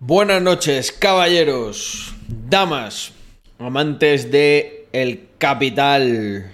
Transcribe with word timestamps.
Buenas 0.00 0.42
noches, 0.42 0.92
caballeros, 0.92 2.14
damas, 2.28 3.14
amantes 3.58 4.30
de 4.30 4.86
el 4.92 5.26
capital. 5.38 6.52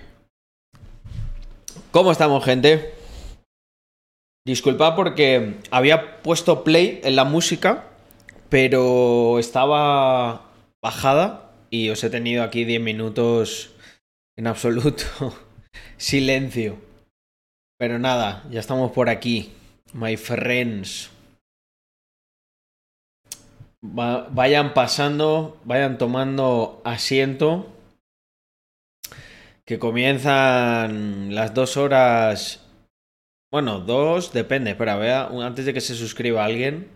¿Cómo 1.90 2.12
estamos, 2.12 2.44
gente? 2.44 2.94
Disculpad 4.46 4.94
porque 4.94 5.56
había 5.72 6.22
puesto 6.22 6.62
play 6.62 7.00
en 7.02 7.16
la 7.16 7.24
música, 7.24 7.88
pero 8.48 9.40
estaba 9.40 10.52
bajada 10.80 11.50
y 11.68 11.88
os 11.88 12.04
he 12.04 12.10
tenido 12.10 12.44
aquí 12.44 12.64
10 12.64 12.80
minutos 12.80 13.74
en 14.36 14.46
absoluto 14.46 15.04
silencio. 15.96 16.76
Pero 17.76 17.98
nada, 17.98 18.44
ya 18.52 18.60
estamos 18.60 18.92
por 18.92 19.08
aquí, 19.08 19.52
my 19.94 20.16
friends. 20.16 21.11
Va- 23.82 24.28
vayan 24.38 24.72
pasando, 24.74 25.60
vayan 25.64 25.98
tomando 25.98 26.80
asiento. 26.84 27.66
Que 29.64 29.78
comienzan 29.78 31.34
las 31.34 31.54
dos 31.54 31.76
horas. 31.76 32.66
Bueno, 33.50 33.80
dos, 33.80 34.32
depende. 34.32 34.70
Espera, 34.72 34.96
vea, 34.96 35.26
antes 35.26 35.66
de 35.66 35.74
que 35.74 35.80
se 35.80 35.94
suscriba 35.94 36.44
alguien, 36.44 36.88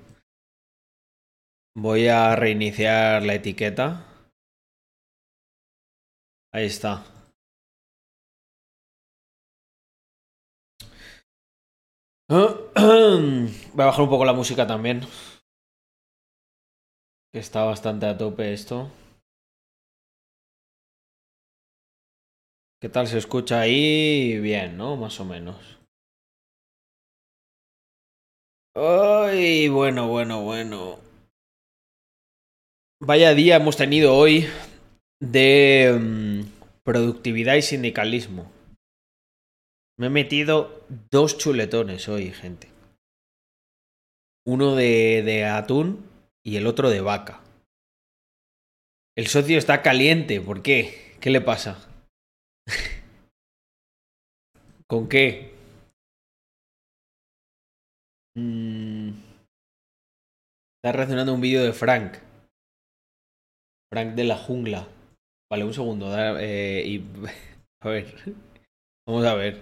voy 1.77 2.09
a 2.09 2.35
reiniciar 2.35 3.23
la 3.23 3.35
etiqueta. 3.35 4.05
Ahí 6.53 6.65
está. 6.67 7.05
Voy 12.29 13.83
a 13.83 13.87
bajar 13.87 14.03
un 14.03 14.11
poco 14.11 14.25
la 14.25 14.33
música 14.33 14.67
también. 14.67 15.03
Está 17.37 17.65
bastante 17.65 18.07
a 18.07 18.17
tope 18.17 18.55
esto. 18.55 18.91
¿Qué 22.81 22.89
tal 22.89 23.07
se 23.07 23.19
escucha 23.19 23.61
ahí? 23.61 24.41
Bien, 24.41 24.79
¿no? 24.79 24.97
Más 24.97 25.21
o 25.21 25.27
menos. 25.27 25.79
Ay, 28.75 29.69
bueno, 29.69 30.09
bueno, 30.09 30.45
bueno. 30.45 30.99
Vaya 33.03 33.35
día 33.35 33.57
hemos 33.57 33.77
tenido 33.77 34.17
hoy 34.17 34.47
de 35.21 35.95
mm, 36.01 36.41
productividad 36.85 37.57
y 37.57 37.63
sindicalismo. 37.63 38.51
Me 39.99 40.07
he 40.07 40.11
metido 40.11 40.87
dos 41.11 41.37
chuletones 41.37 42.09
hoy, 42.09 42.31
gente. 42.31 42.69
Uno 44.47 44.75
de, 44.75 45.23
de 45.23 45.45
atún 45.45 46.16
y 46.47 46.57
el 46.57 46.69
otro 46.69 46.91
de 46.91 47.01
vaca. 47.01 47.41
El 49.17 49.27
socio 49.27 49.59
está 49.59 49.83
caliente, 49.83 50.41
¿por 50.41 50.63
qué? 50.63 51.17
¿Qué 51.21 51.31
le 51.31 51.41
pasa? 51.41 51.91
¿Con 54.89 55.09
qué? 55.09 55.53
Mm. 58.37 59.09
Está 60.77 60.93
reaccionando 60.93 61.35
un 61.35 61.41
vídeo 61.41 61.65
de 61.65 61.73
Frank. 61.73 62.19
Frank 63.93 64.15
de 64.15 64.25
la 64.25 64.37
jungla. 64.37 64.87
Vale, 65.51 65.65
un 65.65 65.75
segundo. 65.75 66.15
eh, 66.39 66.85
y... 66.87 67.05
A 67.83 67.89
ver. 67.89 68.35
Vamos 69.07 69.25
a 69.25 69.35
ver. 69.35 69.61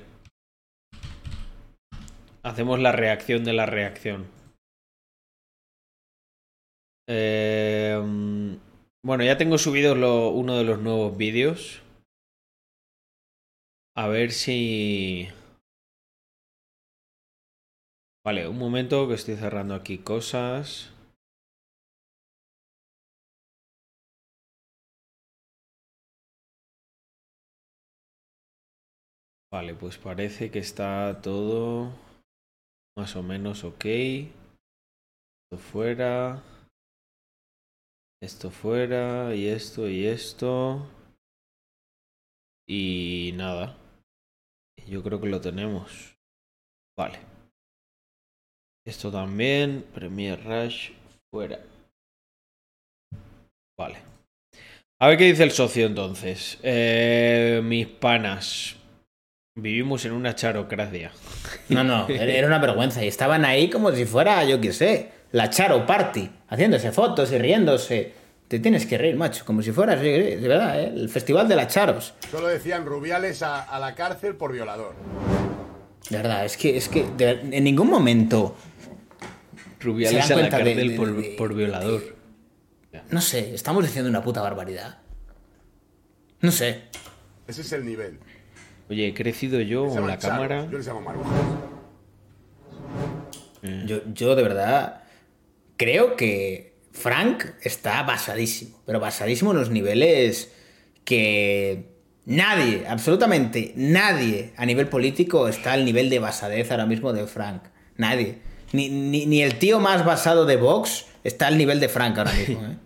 Hacemos 2.43 2.79
la 2.79 2.93
reacción 2.93 3.45
de 3.45 3.53
la 3.53 3.67
reacción. 3.67 4.34
Eh, 7.07 8.01
bueno, 9.05 9.25
ya 9.25 9.37
tengo 9.37 9.59
subido 9.59 9.93
uno 10.31 10.57
de 10.57 10.65
los 10.65 10.81
nuevos 10.81 11.17
vídeos. 11.17 11.83
A 13.97 14.09
ver 14.09 14.33
si... 14.33 15.29
Vale, 18.25 18.49
un 18.49 18.59
momento 18.59 19.07
que 19.07 19.15
estoy 19.15 19.37
cerrando 19.37 19.75
aquí 19.75 19.99
cosas. 19.99 20.91
Vale, 29.53 29.75
pues 29.75 29.99
parece 29.99 30.51
que 30.51 30.59
está 30.59 31.21
todo 31.23 31.93
más 32.97 33.15
o 33.15 33.23
menos 33.23 33.63
ok. 33.63 33.85
Esto 33.85 35.59
fuera. 35.59 36.43
Esto 38.25 38.51
fuera. 38.51 39.35
Y 39.35 39.49
esto 39.49 39.87
y 39.87 40.07
esto. 40.07 40.89
Y 42.67 43.33
nada. 43.35 43.77
Yo 44.89 45.03
creo 45.03 45.21
que 45.21 45.29
lo 45.29 45.43
tenemos. 45.43 46.17
Vale. 46.99 47.19
Esto 48.87 49.13
también. 49.13 49.85
Premier 49.93 50.43
Rush. 50.43 50.93
Fuera. 51.31 51.61
Vale. 53.79 53.99
A 55.03 55.09
ver 55.09 55.19
qué 55.19 55.25
dice 55.25 55.43
el 55.43 55.51
socio 55.51 55.85
entonces. 55.85 56.59
Eh, 56.63 57.61
mis 57.63 57.87
panas. 57.89 58.77
Vivimos 59.55 60.03
en 60.07 60.13
una 60.13 60.35
charocracia. 60.35 61.13
No, 61.69 61.85
no, 61.85 62.09
era 62.09 62.47
una 62.47 62.59
vergüenza. 62.59 63.05
Y 63.05 63.09
estaban 63.09 63.45
ahí 63.45 63.69
como 63.69 63.93
si 63.93 64.07
fuera, 64.07 64.43
yo 64.45 64.61
qué 64.63 64.73
sé, 64.73 65.13
la 65.35 65.51
Charo 65.51 65.85
Party, 65.85 66.31
haciéndose 66.49 66.93
fotos 66.93 67.33
y 67.33 67.39
riéndose. 67.39 68.13
Te 68.47 68.61
tienes 68.61 68.87
que 68.87 68.97
reír, 68.99 69.17
macho, 69.17 69.45
como 69.45 69.63
si 69.63 69.73
fueras, 69.73 70.01
de 70.01 70.37
verdad, 70.41 70.79
¿eh? 70.81 70.93
el 70.95 71.09
festival 71.09 71.49
de 71.49 71.57
las 71.57 71.73
Charos. 71.73 72.15
Solo 72.31 72.47
decían 72.47 72.85
Rubiales 72.87 73.43
a, 73.43 73.63
a 73.63 73.81
la 73.81 73.95
cárcel 73.97 74.37
por 74.37 74.53
violador. 74.53 74.95
De 76.09 76.17
verdad, 76.19 76.45
es 76.45 76.57
que, 76.57 76.77
es 76.77 76.89
que 76.89 77.05
de- 77.17 77.41
en 77.51 77.65
ningún 77.65 77.89
momento, 77.91 78.55
Rubiales 79.81 80.25
Se 80.27 80.33
a 80.33 80.37
dan 80.37 80.51
la 80.51 80.57
de- 80.59 80.65
cárcel 80.65 80.89
de- 80.91 80.97
por, 80.97 81.17
de- 81.17 81.35
por 81.37 81.55
violador. 81.55 82.03
no 83.11 83.21
sé, 83.21 83.55
estamos 83.55 83.83
diciendo 83.85 84.09
una 84.11 84.23
puta 84.23 84.41
barbaridad. 84.43 84.99
No 86.43 86.53
sé. 86.53 86.83
Ese 87.49 87.63
es 87.63 87.73
el 87.73 87.85
nivel. 87.87 88.21
Oye, 88.91 89.09
he 89.09 89.15
crecido 89.15 89.59
yo 89.63 89.89
llaman 89.89 90.07
la 90.09 90.19
charos, 90.19 90.37
cámara. 90.37 90.67
Yo 90.71 90.77
les 90.79 90.87
llamo 90.87 91.01
marujas. 91.01 91.33
Yo, 93.87 94.01
yo 94.13 94.37
de 94.37 94.43
verdad 94.43 95.01
creo 95.77 96.17
que 96.17 96.75
Frank 96.93 97.45
está 97.63 98.03
basadísimo, 98.03 98.81
pero 98.87 99.01
basadísimo 99.01 99.51
en 99.53 99.59
los 99.59 99.71
niveles 99.71 100.53
que 101.05 101.85
nadie, 102.27 102.85
absolutamente 102.89 103.73
nadie 103.77 104.53
a 104.57 104.67
nivel 104.67 104.89
político 104.89 105.49
está 105.49 105.73
al 105.73 105.85
nivel 105.85 106.09
de 106.11 106.19
basadez 106.19 106.71
ahora 106.71 106.87
mismo 106.87 107.13
de 107.13 107.27
Frank. 107.27 107.63
Nadie. 107.97 108.39
Ni, 108.73 108.89
ni- 108.89 109.27
ni 109.27 109.43
el 109.43 109.57
tío 109.59 109.79
más 109.81 110.05
basado 110.05 110.47
de 110.47 110.57
Vox 110.57 111.07
está 111.23 111.47
al 111.47 111.59
nivel 111.59 111.81
de 111.81 111.89
Frank 111.89 112.19
ahora 112.19 112.33
mismo. 112.33 112.61
¿eh? 112.65 112.77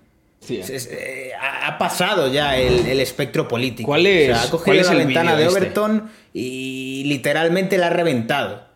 Es- 0.49 0.71
es- 0.71 0.89
eh, 0.91 1.33
ha 1.41 1.77
pasado 1.77 2.29
ya 2.33 2.57
el, 2.57 2.87
el 2.87 3.01
espectro 3.01 3.47
político. 3.49 3.87
¿Cuál 3.87 4.07
es- 4.07 4.31
O 4.31 4.35
sea, 4.35 4.43
ha 4.45 4.51
cogido 4.51 4.83
la 4.85 4.95
ventana 4.95 5.37
de 5.37 5.45
este? 5.45 5.59
Overton 5.59 6.11
y 6.33 7.03
literalmente 7.07 7.77
la 7.77 7.89
ha 7.89 7.91
reventado. 7.91 8.67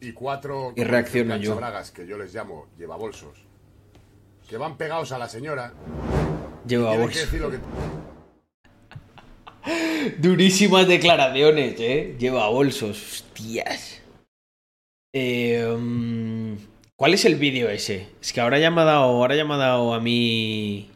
Y 0.00 0.12
cuatro 0.12 0.72
Y 0.76 0.84
reacciono 0.84 1.36
yo. 1.36 1.56
bragas 1.56 1.90
que 1.90 2.06
yo 2.06 2.16
les 2.16 2.34
llamo 2.34 2.68
llevabolsos. 2.78 3.38
Que 4.48 4.56
van 4.56 4.76
pegados 4.76 5.12
a 5.12 5.18
la 5.18 5.28
señora. 5.28 5.74
Lleva 6.66 6.92
Tienen 6.92 7.10
que. 7.10 7.60
Durísimas 10.18 10.88
declaraciones, 10.88 11.78
¿eh? 11.78 12.16
Lleva 12.18 12.48
bolsos. 12.48 12.96
Hostias. 12.96 14.00
Eh, 15.12 16.56
¿Cuál 16.96 17.14
es 17.14 17.24
el 17.24 17.36
vídeo 17.36 17.68
ese? 17.68 18.08
Es 18.20 18.32
que 18.32 18.40
ahora 18.40 18.58
ya 18.58 18.70
me 18.70 18.80
ha 18.80 18.84
dado, 18.84 19.04
ahora 19.04 19.36
ya 19.36 19.44
me 19.44 19.54
ha 19.54 19.58
dado 19.58 19.94
a 19.94 20.00
mí 20.00 20.90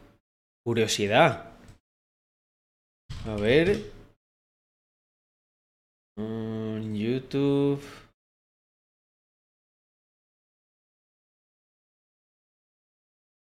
curiosidad. 0.64 1.50
A 3.26 3.34
ver. 3.36 3.90
Mm, 6.16 6.94
YouTube. 6.94 7.82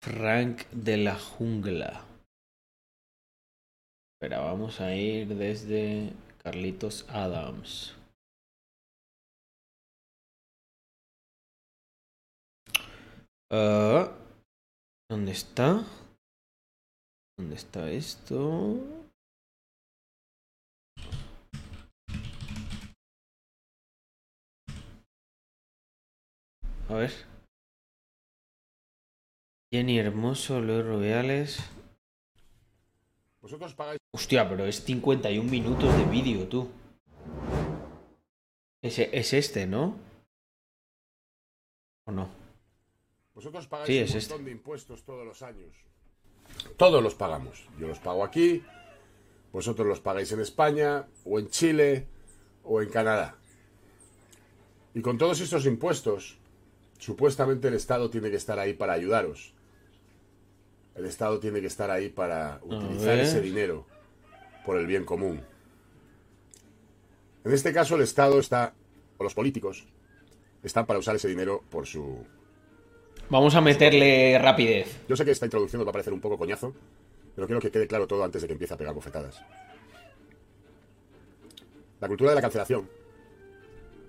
Frank 0.06 0.68
de 0.72 0.98
la 0.98 1.16
jungla. 1.16 2.06
Espera, 4.14 4.40
vamos 4.42 4.80
a 4.80 4.94
ir 4.94 5.28
desde 5.30 6.14
Carlitos 6.44 7.08
Adams. 7.10 7.96
Ah, 13.50 14.12
¿Dónde 15.10 15.32
está? 15.32 15.84
¿Dónde 17.40 17.56
está 17.56 17.90
esto? 17.90 18.78
A 26.90 26.94
ver. 26.94 27.35
Jenny 29.76 30.00
Hermoso, 30.00 30.62
Luis 30.62 30.86
Rubiales. 30.86 31.60
Vosotros 33.42 33.74
pagáis 33.74 34.00
Hostia, 34.14 34.48
pero 34.48 34.66
es 34.66 34.82
51 34.86 35.52
minutos 35.52 35.94
de 35.98 36.06
vídeo, 36.06 36.48
tú. 36.48 36.70
Ese, 38.82 39.10
es 39.12 39.34
este, 39.34 39.68
¿no? 39.68 39.98
¿O 42.06 42.12
no? 42.14 42.30
Vosotros 43.34 43.68
pagáis 43.68 43.88
Sí, 43.88 43.98
un 43.98 44.04
es 44.06 44.12
montón 44.14 44.32
este. 44.38 44.44
de 44.46 44.52
impuestos 44.52 45.04
todos 45.04 45.26
los 45.26 45.42
años. 45.42 45.76
Todos 46.78 47.04
los 47.04 47.16
pagamos. 47.16 47.68
Yo 47.78 47.90
los 47.90 48.00
pago 48.00 48.24
aquí, 48.24 48.64
vosotros 49.52 49.86
los 49.86 50.00
pagáis 50.00 50.32
en 50.32 50.40
España, 50.40 51.06
o 51.26 51.38
en 51.38 51.50
Chile, 51.50 52.08
o 52.64 52.82
en 52.82 52.88
Canadá. 52.88 53.36
Y 54.94 55.02
con 55.02 55.18
todos 55.18 55.42
estos 55.42 55.66
impuestos, 55.66 56.38
supuestamente 56.98 57.68
el 57.68 57.74
Estado 57.74 58.10
tiene 58.10 58.30
que 58.30 58.38
estar 58.38 58.58
ahí 58.58 58.72
para 58.74 58.94
ayudaros. 58.94 59.54
El 60.96 61.06
Estado 61.06 61.40
tiene 61.40 61.60
que 61.62 61.68
estar 61.68 61.92
ahí 61.92 62.10
para 62.10 62.60
utilizar 62.64 63.18
ese 63.20 63.42
dinero 63.42 63.86
por 64.66 64.78
el 64.78 64.88
bien 64.88 65.04
común. 65.06 65.42
En 67.44 67.52
este 67.52 67.74
caso, 67.74 67.96
el 67.96 68.02
Estado 68.02 68.40
está, 68.40 68.74
o 69.18 69.24
los 69.24 69.34
políticos, 69.36 69.86
están 70.64 70.86
para 70.86 70.98
usar 71.00 71.16
ese 71.16 71.28
dinero 71.28 71.64
por 71.70 71.86
su 71.86 72.26
Vamos 73.30 73.56
a 73.56 73.62
meterle 73.62 74.38
rapidez. 74.40 75.02
yo 75.08 75.16
sé 75.16 75.26
que 75.26 75.32
esta 75.32 75.46
introducción 75.46 75.82
os 75.82 75.88
va 75.88 75.90
a 75.90 75.94
parecer 75.94 76.14
un 76.14 76.22
poco 76.22 76.38
coñazo, 76.38 76.74
pero 77.36 77.46
quiero 77.48 77.60
que 77.62 77.72
quede 77.72 77.88
claro 77.88 78.08
todo 78.08 78.24
antes 78.24 78.42
de 78.42 78.48
que 78.48 78.54
empiece 78.54 78.74
a 78.74 78.78
pegar 78.78 78.94
bofetadas. 78.94 79.42
La 82.00 82.08
cultura 82.08 82.32
de 82.32 82.36
la 82.36 82.42
cancelación 82.42 82.88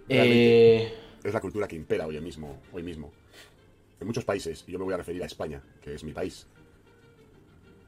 Eh, 0.08 0.94
es 1.24 1.34
la 1.34 1.40
cultura 1.40 1.66
que 1.66 1.74
impera 1.76 2.06
hoy 2.06 2.20
mismo, 2.20 2.60
hoy 2.72 2.82
mismo. 2.82 3.12
En 4.00 4.06
muchos 4.06 4.24
países, 4.24 4.64
y 4.66 4.72
yo 4.72 4.78
me 4.78 4.84
voy 4.84 4.94
a 4.94 4.98
referir 4.98 5.22
a 5.22 5.26
España, 5.26 5.60
que 5.82 5.94
es 5.94 6.04
mi 6.04 6.12
país. 6.12 6.46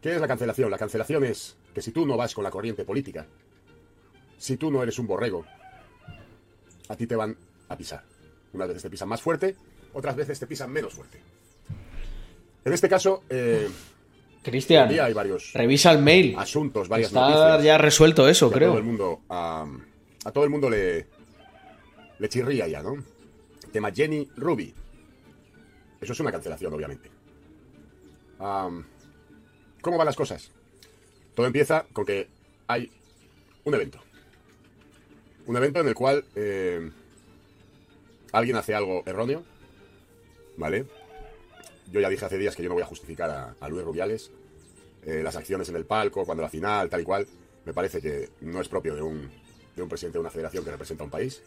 ¿Qué 0.03 0.15
es 0.15 0.21
la 0.21 0.29
cancelación? 0.29 0.71
La 0.71 0.79
cancelación 0.79 1.25
es 1.25 1.57
que 1.75 1.83
si 1.83 1.91
tú 1.93 2.07
no 2.07 2.17
vas 2.17 2.35
con 2.35 2.45
la 2.45 2.51
corriente 2.51 2.85
política, 2.85 3.27
si 4.37 4.57
tú 4.57 4.71
no 4.71 4.83
eres 4.83 4.99
un 4.99 5.07
borrego, 5.07 5.45
a 6.89 6.97
ti 6.97 7.07
te 7.07 7.17
van 7.17 7.37
a 7.69 7.77
pisar. 7.77 8.03
Unas 8.53 8.69
veces 8.69 8.83
te 8.85 8.91
pisan 8.91 9.09
más 9.09 9.21
fuerte, 9.21 9.57
otras 9.93 10.15
veces 10.17 10.39
te 10.39 10.47
pisan 10.47 10.71
menos 10.73 10.95
fuerte. 10.95 11.21
En 12.65 12.73
este 12.73 12.89
caso, 12.89 13.25
eh, 13.29 13.69
Cristian, 14.43 14.89
hay 15.01 15.13
varios 15.13 15.53
revisa 15.53 15.91
el 15.93 15.99
mail. 15.99 16.35
asuntos, 16.39 16.89
varias 16.89 17.09
Está 17.09 17.21
noticias. 17.29 17.65
ya 17.65 17.79
resuelto 17.79 18.29
eso, 18.29 18.51
que 18.51 18.57
a 18.57 18.59
todo 18.61 18.69
el 18.69 18.75
creo. 18.79 18.85
mundo, 18.85 19.21
a, 19.29 19.67
a 20.25 20.33
todo 20.33 20.45
el 20.45 20.51
mundo 20.51 20.71
le, 20.71 21.07
le 22.19 22.29
chirría 22.29 22.69
ya, 22.69 22.83
¿no? 22.83 22.95
Tema 23.73 23.91
Jenny 23.93 24.29
Ruby. 24.37 24.73
Eso 26.01 26.13
es 26.13 26.21
una 26.21 26.31
cancelación, 26.33 26.73
obviamente. 26.73 27.11
Am, 28.39 28.85
¿Cómo 29.81 29.97
van 29.97 30.07
las 30.07 30.17
cosas? 30.17 30.51
Todo 31.35 31.47
empieza 31.47 31.87
con 31.93 32.05
que 32.05 32.29
hay 32.67 32.91
un 33.65 33.75
evento. 33.75 33.99
Un 35.47 35.57
evento 35.57 35.81
en 35.81 35.89
el 35.89 35.95
cual 35.95 36.25
eh, 36.35 36.91
alguien 38.33 38.57
hace 38.57 38.75
algo 38.75 39.03
erróneo, 39.07 39.45
¿vale? 40.57 40.85
Yo 41.91 42.01
ya 42.01 42.09
dije 42.09 42.25
hace 42.25 42.39
días 42.39 42.55
que 42.55 42.63
yo 42.63 42.69
no 42.69 42.75
voy 42.75 42.83
a 42.83 42.87
justificar 42.87 43.55
a, 43.59 43.69
Luis 43.69 43.85
Rubiales. 43.85 44.31
Eh, 45.07 45.23
las 45.23 45.37
acciones 45.37 45.69
en 45.69 45.77
el 45.77 45.87
palco, 45.87 46.27
cuando 46.27 46.43
la 46.43 46.51
final, 46.51 46.91
tal 46.91 47.01
y 47.01 47.05
cual, 47.05 47.27
me 47.65 47.73
parece 47.73 48.01
que 48.03 48.29
no 48.41 48.61
es 48.61 48.69
propio 48.69 48.95
de 48.95 49.03
un, 49.03 49.31
de 49.75 49.83
un 49.83 49.89
presidente 49.89 50.19
de 50.19 50.21
una 50.21 50.31
federación 50.31 50.65
que 50.65 50.71
representa 50.71 51.05
a 51.05 51.07
un 51.07 51.11
país. 51.11 51.43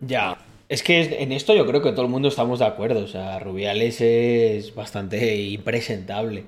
Ya. 0.00 0.38
Es 0.68 0.82
que 0.82 1.22
en 1.22 1.32
esto 1.32 1.54
yo 1.54 1.66
creo 1.66 1.82
que 1.82 1.90
todo 1.90 2.02
el 2.02 2.10
mundo 2.10 2.28
estamos 2.28 2.60
de 2.60 2.64
acuerdo. 2.64 3.04
O 3.04 3.08
sea, 3.08 3.38
Rubiales 3.38 4.00
es 4.00 4.74
bastante 4.74 5.36
impresentable. 5.36 6.44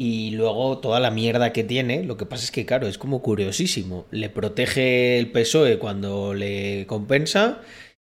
Y 0.00 0.30
luego 0.30 0.78
toda 0.78 1.00
la 1.00 1.10
mierda 1.10 1.52
que 1.52 1.64
tiene, 1.64 2.04
lo 2.04 2.16
que 2.16 2.24
pasa 2.24 2.44
es 2.44 2.52
que, 2.52 2.64
claro, 2.64 2.86
es 2.86 2.98
como 2.98 3.20
curiosísimo. 3.20 4.06
Le 4.12 4.30
protege 4.30 5.18
el 5.18 5.32
PSOE 5.32 5.80
cuando 5.80 6.34
le 6.34 6.86
compensa. 6.86 7.62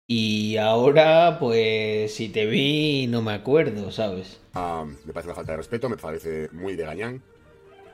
Y 0.08 0.58
ahora, 0.58 1.38
pues, 1.40 2.14
si 2.14 2.30
te 2.30 2.46
vi, 2.46 3.08
no 3.08 3.24
me 3.24 3.34
acuerdo, 3.34 3.92
¿sabes? 3.92 4.40
Ah, 4.54 4.86
me 5.04 5.14
parece 5.14 5.30
una 5.30 5.36
falta 5.36 5.54
de 5.54 5.58
respeto, 5.58 5.90
me 5.90 5.98
parece 5.98 6.50
muy 6.52 6.76
de 6.76 6.86
gañán. 6.86 7.24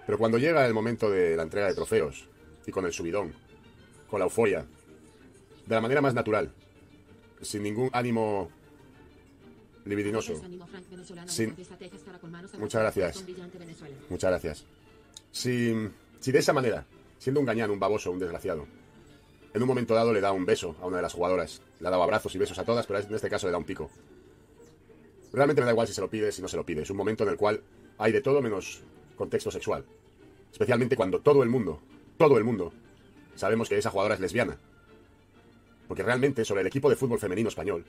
Pero 0.06 0.18
cuando 0.18 0.38
llega 0.40 0.68
el 0.68 0.74
momento 0.74 1.10
de 1.10 1.38
la 1.38 1.44
entrega 1.44 1.68
de 1.68 1.76
trofeos, 1.76 2.28
y 2.68 2.72
con 2.72 2.86
el 2.86 2.92
subidón, 2.92 3.34
con 4.10 4.20
la 4.20 4.26
euforia, 4.26 4.66
de 5.66 5.76
la 5.76 5.82
manera 5.82 6.02
más 6.02 6.14
natural, 6.14 6.52
sin 7.42 7.64
ningún 7.64 7.90
ánimo 7.94 8.52
libidinoso, 9.86 10.34
Sin- 11.32 11.50
Muchas 12.60 12.82
gracias. 12.82 13.16
Muchas 14.10 14.30
gracias. 14.32 14.66
Si, 15.32 15.74
si 16.20 16.32
de 16.32 16.40
esa 16.40 16.54
manera, 16.54 16.86
siendo 17.20 17.40
un 17.40 17.46
gañán, 17.46 17.70
un 17.72 17.80
baboso, 17.80 18.12
un 18.12 18.20
desgraciado, 18.20 18.66
en 19.54 19.62
un 19.62 19.68
momento 19.68 19.94
dado 19.94 20.12
le 20.12 20.22
da 20.22 20.32
un 20.32 20.46
beso 20.46 20.76
a 20.82 20.86
una 20.88 20.98
de 20.98 21.04
las 21.04 21.14
jugadoras, 21.14 21.62
le 21.80 21.88
ha 21.88 21.92
dado 21.92 22.04
abrazos 22.04 22.34
y 22.36 22.38
besos 22.38 22.58
a 22.60 22.66
todas, 22.66 22.86
pero 22.88 23.00
en 23.00 23.14
este 23.16 23.30
caso 23.30 23.48
le 23.48 23.52
da 23.52 23.58
un 23.58 23.64
pico. 23.66 23.90
Realmente 25.34 25.62
me 25.62 25.66
da 25.66 25.72
igual 25.72 25.88
si 25.88 25.94
se 25.94 26.02
lo 26.02 26.10
pide, 26.10 26.32
si 26.32 26.42
no 26.42 26.48
se 26.48 26.58
lo 26.58 26.66
pide. 26.66 26.82
Es 26.84 26.90
un 26.90 26.98
momento 26.98 27.24
en 27.24 27.30
el 27.30 27.38
cual 27.38 27.62
hay 27.98 28.12
de 28.12 28.22
todo 28.22 28.42
menos 28.42 28.82
contexto 29.18 29.52
sexual. 29.52 29.86
Especialmente 30.52 30.96
cuando 30.96 31.20
todo 31.20 31.44
el 31.44 31.50
mundo, 31.50 31.80
todo 32.18 32.38
el 32.38 32.44
mundo, 32.44 32.72
sabemos 33.36 33.68
que 33.70 33.78
esa 33.78 33.90
jugadora 33.92 34.16
es 34.16 34.22
lesbiana. 34.22 34.58
Porque 35.88 36.04
realmente 36.04 36.46
sobre 36.46 36.62
el 36.62 36.68
equipo 36.68 36.90
de 36.90 36.96
fútbol 36.96 37.20
femenino 37.20 37.50
español, 37.50 37.86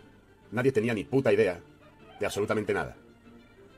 nadie 0.50 0.72
tenía 0.72 0.92
ni 0.94 1.04
puta 1.04 1.32
idea 1.32 1.60
de 2.18 2.26
absolutamente 2.26 2.74
nada. 2.74 2.96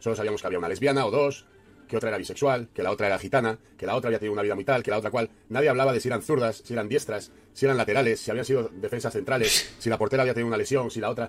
Solo 0.00 0.16
sabíamos 0.16 0.40
que 0.40 0.46
había 0.46 0.58
una 0.58 0.68
lesbiana 0.68 1.06
o 1.06 1.10
dos, 1.10 1.46
que 1.88 1.96
otra 1.96 2.10
era 2.10 2.18
bisexual, 2.18 2.68
que 2.72 2.82
la 2.82 2.92
otra 2.92 3.08
era 3.08 3.18
gitana, 3.18 3.58
que 3.76 3.86
la 3.86 3.96
otra 3.96 4.08
había 4.08 4.18
tenido 4.18 4.34
una 4.34 4.42
vida 4.42 4.54
muy 4.54 4.64
tal, 4.64 4.82
que 4.82 4.90
la 4.90 4.98
otra 4.98 5.10
cual. 5.10 5.30
Nadie 5.48 5.68
hablaba 5.68 5.92
de 5.92 6.00
si 6.00 6.08
eran 6.08 6.22
zurdas, 6.22 6.62
si 6.64 6.74
eran 6.74 6.88
diestras, 6.88 7.32
si 7.54 7.66
eran 7.66 7.76
laterales, 7.76 8.20
si 8.20 8.30
habían 8.30 8.44
sido 8.44 8.70
defensas 8.74 9.12
centrales, 9.12 9.74
si 9.78 9.90
la 9.90 9.98
portera 9.98 10.22
había 10.22 10.34
tenido 10.34 10.48
una 10.48 10.56
lesión, 10.56 10.90
si 10.90 11.00
la 11.00 11.10
otra. 11.10 11.28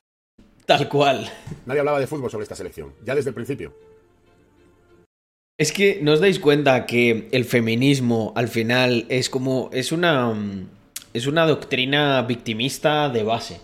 Tal 0.66 0.88
cual. 0.88 1.32
Nadie 1.66 1.80
hablaba 1.80 2.00
de 2.00 2.08
fútbol 2.08 2.30
sobre 2.30 2.44
esta 2.44 2.56
selección, 2.56 2.94
ya 3.04 3.16
desde 3.16 3.30
el 3.30 3.36
principio. 3.36 3.74
Es 5.58 5.74
que 5.74 6.00
no 6.02 6.14
os 6.14 6.22
dais 6.22 6.40
cuenta 6.40 6.86
que 6.86 7.28
el 7.32 7.44
feminismo 7.44 8.32
al 8.36 8.48
final 8.48 9.06
es 9.10 9.30
como. 9.30 9.70
es 9.74 9.92
una. 9.92 10.28
mm, 10.34 10.70
es 11.12 11.26
una 11.26 11.46
doctrina 11.46 12.22
victimista 12.22 13.10
de 13.10 13.24
base. 13.24 13.60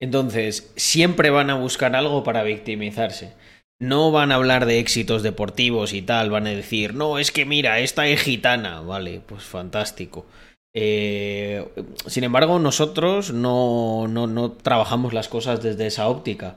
Entonces, 0.00 0.72
siempre 0.76 1.30
van 1.30 1.50
a 1.50 1.54
buscar 1.54 1.96
algo 1.96 2.22
para 2.22 2.42
victimizarse. 2.42 3.32
No 3.78 4.10
van 4.10 4.32
a 4.32 4.36
hablar 4.36 4.66
de 4.66 4.78
éxitos 4.78 5.22
deportivos 5.22 5.92
y 5.92 6.02
tal, 6.02 6.30
van 6.30 6.46
a 6.46 6.50
decir, 6.50 6.94
no, 6.94 7.18
es 7.18 7.30
que 7.30 7.44
mira, 7.44 7.80
esta 7.80 8.06
es 8.06 8.22
gitana. 8.22 8.80
Vale, 8.80 9.20
pues 9.26 9.44
fantástico. 9.44 10.26
Eh, 10.74 11.66
sin 12.06 12.24
embargo, 12.24 12.58
nosotros 12.58 13.32
no, 13.32 14.06
no, 14.08 14.26
no 14.26 14.52
trabajamos 14.52 15.14
las 15.14 15.28
cosas 15.28 15.62
desde 15.62 15.86
esa 15.86 16.08
óptica. 16.08 16.56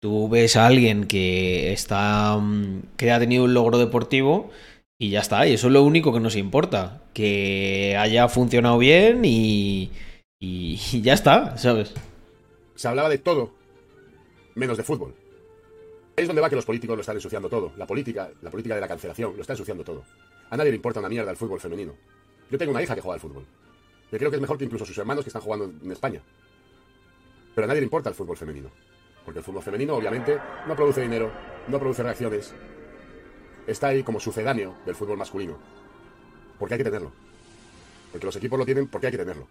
Tú 0.00 0.28
ves 0.28 0.56
a 0.56 0.66
alguien 0.66 1.06
que 1.06 1.72
está. 1.72 2.36
mm, 2.36 2.82
que 2.96 3.12
ha 3.12 3.18
tenido 3.18 3.44
un 3.44 3.54
logro 3.54 3.78
deportivo 3.78 4.50
y 4.98 5.10
ya 5.10 5.20
está. 5.20 5.46
Y 5.46 5.54
eso 5.54 5.68
es 5.68 5.72
lo 5.72 5.82
único 5.84 6.12
que 6.12 6.20
nos 6.20 6.36
importa. 6.36 7.02
Que 7.14 7.96
haya 7.98 8.28
funcionado 8.28 8.78
bien 8.78 9.22
y. 9.24 9.90
ya 11.02 11.14
está, 11.14 11.56
¿sabes? 11.58 11.94
Se 12.74 12.88
hablaba 12.88 13.08
de 13.08 13.18
todo, 13.18 13.52
menos 14.54 14.76
de 14.76 14.82
fútbol. 14.82 15.14
Es 16.16 16.26
donde 16.26 16.42
va 16.42 16.48
que 16.48 16.56
los 16.56 16.64
políticos 16.64 16.96
lo 16.96 17.00
están 17.00 17.16
ensuciando 17.16 17.48
todo. 17.48 17.72
La 17.76 17.86
política, 17.86 18.30
la 18.42 18.50
política 18.50 18.74
de 18.74 18.80
la 18.80 18.88
cancelación, 18.88 19.34
lo 19.34 19.40
está 19.40 19.52
ensuciando 19.52 19.84
todo. 19.84 20.04
A 20.50 20.56
nadie 20.56 20.70
le 20.70 20.76
importa 20.76 21.00
una 21.00 21.08
mierda 21.08 21.30
el 21.30 21.36
fútbol 21.36 21.60
femenino. 21.60 21.94
Yo 22.50 22.58
tengo 22.58 22.72
una 22.72 22.82
hija 22.82 22.94
que 22.94 23.00
juega 23.00 23.14
al 23.14 23.20
fútbol. 23.20 23.44
Yo 24.12 24.18
creo 24.18 24.30
que 24.30 24.36
es 24.36 24.42
mejor 24.42 24.58
que 24.58 24.64
incluso 24.64 24.84
sus 24.84 24.98
hermanos 24.98 25.24
que 25.24 25.30
están 25.30 25.42
jugando 25.42 25.64
en 25.64 25.90
España. 25.90 26.20
Pero 27.54 27.64
a 27.64 27.68
nadie 27.68 27.80
le 27.80 27.86
importa 27.86 28.08
el 28.08 28.14
fútbol 28.14 28.36
femenino. 28.36 28.70
Porque 29.24 29.38
el 29.38 29.44
fútbol 29.44 29.62
femenino, 29.62 29.94
obviamente, 29.94 30.38
no 30.66 30.76
produce 30.76 31.00
dinero, 31.00 31.32
no 31.68 31.78
produce 31.78 32.02
reacciones. 32.02 32.52
Está 33.66 33.88
ahí 33.88 34.02
como 34.02 34.20
sucedáneo 34.20 34.76
del 34.84 34.94
fútbol 34.94 35.16
masculino. 35.16 35.58
Porque 36.58 36.74
hay 36.74 36.78
que 36.78 36.84
tenerlo. 36.84 37.12
Porque 38.12 38.26
los 38.26 38.36
equipos 38.36 38.58
lo 38.58 38.64
tienen 38.64 38.86
porque 38.88 39.06
hay 39.06 39.12
que 39.12 39.18
tenerlo. 39.18 39.48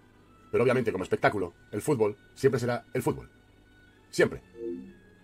Pero 0.53 0.63
obviamente, 0.63 0.91
como 0.91 1.03
espectáculo, 1.03 1.55
el 1.72 1.81
fútbol 1.81 2.15
siempre 2.36 2.60
será 2.60 2.86
el 2.93 3.01
fútbol. 3.01 3.27
Siempre. 4.12 4.39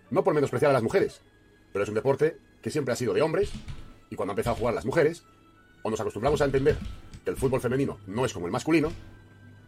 No 0.10 0.24
por 0.24 0.34
menospreciar 0.34 0.72
a 0.72 0.74
las 0.74 0.82
mujeres, 0.82 1.22
pero 1.72 1.84
es 1.84 1.90
un 1.90 1.94
deporte 1.94 2.38
que 2.64 2.72
siempre 2.72 2.94
ha 2.94 2.98
sido 2.98 3.14
de 3.14 3.22
hombres 3.22 3.52
y 4.10 4.16
cuando 4.16 4.32
han 4.32 4.34
empezado 4.34 4.56
a 4.56 4.58
jugar 4.58 4.74
las 4.74 4.88
mujeres, 4.88 5.24
o 5.84 5.92
nos 5.92 6.00
acostumbramos 6.00 6.42
a 6.42 6.46
entender 6.46 6.78
que 7.24 7.30
el 7.30 7.38
fútbol 7.38 7.62
femenino 7.62 8.00
no 8.08 8.26
es 8.26 8.34
como 8.34 8.48
el 8.48 8.52
masculino, 8.52 8.92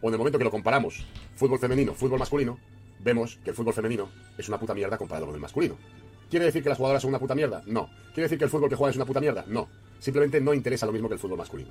o 0.00 0.08
en 0.08 0.14
el 0.14 0.18
momento 0.18 0.36
que 0.36 0.42
lo 0.42 0.50
comparamos, 0.50 1.06
fútbol 1.36 1.60
femenino, 1.60 1.94
fútbol 1.94 2.18
masculino, 2.18 2.58
vemos 2.98 3.38
que 3.44 3.50
el 3.50 3.56
fútbol 3.56 3.72
femenino 3.72 4.08
es 4.36 4.48
una 4.48 4.58
puta 4.58 4.74
mierda 4.74 4.98
comparado 4.98 5.26
con 5.26 5.36
el 5.36 5.40
masculino. 5.40 5.76
¿Quiere 6.28 6.46
decir 6.46 6.64
que 6.64 6.70
las 6.70 6.78
jugadoras 6.78 7.02
son 7.02 7.10
una 7.10 7.20
puta 7.20 7.36
mierda? 7.36 7.62
No. 7.66 7.88
¿Quiere 8.06 8.22
decir 8.22 8.38
que 8.38 8.46
el 8.46 8.50
fútbol 8.50 8.68
que 8.68 8.74
juegan 8.74 8.90
es 8.90 8.96
una 8.96 9.06
puta 9.06 9.20
mierda? 9.20 9.44
No. 9.46 9.68
Simplemente 10.00 10.40
no 10.40 10.54
interesa 10.54 10.86
lo 10.86 10.92
mismo 10.92 11.06
que 11.06 11.14
el 11.14 11.20
fútbol 11.20 11.38
masculino. 11.38 11.70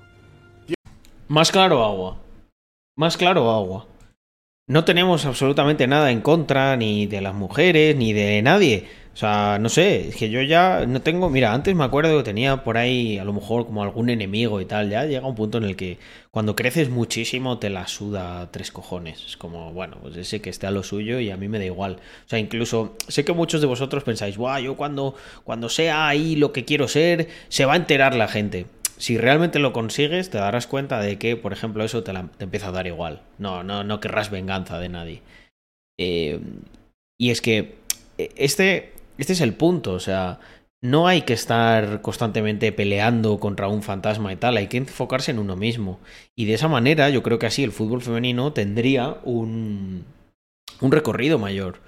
Más 1.28 1.52
claro 1.52 1.84
agua. 1.84 2.31
Más 2.98 3.16
claro 3.18 3.50
agua. 3.52 3.88
No 4.68 4.86
tenemos 4.86 5.26
absolutamente 5.26 5.88
nada 5.88 6.12
en 6.12 6.22
contra 6.22 6.76
ni 6.78 7.08
de 7.08 7.22
las 7.22 7.34
mujeres 7.34 7.96
ni 7.96 8.14
de 8.14 8.42
nadie. 8.42 8.88
O 9.14 9.18
sea, 9.18 9.58
no 9.60 9.68
sé, 9.68 10.10
es 10.10 10.16
que 10.16 10.30
yo 10.30 10.42
ya 10.42 10.86
no 10.86 11.02
tengo. 11.02 11.30
Mira, 11.30 11.54
antes 11.54 11.76
me 11.76 11.84
acuerdo 11.84 12.18
que 12.18 12.24
tenía 12.24 12.64
por 12.64 12.78
ahí 12.78 13.18
a 13.18 13.26
lo 13.26 13.34
mejor 13.34 13.66
como 13.66 13.84
algún 13.84 14.10
enemigo 14.10 14.62
y 14.62 14.66
tal. 14.66 14.90
Ya 14.90 15.06
llega 15.06 15.28
un 15.28 15.36
punto 15.36 15.58
en 15.58 15.66
el 15.66 15.76
que 15.76 16.00
cuando 16.32 16.56
creces 16.56 16.90
muchísimo 16.90 17.60
te 17.60 17.70
la 17.70 17.88
suda 17.88 18.50
tres 18.52 18.72
cojones. 18.72 19.26
Es 19.26 19.36
como, 19.38 19.74
bueno, 19.74 19.98
pues 20.02 20.16
ese 20.16 20.42
que 20.42 20.50
esté 20.50 20.68
a 20.68 20.72
lo 20.72 20.84
suyo 20.84 21.20
y 21.20 21.32
a 21.32 21.38
mí 21.38 21.50
me 21.50 21.60
da 21.60 21.66
igual. 21.66 21.98
O 22.26 22.30
sea, 22.30 22.40
incluso 22.40 22.96
sé 23.08 23.26
que 23.26 23.34
muchos 23.34 23.62
de 23.62 23.68
vosotros 23.68 24.04
pensáis, 24.04 24.38
guau, 24.38 24.62
yo 24.62 24.78
cuando, 24.78 25.16
cuando 25.44 25.70
sea 25.70 26.08
ahí 26.08 26.36
lo 26.36 26.54
que 26.54 26.66
quiero 26.66 26.88
ser, 26.88 27.28
se 27.50 27.66
va 27.66 27.74
a 27.74 27.78
enterar 27.78 28.16
la 28.16 28.28
gente. 28.28 28.68
Si 29.02 29.18
realmente 29.18 29.58
lo 29.58 29.74
consigues, 29.74 30.30
te 30.30 30.38
darás 30.38 30.68
cuenta 30.68 31.00
de 31.00 31.18
que, 31.18 31.36
por 31.36 31.54
ejemplo, 31.54 31.84
eso 31.84 32.04
te, 32.04 32.14
empieza 32.38 32.68
a 32.68 32.72
dar 32.72 32.86
igual. 32.86 33.24
No, 33.40 33.64
no, 33.64 33.84
no 33.84 34.00
querrás 34.00 34.30
venganza 34.30 34.78
de 34.78 34.90
nadie. 34.90 35.24
Eh, 36.00 36.40
y 37.20 37.32
es 37.32 37.42
que 37.42 37.78
eh, 38.20 38.30
este, 38.36 38.94
este 39.18 39.34
es 39.34 39.42
el 39.42 39.56
punto, 39.56 39.94
o 39.94 40.00
sea, 40.00 40.40
no 40.84 41.08
hay 41.08 41.24
que 41.24 41.34
estar 41.34 42.04
constantemente 42.04 42.72
peleando 42.72 43.40
contra 43.40 43.68
un 43.68 43.82
fantasma 43.82 44.34
y 44.34 44.36
tal, 44.36 44.58
hay 44.58 44.68
que 44.68 44.78
enfocarse 44.78 45.32
en 45.32 45.40
uno 45.40 45.56
mismo. 45.56 46.00
Y 46.36 46.46
de 46.46 46.54
esa 46.54 46.68
manera 46.68 47.10
yo 47.10 47.24
creo 47.24 47.40
que 47.40 47.48
así 47.48 47.64
el 47.64 47.72
fútbol 47.72 48.04
femenino 48.04 48.54
tendría 48.54 49.18
un, 49.24 50.06
un 50.80 50.92
recorrido 50.92 51.40
mayor. 51.40 51.80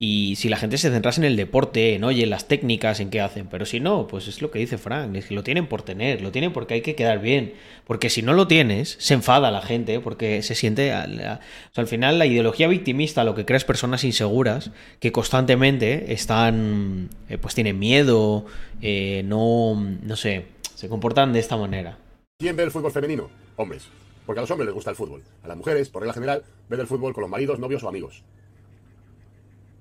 Y 0.00 0.36
si 0.36 0.48
la 0.48 0.56
gente 0.58 0.78
se 0.78 0.90
centrase 0.92 1.20
en 1.20 1.24
el 1.24 1.34
deporte, 1.36 1.96
en 1.96 2.04
oye, 2.04 2.22
en 2.22 2.30
las 2.30 2.46
técnicas, 2.46 3.00
en 3.00 3.10
qué 3.10 3.20
hacen. 3.20 3.48
Pero 3.48 3.66
si 3.66 3.80
no, 3.80 4.06
pues 4.06 4.28
es 4.28 4.40
lo 4.40 4.52
que 4.52 4.60
dice 4.60 4.78
Frank, 4.78 5.12
es 5.16 5.26
que 5.26 5.34
lo 5.34 5.42
tienen 5.42 5.66
por 5.66 5.82
tener, 5.82 6.22
lo 6.22 6.30
tienen 6.30 6.52
porque 6.52 6.74
hay 6.74 6.82
que 6.82 6.94
quedar 6.94 7.20
bien. 7.20 7.54
Porque 7.84 8.08
si 8.08 8.22
no 8.22 8.32
lo 8.32 8.46
tienes, 8.46 8.94
se 9.00 9.14
enfada 9.14 9.50
la 9.50 9.60
gente, 9.60 9.98
porque 9.98 10.42
se 10.42 10.54
siente... 10.54 10.92
a- 10.92 11.04
o 11.04 11.16
sea, 11.16 11.82
al 11.82 11.88
final 11.88 12.16
la 12.20 12.26
ideología 12.26 12.68
victimista 12.68 13.24
lo 13.24 13.34
que 13.34 13.44
crea 13.44 13.56
es 13.56 13.64
personas 13.64 14.04
inseguras 14.04 14.70
que 15.00 15.10
constantemente 15.10 16.12
están... 16.12 17.08
eh, 17.28 17.36
pues 17.38 17.56
tienen 17.56 17.78
miedo, 17.80 18.46
eh, 18.80 19.22
no... 19.24 19.74
no 20.00 20.14
sé, 20.14 20.46
se 20.76 20.88
comportan 20.88 21.32
de 21.32 21.40
esta 21.40 21.56
manera. 21.56 21.98
¿Quién 22.38 22.54
ve 22.54 22.62
el 22.62 22.70
fútbol 22.70 22.92
femenino? 22.92 23.30
Hombres. 23.56 23.88
Porque 24.26 24.38
a 24.38 24.42
los 24.42 24.50
hombres 24.52 24.66
les 24.66 24.74
gusta 24.74 24.90
el 24.90 24.96
fútbol. 24.96 25.22
A 25.42 25.48
las 25.48 25.56
mujeres, 25.56 25.88
por 25.88 26.02
regla 26.02 26.14
general, 26.14 26.44
ven 26.68 26.78
el 26.78 26.86
fútbol 26.86 27.14
con 27.14 27.22
los 27.22 27.30
maridos, 27.30 27.58
novios 27.58 27.82
o 27.82 27.88
amigos. 27.88 28.22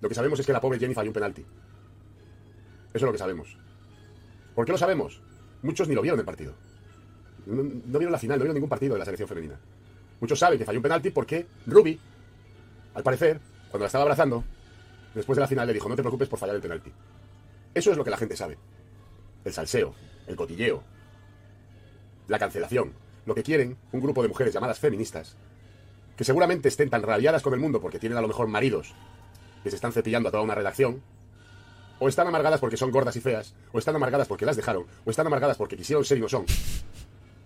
Lo 0.01 0.10
que 0.10 0.16
sabemos 0.16 0.39
es 0.39 0.46
que 0.46 0.54
la 0.54 0.62
pobre 0.62 0.80
Jenny 0.80 0.94
falló 0.94 1.10
un 1.10 1.13
penalti. 1.13 1.42
Eso 1.42 1.50
es 2.94 3.01
lo 3.04 3.12
que 3.12 3.18
sabemos. 3.18 3.58
¿Por 4.56 4.66
qué 4.66 4.72
lo 4.72 4.77
sabemos? 4.77 5.22
Muchos 5.62 5.88
ni 5.88 5.96
lo 5.96 6.01
vieron 6.01 6.20
el 6.20 6.25
partido. 6.25 6.54
No, 7.46 7.63
vieron 7.98 8.12
la 8.12 8.20
final, 8.20 8.38
no 8.38 8.44
vieron 8.44 8.56
ningún 8.56 8.70
partido 8.70 8.94
de 8.94 9.00
la 9.00 9.06
selección 9.06 9.30
femenina. 9.30 9.60
Muchos 10.20 10.39
saben 10.39 10.58
que 10.58 10.66
falló 10.66 10.80
un 10.80 10.84
penalti 10.84 11.12
porque 11.12 11.48
Ruby, 11.66 12.00
al 12.94 13.04
parecer, 13.04 13.39
cuando 13.70 13.84
la 13.84 13.88
estaba 13.88 14.04
abrazando, 14.04 14.44
después 15.13 15.36
de 15.36 15.42
la 15.42 15.48
final 15.48 15.68
le 15.68 15.74
dijo, 15.74 15.88
no 15.89 15.96
te 15.96 16.01
preocupes 16.01 16.27
por 16.27 16.39
fallar 16.39 16.56
el 16.56 16.62
penalti. 16.62 16.92
Eso 17.74 17.92
es 17.92 17.98
lo 17.98 18.04
que 18.04 18.10
la 18.10 18.18
gente 18.18 18.36
sabe. 18.36 18.58
El 19.46 19.54
salseo, 19.54 19.94
el 20.27 20.36
cotilleo, 20.36 20.84
la 22.27 22.39
cancelación. 22.39 22.94
Lo 23.25 23.36
que 23.36 23.44
quieren 23.44 23.77
un 23.92 24.01
grupo 24.01 24.22
de 24.22 24.30
mujeres 24.30 24.54
llamadas 24.54 24.80
feministas, 24.80 25.36
que 26.16 26.24
seguramente 26.24 26.70
estén 26.70 26.89
tan 26.89 27.04
rabiadas 27.04 27.44
con 27.44 27.54
el 27.54 27.60
mundo 27.60 27.80
porque 27.80 28.00
tienen 28.00 28.18
a 28.18 28.22
lo 28.22 28.27
mejor 28.27 28.48
maridos 28.48 28.96
que 29.67 29.71
se 29.71 29.75
están 29.75 29.91
cepillando 29.91 30.29
a 30.29 30.31
toda 30.31 30.43
una 30.43 30.55
redacción, 30.55 31.01
o 32.00 32.07
están 32.07 32.25
amargadas 32.25 32.62
porque 32.62 32.77
son 32.77 32.89
gordas 32.89 33.17
y 33.17 33.19
feas, 33.21 33.53
o 33.74 33.79
están 33.79 33.95
amargadas 33.95 34.25
porque 34.25 34.45
las 34.45 34.55
dejaron, 34.55 34.86
o 35.05 35.09
están 35.09 35.27
amargadas 35.27 35.57
porque 35.57 35.75
quisieron 35.75 36.05
ser 36.05 36.17
y 36.17 36.21
no 36.21 36.29
son, 36.29 36.45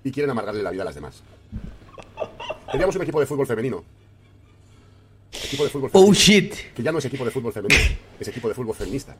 y 0.04 0.12
quieren 0.12 0.30
amargarle 0.30 0.62
la 0.62 0.70
vida 0.70 0.84
a 0.84 0.86
las 0.86 0.94
demás. 0.94 1.24
Teníamos 2.72 2.96
un 2.96 3.02
equipo 3.02 3.20
de 3.20 3.26
fútbol 3.26 3.48
femenino. 3.48 3.84
Equipo 5.32 5.64
de 5.64 5.70
fútbol 5.72 5.90
femenino 5.90 6.12
Oh 6.12 6.14
shit. 6.14 6.54
que 6.76 6.84
ya 6.84 6.92
no 6.92 7.00
es 7.00 7.06
equipo 7.06 7.26
de 7.26 7.32
fútbol 7.32 7.54
femenino, 7.54 7.82
es 8.20 8.28
equipo 8.28 8.48
de 8.48 8.54
fútbol 8.54 8.76
feminista. 8.76 9.18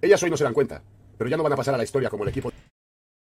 Ellas 0.00 0.22
hoy 0.22 0.30
no 0.30 0.36
se 0.38 0.44
dan 0.44 0.54
cuenta, 0.54 0.82
pero 1.18 1.28
ya 1.28 1.36
no 1.36 1.42
van 1.42 1.52
a 1.52 1.56
pasar 1.56 1.74
a 1.74 1.76
la 1.76 1.84
historia 1.84 2.08
como 2.08 2.22
el 2.24 2.30
equipo 2.30 2.50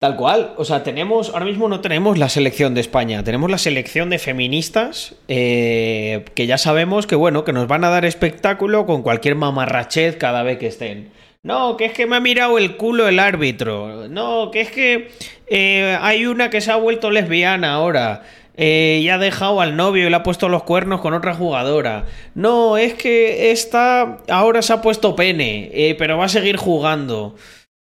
Tal 0.00 0.14
cual, 0.14 0.54
o 0.56 0.64
sea, 0.64 0.84
tenemos, 0.84 1.30
ahora 1.30 1.44
mismo 1.44 1.68
no 1.68 1.80
tenemos 1.80 2.18
la 2.18 2.28
selección 2.28 2.72
de 2.72 2.80
España, 2.80 3.24
tenemos 3.24 3.50
la 3.50 3.58
selección 3.58 4.10
de 4.10 4.20
feministas, 4.20 5.16
eh, 5.26 6.24
que 6.36 6.46
ya 6.46 6.56
sabemos 6.56 7.08
que, 7.08 7.16
bueno, 7.16 7.42
que 7.44 7.52
nos 7.52 7.66
van 7.66 7.82
a 7.82 7.88
dar 7.90 8.04
espectáculo 8.04 8.86
con 8.86 9.02
cualquier 9.02 9.34
mamarrachez 9.34 10.16
cada 10.16 10.44
vez 10.44 10.58
que 10.58 10.68
estén. 10.68 11.10
No, 11.42 11.76
que 11.76 11.86
es 11.86 11.92
que 11.94 12.06
me 12.06 12.14
ha 12.14 12.20
mirado 12.20 12.58
el 12.58 12.76
culo 12.76 13.08
el 13.08 13.18
árbitro. 13.18 14.08
No, 14.08 14.50
que 14.52 14.60
es 14.60 14.70
que 14.70 15.10
eh, 15.48 15.98
hay 16.00 16.26
una 16.26 16.48
que 16.50 16.60
se 16.60 16.70
ha 16.70 16.76
vuelto 16.76 17.10
lesbiana 17.10 17.72
ahora. 17.74 18.22
eh, 18.60 18.98
y 19.02 19.08
ha 19.08 19.18
dejado 19.18 19.60
al 19.60 19.76
novio 19.76 20.06
y 20.06 20.10
le 20.10 20.16
ha 20.16 20.22
puesto 20.24 20.48
los 20.48 20.64
cuernos 20.64 21.00
con 21.00 21.14
otra 21.14 21.32
jugadora. 21.34 22.06
No, 22.34 22.76
es 22.76 22.94
que 22.94 23.52
esta 23.52 24.18
ahora 24.28 24.62
se 24.62 24.72
ha 24.72 24.82
puesto 24.82 25.14
pene, 25.14 25.70
eh, 25.72 25.94
pero 25.96 26.18
va 26.18 26.24
a 26.24 26.28
seguir 26.28 26.56
jugando. 26.56 27.36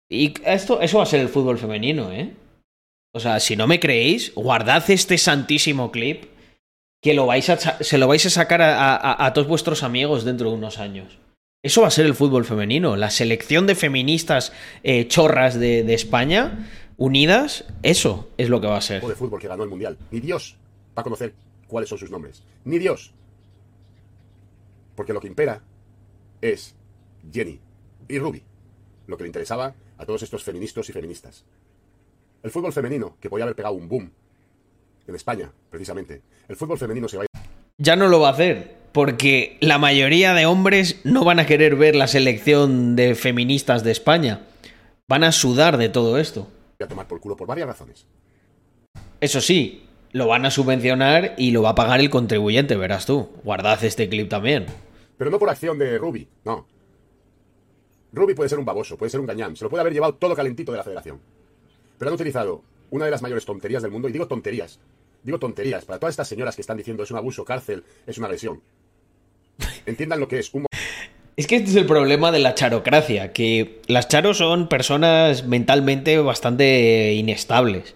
Y 0.09 0.35
esto, 0.45 0.81
eso 0.81 0.99
va 0.99 1.05
a 1.05 1.07
ser 1.07 1.21
el 1.21 1.29
fútbol 1.29 1.59
femenino, 1.59 2.13
¿eh? 2.13 2.33
O 3.13 3.21
sea, 3.21 3.41
si 3.41 3.57
no 3.57 3.67
me 3.67 3.81
creéis, 3.81 4.35
guardad 4.35 4.89
este 4.91 5.19
santísimo 5.19 5.91
clip 5.91 6.25
que 7.03 7.15
lo 7.15 7.27
vais 7.27 7.49
a, 7.49 7.57
se 7.57 7.99
lo 7.99 8.09
vais 8.09 8.27
a 8.27 8.31
sacar 8.31 8.61
a, 8.63 9.33
todos 9.33 9.49
vuestros 9.49 9.83
amigos 9.83 10.25
dentro 10.25 10.51
de 10.51 10.57
unos 10.57 10.79
años. 10.79 11.19
Eso 11.63 11.81
va 11.81 11.89
a 11.89 11.91
ser 11.91 12.07
el 12.07 12.15
fútbol 12.15 12.45
femenino. 12.45 12.97
La 12.97 13.11
selección 13.11 13.67
de 13.67 13.75
feministas 13.75 14.53
eh, 14.83 15.09
chorras 15.09 15.59
de, 15.59 15.83
de 15.83 15.95
España 15.95 16.69
unidas, 16.97 17.65
eso 17.83 18.29
es 18.37 18.49
lo 18.49 18.61
que 18.61 18.67
va 18.67 18.77
a 18.77 18.83
ser. 18.83 19.05
de 19.05 19.15
fútbol 19.15 19.41
que 19.41 19.49
ganó 19.49 19.65
el 19.65 19.71
Mundial. 19.71 19.99
Ni 20.11 20.21
Dios 20.21 20.57
va 20.97 21.01
a 21.01 21.05
conocer 21.05 21.35
cuáles 21.69 21.89
son 21.89 21.99
sus 21.99 22.11
nombres. 22.11 22.43
Ni 22.65 22.79
Dios. 22.79 23.13
Porque 24.95 25.13
lo 25.13 25.21
que 25.21 25.29
impera 25.29 25.63
es 26.41 26.75
Jenny 27.33 27.61
y 28.09 28.19
Ruby. 28.19 28.43
Lo 29.07 29.17
que 29.17 29.25
le 29.25 29.29
interesaba 29.29 29.75
a 29.99 30.07
todos 30.07 30.23
estos 30.23 30.43
feministas 30.43 30.89
y 30.89 30.93
feministas. 30.93 31.45
El 32.43 32.51
fútbol 32.51 32.73
femenino, 32.73 33.17
que 33.21 33.31
podía 33.31 33.45
haber 33.45 33.57
pegado 33.57 33.75
un 33.75 33.89
boom 33.89 34.11
en 35.07 35.15
España, 35.15 35.51
precisamente. 35.71 36.23
El 36.49 36.57
fútbol 36.57 36.79
femenino 36.79 37.09
se 37.09 37.17
va 37.17 37.25
a 37.25 37.27
Ya 37.79 37.97
no 37.97 38.09
lo 38.09 38.21
va 38.21 38.29
a 38.29 38.33
hacer, 38.33 38.77
porque 38.93 39.57
la 39.61 39.79
mayoría 39.79 40.35
de 40.35 40.47
hombres 40.47 41.01
no 41.05 41.25
van 41.25 41.39
a 41.39 41.47
querer 41.47 41.77
ver 41.77 41.97
la 41.97 42.07
selección 42.07 42.97
de 42.97 43.15
feministas 43.15 43.85
de 43.85 43.93
España. 43.93 44.47
Van 45.09 45.25
a 45.25 45.33
sudar 45.33 45.77
de 45.77 45.89
todo 45.89 46.19
esto. 46.19 46.49
ir 46.79 46.85
a 46.85 46.89
tomar 46.89 47.07
por 47.07 47.21
culo 47.21 47.37
por 47.37 47.47
varias 47.47 47.69
razones. 47.69 48.07
Eso 49.21 49.41
sí, 49.41 49.87
lo 50.13 50.27
van 50.27 50.47
a 50.47 50.51
subvencionar 50.51 51.35
y 51.37 51.51
lo 51.51 51.63
va 51.63 51.71
a 51.71 51.75
pagar 51.75 52.01
el 52.01 52.11
contribuyente, 52.11 52.77
verás 52.77 53.07
tú. 53.07 53.29
Guardad 53.45 53.83
este 53.85 54.09
clip 54.09 54.29
también. 54.29 54.67
Pero 55.17 55.31
no 55.31 55.39
por 55.39 55.51
acción 55.51 55.79
de 55.79 55.99
Ruby, 55.99 56.29
no. 56.45 56.67
Ruby 58.13 58.35
puede 58.35 58.49
ser 58.49 58.59
un 58.59 58.65
baboso, 58.65 58.97
puede 58.97 59.11
ser 59.11 59.21
un 59.21 59.27
gañán, 59.27 59.57
se 59.57 59.65
lo 59.65 59.71
puede 59.71 59.81
haber 59.83 59.93
llevado 59.93 60.15
todo 60.15 60.35
calentito 60.35 60.73
de 60.73 60.79
la 60.79 60.85
federación. 60.85 61.21
Pero 61.99 62.11
han 62.11 62.15
utilizado 62.15 62.63
una 62.91 63.05
de 63.05 63.11
las 63.11 63.23
mayores 63.23 63.45
tonterías 63.45 63.83
del 63.83 63.91
mundo, 63.93 64.09
y 64.09 64.13
digo 64.13 64.27
tonterías, 64.27 64.79
digo 65.23 65.39
tonterías, 65.39 65.85
para 65.85 65.99
todas 65.99 66.13
estas 66.13 66.29
señoras 66.29 66.55
que 66.55 66.63
están 66.63 66.77
diciendo 66.77 67.03
es 67.03 67.11
un 67.11 67.19
abuso, 67.19 67.45
cárcel, 67.45 67.85
es 68.07 68.19
una 68.19 68.27
agresión. 68.27 68.63
Entiendan 69.87 70.21
lo 70.21 70.29
que 70.29 70.39
es 70.39 70.53
un 70.53 70.67
Es 71.37 71.47
que 71.47 71.57
este 71.57 71.69
es 71.69 71.77
el 71.77 71.85
problema 71.85 72.33
de 72.33 72.39
la 72.39 72.55
charocracia, 72.55 73.35
que 73.35 73.83
las 73.89 74.09
charos 74.09 74.39
son 74.39 74.71
personas 74.71 75.45
mentalmente 75.47 76.17
bastante 76.17 77.13
inestables. 77.13 77.95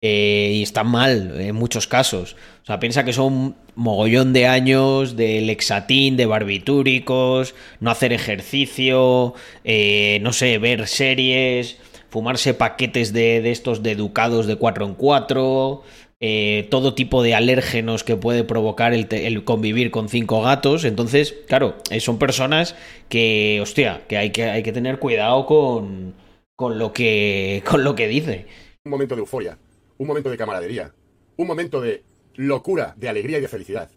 Eh, 0.00 0.52
y 0.54 0.62
están 0.62 0.88
mal 0.88 1.40
en 1.40 1.54
muchos 1.54 1.86
casos. 1.86 2.36
O 2.62 2.66
sea, 2.66 2.78
piensa 2.80 3.04
que 3.04 3.12
son 3.12 3.56
mogollón 3.74 4.32
de 4.32 4.46
años 4.46 5.16
de 5.16 5.40
lexatín, 5.40 6.16
de 6.16 6.26
barbitúricos, 6.26 7.54
no 7.80 7.90
hacer 7.90 8.12
ejercicio, 8.12 9.34
eh, 9.64 10.18
no 10.22 10.32
sé, 10.32 10.58
ver 10.58 10.86
series, 10.86 11.78
fumarse 12.10 12.54
paquetes 12.54 13.12
de, 13.12 13.40
de 13.40 13.50
estos 13.50 13.82
de 13.82 13.92
educados 13.92 14.46
de 14.46 14.56
4 14.56 14.86
en 14.86 14.94
4, 14.94 15.82
eh, 16.20 16.66
todo 16.68 16.94
tipo 16.94 17.22
de 17.22 17.34
alérgenos 17.36 18.02
que 18.02 18.16
puede 18.16 18.42
provocar 18.42 18.92
el, 18.92 19.06
el 19.10 19.44
convivir 19.44 19.92
con 19.92 20.08
cinco 20.08 20.42
gatos. 20.42 20.84
Entonces, 20.84 21.34
claro, 21.46 21.76
eh, 21.90 22.00
son 22.00 22.18
personas 22.18 22.74
que, 23.08 23.60
hostia, 23.62 24.02
que 24.08 24.16
hay 24.16 24.30
que, 24.30 24.44
hay 24.44 24.62
que 24.62 24.72
tener 24.72 24.98
cuidado 24.98 25.46
con, 25.46 26.14
con, 26.56 26.78
lo 26.78 26.92
que, 26.92 27.62
con 27.68 27.84
lo 27.84 27.94
que 27.94 28.08
dice. 28.08 28.46
un 28.84 28.90
momento 28.90 29.14
de 29.14 29.20
euforia, 29.20 29.58
un 29.98 30.06
momento 30.06 30.30
de 30.30 30.36
camaradería, 30.36 30.94
un 31.36 31.46
momento 31.46 31.80
de 31.80 32.04
locura, 32.34 32.94
de 32.96 33.08
alegría 33.08 33.38
y 33.38 33.40
de 33.42 33.48
felicidad. 33.48 33.90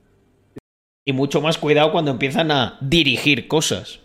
Y 1.05 1.13
mucho 1.13 1.41
más 1.41 1.57
cuidado 1.57 1.91
cuando 1.91 2.11
empiezan 2.11 2.51
a 2.51 2.77
dirigir 2.81 3.47
cosas. 3.47 3.99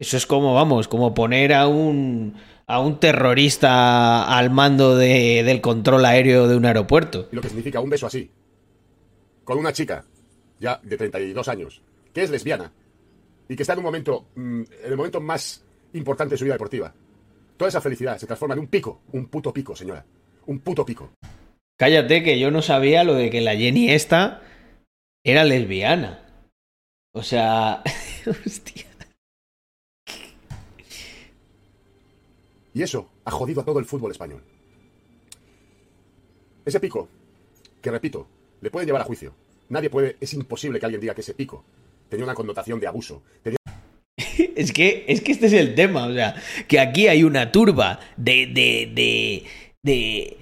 Eso 0.00 0.16
es 0.16 0.26
como, 0.26 0.54
vamos, 0.54 0.88
como 0.88 1.14
poner 1.14 1.52
a 1.52 1.68
un, 1.68 2.34
a 2.66 2.80
un 2.80 2.98
terrorista 2.98 4.24
al 4.36 4.50
mando 4.50 4.96
de- 4.96 5.42
del 5.44 5.60
control 5.60 6.04
aéreo 6.04 6.48
de 6.48 6.56
un 6.56 6.64
aeropuerto. 6.66 7.28
Y 7.30 7.36
lo 7.36 7.42
que 7.42 7.48
significa 7.48 7.80
un 7.80 7.90
beso 7.90 8.06
así, 8.06 8.30
con 9.44 9.58
una 9.58 9.72
chica, 9.72 10.04
ya 10.58 10.80
de 10.82 10.96
32 10.96 11.48
años, 11.48 11.82
que 12.12 12.22
es 12.24 12.30
lesbiana, 12.30 12.72
y 13.48 13.54
que 13.56 13.62
está 13.62 13.74
en 13.74 13.80
un 13.80 13.84
momento, 13.84 14.26
mm, 14.34 14.60
en 14.84 14.90
el 14.90 14.96
momento 14.96 15.20
más 15.20 15.64
importante 15.92 16.34
de 16.34 16.38
su 16.38 16.44
vida 16.44 16.54
deportiva. 16.54 16.92
Toda 17.56 17.68
esa 17.68 17.80
felicidad 17.80 18.18
se 18.18 18.26
transforma 18.26 18.54
en 18.54 18.60
un 18.60 18.66
pico, 18.66 19.02
un 19.12 19.26
puto 19.26 19.52
pico, 19.52 19.76
señora. 19.76 20.04
Un 20.46 20.58
puto 20.60 20.84
pico. 20.84 21.10
Cállate, 21.78 22.22
que 22.22 22.38
yo 22.38 22.50
no 22.50 22.62
sabía 22.62 23.04
lo 23.04 23.14
de 23.14 23.30
que 23.30 23.40
la 23.40 23.56
Jenny 23.56 23.90
esta 23.90 24.42
era 25.24 25.44
lesbiana. 25.44 26.20
O 27.12 27.22
sea, 27.22 27.82
hostia. 28.46 28.86
Y 32.74 32.82
eso 32.82 33.08
ha 33.24 33.30
jodido 33.30 33.60
a 33.60 33.64
todo 33.64 33.78
el 33.78 33.84
fútbol 33.84 34.10
español. 34.10 34.42
Ese 36.64 36.80
pico, 36.80 37.08
que 37.80 37.90
repito, 37.90 38.26
le 38.60 38.70
pueden 38.70 38.86
llevar 38.86 39.02
a 39.02 39.04
juicio. 39.04 39.34
Nadie 39.68 39.90
puede, 39.90 40.16
es 40.20 40.34
imposible 40.34 40.80
que 40.80 40.86
alguien 40.86 41.00
diga 41.00 41.14
que 41.14 41.20
ese 41.20 41.34
pico 41.34 41.64
tenía 42.08 42.24
una 42.24 42.34
connotación 42.34 42.80
de 42.80 42.86
abuso. 42.86 43.22
Tenía 43.42 43.58
Es 44.56 44.72
que, 44.72 45.04
es 45.08 45.20
que 45.20 45.32
este 45.32 45.46
es 45.46 45.52
el 45.52 45.74
tema, 45.74 46.06
o 46.06 46.12
sea, 46.12 46.34
que 46.68 46.80
aquí 46.80 47.08
hay 47.08 47.24
una 47.24 47.52
turba 47.52 48.00
de, 48.16 48.46
de, 48.46 48.90
de, 48.94 49.44
de 49.84 50.36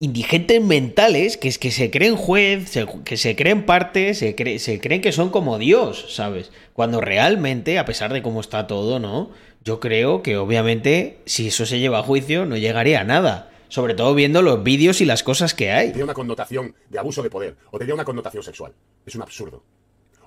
indigentes 0.00 0.62
mentales 0.62 1.36
que 1.36 1.48
es 1.48 1.58
que 1.58 1.70
se 1.70 1.90
creen 1.90 2.16
juez, 2.16 2.76
que 3.04 3.16
se 3.16 3.36
creen 3.36 3.64
parte, 3.64 4.14
se, 4.14 4.58
se 4.58 4.80
creen 4.80 5.00
que 5.00 5.12
son 5.12 5.30
como 5.30 5.58
Dios, 5.58 6.14
¿sabes? 6.14 6.50
Cuando 6.74 7.00
realmente, 7.00 7.78
a 7.78 7.86
pesar 7.86 8.12
de 8.12 8.20
cómo 8.20 8.40
está 8.40 8.66
todo, 8.66 8.98
¿no? 8.98 9.30
Yo 9.64 9.78
creo 9.78 10.22
que 10.22 10.36
obviamente 10.36 11.20
si 11.24 11.48
eso 11.48 11.66
se 11.66 11.78
lleva 11.78 12.00
a 12.00 12.02
juicio 12.02 12.44
no 12.44 12.56
llegaría 12.56 13.00
a 13.00 13.04
nada. 13.04 13.48
Sobre 13.68 13.94
todo 13.94 14.14
viendo 14.14 14.42
los 14.42 14.62
vídeos 14.62 15.00
y 15.00 15.06
las 15.06 15.22
cosas 15.22 15.54
que 15.54 15.70
hay. 15.70 15.90
tenía 15.92 16.04
una 16.04 16.12
connotación 16.12 16.74
de 16.90 16.98
abuso 16.98 17.22
de 17.22 17.30
poder 17.30 17.56
o 17.70 17.78
tenía 17.78 17.94
una 17.94 18.04
connotación 18.04 18.42
sexual. 18.42 18.74
Es 19.06 19.14
un 19.14 19.22
absurdo. 19.22 19.62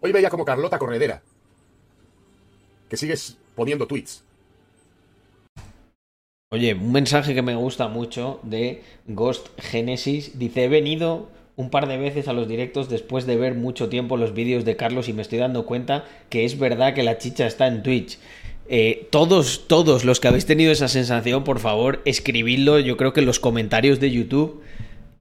Hoy 0.01 0.12
veía 0.12 0.31
como 0.31 0.45
Carlota 0.45 0.79
Corredera, 0.79 1.22
que 2.89 2.98
sigues 2.98 3.38
poniendo 3.55 3.86
tweets. 3.86 4.24
Oye, 6.55 6.74
un 6.74 6.93
mensaje 6.93 7.35
que 7.35 7.41
me 7.41 7.55
gusta 7.55 7.89
mucho 7.89 8.39
de 8.43 8.81
Ghost 9.07 9.47
Genesis. 9.59 10.39
Dice, 10.39 10.63
he 10.63 10.67
venido 10.69 11.27
un 11.57 11.69
par 11.69 11.85
de 11.85 11.97
veces 11.97 12.29
a 12.29 12.33
los 12.33 12.47
directos 12.47 12.88
después 12.88 13.25
de 13.25 13.35
ver 13.35 13.55
mucho 13.55 13.89
tiempo 13.89 14.15
los 14.15 14.33
vídeos 14.33 14.63
de 14.63 14.77
Carlos 14.77 15.09
y 15.09 15.13
me 15.13 15.21
estoy 15.21 15.39
dando 15.39 15.65
cuenta 15.65 16.05
que 16.29 16.45
es 16.45 16.57
verdad 16.57 16.93
que 16.93 17.03
la 17.03 17.17
chicha 17.17 17.45
está 17.45 17.67
en 17.67 17.83
Twitch. 17.83 18.19
Eh, 18.69 19.09
todos, 19.12 19.67
todos 19.67 20.05
los 20.05 20.21
que 20.21 20.29
habéis 20.29 20.45
tenido 20.45 20.71
esa 20.71 20.88
sensación, 20.88 21.43
por 21.43 21.59
favor, 21.59 22.01
escribidlo 22.05 22.79
yo 22.79 22.95
creo 22.95 23.12
que 23.12 23.19
en 23.19 23.25
los 23.25 23.41
comentarios 23.41 24.00
de 24.00 24.12
YouTube 24.12 24.62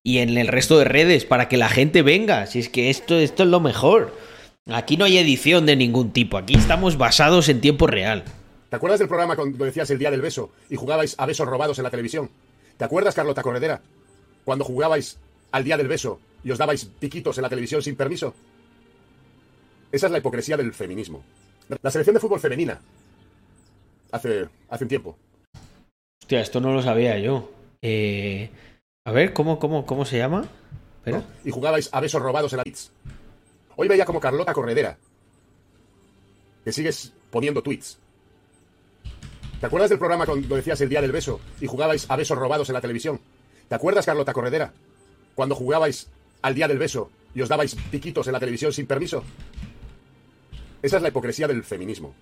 y 0.05 0.19
en 0.19 0.39
el 0.39 0.47
resto 0.47 0.79
de 0.79 0.85
redes 0.85 1.25
para 1.25 1.49
que 1.49 1.57
la 1.57 1.69
gente 1.69 2.03
venga. 2.03 2.47
Si 2.47 2.61
es 2.61 2.69
que 2.69 2.91
esto, 2.91 3.19
esto 3.19 3.43
es 3.43 3.49
lo 3.49 3.59
mejor. 3.59 4.17
Aquí 4.71 4.97
no 4.97 5.05
hay 5.05 5.19
edición 5.19 5.67
de 5.67 5.75
ningún 5.75 6.13
tipo, 6.13 6.37
aquí 6.37 6.55
estamos 6.55 6.97
basados 6.97 7.49
en 7.49 7.61
tiempo 7.61 7.89
real. 7.89 8.23
¿Te 8.75 8.79
acuerdas 8.79 8.99
del 8.99 9.07
programa 9.07 9.37
cuando 9.37 9.65
decías 9.65 9.89
el 9.91 10.01
día 10.01 10.11
del 10.11 10.21
beso 10.21 10.51
y 10.69 10.75
jugabais 10.75 11.15
a 11.17 11.27
besos 11.27 11.47
robados 11.47 11.79
en 11.79 11.85
la 11.85 11.91
televisión? 11.91 12.29
¿Te 12.77 12.85
acuerdas, 12.85 13.15
Carlota 13.15 13.41
Corredera, 13.41 13.81
cuando 14.45 14.65
jugabais 14.65 15.17
al 15.53 15.63
día 15.63 15.77
del 15.77 15.87
beso 15.87 16.19
y 16.43 16.51
os 16.51 16.59
dabais 16.59 16.85
piquitos 16.85 17.39
en 17.39 17.43
la 17.43 17.49
televisión 17.49 17.83
sin 17.83 17.95
permiso? 17.95 18.35
Esa 19.93 20.07
es 20.07 20.11
la 20.13 20.19
hipocresía 20.19 20.57
del 20.57 20.75
feminismo. 20.75 21.23
La 21.83 21.91
selección 21.93 22.15
de 22.15 22.21
fútbol 22.21 22.41
femenina, 22.41 22.81
hace, 24.11 24.49
hace 24.69 24.85
un 24.85 24.89
tiempo, 24.89 25.17
Hostia, 26.21 26.41
esto 26.41 26.61
no 26.61 26.73
lo 26.73 26.83
sabía 26.83 27.17
yo. 27.21 27.53
Eh, 27.81 28.51
a 29.05 29.13
ver, 29.13 29.33
¿cómo, 29.35 29.61
cómo, 29.61 29.87
cómo 29.87 30.05
se 30.05 30.19
llama? 30.19 30.49
Y 31.45 31.53
jugabais 31.53 31.91
a 31.93 32.01
besos 32.01 32.21
robados 32.21 32.53
en 32.53 32.57
la 32.57 32.65
tweets. 32.65 32.91
Hoy 33.77 33.87
veía 33.87 34.05
como 34.05 34.19
Carlota 34.19 34.53
Corredera, 34.53 34.99
que 36.65 36.73
sigues 36.73 37.13
poniendo 37.31 37.63
tweets. 37.63 38.01
¿Te 39.65 39.69
acuerdas 39.69 39.89
del 39.89 39.99
programa 39.99 40.27
cuando 40.27 40.57
decías 40.57 40.79
el 40.83 40.91
día 40.91 41.01
del 41.01 41.11
beso 41.11 41.41
y 41.59 41.67
jugabais 41.67 42.05
a 42.11 42.17
besos 42.17 42.37
robados 42.37 42.69
en 42.69 42.75
la 42.75 42.83
televisión? 42.83 43.19
¿Te 43.67 43.75
acuerdas, 43.75 44.05
Carlota 44.05 44.35
Corredera, 44.35 44.75
cuando 45.35 45.55
jugabais 45.55 46.11
al 46.43 46.55
día 46.55 46.69
del 46.69 46.77
beso 46.77 47.11
y 47.35 47.41
os 47.41 47.49
dabais 47.49 47.75
piquitos 47.75 48.27
en 48.27 48.35
la 48.35 48.41
televisión 48.41 48.75
sin 48.75 48.87
permiso? 48.87 49.25
Esa 50.83 50.99
es 50.99 51.03
la 51.03 51.09
hipocresía 51.09 51.49
del 51.49 51.65
feminismo. 51.65 52.15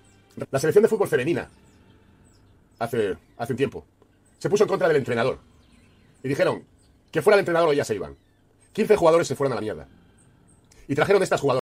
La 0.52 0.60
selección 0.60 0.84
de 0.84 0.88
fútbol 0.88 1.08
femenina, 1.08 1.50
hace, 2.78 3.16
hace 3.36 3.52
un 3.54 3.56
tiempo, 3.56 3.84
se 4.38 4.48
puso 4.48 4.62
en 4.62 4.68
contra 4.68 4.86
del 4.86 4.98
entrenador. 4.98 5.40
Y 6.22 6.28
dijeron 6.28 6.62
que 7.10 7.22
fuera 7.22 7.34
el 7.34 7.40
entrenador 7.40 7.70
o 7.70 7.72
ya 7.72 7.84
se 7.84 7.96
iban. 7.96 8.16
15 8.72 8.94
jugadores 8.94 9.26
se 9.26 9.34
fueron 9.34 9.50
a 9.50 9.56
la 9.56 9.62
mierda. 9.62 9.88
Y 10.86 10.94
trajeron 10.94 11.24
estas 11.24 11.40
jugadoras. 11.40 11.62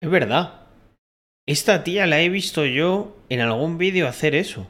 Es 0.00 0.10
verdad. 0.10 0.61
Esta 1.52 1.84
tía 1.84 2.06
la 2.06 2.18
he 2.22 2.30
visto 2.30 2.64
yo 2.64 3.14
en 3.28 3.40
algún 3.40 3.76
vídeo 3.76 4.08
hacer 4.08 4.34
eso. 4.34 4.66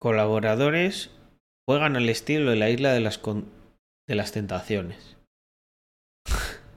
Colaboradores 0.00 1.10
juegan 1.68 1.96
al 1.96 2.08
estilo 2.08 2.50
de 2.50 2.56
la 2.56 2.70
isla 2.70 2.92
de 2.92 3.00
las, 3.00 3.20
de 4.06 4.14
las 4.14 4.30
tentaciones. 4.30 5.16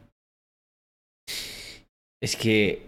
es 2.19 2.35
que 2.35 2.81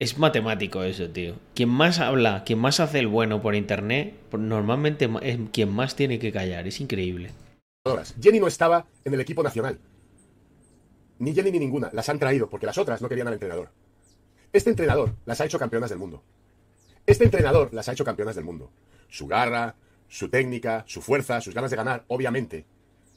es 0.00 0.16
matemático 0.16 0.82
eso, 0.82 1.10
tío. 1.10 1.34
Quien 1.54 1.68
más 1.68 1.98
habla, 1.98 2.44
quien 2.44 2.58
más 2.58 2.80
hace 2.80 3.00
el 3.00 3.08
bueno 3.08 3.42
por 3.42 3.54
internet, 3.54 4.14
normalmente 4.32 5.06
ma- 5.06 5.20
es 5.20 5.38
quien 5.52 5.70
más 5.70 5.96
tiene 5.96 6.18
que 6.18 6.32
callar. 6.32 6.66
Es 6.66 6.80
increíble. 6.80 7.30
Jenny 8.22 8.40
no 8.40 8.46
estaba 8.46 8.86
en 9.04 9.12
el 9.12 9.20
equipo 9.20 9.42
nacional. 9.42 9.78
Ni 11.18 11.34
Jenny 11.34 11.50
ni 11.50 11.58
ninguna. 11.58 11.90
Las 11.92 12.08
han 12.08 12.18
traído 12.18 12.48
porque 12.48 12.66
las 12.66 12.78
otras 12.78 13.00
no 13.00 13.08
querían 13.08 13.28
al 13.28 13.34
entrenador. 13.34 13.70
Este 14.52 14.70
entrenador 14.70 15.14
las 15.24 15.40
ha 15.40 15.44
hecho 15.44 15.58
campeonas 15.58 15.90
del 15.90 15.98
mundo. 15.98 16.22
Este 17.06 17.24
entrenador 17.24 17.72
las 17.72 17.88
ha 17.88 17.92
hecho 17.92 18.04
campeonas 18.04 18.36
del 18.36 18.44
mundo. 18.44 18.70
Su 19.08 19.26
garra, 19.26 19.76
su 20.08 20.28
técnica, 20.28 20.84
su 20.86 21.00
fuerza, 21.00 21.40
sus 21.40 21.54
ganas 21.54 21.70
de 21.70 21.76
ganar, 21.76 22.04
obviamente, 22.08 22.66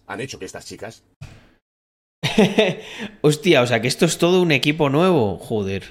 han 0.07 0.21
hecho 0.21 0.39
que 0.39 0.45
estas 0.45 0.65
chicas 0.65 1.03
Hostia, 3.21 3.61
o 3.61 3.67
sea 3.67 3.81
que 3.81 3.87
esto 3.87 4.05
es 4.05 4.17
todo 4.17 4.41
un 4.41 4.51
equipo 4.51 4.89
nuevo. 4.89 5.37
Joder. 5.37 5.83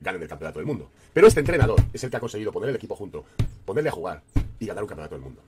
ganen 0.00 0.22
el 0.22 0.28
campeonato 0.28 0.58
del 0.58 0.66
mundo. 0.66 0.90
Pero 1.12 1.26
este 1.26 1.40
entrenador 1.40 1.80
es 1.92 2.04
el 2.04 2.10
que 2.10 2.16
ha 2.16 2.20
conseguido 2.20 2.52
poner 2.52 2.70
el 2.70 2.76
equipo 2.76 2.94
junto, 2.94 3.24
ponerle 3.64 3.90
a 3.90 3.92
jugar 3.92 4.22
y 4.58 4.66
ganar 4.66 4.84
un 4.84 4.88
campeonato 4.88 5.14
del 5.14 5.24
mundo. 5.24 5.42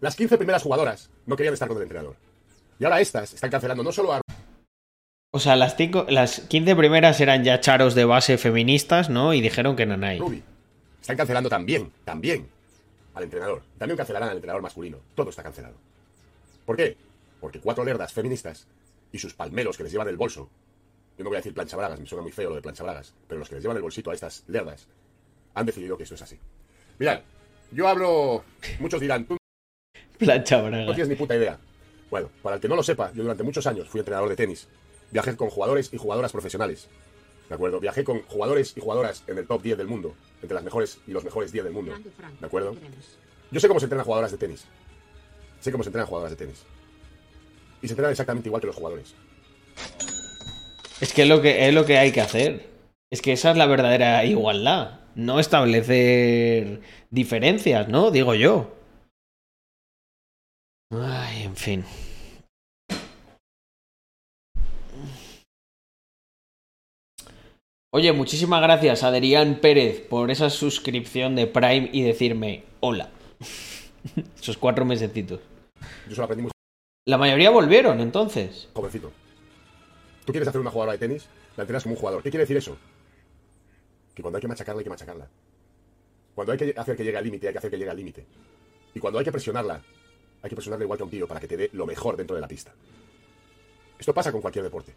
Las 0.00 0.16
15 0.16 0.38
primeras 0.38 0.62
jugadoras 0.62 1.10
no 1.26 1.36
querían 1.36 1.54
estar 1.54 1.68
con 1.68 1.76
el 1.76 1.82
entrenador. 1.82 2.16
Y 2.78 2.84
ahora 2.84 3.00
estas 3.00 3.34
están 3.34 3.50
cancelando 3.50 3.82
no 3.82 3.92
solo 3.92 4.14
a 4.14 4.20
O 5.32 5.38
sea, 5.38 5.54
las, 5.54 5.76
cinco, 5.76 6.06
las 6.08 6.40
15 6.40 6.74
primeras 6.74 7.20
eran 7.20 7.44
ya 7.44 7.60
charos 7.60 7.94
de 7.94 8.04
base 8.04 8.36
feministas, 8.36 9.10
¿no? 9.10 9.32
Y 9.32 9.40
dijeron 9.40 9.76
que 9.76 9.86
nanay. 9.86 10.18
Ruby. 10.18 10.42
Están 11.00 11.16
cancelando 11.16 11.48
también, 11.48 11.92
también 12.04 12.48
al 13.14 13.22
entrenador. 13.22 13.62
También 13.78 13.96
cancelarán 13.96 14.30
al 14.30 14.36
entrenador 14.36 14.60
masculino. 14.60 14.98
Todo 15.14 15.30
está 15.30 15.44
cancelado. 15.44 15.76
¿Por 16.66 16.76
qué? 16.76 16.96
Porque 17.40 17.60
cuatro 17.60 17.84
lerdas 17.84 18.12
feministas 18.12 18.66
y 19.12 19.18
sus 19.18 19.32
palmeros 19.34 19.76
que 19.76 19.84
les 19.84 19.92
llevan 19.92 20.08
el 20.08 20.16
bolso. 20.16 20.50
Yo 21.16 21.22
no 21.22 21.30
voy 21.30 21.36
a 21.36 21.38
decir 21.38 21.54
plancha 21.54 21.76
bragas, 21.76 22.00
me 22.00 22.06
suena 22.06 22.22
muy 22.22 22.32
feo 22.32 22.48
lo 22.48 22.56
de 22.56 22.62
plancha 22.62 22.82
bragas, 22.82 23.14
pero 23.28 23.38
los 23.38 23.48
que 23.48 23.54
les 23.54 23.62
llevan 23.62 23.76
el 23.76 23.82
bolsito 23.82 24.10
a 24.10 24.14
estas 24.14 24.42
lerdas 24.48 24.88
han 25.54 25.66
decidido 25.66 25.96
que 25.96 26.04
eso 26.04 26.14
es 26.14 26.22
así. 26.22 26.38
Mirad, 26.98 27.20
yo 27.70 27.86
hablo, 27.86 28.44
muchos 28.80 29.00
dirán, 29.00 29.26
tú 29.26 29.36
Plancha 30.18 30.60
no 30.60 30.94
tienes 30.94 31.08
ni 31.08 31.14
puta 31.14 31.36
idea. 31.36 31.58
Bueno, 32.10 32.30
para 32.42 32.56
el 32.56 32.62
que 32.62 32.68
no 32.68 32.76
lo 32.76 32.82
sepa, 32.82 33.12
yo 33.12 33.22
durante 33.22 33.42
muchos 33.42 33.66
años 33.66 33.88
fui 33.88 34.00
entrenador 34.00 34.28
de 34.28 34.36
tenis. 34.36 34.66
Viajé 35.10 35.36
con 35.36 35.50
jugadores 35.50 35.90
y 35.92 35.98
jugadoras 35.98 36.32
profesionales. 36.32 36.88
¿De 37.48 37.54
acuerdo? 37.54 37.80
Viajé 37.80 38.04
con 38.04 38.22
jugadores 38.22 38.74
y 38.76 38.80
jugadoras 38.80 39.24
en 39.26 39.38
el 39.38 39.46
top 39.46 39.62
10 39.62 39.78
del 39.78 39.88
mundo, 39.88 40.14
entre 40.40 40.54
las 40.54 40.62
mejores 40.62 40.98
y 41.06 41.10
los 41.10 41.24
mejores 41.24 41.50
10 41.50 41.64
del 41.64 41.72
mundo. 41.72 41.94
¿De 42.38 42.46
acuerdo? 42.46 42.76
Yo 43.50 43.58
sé 43.58 43.66
cómo 43.66 43.80
se 43.80 43.86
entrenan 43.86 44.04
jugadoras 44.04 44.30
de 44.30 44.38
tenis. 44.38 44.64
Sé 45.60 45.72
cómo 45.72 45.82
se 45.82 45.88
entrenan 45.88 46.06
jugadoras 46.06 46.30
de 46.30 46.44
tenis. 46.44 46.62
Y 47.82 47.88
se 47.88 47.94
entrenan 47.94 48.12
exactamente 48.12 48.48
igual 48.48 48.60
que 48.60 48.68
los 48.68 48.76
jugadores. 48.76 49.14
Es 51.00 51.12
que 51.12 51.22
es 51.22 51.28
lo 51.28 51.42
que 51.42 51.66
es 51.66 51.74
lo 51.74 51.84
que 51.86 51.98
hay 51.98 52.12
que 52.12 52.20
hacer. 52.20 52.68
Es 53.10 53.20
que 53.20 53.32
esa 53.32 53.50
es 53.50 53.56
la 53.56 53.66
verdadera 53.66 54.24
igualdad. 54.24 55.00
No 55.16 55.40
establecer 55.40 56.82
diferencias, 57.10 57.88
¿no? 57.88 58.12
Digo 58.12 58.34
yo. 58.34 58.76
Ay, 60.90 61.42
en 61.42 61.56
fin. 61.56 61.84
Oye, 67.92 68.12
muchísimas 68.12 68.62
gracias, 68.62 69.02
Adrián 69.02 69.58
Pérez, 69.60 70.00
por 70.00 70.30
esa 70.30 70.48
suscripción 70.48 71.34
de 71.34 71.48
Prime 71.48 71.90
y 71.92 72.02
decirme 72.02 72.62
hola. 72.78 73.10
Esos 74.40 74.56
cuatro 74.56 74.84
mesecitos. 74.84 75.40
Yo 76.08 76.14
solo 76.14 76.26
aprendí 76.26 76.42
muy 76.42 76.52
La 77.08 77.18
mayoría 77.18 77.50
volvieron, 77.50 78.00
entonces. 78.00 78.68
jovencito. 78.74 79.10
Tú 80.24 80.32
quieres 80.32 80.46
hacer 80.48 80.60
una 80.60 80.70
jugadora 80.70 80.92
de 80.92 80.98
tenis, 80.98 81.26
la 81.56 81.64
entrenas 81.64 81.82
como 81.82 81.96
un 81.96 82.00
jugador. 82.00 82.22
¿Qué 82.22 82.30
quiere 82.30 82.44
decir 82.44 82.56
eso? 82.56 82.76
Que 84.14 84.22
cuando 84.22 84.36
hay 84.36 84.40
que 84.42 84.46
machacarla, 84.48 84.78
hay 84.78 84.84
que 84.84 84.90
machacarla. 84.90 85.28
Cuando 86.36 86.52
hay 86.52 86.58
que 86.58 86.74
hacer 86.76 86.96
que 86.96 87.02
llegue 87.02 87.18
al 87.18 87.24
límite, 87.24 87.48
hay 87.48 87.52
que 87.52 87.58
hacer 87.58 87.70
que 87.72 87.76
llegue 87.76 87.90
al 87.90 87.96
límite. 87.96 88.24
Y 88.94 89.00
cuando 89.00 89.18
hay 89.18 89.24
que 89.24 89.32
presionarla, 89.32 89.82
hay 90.42 90.48
que 90.48 90.54
presionarla 90.54 90.84
igual 90.84 90.96
que 90.96 91.02
a 91.02 91.06
un 91.06 91.10
tío 91.10 91.26
para 91.26 91.40
que 91.40 91.48
te 91.48 91.56
dé 91.56 91.70
lo 91.72 91.86
mejor 91.86 92.16
dentro 92.16 92.36
de 92.36 92.40
la 92.40 92.46
pista. 92.46 92.72
Esto 93.98 94.14
pasa 94.14 94.30
con 94.30 94.40
cualquier 94.40 94.62
deporte. 94.62 94.94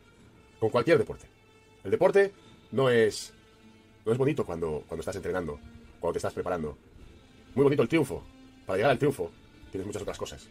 Con 0.59 0.69
cualquier 0.69 0.99
deporte. 0.99 1.25
El 1.83 1.89
deporte 1.89 2.31
no 2.73 2.89
es. 2.89 3.31
No 4.05 4.11
es 4.11 4.17
bonito 4.17 4.45
cuando, 4.45 4.83
cuando 4.87 4.99
estás 4.99 5.15
entrenando, 5.15 5.57
cuando 5.99 6.13
te 6.13 6.17
estás 6.17 6.33
preparando. 6.33 6.77
Muy 7.55 7.63
bonito 7.63 7.83
el 7.83 7.87
triunfo. 7.87 8.21
Para 8.65 8.77
llegar 8.77 8.91
al 8.91 8.97
triunfo, 8.97 9.31
tienes 9.71 9.87
muchas 9.87 10.01
otras 10.01 10.17
cosas. 10.17 10.47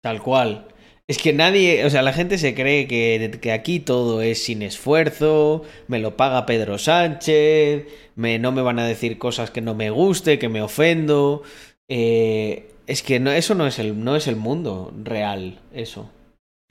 Tal 0.00 0.22
cual. 0.22 0.68
Es 1.08 1.18
que 1.18 1.32
nadie, 1.32 1.84
o 1.84 1.90
sea, 1.90 2.02
la 2.02 2.12
gente 2.12 2.36
se 2.36 2.54
cree 2.54 2.86
que, 2.86 3.38
que 3.40 3.52
aquí 3.52 3.80
todo 3.80 4.22
es 4.22 4.42
sin 4.42 4.62
esfuerzo, 4.62 5.62
me 5.86 6.00
lo 6.00 6.16
paga 6.16 6.46
Pedro 6.46 6.78
Sánchez, 6.78 7.86
me, 8.16 8.40
no 8.40 8.50
me 8.50 8.62
van 8.62 8.80
a 8.80 8.86
decir 8.86 9.16
cosas 9.16 9.52
que 9.52 9.60
no 9.60 9.74
me 9.74 9.90
guste, 9.90 10.38
que 10.38 10.48
me 10.48 10.62
ofendo. 10.62 11.42
Eh, 11.88 12.70
es 12.88 13.02
que 13.02 13.20
no, 13.20 13.30
eso 13.30 13.54
no 13.54 13.66
es, 13.66 13.78
el, 13.78 14.02
no 14.02 14.16
es 14.16 14.26
el 14.26 14.36
mundo 14.36 14.92
real, 15.02 15.60
eso. 15.72 16.10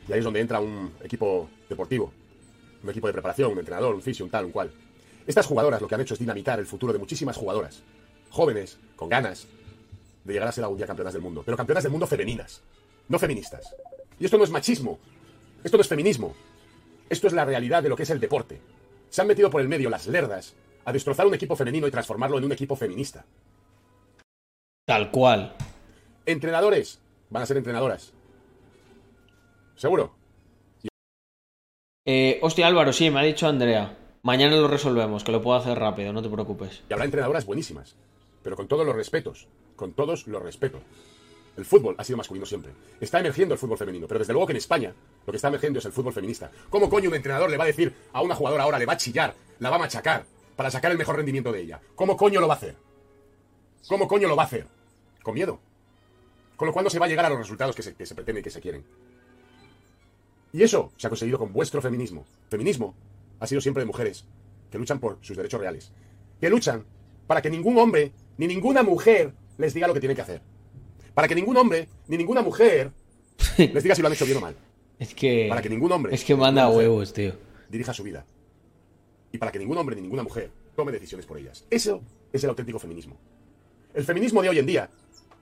Y 0.07 0.13
ahí 0.13 0.19
es 0.19 0.25
donde 0.25 0.41
entra 0.41 0.59
un 0.59 0.91
equipo 1.01 1.49
deportivo, 1.69 2.11
un 2.85 2.91
equipo 2.91 3.07
de 3.07 3.13
preparación, 3.13 3.51
un 3.51 3.59
entrenador, 3.59 3.95
un 3.95 4.01
fisio, 4.01 4.25
un 4.25 4.31
tal, 4.31 4.45
un 4.45 4.51
cual. 4.51 4.71
Estas 5.27 5.45
jugadoras 5.45 5.81
lo 5.81 5.87
que 5.87 5.95
han 5.95 6.01
hecho 6.01 6.13
es 6.13 6.19
dinamitar 6.19 6.59
el 6.59 6.67
futuro 6.67 6.93
de 6.93 6.99
muchísimas 6.99 7.35
jugadoras, 7.35 7.81
jóvenes, 8.29 8.77
con 8.95 9.09
ganas 9.09 9.47
de 10.23 10.33
llegar 10.33 10.47
a 10.47 10.51
ser 10.51 10.63
algún 10.63 10.77
día 10.77 10.87
campeonas 10.87 11.13
del 11.13 11.21
mundo, 11.21 11.41
pero 11.43 11.57
campeonas 11.57 11.83
del 11.83 11.91
mundo 11.91 12.07
femeninas, 12.07 12.61
no 13.09 13.19
feministas. 13.19 13.75
Y 14.19 14.25
esto 14.25 14.37
no 14.37 14.43
es 14.43 14.51
machismo, 14.51 14.99
esto 15.63 15.77
no 15.77 15.81
es 15.81 15.87
feminismo, 15.87 16.35
esto 17.09 17.27
es 17.27 17.33
la 17.33 17.45
realidad 17.45 17.81
de 17.81 17.89
lo 17.89 17.95
que 17.95 18.03
es 18.03 18.09
el 18.11 18.19
deporte. 18.19 18.61
Se 19.09 19.21
han 19.21 19.27
metido 19.27 19.49
por 19.49 19.61
el 19.61 19.67
medio 19.67 19.89
las 19.89 20.07
lerdas 20.07 20.53
a 20.85 20.93
destrozar 20.93 21.25
un 21.25 21.33
equipo 21.33 21.55
femenino 21.55 21.87
y 21.87 21.91
transformarlo 21.91 22.37
en 22.37 22.45
un 22.45 22.51
equipo 22.51 22.75
feminista. 22.75 23.25
Tal 24.85 25.09
cual. 25.09 25.55
Entrenadores 26.25 26.99
van 27.31 27.41
a 27.41 27.45
ser 27.47 27.57
entrenadoras. 27.57 28.13
¿Seguro? 29.75 30.13
Eh, 32.07 32.37
hostia, 32.43 32.67
Álvaro, 32.67 32.93
sí, 32.93 33.09
me 33.09 33.19
ha 33.19 33.23
dicho 33.23 33.47
Andrea. 33.47 33.97
Mañana 34.21 34.55
lo 34.55 34.67
resolvemos, 34.67 35.23
que 35.23 35.31
lo 35.31 35.41
puedo 35.41 35.57
hacer 35.57 35.79
rápido, 35.79 36.13
no 36.13 36.21
te 36.21 36.29
preocupes. 36.29 36.83
Y 36.87 36.93
habrá 36.93 37.05
entrenadoras 37.05 37.47
buenísimas, 37.47 37.95
pero 38.43 38.55
con 38.55 38.67
todos 38.67 38.85
los 38.85 38.95
respetos, 38.95 39.47
con 39.75 39.93
todos 39.93 40.27
los 40.27 40.39
respetos. 40.43 40.81
El 41.57 41.65
fútbol 41.65 41.95
ha 41.97 42.03
sido 42.03 42.17
masculino 42.17 42.45
siempre. 42.45 42.73
Está 43.01 43.21
emergiendo 43.21 43.55
el 43.55 43.59
fútbol 43.59 43.79
femenino, 43.79 44.07
pero 44.07 44.19
desde 44.19 44.33
luego 44.33 44.45
que 44.45 44.53
en 44.53 44.57
España 44.57 44.93
lo 45.25 45.31
que 45.31 45.37
está 45.37 45.47
emergiendo 45.47 45.79
es 45.79 45.85
el 45.85 45.93
fútbol 45.93 46.13
feminista. 46.13 46.51
¿Cómo 46.69 46.91
coño 46.91 47.09
un 47.09 47.15
entrenador 47.15 47.49
le 47.49 47.57
va 47.57 47.63
a 47.63 47.67
decir 47.67 47.91
a 48.13 48.21
una 48.21 48.35
jugadora 48.35 48.65
ahora, 48.65 48.77
le 48.77 48.85
va 48.85 48.93
a 48.93 48.97
chillar, 48.97 49.33
la 49.57 49.71
va 49.71 49.77
a 49.77 49.79
machacar 49.79 50.25
para 50.55 50.69
sacar 50.69 50.91
el 50.91 50.99
mejor 50.99 51.15
rendimiento 51.15 51.51
de 51.51 51.61
ella? 51.61 51.81
¿Cómo 51.95 52.15
coño 52.15 52.39
lo 52.39 52.47
va 52.47 52.53
a 52.53 52.57
hacer? 52.57 52.75
¿Cómo 53.87 54.07
coño 54.07 54.27
lo 54.27 54.35
va 54.35 54.43
a 54.43 54.45
hacer? 54.45 54.67
Con 55.23 55.33
miedo. 55.33 55.59
Con 56.55 56.67
lo 56.67 56.73
cual 56.73 56.83
no 56.83 56.91
se 56.91 56.99
va 56.99 57.07
a 57.07 57.09
llegar 57.09 57.25
a 57.25 57.29
los 57.29 57.39
resultados 57.39 57.75
que 57.75 57.81
se, 57.81 57.95
que 57.95 58.05
se 58.05 58.13
pretenden 58.13 58.41
y 58.41 58.43
que 58.43 58.51
se 58.51 58.61
quieren. 58.61 58.85
Y 60.55 60.63
eso 60.63 60.93
se 60.95 61.07
ha 61.07 61.09
conseguido 61.09 61.37
con 61.37 61.51
vuestro 61.51 61.81
feminismo. 61.81 62.25
Feminismo 62.49 62.95
ha 63.41 63.45
sido 63.45 63.59
siempre 63.59 63.81
de 63.81 63.87
mujeres 63.87 64.23
que 64.71 64.77
luchan 64.77 65.01
por 65.01 65.17
sus 65.19 65.35
derechos 65.35 65.59
reales. 65.59 65.91
Que 66.39 66.49
luchan 66.49 66.85
para 67.27 67.41
que 67.41 67.49
ningún 67.49 67.77
hombre 67.77 68.13
ni 68.37 68.47
ninguna 68.47 68.81
mujer 68.81 69.33
les 69.57 69.73
diga 69.73 69.85
lo 69.85 69.93
que 69.93 69.99
tienen 69.99 70.15
que 70.15 70.21
hacer. 70.21 70.41
Para 71.13 71.27
que 71.27 71.35
ningún 71.35 71.57
hombre 71.57 71.89
ni 72.07 72.15
ninguna 72.15 72.41
mujer 72.41 72.93
les 73.57 73.83
diga 73.83 73.95
si 73.95 74.01
lo 74.01 74.07
han 74.07 74.13
hecho 74.13 74.23
bien 74.23 74.37
o 74.37 74.41
mal. 74.41 74.55
Es 74.97 75.13
que. 75.13 75.47
Para 75.49 75.61
que 75.61 75.69
ningún 75.69 75.91
hombre. 75.91 76.15
Es 76.15 76.23
que 76.23 76.37
manda 76.37 76.69
huevos, 76.69 77.11
tío. 77.11 77.33
Dirija 77.67 77.93
su 77.93 78.03
vida. 78.03 78.25
Y 79.33 79.37
para 79.37 79.51
que 79.51 79.59
ningún 79.59 79.77
hombre 79.77 79.97
ni 79.97 80.03
ninguna 80.03 80.23
mujer 80.23 80.51
tome 80.73 80.93
decisiones 80.93 81.25
por 81.25 81.37
ellas. 81.37 81.65
Eso 81.69 82.01
es 82.31 82.41
el 82.45 82.49
auténtico 82.49 82.79
feminismo. 82.79 83.17
El 83.93 84.05
feminismo 84.05 84.41
de 84.41 84.47
hoy 84.47 84.59
en 84.59 84.65
día, 84.65 84.89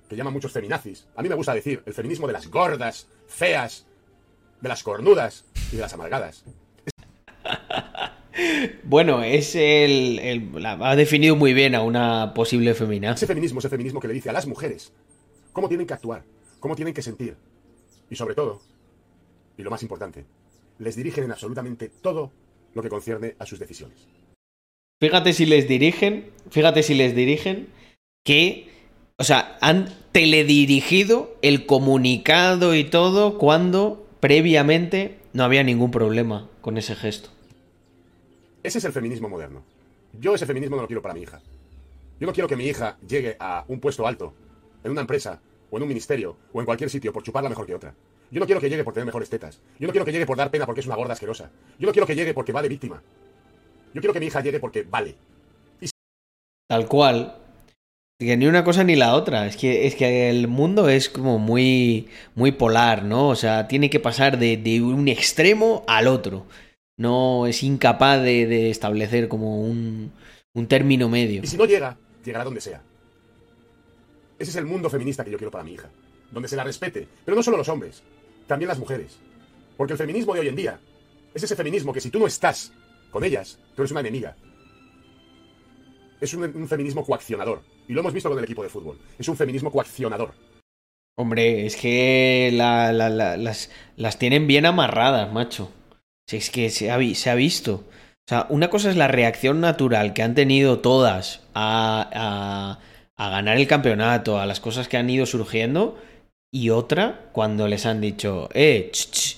que 0.09 0.15
llaman 0.15 0.33
muchos 0.33 0.51
feminazis, 0.51 1.05
a 1.15 1.21
mí 1.21 1.29
me 1.29 1.35
gusta 1.35 1.53
decir 1.53 1.83
el 1.85 1.93
feminismo 1.93 2.25
de 2.25 2.33
las 2.33 2.49
gordas, 2.49 3.07
feas, 3.27 3.85
de 4.63 4.69
las 4.69 4.81
cornudas 4.81 5.43
y 5.71 5.75
de 5.75 5.81
las 5.81 5.93
amargadas. 5.93 6.43
Bueno, 8.83 9.21
es 9.23 9.55
el, 9.55 10.17
el- 10.19 10.51
la- 10.61 10.77
ha 10.89 10.95
definido 10.95 11.35
muy 11.35 11.53
bien 11.53 11.75
a 11.75 11.81
una 11.83 12.33
posible 12.33 12.73
femina. 12.73 13.11
Ese 13.13 13.27
feminismo 13.27 13.59
es 13.59 13.65
el 13.65 13.71
feminismo 13.71 13.99
que 13.99 14.07
le 14.07 14.13
dice 14.15 14.29
a 14.31 14.33
las 14.33 14.47
mujeres 14.47 14.91
cómo 15.51 15.67
tienen 15.67 15.85
que 15.85 15.93
actuar, 15.93 16.23
cómo 16.59 16.75
tienen 16.75 16.95
que 16.95 17.03
sentir. 17.03 17.35
Y 18.09 18.15
sobre 18.15 18.33
todo, 18.33 18.59
y 19.57 19.61
lo 19.61 19.69
más 19.69 19.83
importante, 19.83 20.25
les 20.79 20.95
dirigen 20.95 21.25
en 21.25 21.31
absolutamente 21.31 21.89
todo 21.89 22.31
lo 22.73 22.81
que 22.81 22.89
concierne 22.89 23.35
a 23.37 23.45
sus 23.45 23.59
decisiones. 23.59 24.07
Fíjate 24.99 25.33
si 25.33 25.45
les 25.45 25.67
dirigen, 25.67 26.31
fíjate 26.49 26.81
si 26.81 26.95
les 26.95 27.15
dirigen 27.15 27.67
que, 28.25 28.67
o 29.17 29.23
sea, 29.23 29.57
han 29.61 29.93
teledirigido 30.11 31.35
el 31.43 31.67
comunicado 31.67 32.73
y 32.75 32.83
todo 32.85 33.37
cuando 33.37 34.02
previamente 34.23 35.19
no 35.33 35.43
había 35.43 35.63
ningún 35.63 35.91
problema 35.91 36.49
con 36.61 36.77
ese 36.77 36.95
gesto. 36.95 37.29
Ese 38.63 38.77
es 38.77 38.85
el 38.85 38.93
feminismo 38.93 39.27
moderno. 39.27 39.65
Yo 40.17 40.33
ese 40.33 40.45
feminismo 40.45 40.77
no 40.77 40.83
lo 40.83 40.87
quiero 40.87 41.01
para 41.01 41.13
mi 41.13 41.23
hija. 41.23 41.41
Yo 42.21 42.27
no 42.27 42.31
quiero 42.31 42.47
que 42.47 42.55
mi 42.55 42.65
hija 42.65 42.95
llegue 43.05 43.35
a 43.37 43.65
un 43.67 43.81
puesto 43.81 44.07
alto, 44.07 44.33
en 44.81 44.91
una 44.91 45.01
empresa, 45.01 45.41
o 45.69 45.75
en 45.75 45.83
un 45.83 45.89
ministerio, 45.89 46.37
o 46.53 46.61
en 46.61 46.65
cualquier 46.65 46.89
sitio, 46.89 47.11
por 47.11 47.21
chuparla 47.21 47.49
mejor 47.49 47.65
que 47.65 47.75
otra. 47.75 47.93
Yo 48.31 48.39
no 48.39 48.45
quiero 48.45 48.61
que 48.61 48.69
llegue 48.69 48.85
por 48.85 48.93
tener 48.93 49.07
mejores 49.07 49.29
tetas. 49.29 49.59
Yo 49.77 49.87
no 49.87 49.91
quiero 49.91 50.05
que 50.05 50.13
llegue 50.13 50.25
por 50.25 50.37
dar 50.37 50.49
pena 50.49 50.65
porque 50.65 50.79
es 50.79 50.87
una 50.87 50.95
gorda 50.95 51.11
asquerosa. 51.11 51.51
Yo 51.77 51.87
no 51.87 51.91
quiero 51.91 52.07
que 52.07 52.15
llegue 52.15 52.33
porque 52.33 52.53
va 52.53 52.61
de 52.61 52.69
víctima. 52.69 53.03
Yo 53.93 53.99
quiero 53.99 54.13
que 54.13 54.21
mi 54.21 54.27
hija 54.27 54.39
llegue 54.39 54.61
porque 54.61 54.83
vale. 54.83 55.17
Tal 56.69 56.87
cual. 56.87 57.42
Ni 58.19 58.45
una 58.45 58.63
cosa 58.63 58.83
ni 58.83 58.95
la 58.95 59.15
otra. 59.15 59.47
Es 59.47 59.57
que, 59.57 59.87
es 59.87 59.95
que 59.95 60.29
el 60.29 60.47
mundo 60.47 60.87
es 60.87 61.09
como 61.09 61.39
muy, 61.39 62.07
muy 62.35 62.51
polar, 62.51 63.03
¿no? 63.03 63.27
O 63.29 63.35
sea, 63.35 63.67
tiene 63.67 63.89
que 63.89 63.99
pasar 63.99 64.39
de, 64.39 64.57
de 64.57 64.81
un 64.81 65.07
extremo 65.07 65.83
al 65.87 66.07
otro. 66.07 66.45
No 66.97 67.47
es 67.47 67.63
incapaz 67.63 68.21
de, 68.21 68.45
de 68.45 68.69
establecer 68.69 69.27
como 69.27 69.61
un, 69.61 70.11
un 70.53 70.67
término 70.67 71.09
medio. 71.09 71.41
Y 71.43 71.47
si 71.47 71.57
no 71.57 71.65
llega, 71.65 71.97
llegará 72.23 72.45
donde 72.45 72.61
sea. 72.61 72.81
Ese 74.39 74.51
es 74.51 74.55
el 74.55 74.65
mundo 74.65 74.89
feminista 74.89 75.23
que 75.23 75.31
yo 75.31 75.37
quiero 75.37 75.51
para 75.51 75.63
mi 75.63 75.73
hija. 75.73 75.89
Donde 76.31 76.47
se 76.47 76.55
la 76.55 76.63
respete. 76.63 77.07
Pero 77.25 77.35
no 77.35 77.43
solo 77.43 77.57
los 77.57 77.69
hombres, 77.69 78.03
también 78.47 78.69
las 78.69 78.79
mujeres. 78.79 79.17
Porque 79.75 79.93
el 79.93 79.99
feminismo 79.99 80.33
de 80.33 80.41
hoy 80.41 80.47
en 80.47 80.55
día 80.55 80.79
es 81.33 81.43
ese 81.43 81.55
feminismo 81.55 81.91
que 81.91 82.01
si 82.01 82.09
tú 82.09 82.19
no 82.19 82.27
estás 82.27 82.71
con 83.11 83.23
ellas, 83.23 83.59
tú 83.75 83.81
eres 83.81 83.91
una 83.91 84.01
enemiga. 84.01 84.35
Es 86.21 86.33
un 86.33 86.67
feminismo 86.67 87.05
coaccionador. 87.05 87.61
Y 87.87 87.93
lo 87.93 87.99
hemos 88.01 88.13
visto 88.13 88.29
con 88.29 88.37
el 88.37 88.43
equipo 88.43 88.63
de 88.63 88.69
fútbol. 88.69 88.97
Es 89.17 89.27
un 89.27 89.35
feminismo 89.37 89.71
coaccionador. 89.71 90.33
Hombre, 91.15 91.65
es 91.65 91.75
que 91.75 92.49
la- 92.53 92.91
la- 92.91 93.09
la- 93.09 93.37
las, 93.37 93.69
tienen 94.19 94.47
bien 94.47 94.65
amarradas, 94.65 95.31
macho. 95.31 95.69
Si 96.27 96.37
es 96.37 96.49
que 96.49 96.69
se 96.69 96.89
ha, 96.89 96.97
visto. 96.97 97.73
O 97.75 98.27
sea, 98.27 98.47
una 98.49 98.69
cosa 98.69 98.89
es 98.89 98.95
la 98.95 99.07
reacción 99.09 99.59
natural 99.61 100.13
que 100.13 100.23
han 100.23 100.33
tenido 100.33 100.79
todas 100.79 101.41
a, 101.53 102.09
a- 102.13 102.79
a 103.25 103.29
ganar 103.29 103.57
el 103.57 103.67
campeonato, 103.67 104.39
a 104.39 104.45
las 104.45 104.59
cosas 104.59 104.87
que 104.87 104.97
han 104.97 105.09
ido 105.09 105.25
surgiendo, 105.25 105.97
y 106.51 106.69
otra 106.71 107.29
cuando 107.31 107.67
les 107.67 107.85
han 107.85 108.01
dicho, 108.01 108.49
eh, 108.53 108.89
ch, 108.91 109.11
ch, 109.11 109.37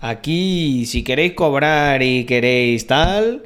aquí 0.00 0.86
si 0.86 1.02
queréis 1.04 1.34
cobrar 1.34 2.02
y 2.02 2.24
queréis 2.24 2.86
tal, 2.86 3.42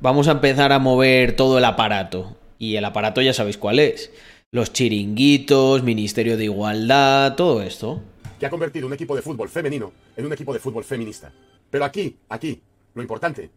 vamos 0.00 0.28
a 0.28 0.32
empezar 0.32 0.72
a 0.72 0.78
mover 0.78 1.36
todo 1.36 1.58
el 1.58 1.64
aparato. 1.64 2.35
Y 2.58 2.76
el 2.76 2.84
aparato 2.84 3.20
ya 3.20 3.32
sabéis 3.32 3.58
cuál 3.58 3.78
es. 3.78 4.10
Los 4.50 4.72
chiringuitos, 4.72 5.82
Ministerio 5.82 6.36
de 6.36 6.44
Igualdad, 6.44 7.34
todo 7.36 7.62
esto. 7.62 8.02
Que 8.38 8.46
ha 8.46 8.50
convertido 8.50 8.86
un 8.86 8.92
equipo 8.92 9.14
de 9.16 9.22
fútbol 9.22 9.48
femenino 9.48 9.92
en 10.16 10.26
un 10.26 10.32
equipo 10.32 10.52
de 10.52 10.58
fútbol 10.58 10.84
feminista. 10.84 11.32
Pero 11.70 11.84
aquí, 11.84 12.16
aquí, 12.28 12.60
lo 12.94 13.02
importante 13.02 13.50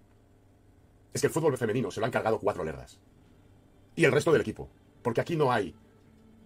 es 1.13 1.21
que 1.21 1.27
el 1.27 1.33
fútbol 1.33 1.57
femenino 1.57 1.91
se 1.91 1.99
lo 1.99 2.05
han 2.05 2.11
cargado 2.11 2.39
cuatro 2.39 2.63
lerdas. 2.63 2.97
Y 3.95 4.05
el 4.05 4.11
resto 4.11 4.31
del 4.31 4.41
equipo. 4.41 4.69
Porque 5.01 5.21
aquí 5.21 5.35
no 5.35 5.51
hay 5.51 5.73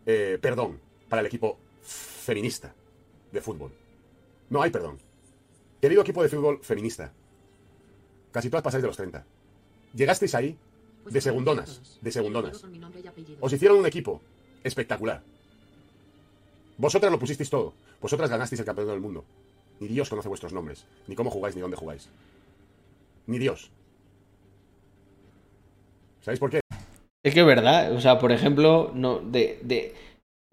eh, 0.06 0.38
perdón 0.42 0.80
para 1.10 1.22
el 1.22 1.28
equipo 1.28 1.58
feminista 1.82 2.74
de 3.32 3.42
fútbol. 3.42 3.72
No 4.50 4.62
hay 4.62 4.72
perdón. 4.72 5.00
Querido 5.82 6.02
equipo 6.02 6.24
de 6.24 6.30
fútbol 6.30 6.60
feminista, 6.64 7.12
casi 8.32 8.50
todas 8.50 8.64
pasáis 8.64 8.82
de 8.82 8.88
los 8.88 8.98
30. 8.98 9.26
Llegasteis 9.94 10.36
ahí 10.36 10.58
de 11.10 11.22
segundonas, 11.22 12.00
de 12.02 12.12
segundonas. 12.12 12.64
Os 13.40 13.54
hicieron 13.54 13.78
un 13.78 13.86
equipo 13.86 14.22
espectacular. 14.64 15.22
Vosotras 16.78 17.12
lo 17.12 17.20
pusisteis 17.20 17.50
todo. 17.50 17.74
Vosotras 18.02 18.30
ganasteis 18.30 18.60
el 18.60 18.66
campeonato 18.66 18.94
del 18.94 19.02
mundo. 19.02 19.24
Ni 19.80 19.88
Dios 19.88 20.10
conoce 20.10 20.30
vuestros 20.30 20.54
nombres, 20.54 20.86
ni 21.08 21.16
cómo 21.16 21.30
jugáis, 21.30 21.56
ni 21.56 21.62
dónde 21.62 21.78
jugáis. 21.78 22.10
Ni 23.28 23.40
Dios. 23.40 23.70
¿Sabéis 26.22 26.40
por 26.40 26.50
qué? 26.50 26.62
Es 27.24 27.34
que 27.34 27.40
es 27.40 27.46
verdad, 27.46 27.94
o 27.94 28.02
sea, 28.02 28.20
por 28.20 28.32
ejemplo, 28.32 28.92
no, 28.94 29.20
de, 29.20 29.60
de, 29.62 29.94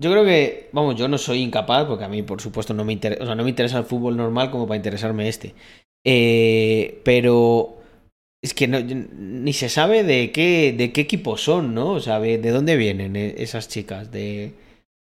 yo 0.00 0.10
creo 0.10 0.24
que, 0.24 0.70
vamos, 0.72 0.96
yo 0.96 1.08
no 1.08 1.18
soy 1.18 1.42
incapaz, 1.42 1.86
porque 1.86 2.04
a 2.04 2.08
mí, 2.08 2.22
por 2.22 2.40
supuesto, 2.40 2.72
no 2.72 2.84
me 2.84 2.92
interesa, 2.94 3.22
o 3.22 3.26
sea, 3.26 3.34
no 3.34 3.42
me 3.44 3.50
interesa 3.50 3.78
el 3.78 3.84
fútbol 3.84 4.16
normal 4.16 4.50
como 4.50 4.66
para 4.66 4.76
interesarme 4.76 5.28
este. 5.28 5.54
Eh, 6.06 7.02
pero 7.04 7.79
es 8.42 8.54
que 8.54 8.68
no, 8.68 8.80
ni 8.80 9.52
se 9.52 9.68
sabe 9.68 10.02
de 10.02 10.32
qué, 10.32 10.68
equipo 10.68 11.36
son, 11.36 11.74
¿no? 11.74 11.92
O 11.92 12.00
sea, 12.00 12.20
de, 12.20 12.38
de 12.38 12.50
dónde 12.50 12.76
vienen 12.76 13.16
eh, 13.16 13.34
esas 13.38 13.68
chicas, 13.68 14.10
de 14.10 14.54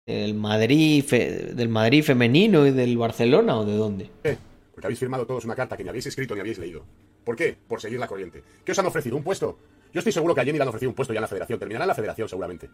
del 0.05 0.35
Madrid, 0.35 1.03
del 1.03 1.69
Madrid 1.69 2.03
femenino 2.03 2.67
y 2.67 2.71
del 2.71 2.97
Barcelona 2.97 3.57
o 3.57 3.65
de 3.65 3.75
dónde. 3.75 4.09
Porque 4.21 4.87
habéis 4.87 4.99
firmado 4.99 5.25
todos 5.25 5.45
una 5.45 5.55
carta 5.55 5.75
que 5.75 5.83
ni 5.83 5.89
habéis 5.89 6.05
escrito 6.05 6.35
ni 6.35 6.41
habéis 6.41 6.59
leído. 6.59 6.85
¿Por 7.23 7.35
qué? 7.35 7.57
Por 7.67 7.81
seguir 7.81 7.99
la 7.99 8.07
corriente. 8.07 8.43
¿Qué 8.63 8.71
os 8.71 8.79
han 8.79 8.85
ofrecido? 8.85 9.17
¿Un 9.17 9.23
puesto? 9.23 9.57
Yo 9.91 9.99
estoy 9.99 10.13
seguro 10.13 10.35
que 10.35 10.41
a 10.41 10.45
Jenny 10.45 10.59
le 10.59 10.63
han 10.63 10.67
ofrecido 10.67 10.89
un 10.89 10.95
puesto 10.95 11.13
ya 11.13 11.19
en 11.19 11.23
la 11.23 11.27
federación. 11.27 11.57
Terminará 11.57 11.85
en 11.85 11.87
la 11.87 11.95
federación 11.95 12.29
seguramente. 12.29 12.69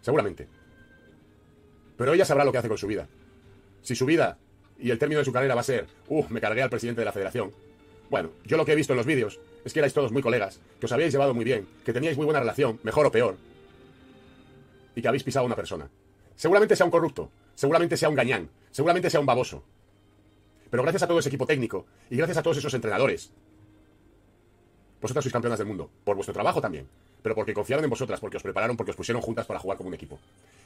Seguramente. 0.00 0.48
Pero 1.96 2.12
ella 2.12 2.24
sabrá 2.24 2.44
lo 2.44 2.50
que 2.50 2.58
hace 2.58 2.68
con 2.68 2.78
su 2.78 2.88
vida. 2.88 3.06
Si 3.82 3.94
su 3.94 4.04
vida 4.04 4.38
y 4.78 4.90
el 4.90 4.98
término 4.98 5.20
de 5.20 5.24
su 5.24 5.32
carrera 5.32 5.54
va 5.54 5.60
a 5.60 5.64
ser, 5.64 5.86
uh, 6.08 6.24
me 6.30 6.40
cargué 6.40 6.62
al 6.62 6.70
presidente 6.70 7.02
de 7.02 7.04
la 7.04 7.12
federación. 7.12 7.52
Bueno, 8.10 8.30
yo 8.44 8.56
lo 8.56 8.64
que 8.64 8.72
he 8.72 8.76
visto 8.76 8.92
en 8.92 8.96
los 8.96 9.06
vídeos 9.06 9.38
es 9.64 9.72
que 9.72 9.80
erais 9.80 9.94
todos 9.94 10.12
muy 10.12 10.22
colegas, 10.22 10.60
que 10.78 10.86
os 10.86 10.92
habíais 10.92 11.12
llevado 11.12 11.34
muy 11.34 11.44
bien, 11.44 11.66
que 11.84 11.92
teníais 11.92 12.16
muy 12.16 12.26
buena 12.26 12.40
relación, 12.40 12.78
mejor 12.82 13.06
o 13.06 13.12
peor, 13.12 13.36
y 14.94 15.02
que 15.02 15.08
habéis 15.08 15.24
pisado 15.24 15.44
a 15.44 15.46
una 15.46 15.56
persona. 15.56 15.88
Seguramente 16.36 16.76
sea 16.76 16.86
un 16.86 16.92
corrupto, 16.92 17.30
seguramente 17.54 17.96
sea 17.96 18.08
un 18.08 18.14
gañán, 18.14 18.50
seguramente 18.70 19.10
sea 19.10 19.20
un 19.20 19.26
baboso. 19.26 19.62
Pero 20.70 20.82
gracias 20.82 21.04
a 21.04 21.08
todo 21.08 21.18
ese 21.18 21.28
equipo 21.28 21.46
técnico 21.46 21.86
y 22.10 22.16
gracias 22.16 22.38
a 22.38 22.42
todos 22.42 22.58
esos 22.58 22.74
entrenadores, 22.74 23.30
vosotras 25.00 25.24
sois 25.24 25.32
campeonas 25.32 25.58
del 25.58 25.68
mundo, 25.68 25.90
por 26.04 26.16
vuestro 26.16 26.34
trabajo 26.34 26.60
también, 26.60 26.88
pero 27.22 27.34
porque 27.34 27.54
confiaron 27.54 27.84
en 27.84 27.90
vosotras, 27.90 28.20
porque 28.20 28.36
os 28.36 28.42
prepararon, 28.42 28.76
porque 28.76 28.90
os 28.90 28.96
pusieron 28.96 29.22
juntas 29.22 29.46
para 29.46 29.60
jugar 29.60 29.78
como 29.78 29.88
un 29.88 29.94
equipo. 29.94 30.18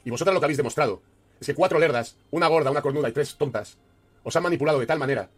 Y 0.05 0.11
vosotras 0.11 0.35
lo 0.35 0.41
que 0.41 0.47
habéis 0.47 0.57
demostrado 0.57 1.03
es 1.41 1.47
que 1.47 1.55
cuatro 1.55 1.79
lerdas, 1.79 2.17
una 2.31 2.49
gorda, 2.49 2.71
una 2.71 2.83
cornuda 2.83 3.09
y 3.09 3.13
tres 3.13 3.37
tontas, 3.37 3.77
os 4.25 4.35
han 4.35 4.43
manipulado 4.43 4.81
de 4.81 4.87
tal 4.87 4.99
manera 4.99 5.29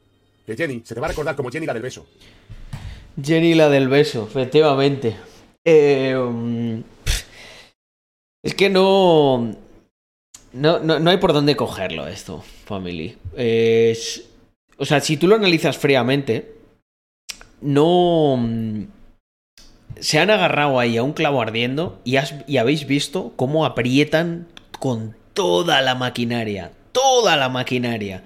que 0.46 0.56
Jenny 0.56 0.82
se 0.84 0.94
te 0.94 1.00
va 1.00 1.06
a 1.06 1.10
recordar 1.10 1.36
como 1.36 1.50
Jenny 1.50 1.66
la 1.66 1.74
del 1.74 1.82
beso. 1.82 2.06
Jenny 3.22 3.54
la 3.54 3.68
del 3.68 3.88
beso, 3.88 4.26
efectivamente. 4.28 5.16
Eh, 5.64 6.16
um, 6.16 6.82
es 8.42 8.54
que 8.54 8.70
no, 8.70 9.54
no, 10.52 10.78
no, 10.78 10.98
no 10.98 11.10
hay 11.10 11.16
por 11.18 11.32
dónde 11.32 11.56
cogerlo 11.56 12.06
esto, 12.06 12.42
family. 12.64 13.16
Es, 13.36 14.24
o 14.78 14.84
sea, 14.84 15.00
si 15.00 15.16
tú 15.16 15.26
lo 15.28 15.36
analizas 15.36 15.76
fríamente, 15.76 16.54
no... 17.60 18.36
mm, 18.38 18.84
Se 20.00 20.18
han 20.18 20.30
agarrado 20.30 20.78
ahí 20.80 20.96
a 20.96 21.02
un 21.02 21.12
clavo 21.12 21.42
ardiendo 21.42 22.00
y, 22.04 22.16
has- 22.16 22.34
y 22.46 22.56
habéis 22.56 22.86
visto 22.86 23.32
cómo 23.36 23.66
aprietan 23.66 24.46
con 24.78 25.14
toda 25.34 25.82
la 25.82 25.94
maquinaria, 25.94 26.72
toda 26.92 27.36
la 27.36 27.50
maquinaria 27.50 28.24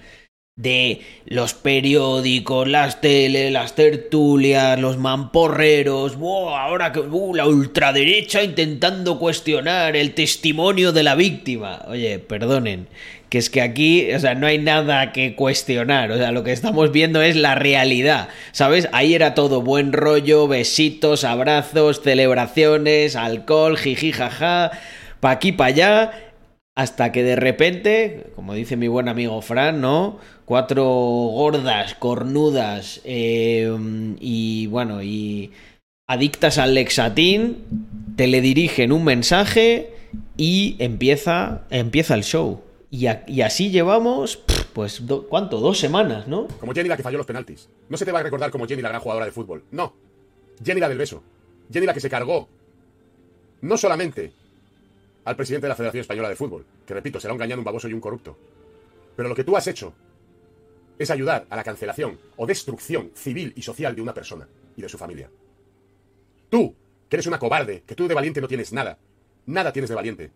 de 0.56 1.00
los 1.26 1.52
periódicos, 1.52 2.68
las 2.68 3.00
tele, 3.00 3.50
las 3.50 3.74
tertulias, 3.74 4.78
los 4.78 4.98
mamporreros, 4.98 6.16
¡buah! 6.16 6.66
ahora 6.66 6.92
que 6.92 7.00
¡uh! 7.00 7.34
la 7.34 7.48
ultraderecha 7.48 8.40
intentando 8.44 9.18
cuestionar 9.18 9.96
el 9.96 10.14
testimonio 10.14 10.92
de 10.92 11.02
la 11.02 11.16
víctima. 11.16 11.82
Oye, 11.88 12.20
perdonen, 12.20 12.86
que 13.30 13.38
es 13.38 13.50
que 13.50 13.62
aquí, 13.62 14.12
o 14.12 14.20
sea, 14.20 14.36
no 14.36 14.46
hay 14.46 14.58
nada 14.58 15.10
que 15.10 15.34
cuestionar, 15.34 16.12
o 16.12 16.18
sea, 16.18 16.30
lo 16.30 16.44
que 16.44 16.52
estamos 16.52 16.92
viendo 16.92 17.20
es 17.20 17.34
la 17.34 17.56
realidad, 17.56 18.28
¿sabes? 18.52 18.88
Ahí 18.92 19.12
era 19.12 19.34
todo 19.34 19.60
buen 19.60 19.92
rollo, 19.92 20.46
besitos, 20.46 21.24
abrazos, 21.24 22.00
celebraciones, 22.00 23.16
alcohol, 23.16 23.76
jiji, 23.76 24.12
jaja, 24.12 24.70
pa' 25.18 25.32
aquí, 25.32 25.50
pa' 25.50 25.66
allá, 25.66 26.12
hasta 26.74 27.12
que 27.12 27.22
de 27.22 27.36
repente, 27.36 28.26
como 28.34 28.54
dice 28.54 28.76
mi 28.76 28.88
buen 28.88 29.08
amigo 29.08 29.40
Fran, 29.42 29.80
¿no? 29.80 30.18
Cuatro 30.44 30.84
gordas, 30.84 31.94
cornudas 31.94 33.00
eh, 33.04 33.72
y 34.20 34.66
bueno, 34.66 35.02
y 35.02 35.52
adictas 36.06 36.58
al 36.58 36.74
lexatín, 36.74 37.64
te 38.16 38.26
le 38.26 38.40
dirigen 38.40 38.92
un 38.92 39.04
mensaje 39.04 39.94
y 40.36 40.76
empieza, 40.80 41.62
empieza 41.70 42.14
el 42.14 42.24
show. 42.24 42.62
Y, 42.90 43.06
así 43.40 43.70
llevamos, 43.70 44.36
pues, 44.72 45.02
¿cuánto? 45.28 45.58
Dos 45.58 45.80
semanas, 45.80 46.28
¿no? 46.28 46.46
Como 46.60 46.72
Jenny 46.72 46.88
la 46.88 46.96
que 46.96 47.02
falló 47.02 47.18
los 47.18 47.26
penaltis. 47.26 47.68
No 47.88 47.96
se 47.96 48.04
te 48.04 48.12
va 48.12 48.20
a 48.20 48.22
recordar 48.22 48.52
como 48.52 48.68
Jenny 48.68 48.82
la 48.82 48.90
gran 48.90 49.00
jugadora 49.00 49.26
de 49.26 49.32
fútbol. 49.32 49.64
No. 49.72 49.94
Jenny 50.64 50.80
la 50.80 50.88
del 50.88 50.98
beso. 50.98 51.20
Jenny 51.72 51.86
la 51.86 51.94
que 51.94 51.98
se 51.98 52.08
cargó. 52.08 52.48
No 53.62 53.76
solamente 53.76 54.32
al 55.24 55.36
presidente 55.36 55.66
de 55.66 55.70
la 55.70 55.76
Federación 55.76 56.02
Española 56.02 56.28
de 56.28 56.36
Fútbol, 56.36 56.66
que 56.86 56.94
repito, 56.94 57.18
será 57.18 57.32
un 57.32 57.38
gañán, 57.38 57.58
un 57.58 57.64
baboso 57.64 57.88
y 57.88 57.92
un 57.92 58.00
corrupto. 58.00 58.36
Pero 59.16 59.28
lo 59.28 59.34
que 59.34 59.44
tú 59.44 59.56
has 59.56 59.66
hecho 59.66 59.94
es 60.98 61.10
ayudar 61.10 61.46
a 61.50 61.56
la 61.56 61.64
cancelación 61.64 62.18
o 62.36 62.46
destrucción 62.46 63.10
civil 63.14 63.52
y 63.56 63.62
social 63.62 63.94
de 63.94 64.02
una 64.02 64.14
persona 64.14 64.48
y 64.76 64.82
de 64.82 64.88
su 64.88 64.98
familia. 64.98 65.30
Tú, 66.50 66.74
que 67.08 67.16
eres 67.16 67.26
una 67.26 67.38
cobarde, 67.38 67.82
que 67.86 67.94
tú 67.94 68.06
de 68.06 68.14
valiente 68.14 68.40
no 68.40 68.48
tienes 68.48 68.72
nada. 68.72 68.98
Nada 69.46 69.72
tienes 69.72 69.88
de 69.88 69.94
valiente. 69.94 70.32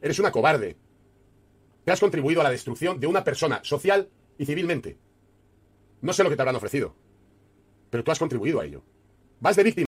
Eres 0.00 0.18
una 0.18 0.32
cobarde. 0.32 0.76
Te 1.84 1.92
has 1.92 2.00
contribuido 2.00 2.40
a 2.40 2.44
la 2.44 2.50
destrucción 2.50 3.00
de 3.00 3.06
una 3.06 3.24
persona 3.24 3.60
social 3.64 4.08
y 4.38 4.46
civilmente. 4.46 4.98
No 6.00 6.12
sé 6.12 6.22
lo 6.22 6.30
que 6.30 6.36
te 6.36 6.42
habrán 6.42 6.56
ofrecido, 6.56 6.94
pero 7.90 8.02
tú 8.02 8.10
has 8.10 8.18
contribuido 8.18 8.60
a 8.60 8.64
ello. 8.64 8.82
Vas 9.40 9.56
de 9.56 9.64
víctima. 9.64 9.91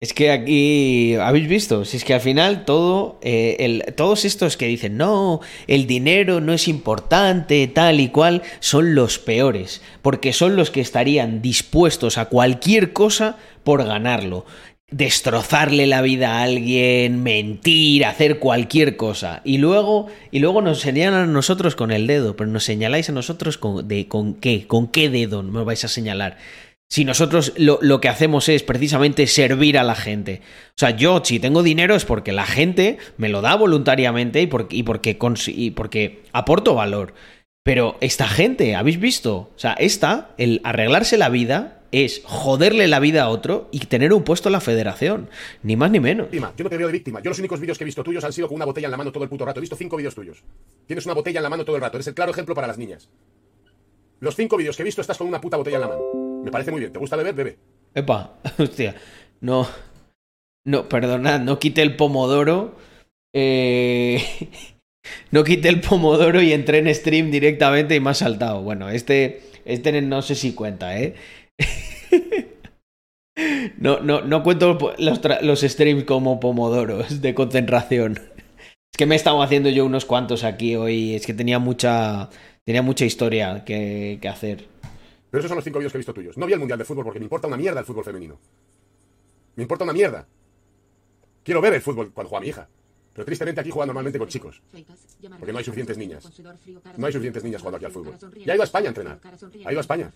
Es 0.00 0.12
que 0.12 0.30
aquí, 0.30 1.16
¿habéis 1.16 1.48
visto? 1.48 1.84
Si 1.84 1.96
es 1.96 2.04
que 2.04 2.14
al 2.14 2.20
final 2.20 2.64
todo, 2.64 3.18
eh, 3.20 3.82
todos 3.96 4.24
estos 4.24 4.56
que 4.56 4.68
dicen, 4.68 4.96
no, 4.96 5.40
el 5.66 5.88
dinero 5.88 6.40
no 6.40 6.52
es 6.52 6.68
importante, 6.68 7.66
tal 7.66 7.98
y 7.98 8.08
cual, 8.08 8.42
son 8.60 8.94
los 8.94 9.18
peores, 9.18 9.82
porque 10.00 10.32
son 10.32 10.54
los 10.54 10.70
que 10.70 10.80
estarían 10.80 11.42
dispuestos 11.42 12.16
a 12.16 12.26
cualquier 12.26 12.92
cosa 12.92 13.38
por 13.64 13.84
ganarlo. 13.84 14.46
Destrozarle 14.88 15.88
la 15.88 16.00
vida 16.00 16.38
a 16.38 16.44
alguien, 16.44 17.24
mentir, 17.24 18.04
hacer 18.04 18.38
cualquier 18.38 18.96
cosa. 18.96 19.42
Y 19.44 19.58
luego, 19.58 20.06
y 20.30 20.38
luego 20.38 20.62
nos 20.62 20.78
señalan 20.78 21.22
a 21.24 21.26
nosotros 21.26 21.74
con 21.74 21.90
el 21.90 22.06
dedo, 22.06 22.36
pero 22.36 22.48
nos 22.48 22.62
señaláis 22.62 23.08
a 23.08 23.12
nosotros 23.12 23.58
con, 23.58 23.86
de, 23.88 24.06
con 24.06 24.34
qué, 24.34 24.66
con 24.68 24.86
qué 24.86 25.10
dedo 25.10 25.42
nos 25.42 25.64
vais 25.66 25.84
a 25.84 25.88
señalar. 25.88 26.38
Si 26.90 27.04
nosotros 27.04 27.52
lo, 27.56 27.78
lo 27.82 28.00
que 28.00 28.08
hacemos 28.08 28.48
es 28.48 28.62
precisamente 28.62 29.26
servir 29.26 29.76
a 29.76 29.82
la 29.82 29.94
gente. 29.94 30.40
O 30.70 30.78
sea, 30.78 30.90
yo 30.90 31.20
si 31.22 31.38
tengo 31.38 31.62
dinero 31.62 31.94
es 31.94 32.06
porque 32.06 32.32
la 32.32 32.46
gente 32.46 32.96
me 33.18 33.28
lo 33.28 33.42
da 33.42 33.56
voluntariamente 33.56 34.40
y 34.40 34.46
porque, 34.46 34.76
y 34.76 34.82
porque, 34.84 35.18
y 35.48 35.70
porque 35.72 36.22
aporto 36.32 36.74
valor. 36.74 37.12
Pero 37.62 37.98
esta 38.00 38.26
gente, 38.26 38.74
¿habéis 38.74 38.98
visto? 38.98 39.36
O 39.36 39.58
sea, 39.58 39.74
esta, 39.74 40.30
el 40.38 40.62
arreglarse 40.64 41.18
la 41.18 41.28
vida 41.28 41.82
es 41.92 42.22
joderle 42.24 42.88
la 42.88 43.00
vida 43.00 43.24
a 43.24 43.28
otro 43.28 43.68
y 43.70 43.80
tener 43.80 44.14
un 44.14 44.22
puesto 44.22 44.48
en 44.48 44.54
la 44.54 44.60
federación. 44.62 45.28
Ni 45.62 45.76
más 45.76 45.90
ni 45.90 46.00
menos. 46.00 46.28
Yo 46.30 46.40
no 46.40 46.70
te 46.70 46.78
veo 46.78 46.86
de 46.86 46.92
víctima. 46.94 47.20
Yo 47.20 47.28
los 47.28 47.38
únicos 47.38 47.60
vídeos 47.60 47.76
que 47.76 47.84
he 47.84 47.86
visto 47.86 48.02
tuyos 48.02 48.24
han 48.24 48.32
sido 48.32 48.48
con 48.48 48.56
una 48.56 48.64
botella 48.64 48.86
en 48.86 48.92
la 48.92 48.96
mano 48.96 49.12
todo 49.12 49.24
el 49.24 49.28
puto 49.28 49.44
rato. 49.44 49.60
He 49.60 49.62
visto 49.62 49.76
cinco 49.76 49.98
vídeos 49.98 50.14
tuyos. 50.14 50.42
Tienes 50.86 51.04
una 51.04 51.14
botella 51.14 51.40
en 51.40 51.42
la 51.42 51.50
mano 51.50 51.66
todo 51.66 51.76
el 51.76 51.82
rato. 51.82 51.98
Eres 51.98 52.06
el 52.06 52.14
claro 52.14 52.32
ejemplo 52.32 52.54
para 52.54 52.66
las 52.66 52.78
niñas. 52.78 53.10
Los 54.20 54.34
cinco 54.34 54.56
vídeos 54.56 54.74
que 54.74 54.82
he 54.82 54.84
visto 54.84 55.02
estás 55.02 55.18
con 55.18 55.26
una 55.26 55.40
puta 55.40 55.58
botella 55.58 55.76
en 55.76 55.80
la 55.82 55.88
mano. 55.88 56.27
Me 56.44 56.50
parece 56.50 56.70
muy 56.70 56.80
bien. 56.80 56.92
¿Te 56.92 56.98
gusta 56.98 57.16
beber? 57.16 57.34
Bebe. 57.34 57.58
Epa, 57.94 58.38
hostia. 58.58 58.94
No. 59.40 59.66
No, 60.64 60.88
perdonad, 60.88 61.40
no 61.40 61.58
quite 61.58 61.82
el 61.82 61.96
pomodoro. 61.96 62.76
Eh, 63.34 64.22
no 65.30 65.44
quite 65.44 65.68
el 65.68 65.80
pomodoro 65.80 66.42
y 66.42 66.52
entré 66.52 66.78
en 66.78 66.94
stream 66.94 67.30
directamente 67.30 67.94
y 67.94 68.00
me 68.00 68.10
ha 68.10 68.14
saltado. 68.14 68.62
Bueno, 68.62 68.88
este, 68.90 69.42
este 69.64 70.00
no 70.02 70.22
sé 70.22 70.34
si 70.34 70.52
cuenta, 70.52 70.98
¿eh? 70.98 71.14
No, 73.78 74.00
no, 74.00 74.22
no 74.22 74.42
cuento 74.42 74.76
los, 74.98 75.60
streams 75.60 76.02
como 76.02 76.40
pomodoros 76.40 77.22
de 77.22 77.34
concentración. 77.34 78.18
Es 78.66 78.98
que 78.98 79.06
me 79.06 79.14
he 79.14 79.16
estado 79.16 79.40
haciendo 79.40 79.68
yo 79.68 79.86
unos 79.86 80.04
cuantos 80.04 80.42
aquí 80.42 80.74
hoy. 80.74 81.14
Es 81.14 81.24
que 81.24 81.34
tenía 81.34 81.60
mucha, 81.60 82.30
tenía 82.64 82.82
mucha 82.82 83.04
historia 83.04 83.64
que 83.64 84.18
hacer. 84.28 84.66
Pero 85.30 85.40
esos 85.40 85.48
son 85.48 85.56
los 85.56 85.64
cinco 85.64 85.78
vídeos 85.78 85.92
que 85.92 85.98
he 85.98 86.00
visto 86.00 86.14
tuyos. 86.14 86.36
No 86.38 86.46
vi 86.46 86.52
el 86.54 86.58
Mundial 86.58 86.78
de 86.78 86.84
Fútbol 86.84 87.04
porque 87.04 87.18
me 87.18 87.24
importa 87.26 87.46
una 87.46 87.56
mierda 87.56 87.80
el 87.80 87.86
fútbol 87.86 88.04
femenino. 88.04 88.38
Me 89.56 89.62
importa 89.62 89.84
una 89.84 89.92
mierda. 89.92 90.26
Quiero 91.42 91.60
ver 91.60 91.74
el 91.74 91.82
fútbol 91.82 92.12
cuando 92.12 92.28
juega 92.30 92.42
mi 92.42 92.48
hija. 92.48 92.68
Pero 93.12 93.26
tristemente 93.26 93.60
aquí 93.60 93.70
juega 93.70 93.86
normalmente 93.86 94.18
con 94.18 94.28
chicos. 94.28 94.62
Porque 95.38 95.50
no 95.52 95.58
hay 95.58 95.64
suficientes 95.64 95.98
niñas. 95.98 96.24
No 96.96 97.06
hay 97.06 97.12
suficientes 97.12 97.42
niñas 97.42 97.60
jugando 97.60 97.76
aquí 97.76 97.86
al 97.86 97.90
fútbol. 97.92 98.16
Ya 98.46 98.52
ha 98.52 98.54
ido 98.54 98.62
a 98.62 98.64
España 98.64 98.86
a 98.86 98.88
entrenar. 98.88 99.20
Ha 99.64 99.72
ido 99.72 99.80
a 99.80 99.80
España. 99.80 100.12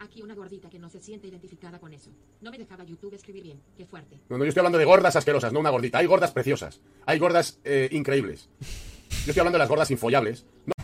Aquí 0.00 0.20
una 0.20 0.34
gordita 0.34 0.68
que 0.68 0.78
no 0.78 0.90
se 0.90 1.00
siente 1.00 1.28
identificada 1.28 1.78
con 1.78 1.94
eso. 1.94 2.10
No 2.42 2.50
me 2.50 2.58
dejaba 2.58 2.84
YouTube 2.84 3.14
escribir 3.14 3.42
bien. 3.44 3.60
Qué 3.76 3.86
fuerte. 3.86 4.18
No, 4.28 4.36
no, 4.36 4.44
yo 4.44 4.48
estoy 4.48 4.60
hablando 4.60 4.76
de 4.78 4.84
gordas 4.84 5.16
asquerosas, 5.16 5.52
no 5.52 5.60
una 5.60 5.70
gordita. 5.70 5.98
Hay 5.98 6.06
gordas 6.06 6.32
preciosas. 6.32 6.80
Hay 7.06 7.18
gordas 7.18 7.58
eh, 7.64 7.88
increíbles. 7.90 8.50
Yo 8.60 9.30
estoy 9.30 9.40
hablando 9.40 9.56
de 9.56 9.60
las 9.60 9.68
gordas 9.70 9.90
infollables. 9.90 10.44
No, 10.66 10.74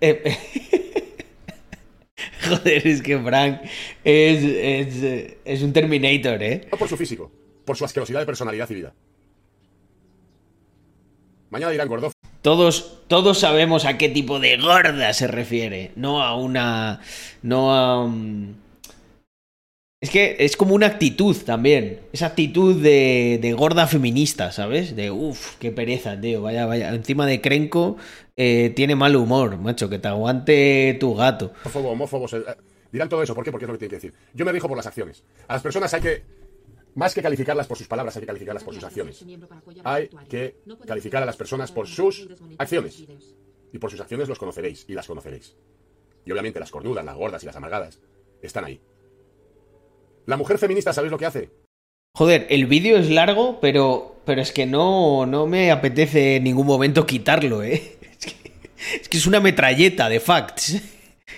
Eh, 0.00 0.38
Joder, 2.50 2.86
es 2.86 3.02
que 3.02 3.18
Frank 3.18 3.60
es, 4.04 4.44
es, 4.44 5.34
es 5.44 5.62
un 5.62 5.72
Terminator, 5.72 6.42
¿eh? 6.42 6.68
no 6.70 6.78
por 6.78 6.88
su 6.88 6.96
físico, 6.96 7.30
por 7.64 7.76
su 7.76 7.84
asquerosidad 7.84 8.20
de 8.20 8.26
personalidad 8.26 8.68
y 8.70 8.74
vida. 8.74 8.92
Mañana 11.50 11.72
dirán 11.72 11.88
gordo. 11.88 12.12
Todos, 12.42 13.02
todos 13.08 13.38
sabemos 13.38 13.84
a 13.84 13.98
qué 13.98 14.08
tipo 14.08 14.38
de 14.40 14.56
gorda 14.56 15.12
se 15.12 15.26
refiere, 15.26 15.90
no 15.96 16.22
a 16.22 16.36
una... 16.36 17.00
no 17.42 17.74
a... 17.74 18.04
un- 18.04 18.56
Es 20.00 20.10
que 20.10 20.36
es 20.38 20.56
como 20.56 20.74
una 20.74 20.86
actitud 20.86 21.36
también, 21.44 22.00
esa 22.12 22.26
actitud 22.26 22.80
de, 22.80 23.38
de 23.42 23.52
gorda 23.52 23.86
feminista, 23.86 24.52
¿sabes? 24.52 24.96
De, 24.96 25.10
uff, 25.10 25.56
qué 25.58 25.72
pereza, 25.72 26.18
tío, 26.18 26.40
vaya, 26.40 26.64
vaya, 26.66 26.88
encima 26.94 27.26
de 27.26 27.40
Crenco 27.42 27.96
eh, 28.42 28.70
tiene 28.70 28.96
mal 28.96 29.14
humor, 29.16 29.58
macho, 29.58 29.90
que 29.90 29.98
te 29.98 30.08
aguante 30.08 30.96
tu 30.98 31.14
gato. 31.14 31.52
Homófobo, 31.62 31.90
homófobos. 31.90 32.32
eh, 32.32 32.38
eh, 32.48 32.54
dirán 32.90 33.06
todo 33.10 33.22
eso. 33.22 33.34
¿Por 33.34 33.44
qué? 33.44 33.50
Porque 33.50 33.66
es 33.66 33.68
lo 33.68 33.74
que 33.74 33.80
tienen 33.80 34.00
que 34.00 34.06
decir. 34.08 34.14
Yo 34.32 34.46
me 34.46 34.52
rijo 34.52 34.66
por 34.66 34.78
las 34.78 34.86
acciones. 34.86 35.24
A 35.46 35.52
las 35.52 35.62
personas 35.62 35.92
hay 35.92 36.00
que. 36.00 36.22
Más 36.94 37.14
que 37.14 37.20
calificarlas 37.20 37.66
por 37.66 37.76
sus 37.76 37.86
palabras, 37.86 38.16
hay 38.16 38.20
que 38.20 38.26
calificarlas 38.26 38.64
por 38.64 38.74
sus 38.74 38.82
acciones. 38.82 39.22
Hay 39.84 40.08
que 40.28 40.56
calificar 40.86 41.22
a 41.22 41.26
las 41.26 41.36
personas 41.36 41.70
por 41.70 41.86
sus 41.86 42.26
acciones. 42.56 43.04
Y 43.72 43.78
por 43.78 43.90
sus 43.90 44.00
acciones 44.00 44.26
los 44.26 44.38
conoceréis 44.38 44.86
y 44.88 44.94
las 44.94 45.06
conoceréis. 45.06 45.54
Y 46.24 46.32
obviamente 46.32 46.58
las 46.58 46.70
cornudas, 46.70 47.04
las 47.04 47.14
gordas 47.16 47.42
y 47.42 47.46
las 47.46 47.56
amargadas 47.56 48.00
están 48.42 48.64
ahí. 48.64 48.80
La 50.24 50.38
mujer 50.38 50.56
feminista, 50.58 50.94
¿sabéis 50.94 51.12
lo 51.12 51.18
que 51.18 51.26
hace? 51.26 51.50
Joder, 52.14 52.46
el 52.50 52.66
vídeo 52.66 52.96
es 52.96 53.08
largo, 53.08 53.60
pero, 53.60 54.16
pero 54.24 54.40
es 54.40 54.50
que 54.50 54.66
no, 54.66 55.26
no 55.26 55.46
me 55.46 55.70
apetece 55.70 56.36
en 56.36 56.44
ningún 56.44 56.66
momento 56.66 57.06
quitarlo, 57.06 57.62
¿eh? 57.62 57.98
Es 59.00 59.08
que, 59.08 59.18
es 59.18 59.26
una 59.26 59.40
metralleta 59.40 60.08
de 60.08 60.20
facts 60.20 60.80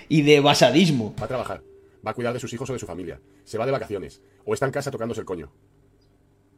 y 0.09 0.23
de 0.23 0.41
basadismo. 0.41 1.15
Va 1.21 1.25
a 1.25 1.29
trabajar, 1.29 1.63
va 2.07 2.13
a 2.13 2.15
cuidar 2.15 2.33
de 2.33 2.41
sus 2.41 2.53
hijos 2.53 2.69
o 2.71 2.73
de 2.73 2.79
su 2.79 2.87
familia, 2.87 3.21
se 3.45 3.59
va 3.59 3.67
de 3.67 3.73
vacaciones, 3.73 4.21
o 4.45 4.55
está 4.55 4.67
en 4.67 4.73
casa 4.73 4.91
tocándose 4.91 5.21
el 5.21 5.27
coño. 5.27 5.53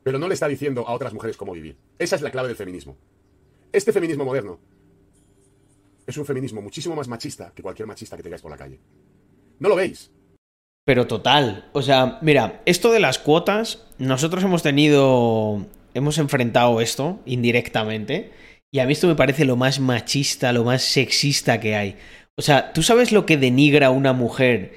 Pero 0.02 0.18
no 0.18 0.28
le 0.28 0.34
está 0.34 0.48
diciendo 0.48 0.86
a 0.86 0.92
otras 0.92 1.14
mujeres 1.14 1.36
cómo 1.36 1.52
vivir. 1.52 1.78
Esa 1.98 2.16
es 2.16 2.22
la 2.22 2.30
clave 2.30 2.48
del 2.48 2.56
feminismo. 2.56 2.96
Este 3.72 3.92
feminismo 3.92 4.24
moderno 4.24 4.60
es 6.06 6.16
un 6.16 6.26
feminismo 6.26 6.60
muchísimo 6.60 6.94
más 6.94 7.08
machista 7.08 7.52
que 7.54 7.62
cualquier 7.62 7.88
machista 7.88 8.16
que 8.16 8.22
tengáis 8.22 8.42
por 8.42 8.50
la 8.50 8.58
calle. 8.58 8.78
¿No 9.58 9.68
lo 9.68 9.76
veis? 9.76 10.10
Pero 10.84 11.06
total, 11.06 11.70
o 11.72 11.80
sea, 11.80 12.18
mira, 12.20 12.60
esto 12.66 12.92
de 12.92 13.00
las 13.00 13.18
cuotas, 13.18 13.86
nosotros 13.96 14.44
hemos 14.44 14.62
tenido, 14.62 15.64
hemos 15.94 16.18
enfrentado 16.18 16.82
esto 16.82 17.20
indirectamente, 17.24 18.32
y 18.74 18.80
a 18.80 18.86
mí 18.86 18.92
esto 18.92 19.06
me 19.06 19.14
parece 19.14 19.44
lo 19.44 19.54
más 19.54 19.78
machista, 19.78 20.52
lo 20.52 20.64
más 20.64 20.82
sexista 20.82 21.60
que 21.60 21.76
hay. 21.76 21.94
O 22.36 22.42
sea, 22.42 22.72
¿tú 22.72 22.82
sabes 22.82 23.12
lo 23.12 23.24
que 23.24 23.36
denigra 23.36 23.86
a 23.86 23.90
una 23.90 24.12
mujer 24.12 24.72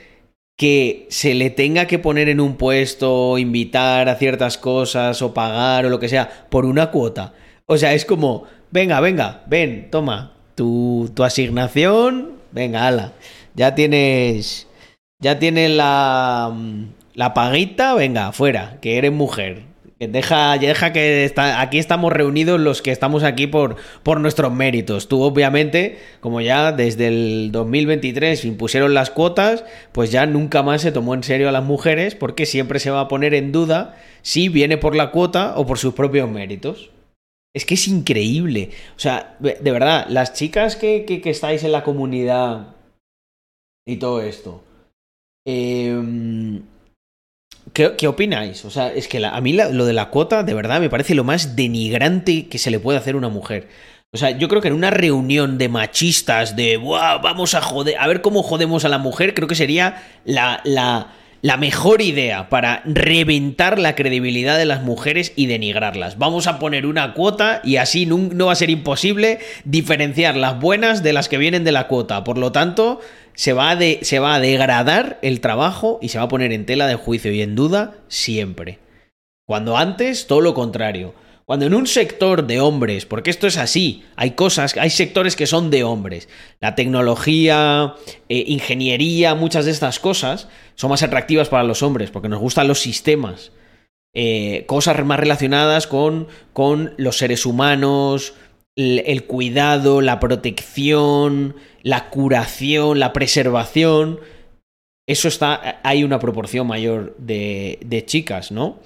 que 0.55 1.07
se 1.10 1.33
le 1.33 1.49
tenga 1.49 1.88
que 1.88 1.97
poner 1.97 2.29
en 2.29 2.39
un 2.39 2.57
puesto, 2.57 3.39
invitar 3.39 4.07
a 4.07 4.13
ciertas 4.13 4.60
cosas 4.60 5.23
o 5.23 5.33
pagar 5.33 5.88
o 5.88 5.89
lo 5.89 5.99
que 5.99 6.10
sea 6.10 6.45
por 6.51 6.67
una 6.67 6.91
cuota? 6.91 7.33
O 7.65 7.75
sea, 7.75 7.95
es 7.95 8.05
como, 8.05 8.43
venga, 8.69 8.99
venga, 8.99 9.41
ven, 9.47 9.89
toma, 9.89 10.33
tu, 10.53 11.10
tu 11.15 11.23
asignación, 11.23 12.33
venga, 12.51 12.86
ala, 12.86 13.13
ya 13.55 13.73
tienes 13.73 14.67
ya 15.19 15.39
tienes 15.39 15.71
la, 15.71 16.55
la 17.15 17.33
paguita, 17.33 17.95
venga, 17.95 18.31
fuera, 18.31 18.77
que 18.79 18.99
eres 18.99 19.12
mujer. 19.12 19.63
Deja, 19.99 20.60
deja 20.60 20.93
que 20.93 21.25
está, 21.25 21.60
aquí 21.60 21.79
estamos 21.79 22.13
reunidos 22.13 22.60
los 22.60 22.83
que 22.83 22.91
estamos 22.91 23.23
aquí 23.23 23.47
por, 23.47 23.77
por 24.03 24.19
nuestros 24.19 24.53
méritos. 24.53 25.07
Tú, 25.07 25.23
obviamente, 25.23 25.97
como 26.19 26.39
ya 26.39 26.71
desde 26.71 27.07
el 27.07 27.51
2023 27.51 28.45
impusieron 28.45 28.93
las 28.93 29.10
cuotas, 29.10 29.65
pues 29.93 30.12
ya 30.12 30.27
nunca 30.27 30.62
más 30.62 30.83
se 30.83 30.91
tomó 30.91 31.15
en 31.15 31.23
serio 31.23 31.49
a 31.49 31.51
las 31.51 31.63
mujeres 31.63 32.13
porque 32.13 32.45
siempre 32.45 32.79
se 32.79 32.91
va 32.91 33.01
a 33.01 33.07
poner 33.07 33.33
en 33.33 33.51
duda 33.51 33.97
si 34.21 34.49
viene 34.49 34.77
por 34.77 34.95
la 34.95 35.10
cuota 35.10 35.57
o 35.57 35.65
por 35.65 35.79
sus 35.79 35.95
propios 35.95 36.29
méritos. 36.29 36.91
Es 37.55 37.65
que 37.65 37.73
es 37.73 37.88
increíble. 37.88 38.69
O 38.95 38.99
sea, 38.99 39.36
de 39.39 39.55
de 39.55 39.71
verdad, 39.71 40.05
las 40.10 40.33
chicas 40.33 40.75
que, 40.75 41.05
que, 41.05 41.21
que 41.21 41.31
estáis 41.31 41.63
en 41.63 41.71
la 41.71 41.83
comunidad 41.83 42.75
y 43.83 43.97
todo 43.97 44.21
esto. 44.21 44.63
Eh, 45.47 46.62
¿qué, 47.97 48.07
opináis? 48.07 48.65
O 48.65 48.69
sea, 48.71 48.91
es 48.93 49.07
que 49.07 49.19
la- 49.19 49.29
a 49.35 49.41
mí 49.41 49.53
lo 49.53 49.85
de 49.85 49.93
la 49.93 50.09
cuota, 50.09 50.43
de 50.43 50.53
verdad, 50.53 50.79
me 50.79 50.89
parece 50.89 51.15
lo 51.15 51.23
más 51.23 51.55
denigrante 51.55 52.47
que 52.47 52.57
se 52.57 52.71
le 52.71 52.79
puede 52.79 52.97
hacer 52.97 53.15
a 53.15 53.17
una 53.17 53.29
mujer. 53.29 53.67
O 54.11 54.17
sea, 54.17 54.31
yo 54.31 54.47
creo 54.47 54.61
que 54.61 54.69
en 54.69 54.73
una 54.73 54.89
reunión 54.89 55.57
de 55.57 55.69
machistas, 55.69 56.55
de 56.55 56.77
"Buah, 56.77 57.17
vamos 57.17 57.53
a 57.55 57.61
joder, 57.61 57.95
a 57.99 58.07
ver 58.07 58.21
cómo 58.21 58.41
jodemos 58.41 58.85
a 58.85 58.89
la 58.89 58.97
mujer, 58.97 59.33
creo 59.33 59.47
que 59.47 59.55
sería 59.55 60.01
la, 60.25 60.61
la, 60.63 61.13
la 61.41 61.58
mejor 61.58 62.02
idea 62.02 62.50
para 62.50 62.82
reventar 62.86 63.80
la 63.80 63.95
credibilidad 63.95 64.58
de 64.58 64.65
las 64.65 64.82
mujeres 64.82 65.34
y 65.36 65.45
denigrarlas. 65.45 66.17
Vamos 66.17 66.47
a 66.47 66.60
poner 66.60 66.86
una 66.86 67.13
cuota 67.13 67.62
y 67.63 67.78
así 67.78 68.06
no 68.06 68.45
va 68.47 68.52
a 68.52 68.56
ser 68.56 68.69
imposible 68.69 69.39
diferenciar 69.63 70.36
las 70.36 70.60
buenas 70.60 71.04
de 71.04 71.13
las 71.13 71.30
que 71.30 71.38
vienen 71.38 71.63
de 71.63 71.71
la 71.71 71.88
cuota. 71.88 72.23
Por 72.23 72.38
lo 72.38 72.52
tanto, 72.52 73.00
se 73.36 73.54
va 73.54 73.71
a 73.71 74.39
degradar 74.39 75.19
el 75.21 75.41
trabajo 75.41 76.00
y 76.02 76.10
se 76.10 76.17
va 76.17 76.26
a 76.26 76.30
poner 76.30 76.52
en 76.52 76.65
tela 76.65 76.88
de 76.88 76.95
juicio 76.95 77.32
y 77.32 77.41
en 77.41 77.56
duda 77.56 77.93
siempre. 78.08 78.80
Cuando 79.45 79.78
antes, 79.78 80.28
todo 80.28 80.41
lo 80.41 80.54
contrario. 80.54 81.13
Cuando 81.47 81.65
en 81.65 81.73
un 81.73 81.88
sector 81.88 82.45
de 82.45 82.60
hombres, 82.60 83.05
porque 83.05 83.29
esto 83.29 83.47
es 83.47 83.55
así, 83.55 84.03
hay 84.17 84.31
cosas, 84.31 84.75
hay 84.75 84.89
sectores 84.89 85.38
que 85.38 85.47
son 85.47 85.71
de 85.71 85.86
hombres. 85.86 86.27
La 86.60 86.75
tecnología, 86.75 87.95
eh, 88.27 88.43
ingeniería, 88.47 89.33
muchas 89.33 89.63
de 89.63 89.71
estas 89.71 90.01
cosas 90.01 90.49
son 90.75 90.89
más 90.89 91.03
atractivas 91.03 91.47
para 91.47 91.63
los 91.63 91.83
hombres, 91.83 92.12
porque 92.12 92.27
nos 92.27 92.41
gustan 92.41 92.67
los 92.67 92.81
sistemas. 92.81 93.53
Eh, 94.13 94.65
cosas 94.67 95.01
más 95.05 95.21
relacionadas 95.21 95.88
con, 95.88 96.27
con 96.51 96.93
los 96.97 97.17
seres 97.17 97.45
humanos, 97.45 98.33
el, 98.75 99.03
el 99.05 99.23
cuidado, 99.23 100.01
la 100.01 100.19
protección, 100.19 101.55
la 101.81 102.10
curación, 102.10 102.99
la 102.99 103.13
preservación. 103.13 104.19
Eso 105.07 105.29
está. 105.29 105.79
Hay 105.83 106.03
una 106.03 106.19
proporción 106.19 106.67
mayor 106.67 107.15
de, 107.19 107.79
de 107.86 108.03
chicas, 108.03 108.51
¿no? 108.51 108.79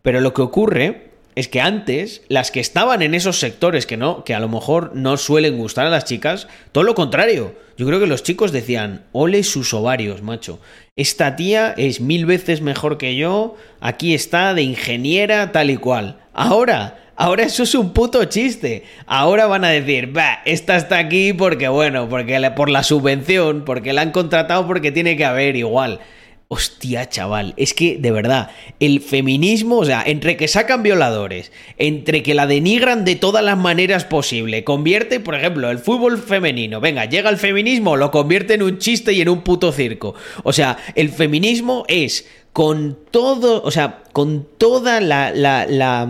Pero 0.00 0.22
lo 0.22 0.32
que 0.32 0.40
ocurre 0.40 1.05
es 1.36 1.48
que 1.48 1.60
antes, 1.60 2.22
las 2.28 2.50
que 2.50 2.60
estaban 2.60 3.02
en 3.02 3.14
esos 3.14 3.38
sectores 3.38 3.84
que 3.84 3.98
no, 3.98 4.24
que 4.24 4.34
a 4.34 4.40
lo 4.40 4.48
mejor 4.48 4.92
no 4.94 5.18
suelen 5.18 5.58
gustar 5.58 5.86
a 5.86 5.90
las 5.90 6.06
chicas, 6.06 6.48
todo 6.72 6.82
lo 6.82 6.94
contrario. 6.94 7.54
Yo 7.76 7.86
creo 7.86 8.00
que 8.00 8.06
los 8.06 8.22
chicos 8.22 8.52
decían, 8.52 9.04
ole 9.12 9.44
sus 9.44 9.74
ovarios, 9.74 10.22
macho. 10.22 10.58
Esta 10.96 11.36
tía 11.36 11.74
es 11.76 12.00
mil 12.00 12.24
veces 12.24 12.62
mejor 12.62 12.96
que 12.96 13.16
yo, 13.16 13.54
aquí 13.80 14.14
está 14.14 14.54
de 14.54 14.62
ingeniera 14.62 15.52
tal 15.52 15.68
y 15.68 15.76
cual. 15.76 16.16
Ahora, 16.32 17.12
ahora 17.16 17.42
eso 17.42 17.64
es 17.64 17.74
un 17.74 17.92
puto 17.92 18.24
chiste. 18.24 18.84
Ahora 19.04 19.44
van 19.44 19.66
a 19.66 19.68
decir, 19.68 20.16
va, 20.16 20.40
esta 20.46 20.76
está 20.76 20.96
aquí 20.96 21.34
porque 21.34 21.68
bueno, 21.68 22.08
porque 22.08 22.50
por 22.56 22.70
la 22.70 22.82
subvención, 22.82 23.66
porque 23.66 23.92
la 23.92 24.00
han 24.00 24.10
contratado 24.10 24.66
porque 24.66 24.90
tiene 24.90 25.18
que 25.18 25.26
haber 25.26 25.54
igual. 25.54 26.00
Hostia, 26.48 27.08
chaval, 27.08 27.54
es 27.56 27.74
que 27.74 27.98
de 27.98 28.12
verdad, 28.12 28.50
el 28.78 29.00
feminismo, 29.00 29.78
o 29.78 29.84
sea, 29.84 30.04
entre 30.06 30.36
que 30.36 30.46
sacan 30.46 30.84
violadores, 30.84 31.50
entre 31.76 32.22
que 32.22 32.34
la 32.34 32.46
denigran 32.46 33.04
de 33.04 33.16
todas 33.16 33.44
las 33.44 33.58
maneras 33.58 34.04
posibles, 34.04 34.62
convierte, 34.62 35.18
por 35.18 35.34
ejemplo, 35.34 35.68
el 35.70 35.80
fútbol 35.80 36.18
femenino, 36.18 36.80
venga, 36.80 37.06
llega 37.06 37.30
el 37.30 37.38
feminismo, 37.38 37.96
lo 37.96 38.12
convierte 38.12 38.54
en 38.54 38.62
un 38.62 38.78
chiste 38.78 39.12
y 39.12 39.22
en 39.22 39.28
un 39.28 39.42
puto 39.42 39.72
circo. 39.72 40.14
O 40.44 40.52
sea, 40.52 40.78
el 40.94 41.08
feminismo 41.08 41.84
es 41.88 42.28
con 42.52 42.96
todo, 43.10 43.64
o 43.64 43.72
sea, 43.72 44.04
con 44.12 44.46
toda 44.56 45.00
la, 45.00 45.32
la, 45.32 45.66
la 45.66 46.08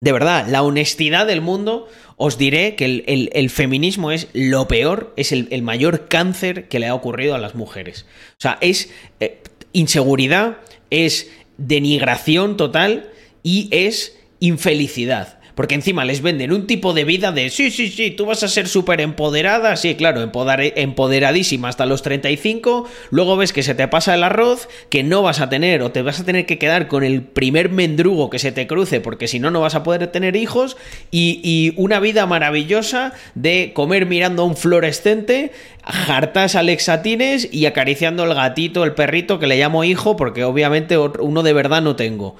de 0.00 0.12
verdad, 0.12 0.46
la 0.48 0.62
honestidad 0.62 1.26
del 1.26 1.40
mundo, 1.40 1.88
os 2.16 2.38
diré 2.38 2.76
que 2.76 2.84
el, 3.32 3.50
feminismo 3.50 4.12
es 4.12 4.28
lo 4.32 4.68
peor, 4.68 5.12
es 5.16 5.32
el, 5.32 5.48
el 5.50 5.62
mayor 5.62 6.06
cáncer 6.08 6.68
que 6.68 6.78
le 6.78 6.86
ha 6.86 6.94
ocurrido 6.94 7.34
a 7.34 7.38
las 7.38 7.56
mujeres. 7.56 8.06
O 8.32 8.40
sea, 8.40 8.58
es 8.60 8.90
eh, 9.18 9.42
inseguridad, 9.72 10.58
es 10.90 11.30
denigración 11.56 12.56
total 12.56 13.10
y 13.42 13.68
es 13.72 14.16
infelicidad. 14.38 15.37
Porque 15.58 15.74
encima 15.74 16.04
les 16.04 16.22
venden 16.22 16.52
un 16.52 16.68
tipo 16.68 16.92
de 16.92 17.02
vida 17.02 17.32
de 17.32 17.50
sí, 17.50 17.72
sí, 17.72 17.88
sí, 17.88 18.12
tú 18.12 18.26
vas 18.26 18.44
a 18.44 18.48
ser 18.48 18.68
súper 18.68 19.00
empoderada, 19.00 19.74
sí, 19.74 19.96
claro, 19.96 20.22
empoderadísima 20.22 21.68
hasta 21.68 21.84
los 21.84 22.02
35, 22.02 22.88
luego 23.10 23.36
ves 23.36 23.52
que 23.52 23.64
se 23.64 23.74
te 23.74 23.88
pasa 23.88 24.14
el 24.14 24.22
arroz, 24.22 24.68
que 24.88 25.02
no 25.02 25.20
vas 25.20 25.40
a 25.40 25.48
tener 25.48 25.82
o 25.82 25.90
te 25.90 26.02
vas 26.02 26.20
a 26.20 26.24
tener 26.24 26.46
que 26.46 26.58
quedar 26.58 26.86
con 26.86 27.02
el 27.02 27.22
primer 27.22 27.70
mendrugo 27.70 28.30
que 28.30 28.38
se 28.38 28.52
te 28.52 28.68
cruce, 28.68 29.00
porque 29.00 29.26
si 29.26 29.40
no, 29.40 29.50
no 29.50 29.60
vas 29.60 29.74
a 29.74 29.82
poder 29.82 30.06
tener 30.06 30.36
hijos, 30.36 30.76
y, 31.10 31.40
y 31.42 31.74
una 31.76 31.98
vida 31.98 32.24
maravillosa 32.26 33.12
de 33.34 33.72
comer 33.74 34.06
mirando 34.06 34.44
a 34.44 34.46
un 34.46 34.56
fluorescente, 34.56 35.50
jartas 35.82 36.54
alexatines 36.54 37.52
y 37.52 37.66
acariciando 37.66 38.22
el 38.22 38.34
gatito, 38.34 38.84
el 38.84 38.94
perrito 38.94 39.40
que 39.40 39.48
le 39.48 39.58
llamo 39.58 39.82
hijo, 39.82 40.14
porque 40.14 40.44
obviamente 40.44 40.96
uno 40.98 41.42
de 41.42 41.52
verdad 41.52 41.82
no 41.82 41.96
tengo. 41.96 42.36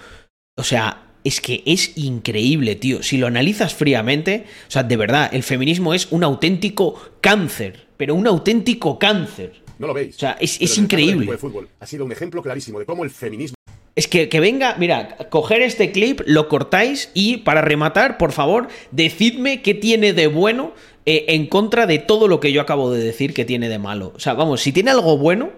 O 0.57 0.63
sea, 0.63 1.08
es 1.25 1.41
que 1.41 1.63
es 1.67 1.97
increíble, 1.99 2.75
tío. 2.77 3.03
Si 3.03 3.17
lo 3.19 3.27
analizas 3.27 3.75
fríamente, 3.75 4.45
o 4.67 4.71
sea, 4.71 4.83
de 4.83 4.97
verdad, 4.97 5.29
el 5.33 5.43
feminismo 5.43 5.95
es 5.95 6.09
un 6.11 6.25
auténtico 6.25 7.01
cáncer, 7.21 7.87
pero 7.97 8.15
un 8.15 8.27
auténtico 8.27 8.99
cáncer. 8.99 9.63
¿No 9.79 9.87
lo 9.87 9.95
veis? 9.95 10.17
O 10.17 10.19
sea, 10.19 10.37
es- 10.41 10.61
el 10.61 10.85
increíble. 10.85 11.17
equipo 11.19 11.33
de 11.33 11.39
fútbol 11.39 11.69
ha 11.81 11.87
sido 11.87 12.05
un 12.05 12.13
ejemplo 12.13 12.43
clarísimo 12.43 12.79
de 12.79 12.85
cómo 12.87 13.05
el 13.05 13.11
feminismo 13.11 13.55
Es 13.95 14.07
que, 14.07 14.29
que 14.29 14.39
venga, 14.39 14.77
mira, 14.79 15.17
coger 15.29 15.61
este 15.63 15.91
clip, 15.91 16.21
lo 16.25 16.49
cortáis 16.49 17.11
y 17.15 17.39
para 17.39 17.63
rematar, 17.63 18.17
por 18.17 18.31
favor, 18.33 18.69
decidme 18.93 19.61
qué 19.63 19.75
tiene 19.75 20.13
de 20.13 20.29
bueno 20.29 20.73
eh, 21.05 21.25
en 21.29 21.47
contra 21.47 21.87
de 21.87 21.99
todo 21.99 22.29
lo 22.29 22.39
que 22.39 22.53
yo 22.53 22.61
acabo 22.61 22.93
de 22.93 23.03
decir 23.03 23.35
que 23.35 23.45
tiene 23.45 23.69
de 23.69 23.79
malo. 23.81 24.13
O 24.15 24.21
sea, 24.21 24.35
vamos, 24.35 24.61
si 24.61 24.71
tiene 24.73 24.91
algo 24.93 25.19
bueno, 25.19 25.51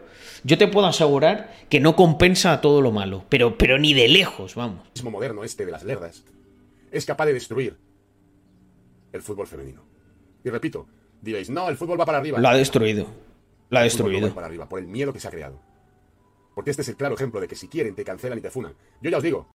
yo 0.44 0.58
te 0.58 0.68
puedo 0.68 0.86
asegurar 0.86 1.54
que 1.68 1.80
no 1.80 1.96
compensa 1.96 2.60
todo 2.60 2.80
lo 2.80 2.92
malo, 2.92 3.24
pero, 3.28 3.56
pero 3.58 3.78
ni 3.78 3.94
de 3.94 4.08
lejos, 4.08 4.54
vamos. 4.54 4.88
moderno 5.04 5.44
este 5.44 5.66
de 5.66 5.72
las 5.72 5.84
lerdas 5.84 6.24
es 6.90 7.06
capaz 7.06 7.26
de 7.26 7.34
destruir 7.34 7.76
el 9.12 9.22
fútbol 9.22 9.46
femenino. 9.46 9.82
Y 10.44 10.50
repito, 10.50 10.86
diréis, 11.20 11.50
no, 11.50 11.68
el 11.68 11.76
fútbol 11.76 12.00
va 12.00 12.06
para 12.06 12.18
arriba. 12.18 12.38
Lo 12.38 12.48
ha 12.48 12.54
destruido. 12.54 13.06
Lo 13.70 13.78
ha 13.78 13.84
El 13.84 13.92
no 13.96 14.04
va 14.04 14.10
destruido. 14.10 14.34
para 14.34 14.46
arriba, 14.46 14.68
por 14.68 14.80
el 14.80 14.86
miedo 14.86 15.12
que 15.12 15.20
se 15.20 15.28
ha 15.28 15.30
creado. 15.30 15.60
Porque 16.54 16.70
este 16.70 16.82
es 16.82 16.88
el 16.88 16.96
claro 16.96 17.14
ejemplo 17.14 17.40
de 17.40 17.48
que 17.48 17.54
si 17.54 17.68
quieren 17.68 17.94
te 17.94 18.04
cancelan 18.04 18.38
y 18.38 18.42
te 18.42 18.50
funan. 18.50 18.74
Yo 19.00 19.10
ya 19.10 19.18
os 19.18 19.22
digo, 19.22 19.48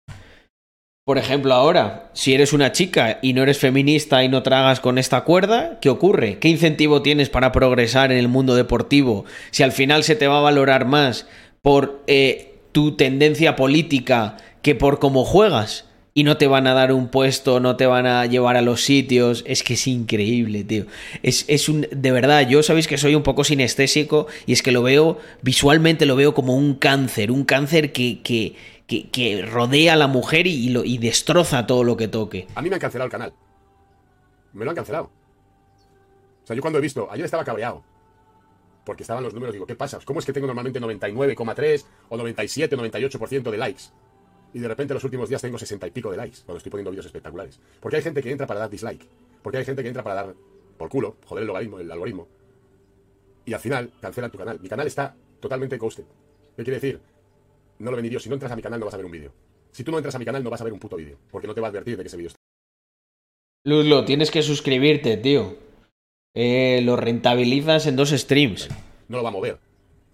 Por 1.04 1.18
ejemplo, 1.18 1.52
ahora, 1.52 2.08
si 2.14 2.32
eres 2.32 2.54
una 2.54 2.72
chica 2.72 3.18
y 3.20 3.34
no 3.34 3.42
eres 3.42 3.58
feminista 3.58 4.24
y 4.24 4.30
no 4.30 4.42
tragas 4.42 4.80
con 4.80 4.96
esta 4.96 5.20
cuerda, 5.24 5.78
¿qué 5.82 5.90
ocurre? 5.90 6.38
¿Qué 6.38 6.48
incentivo 6.48 7.02
tienes 7.02 7.28
para 7.28 7.52
progresar 7.52 8.10
en 8.10 8.16
el 8.16 8.28
mundo 8.28 8.54
deportivo 8.54 9.26
si 9.50 9.62
al 9.62 9.72
final 9.72 10.02
se 10.02 10.16
te 10.16 10.28
va 10.28 10.38
a 10.38 10.42
valorar 10.42 10.86
más 10.86 11.26
por 11.60 12.02
eh, 12.06 12.54
tu 12.72 12.96
tendencia 12.96 13.54
política 13.54 14.38
que 14.62 14.74
por 14.74 14.98
cómo 14.98 15.26
juegas? 15.26 15.84
Y 16.16 16.22
no 16.22 16.36
te 16.36 16.46
van 16.46 16.68
a 16.68 16.74
dar 16.74 16.92
un 16.92 17.08
puesto, 17.08 17.58
no 17.58 17.76
te 17.76 17.86
van 17.86 18.06
a 18.06 18.24
llevar 18.24 18.56
a 18.56 18.62
los 18.62 18.82
sitios. 18.82 19.42
Es 19.48 19.64
que 19.64 19.74
es 19.74 19.86
increíble, 19.88 20.62
tío. 20.62 20.86
Es, 21.24 21.44
es 21.48 21.68
un. 21.68 21.88
De 21.90 22.12
verdad, 22.12 22.48
yo 22.48 22.62
sabéis 22.62 22.86
que 22.86 22.98
soy 22.98 23.16
un 23.16 23.24
poco 23.24 23.42
sinestésico 23.42 24.28
y 24.46 24.52
es 24.52 24.62
que 24.62 24.70
lo 24.70 24.84
veo, 24.84 25.18
visualmente 25.42 26.06
lo 26.06 26.14
veo 26.14 26.32
como 26.32 26.54
un 26.54 26.76
cáncer. 26.76 27.32
Un 27.32 27.44
cáncer 27.44 27.90
que, 27.90 28.20
que, 28.22 28.54
que, 28.86 29.48
rodea 29.50 29.94
a 29.94 29.96
la 29.96 30.06
mujer 30.06 30.46
y, 30.46 30.68
lo, 30.68 30.84
y 30.84 30.98
destroza 30.98 31.66
todo 31.66 31.84
lo 31.84 31.96
que 31.96 32.08
toque. 32.08 32.46
A 32.54 32.62
mí 32.62 32.68
me 32.68 32.76
han 32.76 32.80
cancelado 32.80 33.06
el 33.06 33.12
canal. 33.12 33.32
Me 34.52 34.64
lo 34.64 34.70
han 34.70 34.76
cancelado. 34.76 35.10
O 36.44 36.46
sea, 36.46 36.54
yo 36.54 36.62
cuando 36.62 36.78
he 36.78 36.82
visto, 36.82 37.08
ayer 37.10 37.24
estaba 37.24 37.44
cabreado. 37.44 37.82
Porque 38.84 39.02
estaban 39.02 39.24
los 39.24 39.32
números, 39.32 39.54
digo, 39.54 39.66
¿qué 39.66 39.74
pasa? 39.74 39.98
¿Cómo 40.04 40.20
es 40.20 40.26
que 40.26 40.32
tengo 40.32 40.46
normalmente 40.46 40.78
99,3 40.78 41.84
o 42.10 42.16
97, 42.18 42.76
98% 42.76 43.50
de 43.50 43.56
likes? 43.56 43.84
Y 44.52 44.58
de 44.58 44.68
repente 44.68 44.92
los 44.94 45.02
últimos 45.02 45.28
días 45.28 45.40
tengo 45.40 45.58
60 45.58 45.86
y 45.86 45.90
pico 45.90 46.10
de 46.10 46.18
likes 46.18 46.38
cuando 46.44 46.58
estoy 46.58 46.70
poniendo 46.70 46.90
vídeos 46.90 47.06
espectaculares. 47.06 47.58
Porque 47.80 47.96
hay 47.96 48.02
gente 48.02 48.22
que 48.22 48.30
entra 48.30 48.46
para 48.46 48.60
dar 48.60 48.70
dislike. 48.70 49.08
Porque 49.42 49.58
hay 49.58 49.64
gente 49.64 49.82
que 49.82 49.88
entra 49.88 50.02
para 50.02 50.14
dar 50.14 50.34
por 50.76 50.90
culo, 50.90 51.16
joder 51.24 51.42
el 51.42 51.46
logaritmo, 51.48 51.80
el 51.80 51.90
algoritmo. 51.90 52.28
Y 53.46 53.54
al 53.54 53.60
final 53.60 53.92
cancelan 54.00 54.30
tu 54.30 54.38
canal. 54.38 54.60
Mi 54.60 54.68
canal 54.68 54.86
está 54.86 55.16
totalmente 55.40 55.78
ghosted. 55.78 56.04
¿Qué 56.56 56.62
quiere 56.62 56.78
decir? 56.78 57.00
No 57.78 57.90
lo 57.90 57.96
ven 57.96 58.04
ni 58.04 58.10
Dios. 58.10 58.22
Si 58.22 58.28
no 58.28 58.34
entras 58.34 58.52
a 58.52 58.56
mi 58.56 58.62
canal 58.62 58.80
no 58.80 58.86
vas 58.86 58.94
a 58.94 58.96
ver 58.96 59.06
un 59.06 59.12
vídeo. 59.12 59.32
Si 59.72 59.84
tú 59.84 59.90
no 59.90 59.98
entras 59.98 60.14
a 60.14 60.18
mi 60.18 60.24
canal 60.24 60.42
no 60.42 60.50
vas 60.50 60.60
a 60.60 60.64
ver 60.64 60.72
un 60.72 60.78
puto 60.78 60.96
vídeo. 60.96 61.18
Porque 61.30 61.46
no 61.46 61.54
te 61.54 61.60
va 61.60 61.68
a 61.68 61.70
advertir 61.70 61.96
de 61.96 62.02
que 62.02 62.08
ese 62.08 62.16
vídeo 62.16 62.28
está. 62.28 62.38
Luzlo, 63.64 64.04
tienes 64.04 64.30
que 64.30 64.42
suscribirte, 64.42 65.16
tío. 65.16 65.56
Eh, 66.34 66.80
lo 66.82 66.96
rentabilizas 66.96 67.86
en 67.86 67.96
dos 67.96 68.10
streams. 68.10 68.68
No 69.08 69.18
lo 69.18 69.22
va 69.22 69.30
a 69.30 69.32
mover. 69.32 69.58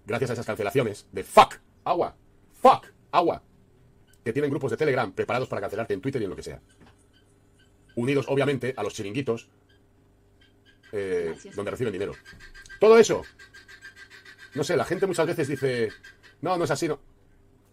Gracias 0.05 0.29
a 0.29 0.33
esas 0.33 0.45
cancelaciones 0.45 1.07
de 1.11 1.23
fuck, 1.23 1.55
agua, 1.83 2.15
fuck, 2.53 2.87
agua. 3.11 3.43
Que 4.23 4.33
tienen 4.33 4.51
grupos 4.51 4.71
de 4.71 4.77
Telegram 4.77 5.11
preparados 5.11 5.49
para 5.49 5.61
cancelarte 5.61 5.93
en 5.93 6.01
Twitter 6.01 6.21
y 6.21 6.25
en 6.25 6.29
lo 6.29 6.35
que 6.35 6.43
sea. 6.43 6.61
Unidos, 7.95 8.25
obviamente, 8.29 8.73
a 8.77 8.83
los 8.83 8.93
chiringuitos 8.93 9.49
eh, 10.91 11.35
donde 11.55 11.71
reciben 11.71 11.93
dinero. 11.93 12.13
Todo 12.79 12.97
eso. 12.97 13.23
No 14.53 14.63
sé, 14.63 14.75
la 14.75 14.85
gente 14.85 15.07
muchas 15.07 15.27
veces 15.27 15.47
dice, 15.47 15.89
no, 16.41 16.57
no 16.57 16.63
es 16.65 16.71
así, 16.71 16.87
no. 16.87 16.99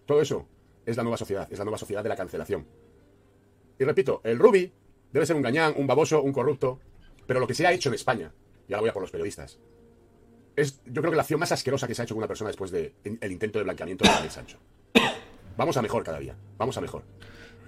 Todo 0.08 0.22
eso 0.22 0.46
es 0.86 0.96
la 0.96 1.02
nueva 1.02 1.18
sociedad, 1.18 1.46
es 1.52 1.58
la 1.58 1.66
nueva 1.66 1.76
sociedad 1.76 2.02
de 2.02 2.08
la 2.08 2.16
cancelación. 2.16 2.66
Y 3.78 3.84
repito, 3.84 4.22
el 4.24 4.38
Ruby 4.38 4.72
debe 5.12 5.26
ser 5.26 5.36
un 5.36 5.42
gañán, 5.42 5.74
un 5.76 5.86
baboso, 5.86 6.22
un 6.22 6.32
corrupto, 6.32 6.80
pero 7.26 7.40
lo 7.40 7.46
que 7.46 7.52
se 7.52 7.66
ha 7.66 7.72
hecho 7.72 7.90
en 7.90 7.94
España, 7.94 8.32
y 8.66 8.72
ahora 8.72 8.80
voy 8.80 8.88
a 8.88 8.92
por 8.94 9.02
los 9.02 9.10
periodistas, 9.10 9.58
es 10.56 10.80
yo 10.86 11.02
creo 11.02 11.10
que 11.10 11.16
la 11.16 11.22
acción 11.24 11.38
más 11.38 11.52
asquerosa 11.52 11.86
que 11.86 11.94
se 11.94 12.00
ha 12.00 12.04
hecho 12.04 12.14
con 12.14 12.20
una 12.20 12.26
persona 12.26 12.48
después 12.48 12.70
del 12.70 12.94
intento 13.04 13.58
de 13.58 13.64
blanqueamiento 13.64 14.04
de 14.04 14.10
Daniel 14.10 14.30
Sancho. 14.30 14.56
Vamos 15.58 15.76
a 15.76 15.82
mejor 15.82 16.02
cada 16.02 16.18
día, 16.18 16.34
vamos 16.56 16.78
a 16.78 16.80
mejor. 16.80 17.02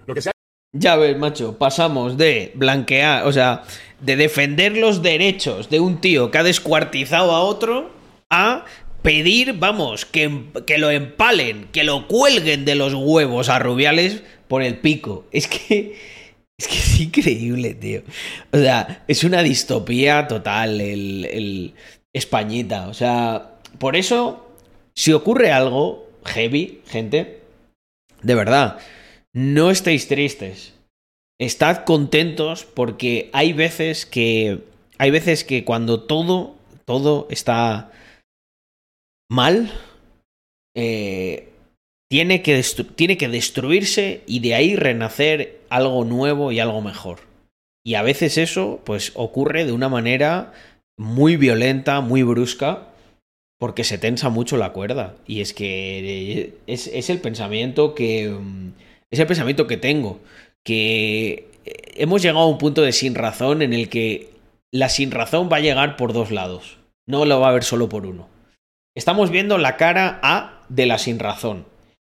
Lo 0.07 0.14
que 0.14 0.22
se 0.22 0.30
Ya 0.72 0.97
ves, 0.97 1.18
macho, 1.18 1.59
pasamos 1.59 2.16
de 2.16 2.53
blanquear, 2.55 3.26
o 3.26 3.32
sea, 3.34 3.64
de 4.01 4.16
defender 4.16 4.78
los 4.78 5.03
derechos 5.03 5.68
de 5.68 5.78
un 5.78 6.01
tío 6.01 6.30
que 6.30 6.38
ha 6.38 6.43
descuartizado 6.43 7.32
a 7.32 7.43
otro 7.43 8.01
a 8.30 8.64
pedir, 9.03 9.55
vamos, 9.55 10.05
que, 10.05 10.44
que 10.66 10.78
lo 10.78 10.90
empalen, 10.90 11.68
que 11.72 11.84
lo 11.84 12.07
cuelguen 12.07 12.64
de 12.64 12.74
los 12.74 12.94
huevos 12.94 13.48
a 13.48 13.59
Rubiales 13.59 14.22
por 14.48 14.62
el 14.62 14.78
pico. 14.78 15.26
Es 15.32 15.46
que. 15.48 16.20
Es 16.59 16.68
que 16.68 16.74
es 16.76 17.01
increíble, 17.01 17.72
tío. 17.72 18.03
O 18.53 18.59
sea, 18.59 19.03
es 19.09 19.24
una 19.24 19.42
distopía 19.42 20.28
total 20.28 20.82
el, 20.82 21.24
el 21.24 21.74
Españita. 22.12 22.88
O 22.88 22.92
sea, 22.92 23.53
por 23.78 23.96
eso, 23.96 24.46
si 24.94 25.14
ocurre 25.14 25.53
algo 25.53 26.07
heavy, 26.26 26.82
gente, 26.86 27.40
de 28.20 28.34
verdad, 28.34 28.78
no 29.32 29.70
estéis 29.70 30.07
tristes. 30.07 30.74
Estad 31.38 31.84
contentos 31.84 32.66
porque 32.66 33.30
hay 33.32 33.55
veces 33.55 34.05
que. 34.05 34.59
Hay 34.98 35.11
veces 35.11 35.44
que 35.44 35.64
cuando 35.64 36.03
todo. 36.03 36.57
Todo 36.84 37.28
está 37.30 37.90
mal. 39.30 39.72
eh, 40.76 41.48
tiene, 42.10 42.42
que 42.42 42.60
tiene 42.96 43.16
que 43.16 43.28
destruirse 43.28 44.22
y 44.26 44.40
de 44.40 44.54
ahí 44.54 44.74
renacer 44.76 45.60
algo 45.70 46.04
nuevo 46.04 46.52
y 46.52 46.58
algo 46.58 46.82
mejor. 46.82 47.20
Y 47.84 47.94
a 47.94 48.02
veces 48.02 48.36
eso, 48.36 48.80
pues, 48.84 49.12
ocurre 49.14 49.64
de 49.64 49.72
una 49.72 49.88
manera 49.88 50.52
muy 50.98 51.36
violenta, 51.36 52.00
muy 52.00 52.22
brusca, 52.24 52.88
porque 53.58 53.84
se 53.84 53.98
tensa 53.98 54.28
mucho 54.28 54.56
la 54.56 54.72
cuerda. 54.72 55.16
Y 55.26 55.40
es 55.40 55.54
que 55.54 56.40
eh, 56.42 56.54
es, 56.66 56.88
es 56.88 57.10
el 57.10 57.20
pensamiento 57.20 57.94
que. 57.94 58.28
mm, 58.30 58.72
Es 59.12 59.20
el 59.20 59.26
pensamiento 59.26 59.66
que 59.66 59.76
tengo. 59.76 60.20
Que 60.64 61.48
eh, 61.64 61.72
hemos 61.96 62.22
llegado 62.22 62.40
a 62.44 62.48
un 62.48 62.58
punto 62.58 62.82
de 62.82 62.92
sin 62.92 63.14
razón 63.14 63.62
en 63.62 63.72
el 63.72 63.88
que 63.88 64.30
la 64.72 64.88
sin 64.88 65.10
razón 65.10 65.48
va 65.52 65.58
a 65.58 65.60
llegar 65.60 65.96
por 65.96 66.12
dos 66.12 66.30
lados. 66.30 66.78
No 67.06 67.24
lo 67.24 67.40
va 67.40 67.48
a 67.48 67.50
haber 67.50 67.64
solo 67.64 67.88
por 67.88 68.06
uno. 68.06 68.28
Estamos 68.97 69.30
viendo 69.30 69.59
la 69.59 69.76
cara 69.76 70.18
A 70.22 70.64
de 70.68 70.86
la 70.86 70.99
sin 70.99 71.18
razón. 71.18 71.66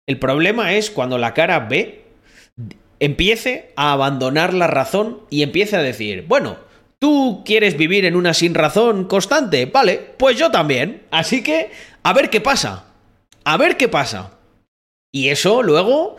El 0.07 0.17
problema 0.17 0.73
es 0.73 0.89
cuando 0.89 1.17
la 1.17 1.33
cara 1.33 1.59
B 1.59 2.05
empiece 2.99 3.73
a 3.75 3.91
abandonar 3.91 4.53
la 4.53 4.67
razón 4.67 5.21
y 5.29 5.43
empiece 5.43 5.75
a 5.75 5.81
decir, 5.81 6.25
bueno, 6.27 6.57
tú 6.99 7.43
quieres 7.45 7.77
vivir 7.77 8.05
en 8.05 8.15
una 8.15 8.33
sin 8.33 8.53
razón 8.53 9.05
constante, 9.05 9.65
vale, 9.65 9.97
pues 10.17 10.37
yo 10.37 10.51
también. 10.51 11.03
Así 11.11 11.43
que, 11.43 11.71
a 12.03 12.13
ver 12.13 12.29
qué 12.29 12.41
pasa. 12.41 12.85
A 13.43 13.57
ver 13.57 13.77
qué 13.77 13.87
pasa. 13.87 14.37
Y 15.11 15.29
eso 15.29 15.63
luego, 15.63 16.17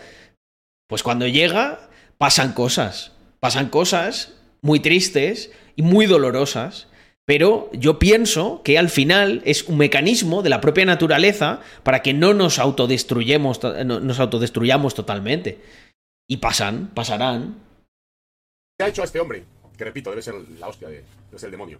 pues 0.88 1.02
cuando 1.02 1.26
llega, 1.26 1.88
pasan 2.18 2.52
cosas. 2.52 3.12
Pasan 3.40 3.68
cosas 3.68 4.34
muy 4.62 4.80
tristes 4.80 5.50
y 5.76 5.82
muy 5.82 6.06
dolorosas. 6.06 6.88
Pero 7.30 7.70
yo 7.72 8.00
pienso 8.00 8.60
que 8.64 8.76
al 8.76 8.88
final 8.88 9.40
es 9.44 9.62
un 9.68 9.78
mecanismo 9.78 10.42
de 10.42 10.50
la 10.50 10.60
propia 10.60 10.84
naturaleza 10.84 11.60
para 11.84 12.02
que 12.02 12.12
no 12.12 12.34
nos 12.34 12.58
autodestruyamos, 12.58 13.60
to- 13.60 13.84
no- 13.84 14.00
nos 14.00 14.18
autodestruyamos 14.18 14.96
totalmente. 14.96 15.60
Y 16.28 16.38
pasan, 16.38 16.88
pasarán. 16.92 17.54
ha 18.82 18.88
hecho 18.88 19.02
a 19.02 19.04
este 19.04 19.20
hombre, 19.20 19.44
que 19.78 19.84
repito, 19.84 20.10
debe 20.10 20.22
ser 20.22 20.34
la 20.58 20.66
hostia, 20.66 20.88
de, 20.88 21.04
debe 21.26 21.38
ser 21.38 21.46
el 21.46 21.50
demonio. 21.52 21.78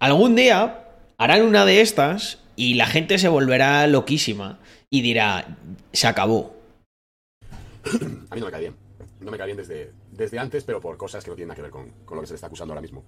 Algún 0.00 0.36
día 0.36 0.84
harán 1.16 1.40
una 1.46 1.64
de 1.64 1.80
estas 1.80 2.40
y 2.54 2.74
la 2.74 2.84
gente 2.86 3.16
se 3.16 3.28
volverá 3.28 3.86
loquísima 3.86 4.58
y 4.90 5.00
dirá, 5.00 5.56
se 5.94 6.06
acabó. 6.08 6.54
A 7.86 8.34
mí 8.34 8.40
no 8.40 8.44
me 8.44 8.52
cae 8.52 8.60
bien. 8.60 8.74
No 9.20 9.30
me 9.30 9.38
cae 9.38 9.46
bien 9.46 9.56
desde, 9.56 9.92
desde 10.12 10.38
antes, 10.38 10.62
pero 10.64 10.82
por 10.82 10.98
cosas 10.98 11.24
que 11.24 11.30
no 11.30 11.36
tienen 11.36 11.48
nada 11.48 11.56
que 11.56 11.62
ver 11.62 11.70
con, 11.70 11.88
con 12.04 12.16
lo 12.16 12.20
que 12.20 12.26
se 12.26 12.34
le 12.34 12.36
está 12.36 12.48
acusando 12.48 12.74
ahora 12.74 12.82
mismo. 12.82 13.02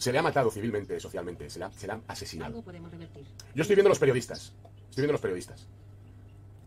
Se 0.00 0.10
le 0.12 0.18
ha 0.18 0.22
matado 0.22 0.50
civilmente, 0.50 0.98
socialmente, 0.98 1.50
se 1.50 1.58
le 1.58 1.66
ha, 1.66 1.70
se 1.72 1.86
le 1.86 1.92
ha 1.92 2.00
asesinado. 2.08 2.48
Algo 2.48 2.62
podemos 2.62 2.90
revertir. 2.90 3.22
Yo 3.54 3.60
estoy 3.60 3.76
viendo 3.76 3.90
los 3.90 3.98
periodistas. 3.98 4.54
Estoy 4.88 5.02
viendo 5.02 5.12
los 5.12 5.20
periodistas. 5.20 5.66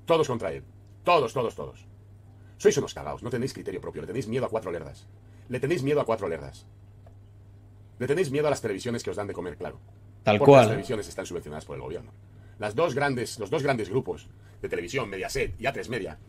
Todos 0.06 0.28
contra 0.28 0.52
él. 0.52 0.64
Todos, 1.04 1.34
todos, 1.34 1.56
todos. 1.56 1.88
Sois 2.58 2.78
unos 2.78 2.94
cagaos, 2.94 3.24
no 3.24 3.32
tenéis 3.32 3.52
criterio 3.52 3.82
propio, 3.82 4.04
le 4.04 4.08
tenéis 4.08 4.28
miedo 4.28 4.46
a 4.46 4.50
cuatro 4.50 4.72
lerdas. 4.72 5.08
Le 5.50 5.60
tenéis 5.60 5.82
miedo 5.82 6.00
a 6.00 6.06
cuatro 6.06 6.28
lerdas. 6.28 6.68
Le 7.98 8.06
tenéis 8.06 8.30
miedo 8.30 8.46
a 8.46 8.52
las 8.52 8.62
televisiones 8.62 9.02
que 9.04 9.10
os 9.10 9.16
dan 9.16 9.26
de 9.26 9.34
comer, 9.34 9.58
claro. 9.58 9.80
Tal 10.22 10.38
Porque 10.38 10.52
las 10.52 10.60
cual. 10.60 10.68
televisiones 10.68 11.08
están 11.10 11.26
subvencionadas 11.26 11.66
por 11.66 11.76
el 11.76 11.82
gobierno. 11.82 12.12
Las 12.60 12.76
dos 12.76 12.94
grandes, 12.94 13.40
los 13.40 13.50
dos 13.50 13.64
grandes 13.64 13.90
grupos 13.90 14.30
de 14.62 14.70
televisión, 14.70 15.10
Mediaset 15.10 15.60
y 15.60 15.64
A3 15.64 15.90
Media, 15.90 16.20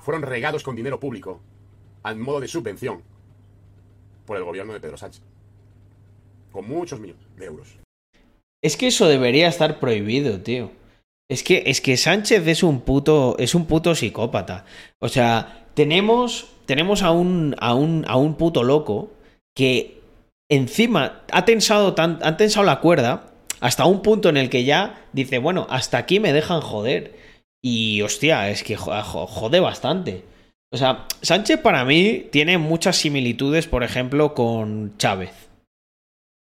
fueron 0.00 0.22
regados 0.22 0.62
con 0.62 0.74
dinero 0.74 0.98
público 0.98 1.42
al 2.02 2.16
modo 2.16 2.40
de 2.40 2.48
subvención 2.48 3.02
por 4.24 4.38
el 4.38 4.44
gobierno 4.44 4.72
de 4.72 4.80
Pedro 4.80 4.96
Sánchez. 4.96 5.22
Con 6.56 6.68
muchos 6.68 6.98
millones 6.98 7.22
de 7.36 7.44
euros. 7.44 7.68
Es 8.64 8.78
que 8.78 8.86
eso 8.86 9.06
debería 9.08 9.46
estar 9.48 9.78
prohibido, 9.78 10.40
tío. 10.40 10.70
Es 11.30 11.42
que, 11.42 11.64
es 11.66 11.82
que 11.82 11.96
Sánchez 11.98 12.46
es 12.46 12.62
un 12.62 12.80
puto. 12.80 13.36
es 13.38 13.54
un 13.54 13.66
puto 13.66 13.94
psicópata. 13.94 14.64
O 14.98 15.08
sea, 15.08 15.66
tenemos. 15.74 16.48
Tenemos 16.64 17.02
a 17.02 17.10
un. 17.10 17.54
a 17.58 17.74
un. 17.74 18.04
a 18.08 18.16
un 18.16 18.36
puto 18.36 18.64
loco 18.64 19.10
que 19.54 20.00
encima 20.50 21.20
ha 21.30 21.44
tensado 21.44 21.92
tan. 21.94 22.18
ha 22.22 22.38
tensado 22.38 22.64
la 22.64 22.80
cuerda 22.80 23.32
hasta 23.60 23.84
un 23.84 24.00
punto 24.00 24.28
en 24.30 24.36
el 24.38 24.48
que 24.48 24.64
ya 24.64 25.04
dice, 25.12 25.38
bueno, 25.38 25.66
hasta 25.68 25.98
aquí 25.98 26.20
me 26.20 26.32
dejan 26.32 26.62
joder. 26.62 27.16
Y 27.62 28.00
hostia, 28.02 28.48
es 28.48 28.62
que 28.62 28.76
jo- 28.76 29.02
jo- 29.02 29.26
jode 29.26 29.60
bastante. 29.60 30.24
O 30.72 30.76
sea, 30.78 31.06
Sánchez 31.22 31.60
para 31.60 31.84
mí 31.84 32.26
tiene 32.32 32.56
muchas 32.58 32.96
similitudes, 32.96 33.66
por 33.66 33.82
ejemplo, 33.82 34.34
con 34.34 34.96
Chávez. 34.98 35.45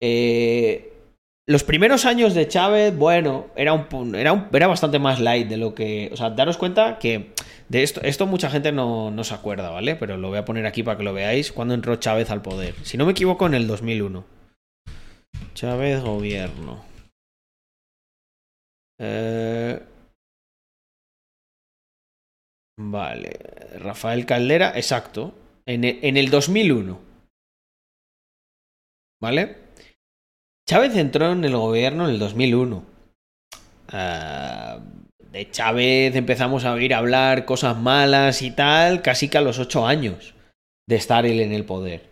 Eh, 0.05 0.92
los 1.46 1.62
primeros 1.62 2.05
años 2.07 2.34
de 2.34 2.48
Chávez, 2.48 2.96
bueno, 2.96 3.46
era, 3.55 3.72
un, 3.72 4.14
era, 4.16 4.48
era 4.53 4.66
bastante 4.66 4.98
más 4.98 5.20
light 5.20 5.48
de 5.48 5.57
lo 5.57 5.74
que... 5.74 6.11
O 6.12 6.16
sea, 6.16 6.30
daros 6.30 6.59
cuenta 6.59 6.98
que 6.98 7.32
de 7.68 7.84
esto, 7.84 8.00
esto 8.03 8.26
mucha 8.26 8.50
gente 8.50 8.72
no, 8.72 9.12
no, 9.12 9.22
se 9.22 9.34
acuerda, 9.34 9.70
¿vale? 9.70 9.94
Pero 9.94 10.16
lo 10.16 10.28
voy 10.28 10.38
a 10.38 10.44
poner 10.44 10.66
aquí 10.66 10.82
para 10.82 10.98
que 10.98 11.05
lo 11.05 11.14
veáis. 11.14 11.53
Cuando 11.53 11.74
entró 11.74 11.96
Chávez 11.96 12.30
al 12.30 12.42
poder. 12.42 12.74
Si 12.82 12.96
no 12.96 13.07
me 13.07 13.12
equivoco, 13.12 13.46
en 13.46 13.55
el 13.55 13.68
2001. 13.68 14.24
Chávez, 15.55 16.00
gobierno. 16.03 16.84
Eh... 18.98 19.80
Vale. 22.76 23.38
Rafael 23.78 24.26
Caldera, 24.26 24.72
exacto. 24.74 25.32
En 25.64 25.84
el, 25.84 26.00
en 26.03 26.16
el 26.16 26.28
2001. 26.28 27.00
¿Vale? 29.20 29.61
Chávez 30.68 30.96
entró 30.96 31.32
en 31.32 31.44
el 31.44 31.56
gobierno 31.56 32.04
en 32.04 32.14
el 32.14 32.18
2001. 32.18 32.84
Uh, 33.92 34.80
de 35.32 35.50
Chávez 35.50 36.14
empezamos 36.14 36.64
a 36.64 36.72
oír 36.72 36.94
hablar 36.94 37.44
cosas 37.44 37.76
malas 37.76 38.42
y 38.42 38.50
tal, 38.50 39.02
casi 39.02 39.28
que 39.28 39.38
a 39.38 39.42
los 39.42 39.58
ocho 39.58 39.86
años 39.86 40.34
de 40.86 40.96
estar 40.96 41.26
él 41.26 41.40
en 41.40 41.52
el 41.52 41.64
poder. 41.64 42.02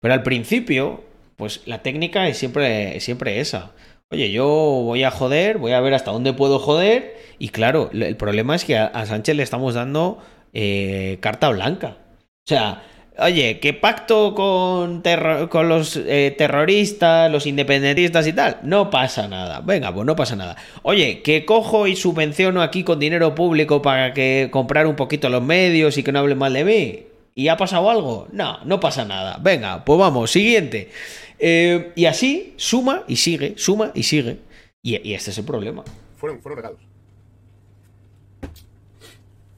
Pero 0.00 0.14
al 0.14 0.22
principio, 0.22 1.04
pues 1.36 1.62
la 1.66 1.82
técnica 1.82 2.28
es 2.28 2.38
siempre, 2.38 2.96
es 2.96 3.04
siempre 3.04 3.40
esa. 3.40 3.72
Oye, 4.12 4.30
yo 4.32 4.46
voy 4.46 5.04
a 5.04 5.10
joder, 5.10 5.58
voy 5.58 5.72
a 5.72 5.80
ver 5.80 5.94
hasta 5.94 6.10
dónde 6.10 6.32
puedo 6.32 6.58
joder. 6.58 7.16
Y 7.38 7.50
claro, 7.50 7.90
el 7.92 8.16
problema 8.16 8.56
es 8.56 8.64
que 8.64 8.76
a, 8.76 9.06
Sánchez 9.06 9.36
le 9.36 9.42
estamos 9.42 9.74
dando 9.74 10.18
eh, 10.52 11.18
carta 11.20 11.48
blanca. 11.48 11.96
O 11.98 12.48
sea, 12.48 12.82
oye, 13.20 13.60
¿qué 13.60 13.72
pacto 13.72 14.34
con, 14.34 15.02
con 15.48 15.68
los 15.68 15.96
eh, 15.96 16.34
terroristas, 16.36 17.30
los 17.30 17.46
independentistas 17.46 18.26
y 18.26 18.32
tal? 18.32 18.58
No 18.62 18.90
pasa 18.90 19.28
nada. 19.28 19.60
Venga, 19.60 19.92
pues 19.92 20.06
no 20.06 20.16
pasa 20.16 20.36
nada. 20.36 20.56
Oye, 20.82 21.22
que 21.22 21.44
cojo 21.44 21.86
y 21.86 21.96
subvenciono 21.96 22.62
aquí 22.62 22.84
con 22.84 22.98
dinero 22.98 23.34
público 23.34 23.82
para 23.82 24.12
que 24.14 24.48
comprar 24.50 24.86
un 24.86 24.96
poquito 24.96 25.28
los 25.28 25.42
medios 25.42 25.98
y 25.98 26.02
que 26.02 26.12
no 26.12 26.18
hablen 26.18 26.38
mal 26.38 26.52
de 26.52 26.64
mí. 26.64 27.06
¿Y 27.34 27.48
ha 27.48 27.56
pasado 27.56 27.90
algo? 27.90 28.28
No, 28.32 28.64
no 28.64 28.80
pasa 28.80 29.04
nada. 29.04 29.38
Venga, 29.40 29.84
pues 29.84 29.98
vamos, 29.98 30.30
siguiente. 30.30 30.90
Eh, 31.38 31.92
y 31.94 32.06
así 32.06 32.54
suma 32.56 33.04
y 33.08 33.16
sigue, 33.16 33.54
suma 33.56 33.92
y 33.94 34.02
sigue. 34.02 34.38
Y, 34.82 35.08
y 35.08 35.14
este 35.14 35.30
es 35.30 35.38
el 35.38 35.44
problema. 35.44 35.84
Fueron, 36.16 36.40
fueron 36.42 36.56
regalos. 36.56 36.80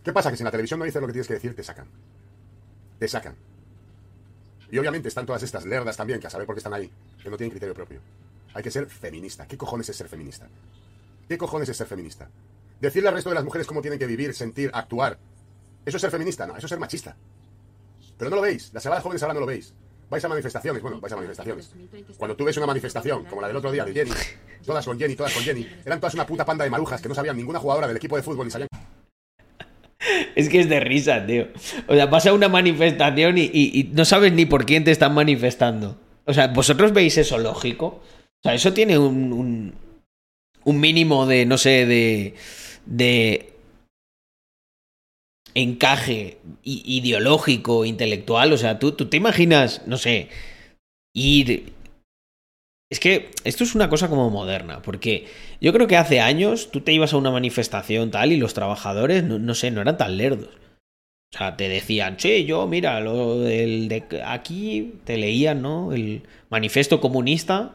¿Qué 0.04 0.12
pasa? 0.12 0.30
Que 0.30 0.36
si 0.36 0.42
en 0.42 0.46
la 0.46 0.50
televisión 0.50 0.80
no 0.80 0.84
dices 0.84 1.00
lo 1.00 1.06
que 1.06 1.12
tienes 1.12 1.28
que 1.28 1.34
decir, 1.34 1.54
te 1.54 1.62
sacan. 1.62 1.86
Te 2.98 3.08
sacan. 3.08 3.36
Y 4.72 4.78
obviamente 4.78 5.08
están 5.08 5.26
todas 5.26 5.42
estas 5.42 5.66
lerdas 5.66 5.98
también, 5.98 6.18
que 6.18 6.26
a 6.26 6.30
saber 6.30 6.46
por 6.46 6.54
qué 6.56 6.60
están 6.60 6.72
ahí, 6.72 6.90
que 7.22 7.28
no 7.28 7.36
tienen 7.36 7.50
criterio 7.50 7.74
propio. 7.74 8.00
Hay 8.54 8.62
que 8.62 8.70
ser 8.70 8.86
feminista. 8.86 9.46
¿Qué 9.46 9.58
cojones 9.58 9.86
es 9.90 9.96
ser 9.96 10.08
feminista? 10.08 10.48
¿Qué 11.28 11.36
cojones 11.36 11.68
es 11.68 11.76
ser 11.76 11.86
feminista? 11.86 12.30
Decirle 12.80 13.10
al 13.10 13.14
resto 13.14 13.28
de 13.28 13.34
las 13.34 13.44
mujeres 13.44 13.66
cómo 13.66 13.82
tienen 13.82 13.98
que 13.98 14.06
vivir, 14.06 14.32
sentir, 14.32 14.70
actuar. 14.72 15.18
¿Eso 15.84 15.98
es 15.98 16.00
ser 16.00 16.10
feminista? 16.10 16.46
No, 16.46 16.56
eso 16.56 16.64
es 16.64 16.70
ser 16.70 16.78
machista. 16.78 17.14
Pero 18.16 18.30
no 18.30 18.36
lo 18.36 18.42
veis. 18.42 18.72
La 18.72 18.80
semana 18.80 19.02
jóvenes 19.02 19.22
ahora 19.22 19.34
no 19.34 19.40
lo 19.40 19.46
veis. 19.46 19.74
Vais 20.08 20.24
a 20.24 20.28
manifestaciones, 20.28 20.80
bueno, 20.80 21.00
vais 21.02 21.12
a 21.12 21.16
manifestaciones. 21.16 21.70
Cuando 22.16 22.34
tú 22.34 22.44
ves 22.44 22.56
una 22.56 22.66
manifestación, 22.66 23.26
como 23.26 23.42
la 23.42 23.48
del 23.48 23.56
otro 23.58 23.70
día 23.70 23.84
de 23.84 23.92
Jenny, 23.92 24.12
todas 24.64 24.86
con 24.86 24.98
Jenny, 24.98 25.16
todas 25.16 25.34
con 25.34 25.42
Jenny, 25.42 25.68
eran 25.84 26.00
todas 26.00 26.14
una 26.14 26.26
puta 26.26 26.46
panda 26.46 26.64
de 26.64 26.70
marujas 26.70 27.02
que 27.02 27.10
no 27.10 27.14
sabían 27.14 27.36
ninguna 27.36 27.58
jugadora 27.58 27.88
del 27.88 27.98
equipo 27.98 28.16
de 28.16 28.22
fútbol 28.22 28.46
ni 28.46 28.50
sabían 28.50 28.68
es 30.34 30.48
que 30.48 30.60
es 30.60 30.68
de 30.68 30.80
risa, 30.80 31.24
tío. 31.26 31.48
O 31.86 31.94
sea, 31.94 32.10
pasa 32.10 32.32
una 32.32 32.48
manifestación 32.48 33.38
y, 33.38 33.90
no 33.92 34.04
sabes 34.04 34.32
ni 34.32 34.46
por 34.46 34.66
quién 34.66 34.84
te 34.84 34.90
están 34.90 35.14
manifestando. 35.14 35.98
O 36.24 36.32
sea, 36.32 36.48
¿vosotros 36.48 36.92
veis 36.92 37.18
eso 37.18 37.38
lógico? 37.38 37.86
O 37.86 38.42
sea, 38.42 38.54
eso 38.54 38.72
tiene 38.72 38.98
un, 38.98 39.74
un, 40.64 40.80
mínimo 40.80 41.26
de, 41.26 41.46
no 41.46 41.58
sé, 41.58 41.86
de, 41.86 42.34
de 42.86 43.52
encaje 45.54 46.38
ideológico, 46.62 47.84
intelectual. 47.84 48.52
O 48.52 48.58
sea, 48.58 48.78
¿tú, 48.78 48.92
tú 48.92 49.06
te 49.06 49.16
imaginas, 49.16 49.82
no 49.86 49.96
sé, 49.96 50.28
ir 51.14 51.72
es 52.92 53.00
que 53.00 53.30
esto 53.44 53.64
es 53.64 53.74
una 53.74 53.88
cosa 53.88 54.10
como 54.10 54.28
moderna, 54.28 54.82
porque 54.82 55.24
yo 55.62 55.72
creo 55.72 55.86
que 55.86 55.96
hace 55.96 56.20
años 56.20 56.70
tú 56.70 56.82
te 56.82 56.92
ibas 56.92 57.14
a 57.14 57.16
una 57.16 57.30
manifestación 57.30 58.10
tal 58.10 58.32
y 58.32 58.36
los 58.36 58.52
trabajadores, 58.52 59.24
no, 59.24 59.54
sé, 59.54 59.70
no 59.70 59.80
eran 59.80 59.96
tan 59.96 60.18
lerdos. 60.18 60.50
O 61.34 61.38
sea, 61.38 61.56
te 61.56 61.70
decían, 61.70 62.18
che, 62.18 62.44
yo, 62.44 62.66
mira, 62.66 63.00
lo 63.00 63.38
del 63.38 63.88
de 63.88 64.04
aquí 64.26 64.96
te 65.04 65.16
leían, 65.16 65.62
¿no? 65.62 65.94
El 65.94 66.24
manifiesto 66.50 67.00
comunista. 67.00 67.74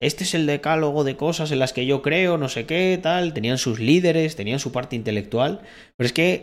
Este 0.00 0.24
es 0.24 0.34
el 0.34 0.44
decálogo 0.44 1.02
de 1.02 1.16
cosas 1.16 1.50
en 1.50 1.60
las 1.60 1.72
que 1.72 1.86
yo 1.86 2.02
creo, 2.02 2.36
no 2.36 2.50
sé 2.50 2.66
qué, 2.66 3.00
tal. 3.02 3.32
Tenían 3.32 3.56
sus 3.56 3.80
líderes, 3.80 4.36
tenían 4.36 4.58
su 4.58 4.70
parte 4.70 4.96
intelectual. 4.96 5.62
Pero 5.96 6.06
es 6.06 6.12
que 6.12 6.42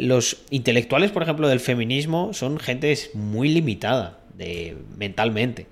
los 0.00 0.42
intelectuales, 0.50 1.10
por 1.10 1.22
ejemplo, 1.22 1.48
del 1.48 1.60
feminismo 1.60 2.34
son 2.34 2.58
gente 2.58 2.94
muy 3.14 3.48
limitada 3.48 4.18
de, 4.34 4.76
mentalmente. 4.98 5.68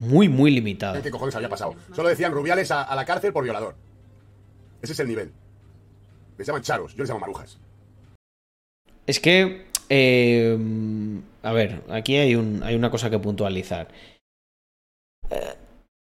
Muy, 0.00 0.30
muy 0.30 0.50
limitado. 0.50 1.00
¿Qué 1.02 1.10
cojones 1.10 1.36
había 1.36 1.50
pasado? 1.50 1.76
Solo 1.94 2.08
decían 2.08 2.32
Rubiales 2.32 2.70
a, 2.70 2.94
la 2.94 3.04
cárcel 3.04 3.34
por 3.34 3.44
violador. 3.44 3.76
Ese 4.80 4.94
es 4.94 5.00
el 5.00 5.08
nivel. 5.08 5.30
Les 6.38 6.46
llaman 6.46 6.62
charos, 6.62 6.94
yo 6.94 7.02
les 7.02 7.08
llamo 7.08 7.20
marujas. 7.20 7.58
Es 9.06 9.20
que. 9.20 9.68
Eh, 9.90 10.56
a 11.42 11.52
ver, 11.52 11.82
aquí 11.90 12.16
hay, 12.16 12.34
un, 12.34 12.62
hay 12.62 12.76
una 12.76 12.90
cosa 12.90 13.10
que 13.10 13.18
puntualizar. 13.18 13.88
Eh, 15.28 15.54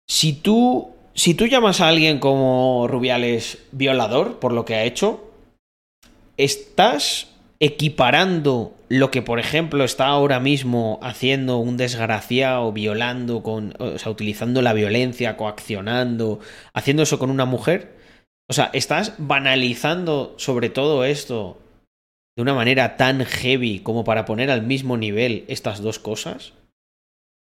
si 0.07 0.33
tú. 0.33 0.91
Si 1.13 1.33
tú 1.33 1.45
llamas 1.45 1.79
a 1.79 1.87
alguien 1.87 2.19
como 2.19 2.87
Rubiales 2.89 3.59
violador 3.71 4.39
por 4.39 4.51
lo 4.51 4.65
que 4.65 4.75
ha 4.75 4.83
hecho, 4.83 5.31
estás 6.35 7.29
equiparando 7.59 8.74
lo 8.89 9.09
que, 9.09 9.21
por 9.21 9.39
ejemplo, 9.39 9.83
está 9.83 10.07
ahora 10.07 10.39
mismo 10.39 10.99
haciendo 11.01 11.57
un 11.57 11.77
desgraciado, 11.77 12.71
violando, 12.71 13.41
con, 13.41 13.73
o 13.79 13.97
sea, 13.97 14.11
utilizando 14.11 14.61
la 14.61 14.73
violencia, 14.73 15.37
coaccionando, 15.37 16.39
haciendo 16.73 17.03
eso 17.03 17.17
con 17.17 17.29
una 17.29 17.45
mujer. 17.45 17.95
O 18.47 18.53
sea, 18.53 18.69
estás 18.73 19.13
banalizando 19.17 20.35
sobre 20.37 20.69
todo 20.69 21.03
esto 21.03 21.59
de 22.35 22.43
una 22.43 22.53
manera 22.53 22.97
tan 22.97 23.25
heavy 23.25 23.79
como 23.79 24.03
para 24.03 24.25
poner 24.25 24.51
al 24.51 24.61
mismo 24.61 24.97
nivel 24.97 25.45
estas 25.47 25.81
dos 25.81 25.97
cosas. 25.97 26.53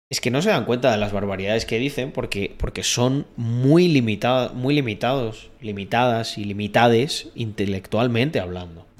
Es 0.09 0.19
que 0.19 0.31
no 0.31 0.41
se 0.41 0.49
dan 0.49 0.65
cuenta 0.65 0.91
de 0.91 0.97
las 0.97 1.13
barbaridades 1.13 1.65
que 1.65 1.79
dicen 1.79 2.11
porque, 2.11 2.53
porque 2.57 2.83
son 2.83 3.25
muy, 3.37 3.87
limitados, 3.87 4.53
muy 4.53 4.73
limitados, 4.73 5.49
limitadas 5.61 6.37
y 6.37 6.43
limitades 6.43 7.29
intelectualmente 7.35 8.41
hablando 8.41 8.90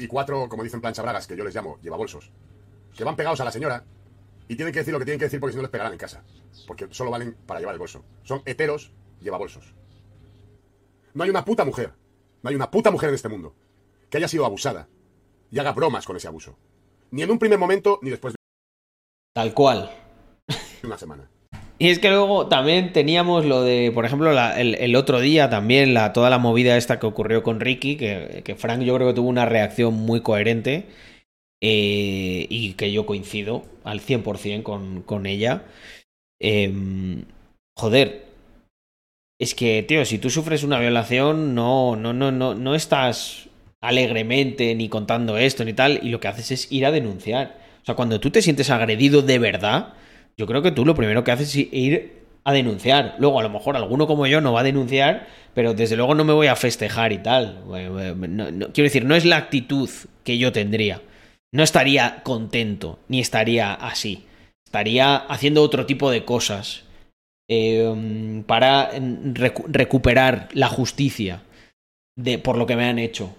y 0.00 0.06
cuatro, 0.06 0.48
como 0.48 0.64
dicen 0.64 0.80
plancha 0.80 1.02
bragas, 1.02 1.26
que 1.26 1.36
yo 1.36 1.44
les 1.44 1.54
llamo 1.54 1.78
lleva 1.82 1.96
bolsos, 1.96 2.32
que 2.96 3.04
van 3.04 3.16
pegados 3.16 3.40
a 3.40 3.44
la 3.44 3.52
señora 3.52 3.84
y 4.48 4.56
tienen 4.56 4.72
que 4.72 4.80
decir 4.80 4.92
lo 4.92 4.98
que 4.98 5.04
tienen 5.04 5.18
que 5.18 5.26
decir 5.26 5.38
porque 5.38 5.52
si 5.52 5.56
no 5.56 5.62
les 5.62 5.70
pegarán 5.70 5.92
en 5.92 5.98
casa. 5.98 6.24
Porque 6.66 6.88
solo 6.90 7.10
valen 7.10 7.34
para 7.46 7.60
llevar 7.60 7.74
el 7.74 7.78
bolso. 7.78 8.04
Son 8.24 8.42
heteros, 8.46 8.92
lleva 9.20 9.38
bolsos. 9.38 9.74
No 11.12 11.22
hay 11.22 11.30
una 11.30 11.44
puta 11.44 11.64
mujer, 11.64 11.92
no 12.42 12.50
hay 12.50 12.56
una 12.56 12.70
puta 12.70 12.90
mujer 12.90 13.10
en 13.10 13.14
este 13.14 13.28
mundo 13.28 13.54
que 14.08 14.16
haya 14.16 14.28
sido 14.28 14.46
abusada 14.46 14.88
y 15.50 15.58
haga 15.58 15.72
bromas 15.72 16.06
con 16.06 16.16
ese 16.16 16.28
abuso. 16.28 16.58
Ni 17.10 17.22
en 17.22 17.30
un 17.30 17.38
primer 17.38 17.58
momento, 17.58 17.98
ni 18.02 18.10
después 18.10 18.34
de... 18.34 18.38
Tal 19.34 19.52
cual. 19.52 19.90
Una 20.82 20.96
semana. 20.96 21.30
Y 21.80 21.88
es 21.88 21.98
que 21.98 22.10
luego 22.10 22.46
también 22.46 22.92
teníamos 22.92 23.46
lo 23.46 23.62
de, 23.62 23.90
por 23.90 24.04
ejemplo, 24.04 24.30
el, 24.30 24.96
otro 24.96 25.18
día 25.18 25.48
también, 25.48 25.94
la, 25.94 26.12
toda 26.12 26.28
la 26.28 26.36
movida 26.36 26.76
esta 26.76 27.00
que 27.00 27.06
ocurrió 27.06 27.42
con 27.42 27.58
Ricky, 27.58 27.96
que, 27.96 28.54
Frank 28.58 28.82
yo 28.82 28.94
creo 28.96 29.08
que 29.08 29.14
tuvo 29.14 29.30
una 29.30 29.46
reacción 29.46 29.94
muy 29.94 30.20
coherente 30.20 30.88
eh, 31.62 32.46
y 32.50 32.74
que 32.74 32.92
yo 32.92 33.06
coincido 33.06 33.64
al 33.82 34.02
100% 34.02 34.62
con, 34.62 35.00
con 35.00 35.24
ella. 35.24 35.64
Em, 36.38 37.24
joder, 37.78 38.26
es 39.40 39.54
que, 39.54 39.82
tío, 39.82 40.04
si 40.04 40.18
tú 40.18 40.28
sufres 40.28 40.64
una 40.64 40.78
violación, 40.78 41.54
no, 41.54 41.96
no, 41.96 42.12
no, 42.12 42.30
no, 42.30 42.54
no 42.54 42.74
estás 42.74 43.48
alegremente 43.80 44.74
ni 44.74 44.90
contando 44.90 45.38
esto 45.38 45.64
ni 45.64 45.72
tal, 45.72 46.00
y 46.02 46.10
lo 46.10 46.20
que 46.20 46.28
haces 46.28 46.50
es 46.50 46.70
ir 46.70 46.84
a 46.84 46.90
denunciar. 46.90 47.58
O 47.80 47.86
sea, 47.86 47.94
cuando 47.94 48.20
tú 48.20 48.30
te 48.30 48.42
sientes 48.42 48.68
agredido 48.68 49.22
de 49.22 49.38
verdad, 49.38 49.94
yo 50.40 50.46
creo 50.46 50.62
que 50.62 50.72
tú 50.72 50.86
lo 50.86 50.94
primero 50.94 51.22
que 51.22 51.32
haces 51.32 51.50
es 51.50 51.56
ir 51.70 52.12
a 52.44 52.54
denunciar. 52.54 53.16
Luego, 53.18 53.40
a 53.40 53.42
lo 53.42 53.50
mejor 53.50 53.76
alguno 53.76 54.06
como 54.06 54.26
yo 54.26 54.40
no 54.40 54.54
va 54.54 54.60
a 54.60 54.64
denunciar, 54.64 55.26
pero 55.52 55.74
desde 55.74 55.96
luego 55.96 56.14
no 56.14 56.24
me 56.24 56.32
voy 56.32 56.46
a 56.46 56.56
festejar 56.56 57.12
y 57.12 57.18
tal. 57.18 57.62
quiero 58.72 58.86
decir, 58.86 59.04
no 59.04 59.14
es 59.14 59.26
la 59.26 59.36
actitud 59.36 59.90
que 60.24 60.38
yo 60.38 60.50
tendría. 60.50 61.02
No 61.52 61.62
estaría 61.62 62.22
contento, 62.22 62.98
ni 63.08 63.20
estaría 63.20 63.74
así. 63.74 64.24
Estaría 64.64 65.16
haciendo 65.16 65.62
otro 65.62 65.84
tipo 65.84 66.10
de 66.10 66.24
cosas 66.24 66.84
em, 67.46 68.42
para 68.44 68.92
recuperar 68.92 70.48
la 70.54 70.68
justicia 70.68 71.42
de, 72.16 72.38
por 72.38 72.56
lo 72.56 72.64
que 72.64 72.76
me 72.76 72.86
han 72.86 72.98
hecho. 72.98 73.34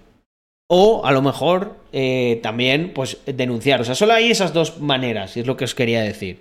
O 0.70 1.04
a 1.04 1.12
lo 1.12 1.24
mejor 1.24 1.78
eh, 1.94 2.40
también, 2.44 2.92
pues, 2.94 3.18
denunciar. 3.26 3.82
O 3.82 3.86
sea, 3.86 3.96
solo 3.96 4.14
hay 4.14 4.30
esas 4.30 4.54
dos 4.54 4.80
maneras, 4.80 5.36
es 5.36 5.48
lo 5.48 5.58
que 5.58 5.66
os 5.66 5.74
quería 5.74 6.04
decir. 6.04 6.40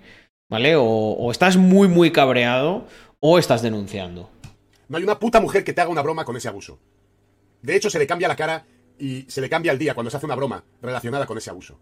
¿Vale? 0.50 0.74
O, 0.76 1.30
estás 1.30 1.56
muy, 1.56 1.88
muy 1.88 2.12
cabreado 2.12 2.86
o 3.20 3.38
estás 3.38 3.62
denunciando. 3.62 4.28
No 4.88 4.98
hay 4.98 5.04
una 5.04 5.18
puta 5.18 5.40
mujer 5.40 5.64
que 5.64 5.72
te 5.72 5.80
haga 5.80 5.90
una 5.90 6.02
broma 6.02 6.24
con 6.24 6.36
ese 6.36 6.48
abuso. 6.48 6.78
De 7.62 7.76
hecho, 7.76 7.88
se 7.88 7.98
le 7.98 8.06
cambia 8.06 8.28
la 8.28 8.36
cara 8.36 8.66
y 8.98 9.22
se 9.28 9.40
le 9.40 9.48
cambia 9.48 9.72
el 9.72 9.78
día 9.78 9.94
cuando 9.94 10.10
se 10.10 10.16
hace 10.16 10.26
una 10.26 10.34
broma 10.34 10.64
relacionada 10.82 11.26
con 11.26 11.38
ese 11.38 11.50
abuso. 11.50 11.78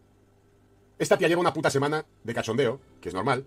Esta 0.98 1.16
tía 1.16 1.28
lleva 1.28 1.40
una 1.40 1.52
puta 1.52 1.70
semana 1.70 2.04
de 2.22 2.34
cachondeo, 2.34 2.80
que 3.00 3.08
es 3.08 3.14
normal, 3.14 3.46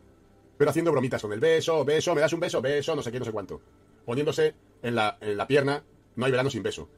pero 0.58 0.72
haciendo 0.72 0.92
bromitas 0.92 1.22
con 1.22 1.34
el 1.34 1.40
beso, 1.40 1.86
beso, 1.86 2.16
me 2.16 2.22
das 2.22 2.34
un 2.34 2.40
beso, 2.40 2.62
beso, 2.62 2.96
no 2.96 3.04
sé 3.04 3.12
qué, 3.12 3.20
no 3.20 3.26
sé 3.26 3.32
cuánto. 3.32 3.62
Poniéndose 4.06 4.56
en 4.82 4.96
la, 4.96 5.18
en 5.22 5.38
la 5.38 5.48
pierna, 5.48 5.84
no 6.16 6.26
hay 6.26 6.32
verano 6.32 6.50
sin 6.50 6.64
beso. 6.64 6.90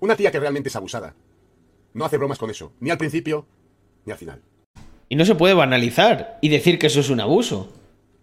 Una 0.00 0.16
tía 0.16 0.30
que 0.30 0.38
realmente 0.38 0.68
es 0.68 0.76
abusada. 0.76 1.14
No 1.94 2.04
hace 2.04 2.18
bromas 2.18 2.38
con 2.38 2.50
eso, 2.50 2.72
ni 2.80 2.90
al 2.90 2.98
principio, 2.98 3.46
ni 4.04 4.12
al 4.12 4.18
final. 4.18 4.42
Y 5.08 5.16
no 5.16 5.24
se 5.24 5.34
puede 5.34 5.54
banalizar 5.54 6.38
y 6.40 6.48
decir 6.48 6.78
que 6.78 6.86
eso 6.88 7.00
es 7.00 7.10
un 7.10 7.20
abuso. 7.20 7.72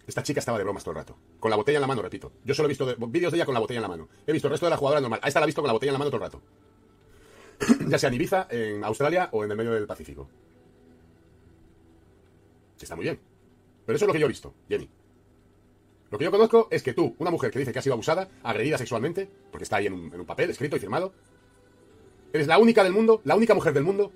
Esta 0.08 0.24
chica 0.24 0.40
estaba 0.40 0.58
de 0.58 0.64
bromas 0.64 0.84
todo 0.84 0.92
el 0.92 0.98
rato. 0.98 1.16
Con 1.40 1.52
la 1.52 1.56
botella 1.58 1.78
en 1.78 1.82
la 1.82 1.88
mano, 1.88 2.02
repito. 2.02 2.32
Yo 2.44 2.54
solo 2.54 2.68
he 2.68 2.70
visto 2.70 2.86
de- 2.86 2.96
vídeos 3.08 3.32
de 3.32 3.38
ella 3.38 3.46
con 3.46 3.54
la 3.54 3.60
botella 3.60 3.78
en 3.78 3.84
la 3.84 3.88
mano. 3.88 4.10
He 4.28 4.32
visto 4.34 4.48
el 4.48 4.52
resto 4.52 4.66
de 4.66 4.72
la 4.72 4.78
jugadora 4.78 5.00
normal. 5.00 5.20
A 5.24 5.28
esta 5.28 5.40
la 5.40 5.46
he 5.46 5.48
visto 5.48 5.62
con 5.62 5.68
la 5.68 5.74
botella 5.74 5.92
en 5.92 5.94
la 5.94 6.00
mano 6.00 6.12
todo 6.12 6.24
el 6.26 6.32
rato. 6.32 6.42
ya 7.88 7.98
sea 7.98 8.10
en 8.10 8.16
Ibiza, 8.16 8.48
en 8.50 8.84
Australia 8.84 9.30
o 9.32 9.44
en 9.46 9.52
el 9.52 9.58
medio 9.58 9.72
del 9.72 9.86
Pacífico. 9.86 10.28
Está 12.82 12.96
muy 12.96 13.04
bien. 13.04 13.20
Pero 13.86 13.96
eso 13.96 14.06
es 14.06 14.08
lo 14.08 14.14
que 14.14 14.20
yo 14.20 14.26
he 14.26 14.30
visto, 14.30 14.54
Jenny. 14.68 14.90
Lo 16.10 16.18
que 16.18 16.26
yo 16.26 16.32
conozco 16.32 16.68
es 16.72 16.84
que 16.84 16.94
tú, 16.94 17.16
una 17.20 17.32
mujer 17.32 17.52
que 17.52 17.60
dice 17.60 17.72
que 17.72 17.80
ha 17.80 17.82
sido 17.82 17.94
abusada, 17.94 18.28
agredida 18.44 18.78
sexualmente, 18.78 19.30
porque 19.52 19.64
está 19.64 19.78
ahí 19.78 19.86
en 19.88 19.94
un, 19.94 20.14
en 20.14 20.20
un 20.20 20.26
papel 20.26 20.50
escrito 20.50 20.76
y 20.76 20.80
firmado, 20.80 21.14
eres 22.34 22.48
la 22.48 22.58
única 22.58 22.84
del 22.84 22.92
mundo, 22.92 23.22
la 23.24 23.36
única 23.36 23.54
mujer 23.54 23.74
del 23.74 23.84
mundo, 23.84 24.12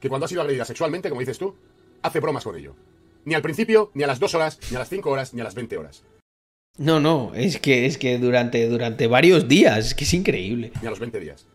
que 0.00 0.08
cuando 0.08 0.26
ha 0.26 0.28
sido 0.28 0.42
agredida 0.42 0.64
sexualmente, 0.64 1.08
como 1.08 1.20
dices 1.20 1.38
tú, 1.38 1.54
hace 2.02 2.20
bromas 2.20 2.44
con 2.44 2.56
ello. 2.56 2.74
Ni 3.24 3.34
al 3.34 3.42
principio, 3.42 3.90
ni 3.94 4.04
a 4.04 4.06
las 4.06 4.20
dos 4.20 4.34
horas, 4.34 4.58
ni 4.70 4.76
a 4.76 4.78
las 4.80 4.88
cinco 4.88 5.10
horas, 5.10 5.34
ni 5.34 5.40
a 5.40 5.44
las 5.44 5.54
20 5.54 5.76
horas. 5.76 6.02
No, 6.78 7.00
no, 7.00 7.32
es 7.34 7.58
que, 7.58 7.86
es 7.86 7.98
que 7.98 8.18
durante, 8.18 8.68
durante 8.68 9.06
varios 9.08 9.48
días, 9.48 9.86
es 9.86 9.94
que 9.94 10.04
es 10.04 10.14
increíble. 10.14 10.72
Ni 10.80 10.86
a 10.86 10.90
los 10.90 11.00
20 11.00 11.18
días. 11.20 11.46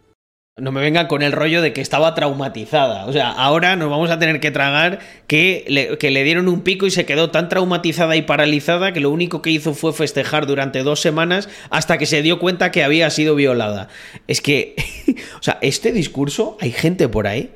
No 0.55 0.71
me 0.71 0.81
vengan 0.81 1.07
con 1.07 1.23
el 1.23 1.31
rollo 1.31 1.63
de 1.63 1.73
que 1.73 1.81
estaba 1.81 2.13
traumatizada. 2.13 3.07
O 3.07 3.13
sea, 3.13 3.31
ahora 3.31 3.75
nos 3.75 3.89
vamos 3.89 4.11
a 4.11 4.19
tener 4.19 4.39
que 4.39 4.51
tragar 4.51 4.99
que 5.25 5.65
le, 5.67 5.97
que 5.97 6.11
le 6.11 6.23
dieron 6.23 6.47
un 6.47 6.61
pico 6.61 6.85
y 6.85 6.91
se 6.91 7.07
quedó 7.07 7.31
tan 7.31 7.49
traumatizada 7.49 8.15
y 8.17 8.21
paralizada 8.21 8.93
que 8.93 8.99
lo 8.99 9.09
único 9.09 9.41
que 9.41 9.49
hizo 9.49 9.73
fue 9.73 9.93
festejar 9.93 10.45
durante 10.45 10.83
dos 10.83 11.01
semanas 11.01 11.49
hasta 11.71 11.97
que 11.97 12.05
se 12.05 12.21
dio 12.21 12.37
cuenta 12.37 12.69
que 12.69 12.83
había 12.83 13.09
sido 13.09 13.33
violada. 13.33 13.87
Es 14.27 14.41
que, 14.41 14.75
o 15.39 15.41
sea, 15.41 15.57
este 15.61 15.91
discurso, 15.91 16.55
hay 16.61 16.71
gente 16.71 17.07
por 17.07 17.25
ahí, 17.25 17.51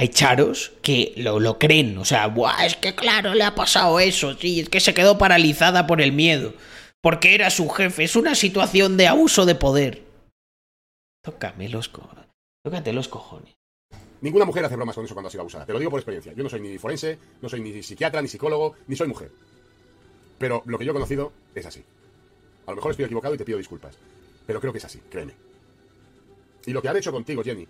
hay 0.00 0.08
charos 0.10 0.72
que 0.80 1.12
lo, 1.16 1.40
lo 1.40 1.58
creen. 1.58 1.98
O 1.98 2.04
sea, 2.04 2.28
"Buah, 2.28 2.64
es 2.64 2.76
que 2.76 2.94
claro, 2.94 3.34
le 3.34 3.42
ha 3.42 3.56
pasado 3.56 3.98
eso, 3.98 4.34
sí, 4.34 4.60
es 4.60 4.68
que 4.68 4.78
se 4.78 4.94
quedó 4.94 5.18
paralizada 5.18 5.88
por 5.88 6.00
el 6.00 6.12
miedo. 6.12 6.54
Porque 7.02 7.34
era 7.34 7.50
su 7.50 7.68
jefe, 7.68 8.04
es 8.04 8.14
una 8.14 8.36
situación 8.36 8.96
de 8.96 9.08
abuso 9.08 9.44
de 9.44 9.56
poder. 9.56 10.04
Tócame 11.24 11.68
los 11.68 11.88
cojones. 11.88 12.26
Tócate 12.64 12.92
los 12.92 13.08
cojones. 13.08 13.54
Ninguna 14.20 14.44
mujer 14.44 14.64
hace 14.64 14.76
bromas 14.76 14.94
con 14.94 15.04
eso 15.04 15.14
cuando 15.14 15.28
ha 15.28 15.30
sido 15.30 15.42
abusada. 15.42 15.66
Te 15.66 15.72
lo 15.72 15.80
digo 15.80 15.90
por 15.90 15.98
experiencia. 15.98 16.32
Yo 16.32 16.44
no 16.44 16.48
soy 16.48 16.60
ni 16.60 16.78
forense, 16.78 17.18
no 17.42 17.48
soy 17.48 17.60
ni 17.60 17.82
psiquiatra, 17.82 18.22
ni 18.22 18.28
psicólogo, 18.28 18.76
ni 18.86 18.94
soy 18.94 19.08
mujer. 19.08 19.32
Pero 20.38 20.62
lo 20.66 20.78
que 20.78 20.84
yo 20.84 20.92
he 20.92 20.94
conocido 20.94 21.32
es 21.56 21.66
así. 21.66 21.84
A 22.66 22.70
lo 22.70 22.76
mejor 22.76 22.92
estoy 22.92 23.06
equivocado 23.06 23.34
y 23.34 23.38
te 23.38 23.44
pido 23.44 23.58
disculpas. 23.58 23.96
Pero 24.46 24.60
creo 24.60 24.72
que 24.72 24.78
es 24.78 24.84
así, 24.84 25.00
créeme. 25.10 25.34
Y 26.66 26.72
lo 26.72 26.82
que 26.82 26.88
han 26.88 26.96
hecho 26.96 27.10
contigo, 27.10 27.42
Jenny, 27.42 27.66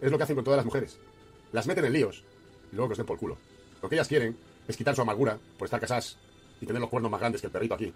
es 0.00 0.10
lo 0.10 0.16
que 0.16 0.24
hacen 0.24 0.36
con 0.36 0.44
todas 0.44 0.58
las 0.58 0.66
mujeres. 0.66 0.98
Las 1.52 1.66
meten 1.66 1.84
en 1.84 1.92
líos 1.92 2.22
y 2.72 2.76
luego 2.76 2.88
que 2.88 2.92
os 2.92 2.98
den 2.98 3.06
por 3.06 3.18
culo. 3.18 3.36
Lo 3.82 3.88
que 3.88 3.94
ellas 3.94 4.08
quieren 4.08 4.36
es 4.66 4.76
quitar 4.76 4.94
su 4.94 5.02
amargura 5.02 5.38
por 5.58 5.66
estar 5.66 5.80
casadas 5.80 6.16
y 6.60 6.66
tener 6.66 6.80
los 6.80 6.90
cuernos 6.90 7.10
más 7.10 7.20
grandes 7.20 7.40
que 7.40 7.46
el 7.46 7.52
perrito 7.52 7.74
aquí. 7.74 7.92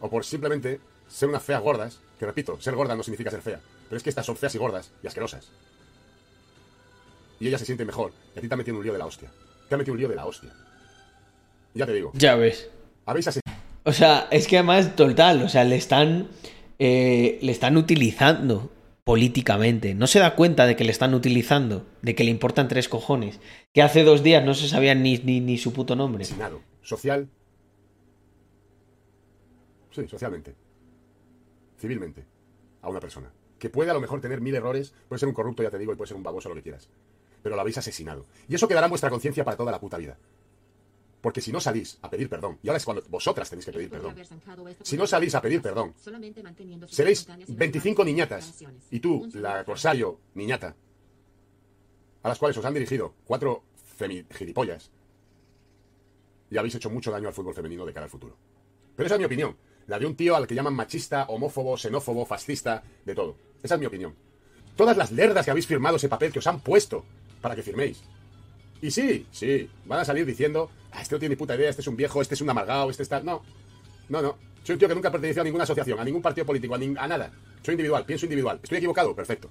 O 0.00 0.08
por 0.10 0.24
simplemente 0.24 0.80
ser 1.08 1.28
unas 1.28 1.42
feas 1.42 1.62
gordas, 1.62 2.00
que 2.18 2.26
repito, 2.26 2.60
ser 2.60 2.74
gorda 2.74 2.96
no 2.96 3.02
significa 3.02 3.30
ser 3.30 3.42
fea. 3.42 3.60
Pero 3.88 3.96
es 3.96 4.02
que 4.02 4.08
estas 4.10 4.26
son 4.26 4.36
feas 4.36 4.54
y 4.54 4.58
gordas 4.58 4.90
y 5.02 5.06
asquerosas. 5.06 5.48
Y 7.38 7.48
ella 7.48 7.58
se 7.58 7.66
siente 7.66 7.84
mejor. 7.84 8.12
Y 8.34 8.38
a 8.38 8.42
ti 8.42 8.48
te 8.48 8.54
ha 8.54 8.56
metido 8.56 8.76
un 8.78 8.82
lío 8.84 8.92
de 8.92 8.98
la 8.98 9.06
hostia. 9.06 9.30
Te 9.68 9.74
ha 9.74 9.78
metido 9.78 9.92
un 9.94 9.98
lío 10.00 10.08
de 10.08 10.16
la 10.16 10.24
hostia. 10.26 10.50
Ya 11.74 11.86
te 11.86 11.92
digo, 11.92 12.10
Ya 12.14 12.34
ves. 12.36 12.68
habéis 13.06 13.28
O 13.84 13.92
sea, 13.92 14.28
es 14.30 14.46
que 14.46 14.58
además, 14.58 14.94
total, 14.96 15.42
o 15.42 15.48
sea, 15.48 15.64
le 15.64 15.76
están. 15.76 16.28
eh, 16.78 17.38
le 17.42 17.52
están 17.52 17.76
utilizando 17.76 18.70
políticamente. 19.04 19.94
No 19.94 20.06
se 20.06 20.20
da 20.20 20.34
cuenta 20.34 20.66
de 20.66 20.76
que 20.76 20.84
le 20.84 20.92
están 20.92 21.14
utilizando, 21.14 21.86
de 22.02 22.14
que 22.14 22.24
le 22.24 22.30
importan 22.30 22.68
tres 22.68 22.88
cojones. 22.88 23.40
Que 23.72 23.82
hace 23.82 24.04
dos 24.04 24.22
días 24.22 24.44
no 24.44 24.54
se 24.54 24.68
sabía 24.68 24.94
ni, 24.94 25.18
ni, 25.18 25.58
su 25.58 25.72
puto 25.72 25.96
nombre. 25.96 26.22
asesinado. 26.24 26.60
Social. 26.82 27.28
Sí, 29.90 30.06
socialmente. 30.08 30.54
Civilmente. 31.78 32.24
A 32.80 32.88
una 32.88 33.00
persona. 33.00 33.32
Que 33.58 33.70
puede 33.70 33.90
a 33.90 33.94
lo 33.94 34.00
mejor 34.00 34.20
tener 34.20 34.40
mil 34.40 34.54
errores, 34.54 34.94
puede 35.08 35.20
ser 35.20 35.28
un 35.28 35.34
corrupto, 35.34 35.62
ya 35.62 35.70
te 35.70 35.78
digo, 35.78 35.92
y 35.92 35.96
puede 35.96 36.08
ser 36.08 36.16
un 36.16 36.22
baboso, 36.22 36.48
lo 36.48 36.54
que 36.54 36.62
quieras. 36.62 36.88
Pero 37.42 37.54
lo 37.54 37.60
habéis 37.60 37.78
asesinado. 37.78 38.26
Y 38.48 38.54
eso 38.54 38.68
quedará 38.68 38.86
en 38.86 38.90
vuestra 38.90 39.10
conciencia 39.10 39.44
para 39.44 39.56
toda 39.56 39.72
la 39.72 39.80
puta 39.80 39.98
vida. 39.98 40.16
Porque 41.22 41.40
si 41.40 41.52
no 41.52 41.60
salís 41.60 41.98
a 42.02 42.10
pedir 42.10 42.28
perdón, 42.28 42.58
y 42.62 42.68
ahora 42.68 42.78
es 42.78 42.84
cuando 42.84 43.02
vosotras 43.08 43.48
tenéis 43.48 43.64
que 43.64 43.72
pedir 43.72 43.88
perdón. 43.88 44.16
Si 44.82 44.96
no 44.96 45.06
salís 45.06 45.34
a 45.34 45.40
pedir 45.40 45.62
perdón, 45.62 45.94
seréis 46.88 47.26
25 47.46 48.04
niñatas 48.04 48.62
y 48.90 48.98
tú, 48.98 49.30
la 49.34 49.64
Corsario 49.64 50.18
niñata, 50.34 50.74
a 52.24 52.28
las 52.28 52.38
cuales 52.38 52.58
os 52.58 52.64
han 52.64 52.74
dirigido 52.74 53.14
cuatro 53.24 53.62
gilipollas, 54.36 54.90
y 56.50 56.58
habéis 56.58 56.74
hecho 56.74 56.90
mucho 56.90 57.12
daño 57.12 57.28
al 57.28 57.34
fútbol 57.34 57.54
femenino 57.54 57.86
de 57.86 57.92
cara 57.94 58.04
al 58.04 58.10
futuro. 58.10 58.36
Pero 58.96 59.06
esa 59.06 59.14
es 59.14 59.20
mi 59.20 59.24
opinión. 59.24 59.56
La 59.86 59.98
de 59.98 60.06
un 60.06 60.16
tío 60.16 60.36
al 60.36 60.46
que 60.46 60.54
llaman 60.54 60.74
machista, 60.74 61.24
homófobo, 61.28 61.76
xenófobo, 61.76 62.26
fascista, 62.26 62.82
de 63.04 63.14
todo. 63.14 63.36
Esa 63.62 63.76
es 63.76 63.80
mi 63.80 63.86
opinión. 63.86 64.14
Todas 64.76 64.96
las 64.96 65.12
lerdas 65.12 65.44
que 65.44 65.50
habéis 65.50 65.66
firmado 65.66 65.96
ese 65.96 66.08
papel 66.08 66.32
que 66.32 66.40
os 66.40 66.46
han 66.46 66.60
puesto 66.60 67.04
para 67.40 67.54
que 67.54 67.62
firméis. 67.62 68.02
Y 68.82 68.90
sí, 68.90 69.26
sí, 69.30 69.70
van 69.86 70.00
a 70.00 70.04
salir 70.04 70.26
diciendo, 70.26 70.70
ah, 70.90 71.00
este 71.00 71.14
no 71.14 71.18
tiene 71.20 71.34
ni 71.34 71.38
puta 71.38 71.54
idea, 71.54 71.70
este 71.70 71.80
es 71.82 71.88
un 71.88 71.96
viejo, 71.96 72.20
este 72.20 72.34
es 72.34 72.40
un 72.40 72.50
amargado, 72.50 72.90
este 72.90 73.02
está... 73.04 73.20
No, 73.20 73.42
no, 74.10 74.20
no. 74.20 74.36
Soy 74.64 74.74
un 74.74 74.78
tío 74.80 74.88
que 74.88 74.94
nunca 74.94 75.08
ha 75.08 75.12
pertenecido 75.12 75.40
a 75.42 75.44
ninguna 75.44 75.64
asociación, 75.64 75.98
a 75.98 76.04
ningún 76.04 76.20
partido 76.20 76.44
político, 76.44 76.74
a, 76.74 76.78
nin- 76.78 76.98
a 76.98 77.06
nada. 77.08 77.32
Soy 77.64 77.72
individual, 77.74 78.04
pienso 78.04 78.26
individual. 78.26 78.60
¿Estoy 78.62 78.78
equivocado? 78.78 79.14
Perfecto. 79.14 79.48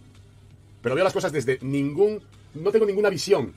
Pero 0.81 0.95
veo 0.95 1.03
las 1.03 1.13
cosas 1.13 1.31
desde 1.31 1.57
ningún... 1.61 2.21
No 2.53 2.71
tengo 2.71 2.85
ninguna 2.85 3.09
visión 3.09 3.53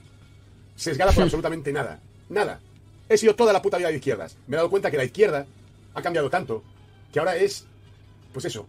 sesgada 0.77 1.12
por 1.12 1.22
absolutamente 1.25 1.72
nada. 1.72 2.01
Nada. 2.29 2.61
He 3.09 3.18
sido 3.18 3.35
toda 3.35 3.53
la 3.53 3.61
puta 3.61 3.77
vida 3.79 3.89
de 3.89 3.97
izquierdas. 3.97 4.37
Me 4.47 4.55
he 4.55 4.59
dado 4.59 4.70
cuenta 4.70 4.91
que 4.91 4.97
la 4.97 5.05
izquierda 5.05 5.47
ha 5.95 6.03
cambiado 6.03 6.31
tanto 6.31 6.62
que 7.12 7.18
ahora 7.18 7.37
es, 7.37 7.66
pues 8.33 8.45
eso, 8.45 8.66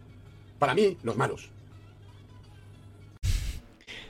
para 0.60 0.74
mí, 0.76 0.98
los 1.04 1.16
malos. 1.18 1.50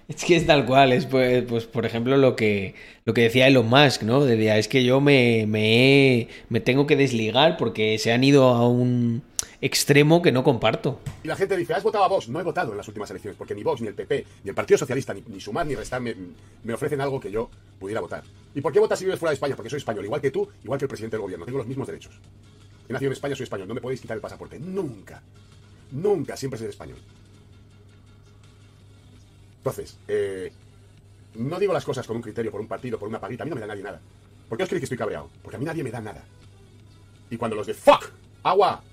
Es 0.07 0.23
que 0.23 0.35
es 0.35 0.45
tal 0.45 0.65
cual, 0.65 0.91
es 0.91 1.07
pues, 1.07 1.43
pues 1.45 1.65
por 1.65 1.85
ejemplo 1.85 2.15
lo 2.17 2.35
que, 2.35 2.75
lo 3.05 3.13
que 3.13 3.21
decía 3.21 3.47
Elon 3.47 3.67
Musk, 3.67 4.03
¿no? 4.03 4.23
Decía, 4.23 4.57
es 4.57 4.67
que 4.67 4.83
yo 4.83 5.01
me, 5.01 5.45
me, 5.47 6.27
me 6.49 6.59
tengo 6.59 6.85
que 6.85 6.95
desligar 6.95 7.57
porque 7.57 7.97
se 7.97 8.11
han 8.11 8.23
ido 8.23 8.49
a 8.49 8.69
un 8.69 9.23
extremo 9.61 10.21
que 10.21 10.31
no 10.31 10.43
comparto. 10.43 10.99
Y 11.23 11.27
la 11.27 11.35
gente 11.35 11.57
dice, 11.57 11.73
¿has 11.73 11.81
votado 11.81 12.03
a 12.03 12.07
Vox? 12.07 12.29
No 12.29 12.39
he 12.39 12.43
votado 12.43 12.71
en 12.71 12.77
las 12.77 12.87
últimas 12.87 13.09
elecciones, 13.09 13.35
porque 13.35 13.55
ni 13.55 13.63
Vox, 13.63 13.81
ni 13.81 13.87
el 13.87 13.95
PP, 13.95 14.25
ni 14.43 14.49
el 14.49 14.55
Partido 14.55 14.77
Socialista, 14.77 15.11
ni, 15.11 15.23
ni 15.27 15.41
sumar 15.41 15.65
ni 15.65 15.73
restar 15.73 15.99
me, 16.01 16.15
me 16.63 16.73
ofrecen 16.73 17.01
algo 17.01 17.19
que 17.19 17.31
yo 17.31 17.49
pudiera 17.79 17.99
votar. 17.99 18.23
¿Y 18.53 18.61
por 18.61 18.71
qué 18.71 18.79
votas 18.79 18.99
si 18.99 19.05
vives 19.05 19.19
fuera 19.19 19.31
de 19.31 19.35
España? 19.35 19.55
Porque 19.55 19.71
soy 19.71 19.77
español, 19.77 20.05
igual 20.05 20.21
que 20.21 20.29
tú, 20.29 20.47
igual 20.63 20.77
que 20.77 20.85
el 20.85 20.89
presidente 20.89 21.15
del 21.15 21.21
gobierno. 21.23 21.45
Tengo 21.45 21.57
los 21.57 21.67
mismos 21.67 21.87
derechos. 21.87 22.13
He 22.87 22.93
nacido 22.93 23.09
en 23.09 23.13
España, 23.13 23.35
soy 23.35 23.45
español. 23.45 23.67
No 23.67 23.73
me 23.73 23.81
podéis 23.81 24.01
quitar 24.01 24.15
el 24.15 24.21
pasaporte. 24.21 24.59
Nunca. 24.59 25.23
Nunca. 25.91 26.37
Siempre 26.37 26.59
seré 26.59 26.69
español. 26.69 26.97
Entonces, 29.65 29.97
eh, 30.07 30.51
no 31.33 31.59
digo 31.59 31.73
las 31.73 31.83
cosas 31.83 32.05
con 32.05 32.17
un 32.17 32.21
criterio, 32.21 32.51
por 32.51 32.61
un 32.61 32.67
partido, 32.67 32.99
por 32.99 33.09
una 33.09 33.19
paguita. 33.19 33.41
A 33.41 33.45
mí 33.45 33.49
no 33.49 33.55
me 33.55 33.61
da 33.61 33.67
nadie 33.67 33.81
nada. 33.81 33.99
¿Por 34.47 34.59
qué 34.59 34.63
os 34.63 34.69
creéis 34.69 34.81
que 34.81 34.85
estoy 34.85 34.97
cabreado? 34.99 35.27
Porque 35.41 35.55
a 35.55 35.59
mí 35.59 35.65
nadie 35.65 35.83
me 35.83 35.89
da 35.89 35.99
nada. 36.01 36.23
Y 37.31 37.37
cuando 37.37 37.55
los 37.55 37.65
de 37.65 37.73
fuck, 37.73 38.11
agua, 38.43 38.83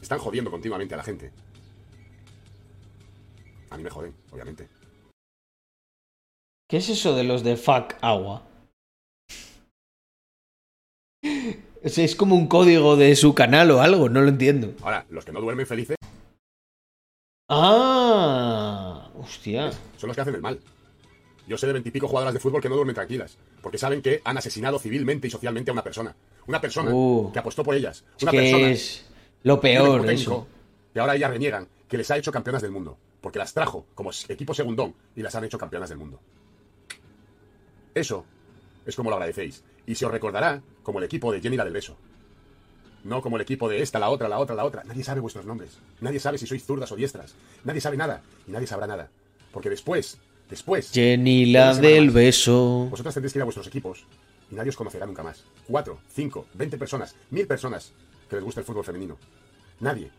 están 0.00 0.20
jodiendo 0.20 0.50
continuamente 0.50 0.94
a 0.94 0.96
la 0.96 1.02
gente. 1.02 1.30
A 3.68 3.76
mí 3.76 3.82
me 3.82 3.90
joden, 3.90 4.14
obviamente. 4.30 4.70
¿Qué 6.66 6.78
es 6.78 6.88
eso 6.88 7.14
de 7.14 7.24
los 7.24 7.44
de 7.44 7.58
fuck 7.58 7.92
agua? 8.00 8.48
Es 11.82 12.16
como 12.16 12.34
un 12.34 12.48
código 12.48 12.96
de 12.96 13.14
su 13.14 13.34
canal 13.34 13.70
o 13.70 13.82
algo, 13.82 14.08
no 14.08 14.22
lo 14.22 14.28
entiendo. 14.28 14.74
Ahora, 14.82 15.06
los 15.10 15.24
que 15.24 15.30
no 15.30 15.40
duermen 15.40 15.66
felices 15.66 15.98
Ah, 17.50 18.87
hostia. 19.20 19.70
son 19.96 20.08
los 20.08 20.14
que 20.16 20.20
hacen 20.20 20.34
el 20.34 20.40
mal. 20.42 20.60
Yo 21.46 21.56
sé 21.56 21.66
de 21.66 21.72
veintipico 21.72 22.06
jugadoras 22.08 22.34
de 22.34 22.40
fútbol 22.40 22.60
que 22.60 22.68
no 22.68 22.74
duermen 22.74 22.94
tranquilas, 22.94 23.38
porque 23.62 23.78
saben 23.78 24.02
que 24.02 24.20
han 24.24 24.36
asesinado 24.36 24.78
civilmente 24.78 25.28
y 25.28 25.30
socialmente 25.30 25.70
a 25.70 25.72
una 25.72 25.82
persona. 25.84 26.14
Una 26.46 26.60
persona 26.60 26.90
Uh. 26.92 27.30
que 27.32 27.38
apostó 27.38 27.64
por 27.64 27.74
ellas. 27.74 28.04
Una 28.22 28.30
que 28.30 28.38
persona 28.38 28.70
es 28.70 29.06
lo 29.44 29.60
peor 29.60 30.04
técnico, 30.04 30.32
eso. 30.32 30.46
que 30.92 31.00
ahora 31.00 31.16
ellas 31.16 31.30
reniegan, 31.30 31.68
que 31.88 31.96
les 31.96 32.10
ha 32.10 32.16
hecho 32.18 32.30
campeonas 32.32 32.60
del 32.62 32.70
mundo, 32.70 32.98
porque 33.20 33.38
las 33.38 33.54
trajo 33.54 33.86
como 33.94 34.10
equipo 34.28 34.52
segundón 34.54 34.94
y 35.16 35.22
las 35.22 35.34
han 35.34 35.44
hecho 35.44 35.58
campeonas 35.58 35.88
del 35.88 35.98
mundo. 35.98 36.20
Eso 37.94 38.24
es 38.86 38.94
como 38.96 39.10
lo 39.10 39.16
agradecéis. 39.16 39.62
Y 39.86 39.94
se 39.94 40.04
os 40.06 40.12
recordará 40.12 40.62
como 40.82 40.98
el 40.98 41.04
equipo 41.06 41.32
de 41.32 41.40
Jenny 41.40 41.56
la 41.56 41.64
del 41.64 41.72
beso. 41.72 41.96
No 43.08 43.22
como 43.22 43.36
el 43.36 43.42
equipo 43.42 43.70
de 43.70 43.80
esta, 43.80 43.98
la 43.98 44.10
otra, 44.10 44.28
la 44.28 44.38
otra, 44.38 44.54
la 44.54 44.66
otra. 44.66 44.84
Nadie 44.84 45.02
sabe 45.02 45.20
vuestros 45.20 45.46
nombres. 45.46 45.78
Nadie 46.02 46.20
sabe 46.20 46.36
si 46.36 46.46
sois 46.46 46.62
zurdas 46.62 46.92
o 46.92 46.96
diestras. 46.96 47.34
Nadie 47.64 47.80
sabe 47.80 47.96
nada. 47.96 48.20
Y 48.46 48.50
nadie 48.50 48.66
sabrá 48.66 48.86
nada. 48.86 49.08
Porque 49.50 49.70
después, 49.70 50.18
después. 50.50 50.92
Jenny, 50.92 51.46
la 51.46 51.74
del 51.74 52.06
más, 52.06 52.14
beso. 52.14 52.86
Vosotras 52.90 53.14
tendréis 53.14 53.32
que 53.32 53.38
ir 53.38 53.42
a 53.42 53.46
vuestros 53.46 53.66
equipos 53.66 54.04
y 54.50 54.54
nadie 54.56 54.68
os 54.68 54.76
conocerá 54.76 55.06
nunca 55.06 55.22
más. 55.22 55.42
Cuatro, 55.66 56.00
cinco, 56.12 56.46
veinte 56.52 56.76
personas, 56.76 57.14
mil 57.30 57.46
personas 57.46 57.92
que 58.28 58.36
les 58.36 58.44
gusta 58.44 58.60
el 58.60 58.66
fútbol 58.66 58.84
femenino. 58.84 59.16
Nadie. 59.80 60.10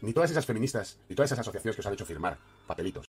Ni 0.00 0.14
todas 0.14 0.30
esas 0.30 0.46
feministas, 0.46 0.96
ni 1.10 1.14
todas 1.14 1.28
esas 1.28 1.40
asociaciones 1.40 1.76
que 1.76 1.80
os 1.80 1.86
han 1.86 1.92
hecho 1.92 2.06
firmar 2.06 2.38
papelitos. 2.66 3.04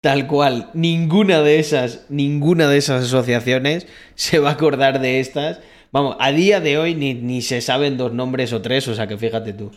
Tal 0.00 0.26
cual, 0.26 0.70
ninguna 0.72 1.42
de 1.42 1.58
esas, 1.58 2.06
ninguna 2.08 2.68
de 2.68 2.78
esas 2.78 3.04
asociaciones 3.04 3.86
se 4.14 4.38
va 4.38 4.50
a 4.50 4.52
acordar 4.52 5.00
de 5.00 5.20
estas. 5.20 5.60
Vamos, 5.90 6.16
a 6.20 6.32
día 6.32 6.60
de 6.60 6.76
hoy 6.76 6.94
ni, 6.94 7.14
ni 7.14 7.40
se 7.40 7.60
saben 7.60 7.96
dos 7.96 8.12
nombres 8.12 8.52
o 8.52 8.60
tres, 8.60 8.86
o 8.88 8.94
sea 8.94 9.06
que 9.06 9.16
fíjate 9.16 9.54
tú. 9.54 9.70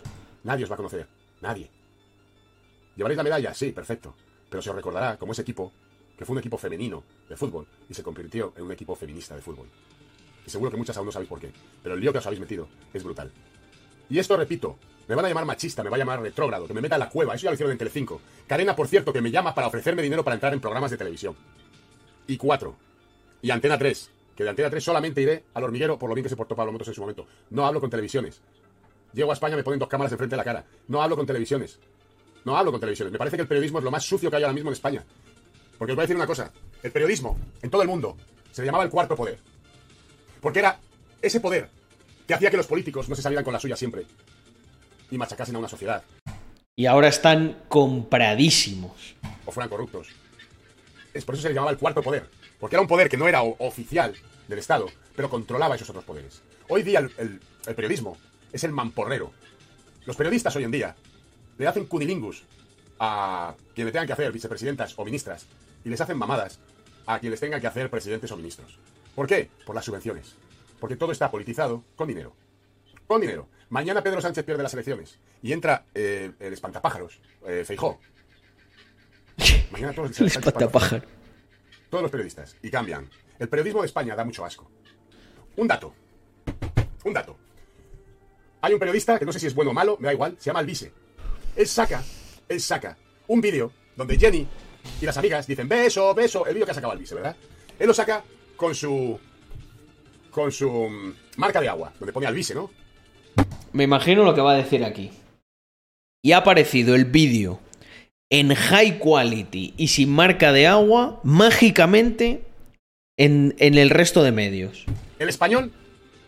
Nadie 0.44 0.66
os 0.66 0.70
va 0.70 0.74
a 0.76 0.78
conocer. 0.78 1.08
Nadie. 1.40 1.70
¿Llevaréis 2.98 3.18
la 3.18 3.24
medalla? 3.24 3.54
Sí, 3.54 3.72
perfecto. 3.72 4.14
Pero 4.50 4.62
se 4.62 4.70
os 4.70 4.76
recordará 4.76 5.18
como 5.18 5.32
ese 5.32 5.44
equipo, 5.44 5.72
que 6.18 6.26
fue 6.26 6.34
un 6.34 6.40
equipo 6.40 6.58
femenino 6.58 7.04
de 7.30 7.38
fútbol 7.38 7.66
y 7.90 7.94
se 7.94 8.04
convirtió 8.04 8.54
en 8.58 8.64
un 8.64 8.72
equipo 8.74 8.96
feminista 8.96 9.36
de 9.36 9.42
fútbol. 9.42 9.68
Y 10.46 10.50
seguro 10.50 10.70
que 10.70 10.78
muchas 10.78 10.98
aún 10.98 11.06
no 11.06 11.12
sabéis 11.14 11.30
por 11.30 11.40
qué. 11.40 11.52
Pero 11.82 11.96
el 11.96 12.02
lío 12.02 12.12
que 12.12 12.18
os 12.18 12.26
habéis 12.26 12.42
metido 12.42 12.68
es 12.94 13.04
brutal. 13.04 13.32
Y 14.10 14.20
esto 14.20 14.36
repito, 14.36 14.78
me 15.08 15.16
van 15.16 15.24
a 15.24 15.30
llamar 15.30 15.46
machista, 15.46 15.82
me 15.82 15.90
va 15.90 15.96
a 15.96 16.00
llamar 16.00 16.22
retrógrado, 16.22 16.68
que 16.68 16.74
me 16.74 16.82
meta 16.82 16.96
en 16.96 17.00
la 17.00 17.10
cueva. 17.10 17.36
Eso 17.36 17.44
ya 17.44 17.52
lo 17.52 17.54
hicieron 17.54 17.72
en 17.72 17.78
Telecinco. 17.78 18.20
Cadena, 18.48 18.76
por 18.76 18.90
cierto, 18.90 19.14
que 19.14 19.22
me 19.22 19.32
llama 19.32 19.56
para 19.56 19.68
ofrecerme 19.68 20.02
dinero 20.02 20.26
para 20.26 20.34
entrar 20.34 20.54
en 20.54 20.60
programas 20.60 20.92
de 20.92 20.98
televisión. 20.98 21.38
Y 22.28 22.36
cuatro. 22.36 22.76
Y 23.42 23.52
Antena 23.52 23.78
3. 23.78 24.10
Que 24.36 24.44
de 24.44 24.50
Antena 24.50 24.70
3 24.70 24.84
solamente 24.84 25.22
iré 25.22 25.44
al 25.54 25.64
hormiguero 25.64 26.00
por 26.00 26.10
lo 26.10 26.16
bien 26.16 26.24
que 26.24 26.30
se 26.30 26.36
portó 26.36 26.56
Pablo 26.56 26.72
Motos 26.72 26.88
en 26.88 26.94
su 26.94 27.02
momento. 27.02 27.28
No 27.50 27.66
hablo 27.66 27.80
con 27.80 27.90
televisiones. 27.90 28.42
Llego 29.14 29.32
a 29.32 29.34
España, 29.34 29.56
me 29.56 29.64
ponen 29.64 29.80
dos 29.80 29.90
cámaras 29.90 30.12
enfrente 30.12 30.34
de 30.34 30.38
la 30.38 30.44
cara. 30.44 30.66
No 30.88 31.02
hablo 31.02 31.16
con 31.16 31.26
televisiones. 31.26 31.80
No 32.46 32.58
hablo 32.58 32.72
con 32.72 32.80
televisiones. 32.80 33.12
Me 33.12 33.18
parece 33.18 33.36
que 33.36 33.42
el 33.42 33.48
periodismo 33.48 33.80
es 33.80 33.84
lo 33.84 33.92
más 33.92 34.04
sucio 34.04 34.30
que 34.30 34.38
hay 34.38 34.44
ahora 34.44 34.54
mismo 34.54 34.70
en 34.70 34.74
España. 34.74 35.04
Porque 35.78 35.92
os 35.92 35.96
voy 35.96 36.04
a 36.04 36.06
decir 36.06 36.16
una 36.16 36.28
cosa. 36.28 36.52
El 36.82 36.92
periodismo, 36.92 37.38
en 37.62 37.70
todo 37.70 37.82
el 37.82 37.88
mundo, 37.88 38.18
se 38.52 38.62
le 38.62 38.68
llamaba 38.68 38.84
el 38.84 38.90
cuarto 38.90 39.16
poder. 39.16 39.40
Porque 40.40 40.60
era 40.60 40.80
ese 41.22 41.40
poder 41.40 41.70
que 42.26 42.34
hacía 42.34 42.50
que 42.50 42.58
los 42.58 42.68
políticos 42.68 43.10
no 43.10 43.16
se 43.16 43.22
salieran 43.22 43.44
con 43.44 43.54
la 43.54 43.60
suya 43.60 43.76
siempre. 43.76 44.06
Y 45.12 45.18
machacasen 45.18 45.56
a 45.56 45.60
una 45.60 45.68
sociedad. 45.68 46.04
Y 46.76 46.86
ahora 46.86 47.10
están 47.10 47.64
compradísimos. 47.68 49.16
o 49.46 49.52
fueran 49.52 49.70
corruptos. 49.70 50.08
Es 51.14 51.26
por 51.26 51.36
eso 51.36 51.42
se 51.44 51.50
le 51.50 51.56
llamaba 51.56 51.72
el 51.72 51.78
cuarto 51.78 52.02
poder. 52.02 52.30
Porque 52.62 52.76
era 52.78 52.82
un 52.82 52.88
poder 52.88 53.10
que 53.10 53.18
no 53.18 53.28
era 53.28 53.42
oficial 53.42 54.16
del 54.48 54.60
Estado, 54.60 54.86
pero 55.16 55.30
controlaba 55.30 55.76
esos 55.76 55.90
otros 55.90 56.06
poderes. 56.06 56.42
Hoy 56.70 56.84
día 56.84 57.00
el, 57.00 57.12
el- 57.18 57.42
el 57.66 57.76
periodismo 57.76 58.18
es 58.54 58.64
el 58.64 58.72
mamporrero. 58.72 59.32
Los 60.06 60.16
periodistas 60.16 60.56
hoy 60.56 60.64
en 60.64 60.72
día 60.72 60.96
le 61.58 61.68
hacen 61.68 61.86
cunilingus 61.86 62.44
a 63.00 63.56
quienes 63.76 63.92
tengan 63.92 64.08
que 64.08 64.14
hacer 64.14 64.32
vicepresidentas 64.32 64.94
o 64.98 65.04
ministras 65.04 65.46
y 65.84 65.90
les 65.90 66.00
hacen 66.00 66.18
mamadas 66.18 66.60
a 67.08 67.20
quienes 67.20 67.40
tengan 67.40 67.60
que 67.60 67.68
hacer 67.68 67.90
presidentes 67.90 68.32
o 68.32 68.38
ministros. 68.38 68.78
¿Por 69.16 69.28
qué? 69.28 69.50
Por 69.66 69.76
las 69.76 69.84
subvenciones. 69.86 70.36
Porque 70.80 70.96
todo 70.96 71.12
está 71.12 71.30
politizado 71.30 71.84
con 71.96 72.08
dinero. 72.08 72.34
Con 73.08 73.22
dinero. 73.22 73.48
Mañana 73.70 74.02
Pedro 74.04 74.22
Sánchez 74.22 74.44
pierde 74.46 74.64
las 74.64 74.74
elecciones 74.74 75.18
y 75.42 75.52
entra 75.54 75.86
eh, 75.94 76.32
el 76.40 76.54
espantapájaros, 76.54 77.20
eh, 77.48 77.64
Feijó. 77.66 78.00
Mañana 79.72 79.94
todos 79.94 80.20
El 80.20 80.28
espantapájaro. 80.28 81.04
Todos 81.92 82.02
los 82.02 82.10
periodistas 82.10 82.56
y 82.64 82.72
cambian. 82.72 83.08
El 83.38 83.50
periodismo 83.50 83.82
de 83.82 83.88
España 83.88 84.16
da 84.16 84.26
mucho 84.26 84.44
asco. 84.44 84.72
Un 85.58 85.68
dato. 85.68 85.94
Un 87.04 87.14
dato. 87.14 87.38
Hay 88.62 88.74
un 88.74 88.80
periodista 88.80 89.20
que 89.20 89.26
no 89.26 89.34
sé 89.34 89.40
si 89.40 89.48
es 89.48 89.54
bueno 89.54 89.72
o 89.72 89.74
malo, 89.74 89.98
me 90.00 90.08
da 90.08 90.14
igual, 90.14 90.36
se 90.40 90.46
llama 90.46 90.60
Alvise. 90.60 90.94
Él 91.56 91.68
saca, 91.68 92.02
él 92.48 92.62
saca 92.62 92.98
un 93.28 93.42
vídeo 93.42 93.72
donde 93.96 94.18
Jenny 94.18 94.48
y 95.02 95.06
las 95.06 95.18
amigas 95.18 95.46
dicen 95.46 95.68
beso, 95.68 96.14
beso, 96.16 96.46
el 96.46 96.54
vídeo 96.54 96.66
que 96.66 96.72
ha 96.72 96.76
sacado 96.76 96.94
Alvise, 96.94 97.16
¿verdad? 97.16 97.36
Él 97.78 97.88
lo 97.88 97.94
saca 97.94 98.24
con 98.56 98.74
su 98.74 99.20
con 100.30 100.52
su 100.52 100.70
mm, 100.70 101.14
marca 101.38 101.60
de 101.60 101.68
agua, 101.68 101.92
donde 102.00 102.14
pone 102.14 102.28
Alvise, 102.28 102.56
¿no? 102.56 102.72
Me 103.74 103.84
imagino 103.84 104.24
lo 104.24 104.34
que 104.34 104.42
va 104.42 104.54
a 104.54 104.58
decir 104.58 104.86
aquí. 104.86 105.12
Y 106.22 106.32
ha 106.32 106.38
aparecido 106.38 106.96
el 106.96 107.06
vídeo 107.06 107.60
en 108.32 108.56
high 108.56 108.98
quality 108.98 109.74
y 109.78 109.90
sin 109.90 110.10
marca 110.10 110.52
de 110.52 110.66
agua 110.66 111.20
mágicamente 111.24 112.44
en, 113.18 113.54
en 113.60 113.78
el 113.78 113.90
resto 113.92 114.24
de 114.24 114.32
medios. 114.32 114.86
El 115.20 115.30
español 115.30 115.72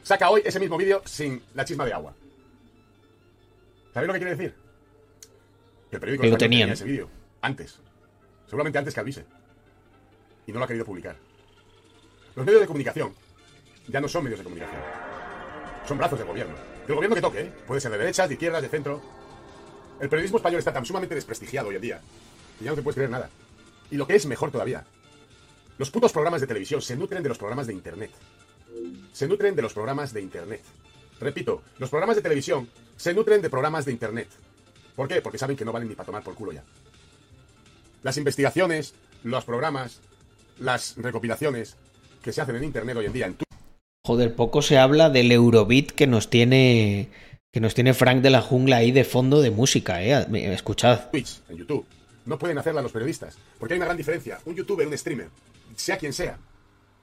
saca 0.03 0.29
hoy 0.29 0.41
ese 0.45 0.59
mismo 0.59 0.77
vídeo 0.77 1.01
sin 1.05 1.41
la 1.55 1.65
chisma 1.65 1.85
de 1.85 1.93
agua. 1.93 2.13
¿Sabéis 3.93 4.07
lo 4.07 4.13
que 4.13 4.19
quiere 4.19 4.35
decir? 4.35 4.53
Que 5.89 5.95
el 5.95 5.99
periódico 6.01 6.23
Que 6.23 6.29
lo 6.29 6.37
tenían. 6.37 6.61
tenía 6.67 6.73
ese 6.73 6.83
vídeo 6.85 7.09
antes. 7.41 7.79
Seguramente 8.47 8.77
antes 8.79 8.93
que 8.93 8.99
Alvise. 8.99 9.25
Y 10.45 10.51
no 10.51 10.59
lo 10.59 10.65
ha 10.65 10.67
querido 10.67 10.85
publicar. 10.85 11.15
Los 12.35 12.45
medios 12.45 12.61
de 12.61 12.67
comunicación 12.67 13.13
ya 13.87 14.01
no 14.01 14.07
son 14.09 14.23
medios 14.25 14.39
de 14.39 14.43
comunicación. 14.43 14.81
Son 15.87 15.97
brazos 15.97 16.19
del 16.19 16.27
gobierno. 16.27 16.55
Del 16.85 16.95
gobierno 16.95 17.15
que 17.15 17.21
toque, 17.21 17.41
¿eh? 17.41 17.51
Puede 17.65 17.79
ser 17.79 17.91
de 17.91 17.97
derechas, 17.97 18.27
de 18.27 18.33
izquierdas, 18.33 18.61
de 18.61 18.67
centro. 18.69 19.01
El 19.99 20.09
periodismo 20.09 20.37
español 20.37 20.59
está 20.59 20.73
tan 20.73 20.85
sumamente 20.85 21.15
desprestigiado 21.15 21.69
hoy 21.69 21.75
en 21.75 21.81
día 21.81 22.01
que 22.59 22.65
ya 22.65 22.71
no 22.71 22.75
te 22.75 22.81
puedes 22.81 22.95
creer 22.95 23.09
nada. 23.09 23.29
Y 23.91 23.97
lo 23.97 24.07
que 24.07 24.15
es 24.15 24.25
mejor 24.25 24.51
todavía, 24.51 24.85
los 25.77 25.91
putos 25.91 26.11
programas 26.11 26.41
de 26.41 26.47
televisión 26.47 26.81
se 26.81 26.95
nutren 26.95 27.23
de 27.23 27.29
los 27.29 27.37
programas 27.37 27.67
de 27.67 27.73
internet 27.73 28.11
se 29.11 29.27
nutren 29.27 29.55
de 29.55 29.61
los 29.61 29.73
programas 29.73 30.13
de 30.13 30.21
Internet. 30.21 30.61
Repito, 31.19 31.61
los 31.79 31.89
programas 31.89 32.15
de 32.15 32.21
televisión 32.21 32.67
se 32.97 33.13
nutren 33.13 33.41
de 33.41 33.49
programas 33.49 33.85
de 33.85 33.91
Internet. 33.91 34.27
¿Por 34.95 35.07
qué? 35.07 35.21
Porque 35.21 35.37
saben 35.37 35.55
que 35.55 35.65
no 35.65 35.71
valen 35.71 35.89
ni 35.89 35.95
para 35.95 36.07
tomar 36.07 36.23
por 36.23 36.35
culo 36.35 36.51
ya. 36.51 36.63
Las 38.01 38.17
investigaciones, 38.17 38.93
los 39.23 39.45
programas, 39.45 40.01
las 40.59 40.95
recopilaciones 40.97 41.77
que 42.21 42.33
se 42.33 42.41
hacen 42.41 42.55
en 42.55 42.63
Internet 42.63 42.97
hoy 42.97 43.05
en 43.05 43.13
día 43.13 43.27
en 43.27 43.37
Joder, 44.05 44.35
poco 44.35 44.61
se 44.61 44.77
habla 44.77 45.09
del 45.09 45.31
Eurobeat 45.31 45.91
que 45.91 46.07
nos 46.07 46.29
tiene 46.29 47.09
que 47.53 47.61
nos 47.61 47.75
tiene 47.75 47.93
Frank 47.93 48.23
de 48.23 48.31
la 48.31 48.41
jungla 48.41 48.77
ahí 48.77 48.91
de 48.91 49.03
fondo 49.03 49.39
de 49.39 49.51
música, 49.51 50.03
eh. 50.03 50.25
Escuchad. 50.51 51.11
Twitch, 51.11 51.39
en 51.49 51.57
YouTube, 51.57 51.85
no 52.25 52.39
pueden 52.39 52.57
hacerla 52.57 52.81
los 52.81 52.91
periodistas. 52.91 53.37
Porque 53.59 53.75
hay 53.75 53.77
una 53.77 53.85
gran 53.85 53.95
diferencia. 53.95 54.39
Un 54.45 54.55
youtuber, 54.55 54.87
un 54.87 54.97
streamer, 54.97 55.29
sea 55.75 55.95
quien 55.99 56.13
sea, 56.13 56.39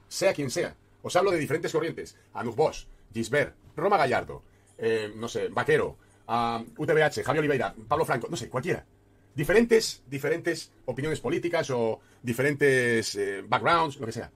sea 0.09 0.35
quien 0.35 0.51
sea. 0.51 0.75
Os 1.03 1.15
hablo 1.15 1.31
de 1.31 1.39
diferentes 1.39 1.71
corrientes. 1.71 2.17
Anuk 2.35 2.57
Bosch, 2.57 2.87
Gisbert, 3.15 3.55
Roma 3.77 3.97
Gallardo, 3.97 4.43
eh, 4.77 5.13
no 5.15 5.29
sé, 5.29 5.47
Vaquero, 5.51 5.97
ah, 6.27 6.61
UTBH, 6.77 7.23
Javier 7.23 7.39
Oliveira, 7.39 7.73
Pablo 7.87 8.05
Franco, 8.05 8.27
no 8.29 8.37
sé, 8.37 8.49
cualquiera. 8.49 8.85
Diferentes, 9.33 10.03
diferentes 10.09 10.73
opiniones 10.87 11.21
políticas 11.21 11.71
o 11.71 12.01
diferentes 12.21 13.15
eh, 13.15 13.45
backgrounds, 13.47 14.01
lo 14.01 14.07
que 14.07 14.13
sea. 14.13 14.33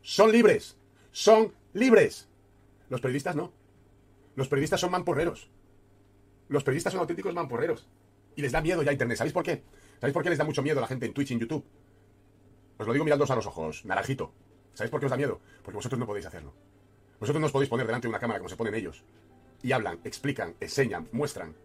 Son 0.00 0.32
libres. 0.32 0.78
Son 1.12 1.52
libres. 1.74 2.26
Los 2.88 3.02
periodistas 3.02 3.36
no. 3.36 3.52
Los 4.34 4.48
periodistas 4.48 4.80
son 4.80 4.92
mamporreros. 4.92 5.50
Los 6.48 6.64
periodistas 6.64 6.92
son 6.92 7.00
auténticos 7.00 7.34
mamporreros. 7.34 7.86
Y 8.36 8.42
les 8.42 8.52
da 8.52 8.60
miedo 8.60 8.82
ya 8.82 8.92
Internet. 8.92 9.18
¿Sabéis 9.18 9.32
por 9.32 9.42
qué? 9.44 9.62
¿Sabéis 10.00 10.14
por 10.14 10.22
qué 10.22 10.30
les 10.30 10.38
da 10.38 10.44
mucho 10.44 10.62
miedo 10.62 10.78
a 10.78 10.82
la 10.82 10.86
gente 10.86 11.06
en 11.06 11.12
Twitch 11.12 11.30
y 11.30 11.34
en 11.34 11.40
YouTube? 11.40 11.64
Os 12.78 12.86
lo 12.86 12.92
digo 12.92 13.04
mirándoos 13.04 13.30
a 13.30 13.36
los 13.36 13.46
ojos, 13.46 13.84
naranjito. 13.84 14.32
¿Sabéis 14.74 14.90
por 14.90 15.00
qué 15.00 15.06
os 15.06 15.10
da 15.10 15.16
miedo? 15.16 15.40
Porque 15.62 15.76
vosotros 15.76 15.98
no 15.98 16.06
podéis 16.06 16.26
hacerlo. 16.26 16.54
Vosotros 17.18 17.40
no 17.40 17.46
os 17.46 17.52
podéis 17.52 17.68
poner 17.68 17.86
delante 17.86 18.06
de 18.06 18.10
una 18.10 18.20
cámara 18.20 18.38
como 18.38 18.48
se 18.48 18.56
ponen 18.56 18.74
ellos. 18.74 19.02
Y 19.62 19.72
hablan, 19.72 19.98
explican, 20.04 20.54
enseñan, 20.60 21.08
muestran. 21.10 21.56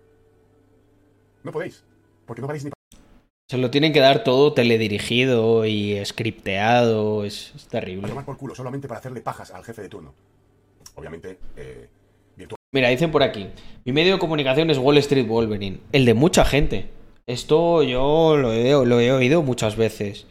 No 1.44 1.52
podéis. 1.52 1.84
Porque 2.26 2.42
no 2.42 2.48
valéis 2.48 2.66
ni 2.66 2.72
Se 3.48 3.58
lo 3.60 3.70
tienen 3.70 3.94
que 3.94 4.00
dar 4.00 4.24
todo 4.24 4.54
teledirigido 4.54 5.66
y 5.68 6.04
scripteado. 6.04 7.24
Es, 7.24 7.54
es 7.56 7.66
para 7.66 7.82
terrible. 7.82 8.08
tomar 8.08 8.26
por 8.26 8.38
culo, 8.38 8.56
solamente 8.56 8.88
para 8.88 9.00
hacerle 9.00 9.22
pajas 9.22 9.52
al 9.52 9.64
jefe 9.64 9.84
de 9.84 9.90
turno. 9.90 10.16
Obviamente, 10.96 11.38
eh. 11.56 11.88
Mira, 12.74 12.90
dicen 12.90 13.12
por 13.12 13.22
aquí. 13.22 13.48
Mi 13.86 13.94
medio 13.94 14.14
de 14.14 14.20
comunicación 14.20 14.72
es 14.72 14.80
Wall 14.80 14.98
Street 14.98 15.28
Wolverine. 15.28 15.78
El 15.92 16.06
de 16.06 16.16
mucha 16.16 16.44
gente. 16.44 16.88
Esto 17.28 17.84
yo 17.84 18.36
lo 18.36 18.52
he, 18.52 19.12
oído 19.12 19.44
muchas 19.44 19.78
veces. 19.78 20.26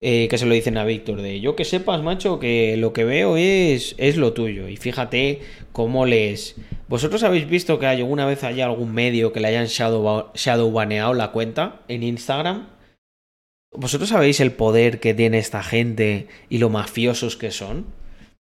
eh, 0.00 0.28
que 0.28 0.38
se 0.38 0.46
lo 0.46 0.54
dicen 0.54 0.78
a 0.78 0.84
Víctor. 0.84 1.20
De 1.20 1.40
yo 1.40 1.56
que 1.56 1.64
sepas, 1.66 2.02
macho, 2.02 2.38
que 2.38 2.76
lo 2.78 2.92
que 2.94 3.04
veo 3.04 3.36
es, 3.36 3.94
es 3.98 4.16
lo 4.16 4.32
tuyo. 4.32 4.68
Y 4.68 4.78
fíjate 4.78 5.40
cómo 5.72 6.06
les. 6.06 6.56
¿Vosotros 6.88 7.22
habéis 7.22 7.48
visto 7.48 7.78
que 7.78 7.86
hay 7.86 7.98
alguna 7.98 8.26
vez 8.26 8.44
haya 8.44 8.64
algún 8.64 8.94
medio 8.94 9.32
que 9.32 9.40
le 9.40 9.48
hayan 9.48 9.66
shadow, 9.66 10.30
shadowbaneado 10.34 11.12
la 11.12 11.32
cuenta 11.32 11.82
en 11.88 12.02
Instagram? 12.02 12.68
¿Vosotros 13.72 14.08
sabéis 14.08 14.40
el 14.40 14.52
poder 14.52 15.00
que 15.00 15.12
tiene 15.12 15.38
esta 15.38 15.62
gente 15.62 16.28
y 16.48 16.58
lo 16.58 16.70
mafiosos 16.70 17.36
que 17.36 17.50
son? 17.50 17.86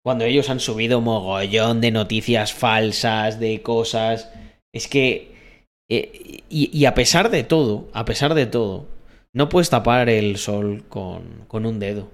Cuando 0.05 0.23
ellos 0.23 0.51
han 0.51 0.59
subido 0.59 1.01
mogollón 1.01 1.81
de 1.81 1.89
noticias 1.89 2.53
falsas, 2.53 3.39
de 3.39 3.63
cosas. 3.63 4.29
Es 4.71 4.87
que. 4.87 5.31
eh, 5.89 6.43
y, 6.47 6.85
a 6.85 6.93
pesar 6.93 7.31
de 7.31 7.43
todo, 7.43 7.89
a 7.91 8.05
pesar 8.05 8.35
de 8.35 8.45
todo, 8.45 8.87
no 9.33 9.49
puedes 9.49 9.71
tapar 9.71 10.09
el 10.09 10.37
sol 10.37 10.83
con, 10.89 11.45
con 11.47 11.65
un 11.65 11.79
dedo. 11.79 12.11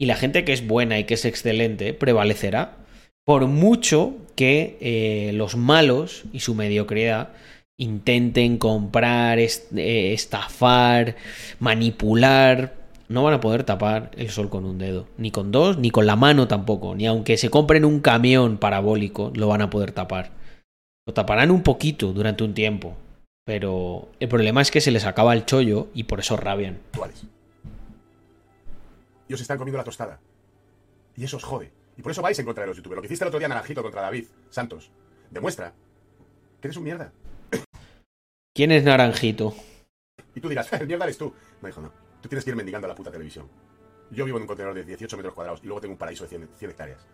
Y 0.00 0.06
la 0.06 0.16
gente 0.16 0.44
que 0.44 0.52
es 0.52 0.66
buena 0.66 0.98
y 0.98 1.04
que 1.04 1.14
es 1.14 1.24
excelente 1.24 1.94
prevalecerá. 1.94 2.78
Por 3.24 3.46
mucho 3.46 4.16
que 4.34 4.76
eh, 4.80 5.30
los 5.32 5.56
malos 5.56 6.24
y 6.32 6.40
su 6.40 6.56
mediocridad 6.56 7.34
intenten 7.78 8.58
comprar, 8.58 9.38
eh, 9.38 10.12
estafar, 10.12 11.14
manipular, 11.60 12.81
no 13.12 13.22
van 13.22 13.34
a 13.34 13.40
poder 13.40 13.64
tapar 13.64 14.10
el 14.16 14.30
sol 14.30 14.48
con 14.48 14.64
un 14.64 14.78
dedo. 14.78 15.06
Ni 15.18 15.30
con 15.30 15.52
dos, 15.52 15.78
ni 15.78 15.90
con 15.90 16.06
la 16.06 16.16
mano 16.16 16.48
tampoco. 16.48 16.94
Ni 16.94 17.06
aunque 17.06 17.36
se 17.36 17.50
compren 17.50 17.84
un 17.84 18.00
camión 18.00 18.56
parabólico, 18.56 19.30
lo 19.34 19.48
van 19.48 19.62
a 19.62 19.70
poder 19.70 19.92
tapar. 19.92 20.32
Lo 21.06 21.12
taparán 21.12 21.50
un 21.50 21.62
poquito 21.62 22.12
durante 22.12 22.42
un 22.42 22.54
tiempo. 22.54 22.96
Pero 23.44 24.08
el 24.20 24.28
problema 24.28 24.62
es 24.62 24.70
que 24.70 24.80
se 24.80 24.90
les 24.90 25.04
acaba 25.04 25.34
el 25.34 25.44
chollo 25.44 25.88
y 25.94 26.04
por 26.04 26.20
eso 26.20 26.36
rabian. 26.36 26.80
Y 29.28 29.34
os 29.34 29.40
están 29.40 29.58
comiendo 29.58 29.78
la 29.78 29.84
tostada. 29.84 30.20
Y 31.16 31.24
eso 31.24 31.36
os 31.36 31.44
jode. 31.44 31.72
Y 31.96 32.02
por 32.02 32.12
eso 32.12 32.22
vais 32.22 32.38
en 32.38 32.46
contra 32.46 32.62
de 32.62 32.68
los 32.68 32.76
youtubers. 32.76 32.96
Lo 32.96 33.02
que 33.02 33.06
hiciste 33.06 33.24
el 33.24 33.28
otro 33.28 33.38
día 33.38 33.48
Naranjito 33.48 33.82
contra 33.82 34.00
David 34.02 34.26
Santos 34.48 34.90
demuestra 35.30 35.74
que 36.60 36.68
eres 36.68 36.76
un 36.76 36.84
mierda. 36.84 37.12
¿Quién 38.54 38.70
es 38.72 38.84
Naranjito? 38.84 39.54
Y 40.34 40.40
tú 40.40 40.48
dirás, 40.48 40.72
el 40.72 40.86
mierda 40.86 41.04
eres 41.04 41.18
tú. 41.18 41.34
No, 41.60 41.68
hijo, 41.68 41.80
no. 41.80 42.01
Tú 42.22 42.28
tienes 42.28 42.44
que 42.44 42.50
ir 42.50 42.56
mendigando 42.56 42.86
a 42.86 42.90
la 42.90 42.94
puta 42.94 43.10
televisión. 43.10 43.48
Yo 44.10 44.24
vivo 44.24 44.38
en 44.38 44.42
un 44.42 44.46
contenedor 44.46 44.74
de 44.74 44.84
18 44.84 45.16
metros 45.16 45.34
cuadrados 45.34 45.60
y 45.62 45.66
luego 45.66 45.80
tengo 45.80 45.92
un 45.92 45.98
paraíso 45.98 46.22
de 46.24 46.28
100, 46.30 46.50
100 46.56 46.70
hectáreas. 46.70 47.06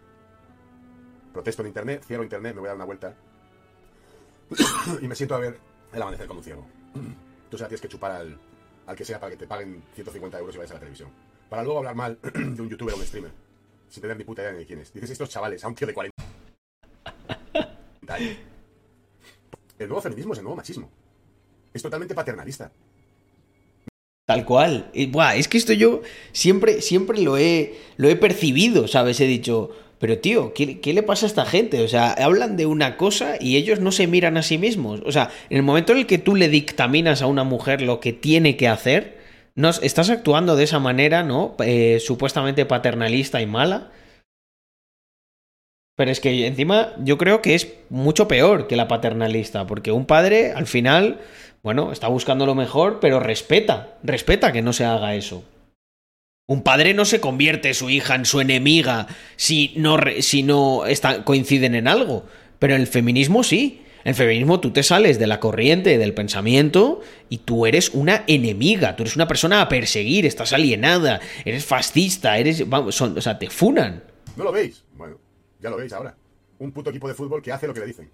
Protesto 1.33 1.63
en 1.63 1.69
internet, 1.69 2.05
cierro 2.07 2.23
internet, 2.23 2.55
me 2.55 2.61
voy 2.61 2.67
a 2.67 2.71
dar 2.71 2.77
una 2.77 2.85
vuelta. 2.85 3.17
y 5.01 5.09
me 5.09 5.15
siento 5.15 5.35
a 5.35 5.39
ver 5.39 5.59
el 5.93 6.03
amanecer 6.03 6.27
con 6.27 6.37
un 6.37 6.45
ciego. 6.45 6.67
Tú 7.49 7.57
se 7.57 7.63
la 7.63 7.69
tienes 7.69 7.81
que 7.81 7.89
chupar 7.89 8.13
al, 8.13 8.39
al 8.87 8.97
que 8.97 9.05
sea 9.05 9.19
para 9.19 9.31
que 9.31 9.39
te 9.39 9.47
paguen 9.47 9.83
150 9.95 10.39
euros 10.39 10.55
y 10.55 10.59
vayas 10.59 10.73
a 10.73 10.75
la 10.75 10.81
televisión. 10.81 11.11
Para 11.49 11.63
luego 11.63 11.79
hablar 11.79 11.95
mal 11.95 12.19
de 12.35 12.63
un 12.63 12.69
youtuber 12.69 12.95
o 12.95 12.99
un 12.99 13.05
streamer. 13.05 13.33
Sin 13.89 14.03
tener 14.03 14.17
ni 14.19 14.25
puta 14.25 14.43
idea 14.43 14.53
ni 14.53 14.59
de 14.59 14.67
quién 14.67 14.81
es. 14.81 14.93
Dices 14.93 15.11
estos 15.11 15.31
chavales, 15.31 15.65
a 15.65 15.69
un 15.69 15.75
tío 15.75 15.87
de 15.87 15.95
40 15.95 16.13
años. 18.09 18.37
El 19.79 19.89
nuevo 19.89 20.03
feminismo 20.03 20.33
es 20.35 20.39
el 20.41 20.45
nuevo 20.45 20.57
machismo. 20.57 20.91
Es 21.73 21.83
totalmente 21.83 22.15
paternalista. 22.15 22.71
Tal 24.29 24.45
cual. 24.45 24.91
Y, 24.93 25.07
buah, 25.07 25.37
es 25.37 25.49
que 25.49 25.57
esto 25.57 25.73
yo 25.73 26.03
siempre, 26.33 26.83
siempre 26.83 27.23
lo 27.23 27.39
he, 27.39 27.77
lo 27.97 28.11
he 28.11 28.17
percibido, 28.17 28.87
¿sabes? 28.87 29.19
He 29.23 29.27
dicho, 29.27 29.71
pero 29.99 30.19
tío, 30.19 30.53
¿qué, 30.53 30.79
le 30.93 31.03
pasa 31.03 31.25
a 31.25 31.29
esta 31.29 31.47
gente? 31.47 31.83
O 31.83 31.89
sea, 31.89 32.11
hablan 32.13 32.59
de 32.59 32.67
una 32.67 32.99
cosa 32.99 33.37
y 33.41 33.57
ellos 33.57 33.81
no 33.81 33.91
se 33.91 34.07
miran 34.07 34.37
a 34.37 34.43
sí 34.43 34.59
mismos. 34.59 35.01
O 35.07 35.13
sea, 35.13 35.31
en 35.49 35.57
el 35.57 35.63
momento 35.63 35.93
en 35.93 36.01
el 36.01 36.07
que 36.07 36.19
tú 36.19 36.35
le 36.35 36.51
dictaminas 36.51 37.23
a 37.23 37.27
una 37.27 37.43
mujer 37.43 37.81
lo 37.81 38.01
que 38.01 38.13
tiene 38.13 38.59
que 38.59 38.69
hacer, 38.69 39.17
no, 39.55 39.71
estás 39.71 40.11
actuando 40.11 40.57
de 40.57 40.65
esa 40.65 40.79
manera, 40.79 41.23
¿no? 41.23 41.57
Eh, 41.61 41.99
supuestamente 41.99 42.67
paternalista 42.67 43.41
y 43.41 43.47
mala. 43.47 43.93
Pero 45.97 46.11
es 46.11 46.21
que 46.21 46.47
encima 46.47 46.93
yo 47.03 47.17
creo 47.17 47.41
que 47.41 47.55
es 47.55 47.73
mucho 47.89 48.29
peor 48.29 48.67
que 48.67 48.77
la 48.77 48.89
paternalista, 48.89 49.67
porque 49.67 49.91
un 49.91 50.05
padre 50.05 50.53
al 50.53 50.67
final, 50.67 51.19
bueno, 51.69 51.93
está 51.93 52.09
buscando 52.09 52.47
lo 52.47 52.55
mejor, 52.55 52.99
pero 52.99 53.21
respeta, 53.21 53.99
respeta 54.03 54.53
que 54.53 54.63
no 54.63 54.73
se 54.73 54.87
haga 54.87 55.15
eso. 55.15 55.45
Un 56.47 56.63
padre 56.63 56.95
no 56.95 57.05
se 57.05 57.21
convierte 57.21 57.75
su 57.75 57.91
hija 57.91 58.15
en 58.15 58.25
su 58.25 58.41
enemiga 58.41 59.07
si 59.37 59.75
no, 59.77 59.99
si 60.21 60.43
no 60.43 60.87
está- 60.87 61.25
coinciden 61.25 61.75
en 61.75 61.87
algo, 61.87 62.25
pero 62.59 62.75
el 62.75 62.87
feminismo 62.87 63.43
sí. 63.45 63.83
En 64.03 64.15
feminismo 64.15 64.61
tú 64.61 64.71
te 64.71 64.83
sales 64.83 65.19
de 65.19 65.27
la 65.27 65.41
corriente 65.41 65.99
del 65.99 66.15
pensamiento 66.15 67.03
y 67.29 67.37
tú 67.39 67.67
eres 67.67 67.91
una 67.91 68.25
enemiga, 68.29 68.97
tú 68.97 69.03
eres 69.03 69.17
una 69.17 69.29
persona 69.29 69.61
a 69.61 69.69
perseguir, 69.69 70.25
estás 70.25 70.55
alienada, 70.55 71.21
eres 71.45 71.67
fascista, 71.67 72.39
eres, 72.39 72.65
o 72.71 72.93
sea, 73.21 73.39
te 73.39 73.51
funan. 73.51 74.05
¿No 74.37 74.45
lo 74.45 74.53
veis? 74.53 74.85
Bueno, 74.97 75.19
ya 75.61 75.69
lo 75.69 75.77
veis 75.77 75.93
ahora. 75.93 76.15
Un 76.61 76.73
puto 76.73 76.89
equipo 76.89 77.09
de 77.09 77.15
fútbol 77.15 77.43
que 77.43 77.53
hace 77.53 77.67
lo 77.67 77.75
que 77.75 77.81
le 77.81 77.87
dicen. 77.87 78.09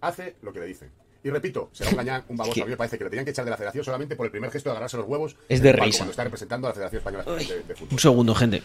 Hace 0.00 0.36
lo 0.40 0.54
que 0.54 0.60
le 0.60 0.66
dicen. 0.66 0.90
Y 1.22 1.28
repito, 1.30 1.68
será 1.72 1.90
un 1.90 1.96
gañán, 1.96 2.24
un 2.28 2.36
baboso. 2.36 2.54
que- 2.54 2.62
A 2.62 2.64
mí 2.64 2.70
me 2.70 2.76
parece 2.76 2.96
que 2.96 3.04
le 3.04 3.10
tenían 3.10 3.24
que 3.24 3.30
echar 3.32 3.44
de 3.44 3.50
la 3.50 3.56
federación 3.56 3.84
solamente 3.84 4.16
por 4.16 4.24
el 4.26 4.32
primer 4.32 4.50
gesto 4.50 4.70
de 4.70 4.72
agarrarse 4.72 4.96
los 4.96 5.06
huevos. 5.06 5.36
Es 5.48 5.60
de 5.60 5.72
risa. 5.72 5.98
Cuando 5.98 6.10
está 6.12 6.24
representando 6.24 6.66
a 6.66 6.70
la 6.70 6.74
Federación 6.74 6.98
Española 7.00 7.24
de, 7.24 7.62
de 7.62 7.74
Fútbol. 7.74 7.88
Un 7.92 7.98
segundo, 7.98 8.34
gente. 8.34 8.62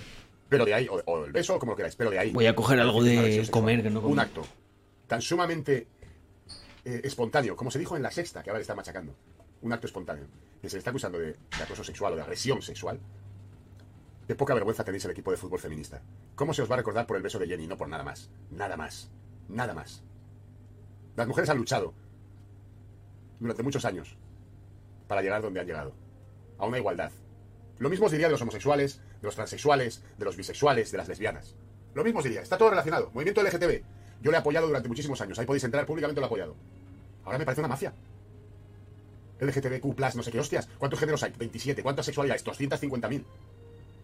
Pero 0.48 0.64
de 0.64 0.74
ahí, 0.74 0.88
o, 0.90 1.02
o 1.06 1.26
el 1.26 1.32
beso, 1.32 1.60
como 1.60 1.74
lo 1.74 1.76
queráis, 1.76 1.96
pero 1.96 2.12
de 2.12 2.20
ahí. 2.20 2.32
Voy 2.32 2.46
a 2.46 2.56
coger 2.56 2.80
algo 2.80 3.04
de 3.04 3.46
comer, 3.52 3.84
que 3.84 3.90
no 3.90 4.02
como. 4.02 4.14
Un 4.14 4.20
acto 4.20 4.46
tan 5.08 5.22
sumamente 5.22 5.88
eh, 6.86 7.02
espontáneo, 7.04 7.56
como 7.56 7.72
se 7.72 7.80
dijo 7.80 7.96
en 7.98 8.04
la 8.04 8.12
sexta, 8.12 8.42
que 8.42 8.50
ahora 8.52 8.60
le 8.60 8.62
está 8.62 8.76
machacando. 8.76 9.14
Un 9.62 9.74
acto 9.74 9.88
espontáneo, 9.88 10.26
que 10.62 10.70
se 10.70 10.76
le 10.76 10.80
está 10.80 10.92
acusando 10.92 11.18
de, 11.20 11.28
de 11.34 11.64
acoso 11.64 11.84
sexual 11.84 12.14
o 12.14 12.16
de 12.16 12.22
agresión 12.22 12.62
sexual. 12.62 13.00
Qué 14.28 14.36
poca 14.36 14.54
vergüenza 14.54 14.84
tenéis 14.84 15.04
el 15.06 15.12
equipo 15.12 15.32
de 15.32 15.38
fútbol 15.38 15.60
feminista. 15.60 16.02
¿Cómo 16.36 16.54
se 16.54 16.62
os 16.62 16.70
va 16.70 16.76
a 16.76 16.78
recordar 16.78 17.06
por 17.06 17.18
el 17.18 17.24
beso 17.24 17.38
de 17.40 17.48
Jenny? 17.48 17.68
No 17.68 17.78
por 17.78 17.88
nada 17.90 18.04
más. 18.04 18.30
Nada 18.52 18.78
más. 18.78 19.10
Nada 19.50 19.74
más. 19.74 20.02
Las 21.16 21.28
mujeres 21.28 21.50
han 21.50 21.58
luchado 21.58 21.94
durante 23.40 23.64
muchos 23.64 23.86
años 23.86 24.18
para 25.08 25.22
llegar 25.22 25.42
donde 25.42 25.60
han 25.60 25.68
llegado. 25.68 25.94
A 26.58 26.66
una 26.66 26.78
igualdad. 26.78 27.12
Lo 27.78 27.90
mismo 27.90 28.06
os 28.06 28.12
diría 28.12 28.28
de 28.28 28.32
los 28.32 28.42
homosexuales, 28.42 29.02
de 29.22 29.28
los 29.28 29.36
transexuales, 29.36 30.02
de 30.18 30.26
los 30.26 30.38
bisexuales, 30.38 30.92
de 30.92 30.98
las 30.98 31.08
lesbianas. 31.08 31.56
Lo 31.94 32.04
mismo 32.04 32.22
diría. 32.22 32.42
Está 32.42 32.58
todo 32.58 32.70
relacionado. 32.70 33.12
Movimiento 33.14 33.44
LGTB. 33.44 33.84
Yo 34.22 34.32
le 34.32 34.38
he 34.38 34.40
apoyado 34.40 34.68
durante 34.68 34.88
muchísimos 34.88 35.20
años. 35.22 35.38
Ahí 35.38 35.46
podéis 35.46 35.64
entrar, 35.64 35.86
públicamente 35.86 36.22
lo 36.22 36.26
he 36.26 36.28
apoyado. 36.28 36.56
Ahora 37.24 37.38
me 37.38 37.46
parece 37.46 37.62
una 37.62 37.68
mafia. 37.68 37.94
LGTBQ, 39.40 40.00
no 40.16 40.24
sé 40.24 40.32
qué 40.32 40.40
hostias. 40.40 40.68
¿Cuántos 40.78 41.00
géneros 41.00 41.22
hay? 41.24 41.34
27. 41.38 41.84
¿Cuántas 41.84 42.06
sexualidades? 42.06 42.46
250.000. 42.46 43.24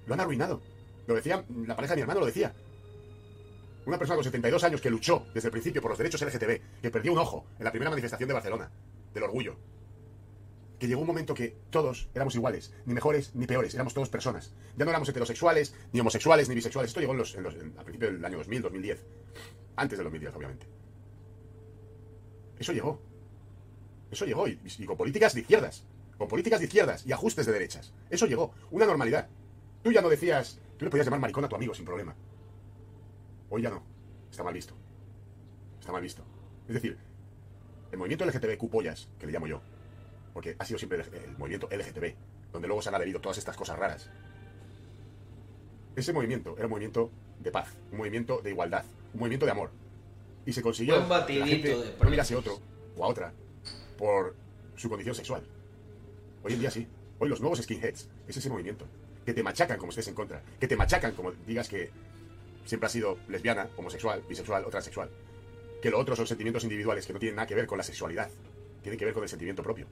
Lo 0.07 0.13
han 0.13 0.19
arruinado. 0.19 0.61
Lo 1.07 1.15
decía, 1.15 1.43
la 1.65 1.75
pareja 1.75 1.93
de 1.93 1.97
mi 1.97 2.01
hermano 2.01 2.19
lo 2.19 2.25
decía. 2.25 2.53
Una 3.85 3.97
persona 3.97 4.15
con 4.15 4.23
72 4.23 4.63
años 4.63 4.81
que 4.81 4.89
luchó 4.89 5.25
desde 5.33 5.47
el 5.47 5.51
principio 5.51 5.81
por 5.81 5.91
los 5.91 5.97
derechos 5.97 6.21
LGTB, 6.21 6.81
que 6.81 6.91
perdió 6.91 7.13
un 7.13 7.17
ojo 7.17 7.45
en 7.57 7.65
la 7.65 7.71
primera 7.71 7.89
manifestación 7.89 8.27
de 8.27 8.33
Barcelona, 8.33 8.69
del 9.13 9.23
orgullo. 9.23 9.55
Que 10.79 10.87
llegó 10.87 11.01
un 11.01 11.07
momento 11.07 11.33
que 11.35 11.55
todos 11.69 12.09
éramos 12.15 12.33
iguales, 12.35 12.73
ni 12.85 12.93
mejores 12.95 13.35
ni 13.35 13.45
peores, 13.45 13.73
éramos 13.75 13.93
todos 13.93 14.09
personas. 14.09 14.53
Ya 14.77 14.83
no 14.85 14.89
éramos 14.91 15.07
heterosexuales, 15.09 15.75
ni 15.93 15.99
homosexuales, 15.99 16.49
ni 16.49 16.55
bisexuales. 16.55 16.89
Esto 16.89 16.99
llegó 17.01 17.11
en 17.11 17.19
los, 17.19 17.35
en 17.35 17.43
los- 17.43 17.55
en- 17.55 17.77
a 17.77 17.83
principios 17.83 18.13
del 18.13 18.25
año 18.25 18.37
2000, 18.37 18.61
2010. 18.63 19.05
Antes 19.75 19.97
del 19.99 20.05
2010, 20.05 20.35
obviamente. 20.35 20.65
Eso 22.59 22.73
llegó. 22.73 22.99
Eso 24.11 24.25
llegó, 24.25 24.47
y, 24.47 24.59
y 24.77 24.85
con 24.85 24.97
políticas 24.97 25.33
de 25.33 25.41
izquierdas. 25.41 25.83
Con 26.17 26.27
políticas 26.27 26.59
de 26.59 26.65
izquierdas 26.65 27.05
y 27.05 27.11
ajustes 27.11 27.45
de 27.45 27.51
derechas. 27.53 27.93
Eso 28.09 28.25
llegó. 28.25 28.53
Una 28.71 28.85
normalidad. 28.85 29.27
Tú 29.83 29.91
ya 29.91 30.01
no 30.01 30.09
decías. 30.09 30.59
Tú 30.77 30.85
le 30.85 30.91
podías 30.91 31.05
llamar 31.05 31.19
maricón 31.19 31.45
a 31.45 31.49
tu 31.49 31.55
amigo 31.55 31.73
sin 31.73 31.85
problema. 31.85 32.15
Hoy 33.49 33.61
ya 33.61 33.69
no. 33.69 33.83
Está 34.29 34.43
mal 34.43 34.53
visto. 34.53 34.73
Está 35.79 35.91
mal 35.91 36.01
visto. 36.01 36.23
Es 36.67 36.73
decir, 36.75 36.97
el 37.91 37.97
movimiento 37.97 38.25
LGTBQ 38.25 38.69
pollas, 38.69 39.07
que 39.19 39.25
le 39.25 39.31
llamo 39.31 39.47
yo, 39.47 39.61
porque 40.33 40.55
ha 40.57 40.65
sido 40.65 40.77
siempre 40.77 41.01
el, 41.01 41.13
el 41.13 41.37
movimiento 41.37 41.67
LGTB, 41.71 42.15
donde 42.51 42.67
luego 42.67 42.81
se 42.81 42.89
han 42.89 42.95
adherido 42.95 43.19
todas 43.19 43.37
estas 43.37 43.55
cosas 43.55 43.77
raras. 43.77 44.09
Ese 45.95 46.13
movimiento 46.13 46.55
era 46.57 46.67
un 46.67 46.71
movimiento 46.71 47.11
de 47.39 47.51
paz, 47.51 47.69
un 47.91 47.97
movimiento 47.97 48.41
de 48.41 48.51
igualdad, 48.51 48.85
un 49.13 49.19
movimiento 49.19 49.45
de 49.45 49.51
amor. 49.51 49.71
Y 50.45 50.53
se 50.53 50.61
consiguió 50.61 50.95
Buen 50.95 51.05
que 51.05 51.09
la 51.09 51.19
batidito 51.19 51.47
gente 51.47 51.69
de 51.69 52.03
no 52.03 52.09
mirase 52.09 52.33
a 52.33 52.37
otro 52.37 52.59
o 52.95 53.03
a 53.03 53.07
otra 53.07 53.33
por 53.97 54.35
su 54.75 54.89
condición 54.89 55.15
sexual. 55.15 55.43
Hoy 56.43 56.53
en 56.53 56.59
día 56.59 56.71
sí. 56.71 56.87
Hoy 57.19 57.29
los 57.29 57.39
nuevos 57.39 57.59
skinheads 57.61 58.09
es 58.27 58.37
ese 58.37 58.49
movimiento. 58.49 58.85
Que 59.25 59.33
te 59.33 59.43
machacan 59.43 59.77
como 59.77 59.91
estés 59.91 60.07
en 60.07 60.15
contra. 60.15 60.41
Que 60.59 60.67
te 60.67 60.75
machacan 60.75 61.13
como 61.13 61.31
digas 61.45 61.69
que 61.69 61.91
siempre 62.65 62.87
has 62.87 62.91
sido 62.91 63.19
lesbiana, 63.27 63.69
homosexual, 63.77 64.23
bisexual 64.27 64.65
o 64.65 64.69
transexual. 64.69 65.09
Que 65.81 65.89
lo 65.89 65.99
otro 65.99 66.15
son 66.15 66.27
sentimientos 66.27 66.63
individuales 66.63 67.05
que 67.05 67.13
no 67.13 67.19
tienen 67.19 67.35
nada 67.35 67.47
que 67.47 67.55
ver 67.55 67.65
con 67.65 67.77
la 67.77 67.83
sexualidad. 67.83 68.29
Tienen 68.81 68.99
que 68.99 69.05
ver 69.05 69.13
con 69.13 69.23
el 69.23 69.29
sentimiento 69.29 69.63
propio. 69.63 69.87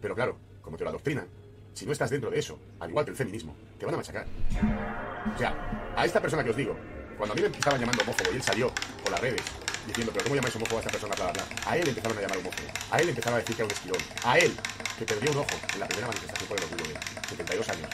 Pero 0.00 0.14
claro, 0.14 0.36
como 0.60 0.76
te 0.76 0.84
lo 0.84 0.90
adoctrinan, 0.90 1.26
si 1.72 1.86
no 1.86 1.92
estás 1.92 2.10
dentro 2.10 2.30
de 2.30 2.38
eso, 2.38 2.58
al 2.80 2.90
igual 2.90 3.04
que 3.04 3.10
el 3.10 3.16
feminismo, 3.16 3.54
te 3.78 3.84
van 3.84 3.94
a 3.94 3.98
machacar. 3.98 4.26
O 5.34 5.38
sea, 5.38 5.94
a 5.96 6.04
esta 6.04 6.20
persona 6.20 6.42
que 6.44 6.50
os 6.50 6.56
digo, 6.56 6.76
cuando 7.16 7.32
a 7.32 7.36
mí 7.36 7.42
me 7.42 7.48
estaban 7.48 7.80
llamando 7.80 8.02
homófobo 8.02 8.30
y 8.32 8.36
él 8.36 8.42
salió 8.42 8.72
por 9.02 9.10
las 9.10 9.20
redes 9.20 9.42
diciendo, 9.86 10.12
pero 10.12 10.24
¿cómo 10.24 10.36
llamáis 10.36 10.56
homófobo 10.56 10.78
a 10.78 10.80
esta 10.80 10.92
persona? 10.92 11.14
Bla, 11.14 11.32
bla, 11.32 11.44
bla. 11.44 11.70
A 11.70 11.76
él 11.76 11.88
empezaron 11.88 12.18
a 12.18 12.20
llamar 12.20 12.38
homófobo. 12.38 12.68
A 12.90 12.98
él 12.98 13.08
empezaron 13.08 13.36
a 13.36 13.40
decir 13.40 13.56
que 13.56 13.62
era 13.62 13.66
un 13.66 13.72
esquilón. 13.72 13.98
A 14.24 14.38
él, 14.38 14.52
que 14.98 15.04
perdió 15.04 15.30
un 15.32 15.38
ojo 15.38 15.56
en 15.74 15.80
la 15.80 15.88
primera 15.88 16.08
manifestación 16.08 16.48
por 16.48 16.58
el 16.58 16.64
orgullo 16.64 16.84
de 16.88 17.28
72 17.28 17.68
años. 17.68 17.90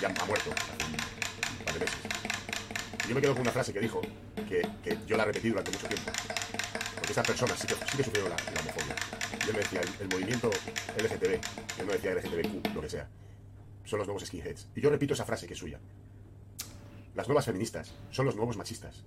Ya 0.00 0.08
ha 0.08 0.24
muerto 0.26 0.50
hace 0.50 0.84
un 0.84 1.64
par 1.64 1.74
de 1.74 1.80
meses. 1.80 1.98
Yo 3.10 3.16
me 3.16 3.20
quedo 3.20 3.32
con 3.32 3.42
una 3.42 3.50
frase 3.50 3.72
que 3.72 3.80
dijo, 3.80 4.00
que, 4.48 4.62
que 4.84 4.96
yo 5.04 5.16
la 5.16 5.24
repetí 5.24 5.48
durante 5.48 5.72
mucho 5.72 5.88
tiempo. 5.88 6.12
Porque 6.94 7.08
estas 7.10 7.26
personas 7.26 7.58
sí 7.58 7.66
que, 7.66 7.74
sí 7.74 7.96
que 7.96 8.04
sufrieron 8.04 8.30
la, 8.30 8.36
la 8.36 8.60
homofobia. 8.60 8.94
Yo 9.44 9.52
me 9.52 9.58
decía, 9.58 9.80
el, 9.80 9.88
el 10.02 10.08
movimiento 10.08 10.48
LGTB, 10.48 11.40
yo 11.76 11.84
no 11.86 11.92
decía 11.92 12.14
LGTBQ, 12.14 12.72
lo 12.72 12.80
que 12.80 12.88
sea, 12.88 13.08
son 13.84 13.98
los 13.98 14.06
nuevos 14.06 14.24
skinheads. 14.24 14.68
Y 14.76 14.80
yo 14.80 14.90
repito 14.90 15.14
esa 15.14 15.24
frase 15.24 15.48
que 15.48 15.54
es 15.54 15.58
suya. 15.58 15.80
Las 17.16 17.26
nuevas 17.26 17.46
feministas 17.46 17.92
son 18.12 18.26
los 18.26 18.36
nuevos 18.36 18.56
machistas. 18.56 19.04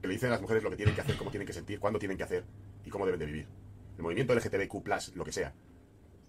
Que 0.00 0.08
le 0.08 0.14
dicen 0.14 0.30
a 0.30 0.32
las 0.32 0.40
mujeres 0.40 0.62
lo 0.62 0.70
que 0.70 0.76
tienen 0.76 0.94
que 0.94 1.02
hacer, 1.02 1.18
cómo 1.18 1.30
tienen 1.30 1.46
que 1.46 1.52
sentir, 1.52 1.78
cuándo 1.78 1.98
tienen 1.98 2.16
que 2.16 2.24
hacer 2.24 2.44
y 2.86 2.88
cómo 2.88 3.04
deben 3.04 3.20
de 3.20 3.26
vivir. 3.26 3.46
El 3.98 4.02
movimiento 4.02 4.34
LGTBQ, 4.34 5.16
lo 5.16 5.24
que 5.26 5.32
sea, 5.32 5.52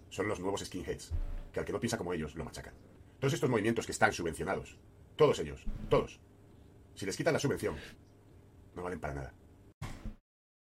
son 0.09 0.27
los 0.27 0.41
nuevos 0.41 0.59
skinheads. 0.59 1.13
Que 1.53 1.61
al 1.61 1.65
que 1.65 1.71
no 1.71 1.79
piensa 1.79 1.97
como 1.97 2.11
ellos, 2.11 2.35
lo 2.35 2.43
machacan. 2.43 2.73
Todos 3.17 3.33
estos 3.33 3.49
movimientos 3.49 3.85
que 3.85 3.93
están 3.93 4.11
subvencionados, 4.11 4.77
todos 5.15 5.39
ellos, 5.39 5.63
todos, 5.87 6.19
Si 6.95 7.05
les 7.05 7.17
quitan 7.17 7.33
la 7.33 7.39
subvención, 7.39 7.75
no 8.75 8.83
valen 8.83 8.99
para 8.99 9.13
nada. 9.13 9.33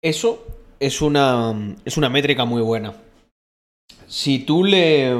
Eso 0.04 0.46
es 0.80 1.02
una, 1.02 1.76
es 1.86 1.98
una 1.98 2.10
métrica 2.10 2.46
muy 2.46 2.62
buena. 2.62 2.96
Si 4.08 4.40
tú 4.40 4.64
le... 4.64 5.16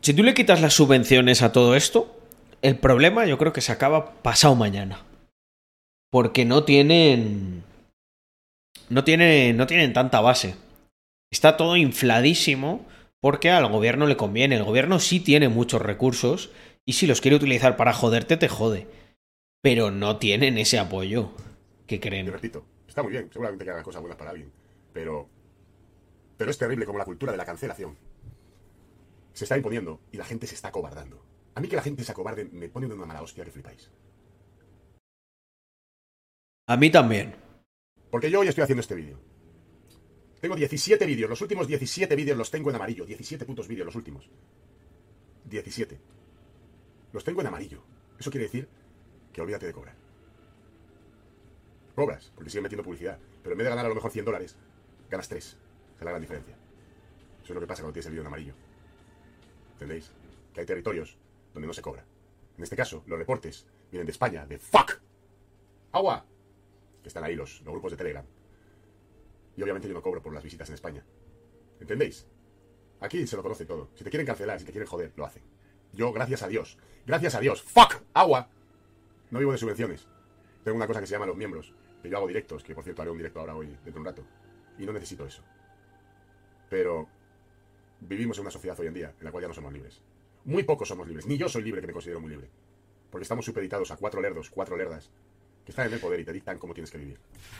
Si 0.00 0.12
tú 0.12 0.22
le 0.22 0.34
quitas 0.34 0.60
las 0.60 0.74
subvenciones 0.74 1.42
a 1.42 1.52
todo 1.52 1.74
esto, 1.74 2.14
el 2.62 2.78
problema 2.78 3.26
yo 3.26 3.38
creo 3.38 3.52
que 3.52 3.60
se 3.60 3.72
acaba 3.72 4.12
pasado 4.22 4.54
mañana. 4.54 5.02
Porque 6.10 6.44
no 6.44 6.64
tienen... 6.64 7.64
No 8.88 9.02
tienen, 9.02 9.56
no 9.56 9.66
tienen 9.66 9.92
tanta 9.92 10.20
base. 10.20 10.56
Está 11.32 11.56
todo 11.56 11.76
infladísimo 11.76 12.84
porque 13.20 13.50
al 13.50 13.66
gobierno 13.68 14.06
le 14.06 14.16
conviene. 14.16 14.56
El 14.56 14.64
gobierno 14.64 15.00
sí 15.00 15.20
tiene 15.20 15.48
muchos 15.48 15.82
recursos 15.82 16.50
y 16.86 16.94
si 16.94 17.06
los 17.06 17.20
quiere 17.20 17.36
utilizar 17.36 17.76
para 17.76 17.92
joderte, 17.92 18.36
te 18.36 18.48
jode. 18.48 18.86
Pero 19.62 19.90
no 19.90 20.18
tienen 20.18 20.58
ese 20.58 20.78
apoyo 20.78 21.32
que 21.86 22.00
creen. 22.00 22.30
repito, 22.30 22.64
está 22.86 23.02
muy 23.02 23.12
bien, 23.12 23.30
seguramente 23.32 23.64
que 23.64 23.70
hagan 23.70 23.84
cosas 23.84 24.00
buenas 24.00 24.18
para 24.18 24.30
alguien, 24.30 24.52
pero. 24.92 25.28
Pero 26.36 26.50
es 26.50 26.58
terrible 26.58 26.84
como 26.84 26.98
la 26.98 27.04
cultura 27.04 27.32
de 27.32 27.38
la 27.38 27.44
cancelación 27.44 27.96
se 29.34 29.44
está 29.44 29.56
imponiendo 29.56 30.00
y 30.12 30.16
la 30.16 30.24
gente 30.24 30.46
se 30.46 30.54
está 30.54 30.68
acobardando. 30.68 31.22
A 31.54 31.60
mí 31.60 31.68
que 31.68 31.76
la 31.76 31.82
gente 31.82 32.04
se 32.04 32.12
acobarde 32.12 32.44
me 32.46 32.68
pone 32.68 32.86
de 32.86 32.94
una 32.94 33.04
mala 33.04 33.22
hostia 33.22 33.44
que 33.44 33.50
flipáis. 33.50 33.90
A 36.66 36.76
mí 36.76 36.90
también. 36.90 37.34
Porque 38.10 38.30
yo 38.30 38.40
hoy 38.40 38.48
estoy 38.48 38.62
haciendo 38.62 38.80
este 38.80 38.94
vídeo. 38.94 39.18
Tengo 40.40 40.56
17 40.56 41.04
vídeos, 41.06 41.28
los 41.28 41.40
últimos 41.40 41.66
17 41.66 42.14
vídeos 42.16 42.38
los 42.38 42.50
tengo 42.50 42.70
en 42.70 42.76
amarillo. 42.76 43.04
17 43.04 43.44
putos 43.44 43.66
vídeos, 43.66 43.86
los 43.86 43.96
últimos. 43.96 44.30
17. 45.44 45.98
Los 47.14 47.22
tengo 47.22 47.40
en 47.40 47.46
amarillo. 47.46 47.80
Eso 48.18 48.28
quiere 48.28 48.46
decir 48.46 48.68
que 49.32 49.40
olvídate 49.40 49.66
de 49.66 49.72
cobrar. 49.72 49.94
Cobras, 51.94 52.32
porque 52.34 52.50
siguen 52.50 52.64
metiendo 52.64 52.82
publicidad. 52.82 53.20
Pero 53.40 53.52
en 53.52 53.58
vez 53.58 53.66
de 53.66 53.70
ganar 53.70 53.86
a 53.86 53.88
lo 53.88 53.94
mejor 53.94 54.10
100 54.10 54.24
dólares, 54.24 54.56
ganas 55.08 55.28
3. 55.28 55.44
Esa 55.44 55.56
es 55.96 56.04
la 56.04 56.10
gran 56.10 56.20
diferencia. 56.20 56.56
Eso 57.40 57.52
es 57.52 57.54
lo 57.54 57.60
que 57.60 57.68
pasa 57.68 57.82
cuando 57.82 57.92
tienes 57.92 58.06
el 58.06 58.12
vídeo 58.14 58.22
en 58.22 58.26
amarillo. 58.26 58.54
¿Entendéis? 59.74 60.10
Que 60.52 60.60
hay 60.60 60.66
territorios 60.66 61.16
donde 61.52 61.68
no 61.68 61.72
se 61.72 61.82
cobra. 61.82 62.04
En 62.56 62.64
este 62.64 62.74
caso, 62.74 63.04
los 63.06 63.16
reportes 63.16 63.64
vienen 63.92 64.06
de 64.06 64.12
España, 64.12 64.44
de 64.44 64.58
fuck. 64.58 65.00
Agua. 65.92 66.26
Que 67.00 67.08
están 67.08 67.22
ahí 67.22 67.36
los, 67.36 67.60
los 67.60 67.74
grupos 67.74 67.92
de 67.92 67.96
Telegram. 67.96 68.26
Y 69.56 69.62
obviamente 69.62 69.86
yo 69.86 69.94
no 69.94 70.02
cobro 70.02 70.20
por 70.20 70.34
las 70.34 70.42
visitas 70.42 70.68
en 70.68 70.74
España. 70.74 71.04
¿Entendéis? 71.78 72.26
Aquí 72.98 73.24
se 73.24 73.36
lo 73.36 73.42
conoce 73.44 73.66
todo. 73.66 73.90
Si 73.94 74.02
te 74.02 74.10
quieren 74.10 74.26
cancelar, 74.26 74.58
si 74.58 74.66
te 74.66 74.72
quieren 74.72 74.88
joder, 74.88 75.12
lo 75.14 75.24
hacen. 75.24 75.53
Yo, 75.94 76.12
gracias 76.12 76.42
a 76.42 76.48
Dios, 76.48 76.76
gracias 77.06 77.34
a 77.34 77.40
Dios, 77.40 77.62
fuck, 77.62 78.02
agua. 78.14 78.48
No 79.30 79.38
vivo 79.38 79.52
de 79.52 79.58
subvenciones. 79.58 80.08
Tengo 80.64 80.76
una 80.76 80.86
cosa 80.86 81.00
que 81.00 81.06
se 81.06 81.12
llama 81.12 81.26
los 81.26 81.36
miembros, 81.36 81.72
que 82.02 82.10
yo 82.10 82.16
hago 82.16 82.26
directos, 82.26 82.64
que 82.64 82.74
por 82.74 82.82
cierto 82.84 83.02
haré 83.02 83.10
un 83.10 83.18
directo 83.18 83.40
ahora 83.40 83.54
hoy, 83.54 83.66
dentro 83.66 83.92
de 83.92 83.98
un 83.98 84.04
rato. 84.04 84.24
Y 84.78 84.86
no 84.86 84.92
necesito 84.92 85.24
eso. 85.24 85.42
Pero 86.68 87.08
vivimos 88.00 88.38
en 88.38 88.42
una 88.42 88.50
sociedad 88.50 88.78
hoy 88.80 88.88
en 88.88 88.94
día 88.94 89.14
en 89.18 89.24
la 89.24 89.30
cual 89.30 89.42
ya 89.42 89.48
no 89.48 89.54
somos 89.54 89.72
libres. 89.72 90.00
Muy 90.44 90.64
pocos 90.64 90.88
somos 90.88 91.06
libres. 91.06 91.26
Ni 91.26 91.38
yo 91.38 91.48
soy 91.48 91.62
libre, 91.62 91.80
que 91.80 91.86
me 91.86 91.92
considero 91.92 92.20
muy 92.20 92.30
libre. 92.30 92.50
Porque 93.10 93.22
estamos 93.22 93.44
supeditados 93.44 93.90
a 93.90 93.96
cuatro 93.96 94.20
lerdos, 94.20 94.50
cuatro 94.50 94.76
lerdas, 94.76 95.10
que 95.64 95.70
están 95.70 95.86
en 95.86 95.94
el 95.94 96.00
poder 96.00 96.20
y 96.20 96.24
te 96.24 96.32
dictan 96.32 96.58
cómo 96.58 96.74
tienes 96.74 96.90
que 96.90 96.98
vivir. 96.98 97.18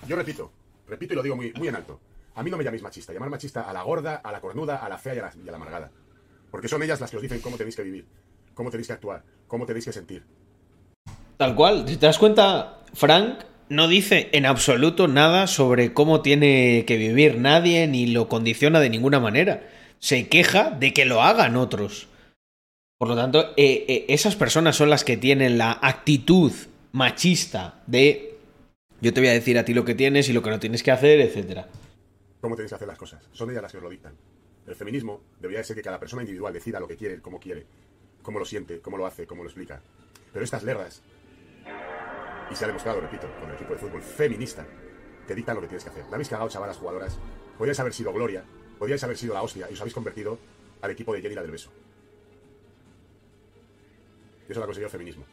Yo 0.09 0.17
repito, 0.17 0.51
repito 0.89 1.15
y 1.15 1.17
lo 1.17 1.23
digo 1.23 1.37
muy, 1.37 1.53
muy 1.53 1.69
en 1.69 1.77
alto. 1.77 2.01
A 2.35 2.43
mí 2.43 2.51
no 2.51 2.57
me 2.57 2.65
llaméis 2.65 2.83
machista. 2.83 3.13
Llamar 3.13 3.31
machista 3.31 3.63
a 3.63 3.73
la 3.73 3.83
gorda, 3.83 4.17
a 4.17 4.33
la 4.33 4.41
cornuda, 4.41 4.85
a 4.85 4.89
la 4.89 4.99
fea 4.99 5.15
y 5.15 5.19
a 5.19 5.23
la, 5.23 5.33
y 5.37 5.49
a 5.49 5.51
la 5.53 5.57
amargada. 5.57 5.93
Porque 6.55 6.69
son 6.69 6.85
ellas 6.85 7.01
las 7.01 7.11
que 7.11 7.17
os 7.17 7.23
dicen 7.25 7.41
cómo 7.41 7.57
tenéis 7.57 7.75
que 7.75 7.83
vivir, 7.83 8.07
cómo 8.55 8.71
tenéis 8.71 8.87
que 8.87 8.93
actuar, 8.93 9.25
cómo 9.49 9.67
tenéis 9.67 9.87
que 9.87 9.93
sentir. 9.93 10.23
Tal 11.37 11.57
cual. 11.57 11.85
Si 11.89 11.97
te 11.97 12.07
das 12.07 12.17
cuenta, 12.17 12.79
Frank 12.93 13.41
no 13.69 13.89
dice 13.89 14.29
en 14.31 14.47
absoluto 14.47 15.09
nada 15.09 15.49
sobre 15.49 15.93
cómo 15.93 16.23
tiene 16.23 16.85
que 16.87 16.97
vivir 16.97 17.39
nadie 17.39 17.89
ni 17.89 18.07
lo 18.07 18.29
condiciona 18.29 18.79
de 18.79 18.89
ninguna 18.89 19.19
manera. 19.19 19.69
Se 19.99 20.29
queja 20.29 20.71
de 20.71 20.93
que 20.93 21.07
lo 21.07 21.23
hagan 21.23 21.57
otros. 21.57 22.07
Por 22.99 23.09
lo 23.09 23.17
tanto, 23.17 23.53
eh, 23.57 23.85
eh, 23.89 24.05
esas 24.11 24.37
personas 24.37 24.77
son 24.77 24.91
las 24.91 25.03
que 25.03 25.17
tienen 25.17 25.59
la 25.59 25.77
actitud 25.83 26.53
machista 26.93 27.83
de 27.89 28.39
yo 29.01 29.13
te 29.13 29.21
voy 29.21 29.31
a 29.31 29.33
decir 29.33 29.59
a 29.59 29.65
ti 29.65 29.75
lo 29.75 29.85
que 29.85 29.97
tienes 29.97 30.29
y 30.29 30.33
lo 30.33 30.41
que 30.41 30.51
no 30.51 30.61
tienes 30.61 30.85
que 30.85 30.93
hacer, 30.93 31.21
etcétera. 31.21 31.67
cómo 32.41 32.55
tenéis 32.55 32.71
que 32.71 32.77
hacer 32.77 32.87
las 32.87 32.99
cosas. 32.99 33.29
Son 33.33 33.51
ellas 33.51 33.63
las 33.63 33.73
que 33.73 33.79
os 33.79 33.83
lo 33.83 33.91
dictan. 33.91 34.15
El 34.67 34.75
feminismo 34.75 35.21
debería 35.41 35.59
de 35.59 35.65
ser 35.65 35.77
que 35.77 35.83
cada 35.83 36.01
persona 36.01 36.23
individual 36.23 36.53
decida 36.53 36.81
lo 36.81 36.89
que 36.89 36.97
quiere, 36.97 37.21
cómo 37.21 37.39
quiere, 37.39 37.67
cómo 38.23 38.39
lo 38.39 38.45
siente, 38.45 38.81
cómo 38.81 38.97
lo 38.97 39.07
hace, 39.07 39.27
cómo 39.27 39.43
lo 39.43 39.49
explica. 39.49 39.83
Pero 40.33 40.45
estas 40.45 40.63
lerdas, 40.63 41.03
y 42.51 42.55
se 42.55 42.65
ha 42.65 42.67
demostrado, 42.67 43.01
repito, 43.01 43.29
con 43.41 43.49
el 43.49 43.57
equipo 43.57 43.73
de 43.73 43.79
fútbol 43.79 44.03
feminista, 44.03 44.67
te 45.27 45.35
dictan 45.35 45.57
lo 45.57 45.61
que 45.63 45.69
tienes 45.69 45.85
que 45.85 45.91
hacer. 45.91 46.05
La 46.07 46.15
habéis 46.15 46.29
cagado, 46.29 46.49
chavalas 46.49 46.77
jugadoras. 46.77 47.19
Podríais 47.59 47.79
haber 47.81 47.93
sido 47.93 48.13
Gloria, 48.13 48.45
podríais 48.79 49.03
haber 49.05 49.17
sido 49.17 49.35
la 49.35 49.43
hostia, 49.43 49.69
y 49.71 49.75
os 49.75 49.81
habéis 49.81 49.95
convertido 49.95 50.39
al 50.81 50.91
equipo 50.91 51.15
de 51.15 51.23
Jenny 51.23 51.35
la 51.35 51.43
del 51.43 51.51
beso. 51.51 51.71
Y 54.49 54.53
eso 54.53 54.61
lo 54.61 54.65
ha 54.65 54.67
conseguido 54.67 54.87
el 54.87 54.93
feminismo. 54.93 55.25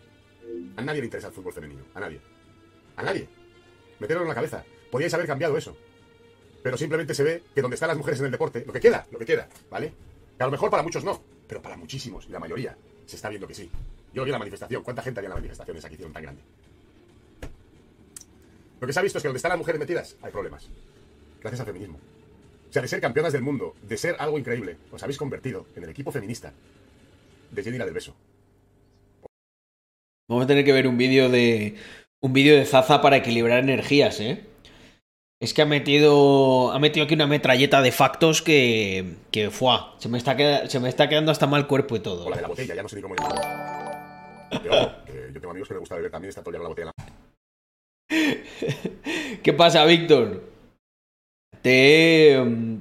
A 0.77 0.81
nadie 0.81 1.01
le 1.01 1.05
interesa 1.05 1.27
el 1.27 1.33
fútbol 1.33 1.53
femenino. 1.53 1.83
A 1.93 1.99
nadie. 1.99 2.21
A 2.95 3.03
nadie. 3.03 3.27
Meterlo 3.99 4.23
en 4.23 4.29
la 4.29 4.35
cabeza. 4.35 4.63
Podríais 4.89 5.13
haber 5.13 5.27
cambiado 5.27 5.57
eso. 5.57 5.75
Pero 6.63 6.77
simplemente 6.77 7.13
se 7.13 7.23
ve 7.23 7.43
que 7.53 7.61
donde 7.61 7.75
están 7.75 7.89
las 7.89 7.97
mujeres 7.97 8.19
en 8.19 8.27
el 8.27 8.31
deporte, 8.31 8.63
lo 8.65 8.73
que 8.73 8.79
queda, 8.79 9.05
lo 9.11 9.19
que 9.19 9.25
queda, 9.25 9.47
¿vale? 9.69 9.93
Que 10.37 10.43
a 10.43 10.45
lo 10.45 10.51
mejor 10.51 10.69
para 10.69 10.83
muchos 10.83 11.03
no, 11.03 11.21
pero 11.47 11.61
para 11.61 11.77
muchísimos, 11.77 12.27
y 12.27 12.31
la 12.31 12.39
mayoría, 12.39 12.75
se 13.05 13.15
está 13.15 13.29
viendo 13.29 13.47
que 13.47 13.55
sí. 13.55 13.69
Yo 14.13 14.23
vi 14.23 14.29
en 14.29 14.33
la 14.33 14.39
manifestación. 14.39 14.83
¿Cuánta 14.83 15.01
gente 15.01 15.19
había 15.19 15.27
en 15.27 15.31
la 15.31 15.35
manifestación 15.35 15.77
esa 15.77 15.87
que 15.87 15.95
hicieron 15.95 16.13
tan 16.13 16.23
grande? 16.23 16.41
Lo 18.79 18.87
que 18.87 18.93
se 18.93 18.99
ha 18.99 19.03
visto 19.03 19.17
es 19.17 19.21
que 19.21 19.27
donde 19.27 19.37
están 19.37 19.49
las 19.49 19.59
mujeres 19.59 19.79
metidas, 19.79 20.15
hay 20.21 20.31
problemas. 20.31 20.67
Gracias 21.39 21.59
al 21.59 21.65
feminismo. 21.65 21.99
O 22.69 22.73
sea, 22.73 22.81
de 22.81 22.87
ser 22.87 23.01
campeonas 23.01 23.33
del 23.33 23.41
mundo, 23.41 23.75
de 23.81 23.97
ser 23.97 24.15
algo 24.19 24.39
increíble, 24.39 24.77
os 24.91 25.03
habéis 25.03 25.17
convertido 25.17 25.65
en 25.75 25.83
el 25.83 25.89
equipo 25.89 26.11
feminista 26.11 26.53
de 27.51 27.63
Jenny 27.63 27.77
la 27.77 27.85
del 27.85 27.93
beso. 27.93 28.15
Vamos 30.29 30.45
a 30.45 30.47
tener 30.47 30.63
que 30.63 30.71
ver 30.71 30.87
un 30.87 30.97
vídeo 30.97 31.29
de. 31.29 31.75
Un 32.21 32.33
vídeo 32.33 32.55
de 32.55 32.65
Zaza 32.65 33.01
para 33.01 33.17
equilibrar 33.17 33.59
energías, 33.59 34.19
¿eh? 34.19 34.45
Es 35.41 35.53
que 35.55 35.63
ha 35.63 35.65
metido. 35.65 36.71
Ha 36.71 36.77
metido 36.79 37.03
aquí 37.05 37.15
una 37.15 37.25
metralleta 37.27 37.81
de 37.81 37.91
factos 37.91 38.41
que. 38.43 39.15
que 39.31 39.49
fuá. 39.49 39.95
Se 39.97 40.07
me 40.07 40.17
está, 40.19 40.37
queda- 40.37 40.69
se 40.69 40.79
me 40.79 40.87
está 40.87 41.09
quedando 41.09 41.31
hasta 41.31 41.47
mal 41.47 41.65
cuerpo 41.67 41.95
y 41.95 41.99
todo. 41.99 42.25
O 42.27 42.29
la 42.29 42.35
de 42.37 42.41
la 42.43 42.47
botella, 42.47 42.75
ya 42.75 42.83
no 42.83 42.87
sé 42.89 42.95
ni 42.97 43.01
cómo 43.01 43.15
ojo, 43.19 43.33
que 45.05 45.31
yo 45.33 45.39
tengo 45.39 45.49
amigos 45.51 45.67
que 45.67 45.73
les 45.73 45.79
gusta 45.79 45.95
beber 45.95 46.11
también, 46.11 46.29
el 46.35 46.43
día 46.43 46.43
con 46.43 46.63
la 46.63 46.69
botella 46.69 46.91
¿Qué 49.43 49.53
pasa, 49.53 49.83
Víctor? 49.85 50.43
Te, 51.63 52.37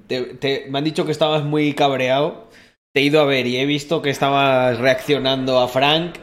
te- 0.07 0.35
te- 0.35 0.67
me 0.69 0.79
han 0.79 0.85
dicho 0.85 1.07
que 1.07 1.13
estabas 1.13 1.45
muy 1.45 1.73
cabreado. 1.75 2.49
Te 2.93 3.01
he 3.01 3.05
ido 3.05 3.21
a 3.21 3.25
ver 3.25 3.47
y 3.47 3.57
he 3.57 3.65
visto 3.67 4.03
que 4.03 4.11
estabas 4.11 4.79
reaccionando 4.79 5.61
a 5.61 5.69
Frank. 5.69 6.17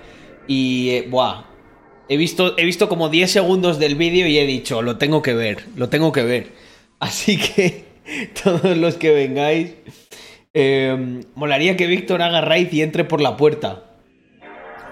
Y. 0.47 0.89
eh, 0.91 1.07
buah. 1.09 1.45
He 2.09 2.17
visto, 2.17 2.57
he 2.57 2.63
visto 2.65 2.87
como 2.87 3.09
10 3.09 3.29
segundos 3.29 3.79
del 3.79 3.95
vídeo 3.95 4.27
y 4.27 4.37
he 4.37 4.45
dicho, 4.45 4.81
lo 4.81 4.97
tengo 4.97 5.21
que 5.21 5.33
ver, 5.33 5.65
lo 5.75 5.89
tengo 5.89 6.11
que 6.11 6.23
ver. 6.23 6.47
Así 6.99 7.37
que 7.37 7.83
todos 8.43 8.77
los 8.77 8.95
que 8.95 9.11
vengáis. 9.11 9.71
eh, 10.53 11.21
molaría 11.35 11.75
que 11.77 11.87
Víctor 11.87 12.21
haga 12.21 12.41
raid 12.41 12.71
y 12.71 12.81
entre 12.81 13.03
por 13.03 13.21
la 13.21 13.37
puerta. 13.37 13.83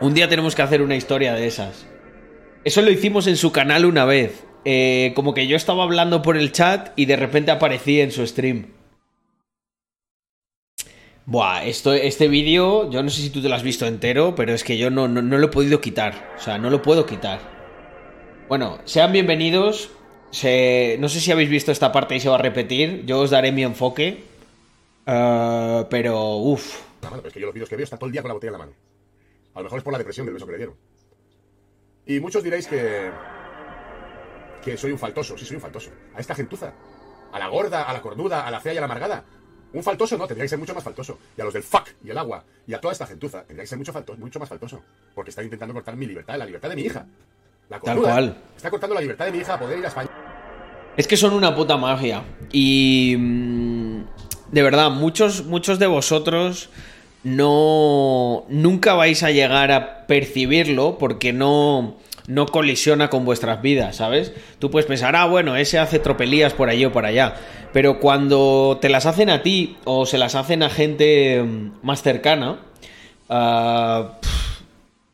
Un 0.01 0.13
día 0.13 0.28
tenemos 0.28 0.55
que 0.55 0.61
hacer 0.61 0.82
una 0.82 0.95
historia 0.95 1.34
de 1.34 1.47
esas. 1.47 1.88
Eso 2.66 2.82
lo 2.82 2.91
hicimos 2.91 3.28
en 3.28 3.38
su 3.38 3.51
canal 3.51 3.86
una 3.86 4.05
vez. 4.05 4.43
Eh, 4.66 5.13
como 5.16 5.34
que 5.34 5.47
yo 5.47 5.55
estaba 5.55 5.84
hablando 5.84 6.22
por 6.22 6.38
el 6.38 6.51
chat 6.51 6.89
y 6.95 7.05
de 7.05 7.16
repente 7.16 7.51
aparecí 7.51 8.01
en 8.01 8.11
su 8.11 8.26
stream. 8.26 8.68
Buah, 11.28 11.65
esto, 11.65 11.91
este 11.91 12.28
vídeo, 12.28 12.89
yo 12.91 13.01
no 13.01 13.09
sé 13.09 13.21
si 13.23 13.30
tú 13.32 13.41
te 13.41 13.49
lo 13.49 13.55
has 13.55 13.63
visto 13.63 13.88
entero, 13.88 14.36
pero 14.36 14.53
es 14.53 14.63
que 14.63 14.78
yo 14.78 14.91
no, 14.91 15.07
no, 15.07 15.23
no 15.23 15.39
lo 15.39 15.47
he 15.47 15.49
podido 15.49 15.82
quitar. 15.82 16.34
O 16.38 16.39
sea, 16.39 16.59
no 16.59 16.69
lo 16.69 16.84
puedo 16.84 17.07
quitar. 17.07 17.39
Bueno, 18.47 18.78
sean 18.86 19.11
bienvenidos. 19.11 19.89
No 20.99 21.09
sé 21.09 21.19
si 21.19 21.32
habéis 21.32 21.49
visto 21.49 21.71
esta 21.71 21.91
parte 21.91 22.15
y 22.15 22.19
se 22.19 22.30
va 22.30 22.36
a 22.36 22.39
repetir. 22.39 23.05
Yo 23.05 23.21
os 23.21 23.32
daré 23.32 23.51
mi 23.51 23.63
enfoque. 23.63 24.23
Eh, 25.07 25.86
pero, 25.89 26.38
uff. 26.38 26.82
es 27.26 27.34
que 27.34 27.39
yo 27.39 27.47
los 27.47 27.55
vídeos 27.55 27.69
que 27.69 27.76
veo 27.76 27.86
está 27.86 27.97
todo 27.97 28.05
el 28.05 28.11
día 28.11 28.21
con 28.21 28.30
la 28.30 28.36
botella 28.36 28.49
en 28.49 28.53
la 28.53 28.59
mano. 28.59 28.73
A 29.55 29.59
lo 29.59 29.63
mejor 29.63 29.80
es 29.80 29.84
por 29.84 29.93
la 29.93 29.97
depresión 29.97 30.28
del 30.28 30.34
beso 30.36 30.45
que 30.45 30.51
le 30.51 30.57
dieron. 30.57 30.76
Y 32.05 32.19
muchos 32.19 32.43
diréis 32.43 32.67
que. 32.67 33.09
que 34.63 34.78
soy 34.78 34.91
un 34.91 34.99
faltoso. 34.99 35.36
Sí, 35.39 35.45
soy 35.45 35.55
un 35.55 35.61
faltoso. 35.61 35.89
A 36.13 36.19
esta 36.19 36.36
gentuza. 36.36 36.71
A 37.32 37.39
la 37.39 37.47
gorda, 37.47 37.84
a 37.84 37.93
la 37.93 38.01
cornuda, 38.01 38.45
a 38.45 38.51
la 38.51 38.59
fea 38.59 38.76
y 38.76 38.78
a 38.78 38.82
la 38.82 38.86
amargada. 38.86 39.26
Un 39.76 39.84
faltoso 39.84 40.17
no, 40.17 40.26
tendría 40.26 40.45
que 40.45 40.49
ser 40.49 40.57
mucho 40.57 40.73
más 40.73 40.84
faltoso. 40.84 41.19
Y 41.38 41.41
a 41.41 41.43
los 41.43 41.53
del 41.53 41.61
fuck 41.61 41.89
y 42.01 42.09
el 42.09 42.17
agua 42.17 42.41
y 42.65 42.73
a 42.73 42.80
toda 42.80 42.93
esta 42.93 43.05
gentuza 43.05 43.43
tendría 43.43 43.63
que 43.63 43.67
ser 43.67 43.78
mucho, 43.78 44.39
más 44.39 44.47
faltoso. 44.47 44.82
Porque 45.13 45.32
están 45.32 45.43
intentando 45.43 45.73
cortar 45.73 45.97
mi 45.97 46.05
libertad, 46.05 46.38
la 46.38 46.45
libertad 46.45 46.69
de 46.69 46.76
mi 46.78 46.84
hija. 46.84 47.05
La 47.69 47.80
Tal 47.82 47.99
cual. 47.99 48.38
Está 48.55 48.69
cortando 48.69 48.95
la 48.95 49.01
libertad 49.01 49.26
de 49.26 49.34
mi 49.34 49.39
hija 49.39 49.55
a 49.55 49.59
poder 49.59 49.80
ir 49.80 49.86
a 49.86 49.89
España. 49.89 50.09
Es 50.95 51.07
que 51.07 51.17
son 51.17 51.34
una 51.34 51.53
puta 51.53 51.76
magia. 51.76 52.23
Y. 52.53 53.15
mm, 53.17 54.03
De 54.51 54.63
verdad, 54.63 54.91
muchos, 54.91 55.43
muchos 55.43 55.78
de 55.78 55.88
vosotros 55.88 56.69
no 57.23 58.45
nunca 58.47 58.93
vais 58.93 59.23
a 59.23 59.32
llegar 59.32 59.71
a 59.71 60.07
percibirlo 60.07 60.97
porque 60.97 61.34
no 61.34 61.97
no 62.28 62.45
colisiona 62.47 63.09
con 63.09 63.26
vuestras 63.26 63.61
vidas, 63.61 63.97
¿sabes? 63.97 64.34
Tú 64.59 64.71
puedes 64.71 64.88
pensar, 64.88 65.15
ah, 65.15 65.26
bueno, 65.26 65.55
ese 65.55 65.80
hace 65.80 65.99
tropelías 65.99 66.53
por 66.53 66.69
allí 66.69 66.86
o 66.86 66.91
por 66.91 67.05
allá, 67.05 67.36
pero 67.73 67.99
cuando 67.99 68.78
te 68.82 68.89
las 68.89 69.05
hacen 69.05 69.30
a 69.30 69.43
ti 69.43 69.78
o 69.86 70.05
se 70.05 70.17
las 70.17 70.36
hacen 70.36 70.63
a 70.63 70.69
gente 70.69 71.43
mm, 71.43 71.71
más 71.84 72.01
cercana, 72.01 72.59
ah, 73.30 74.19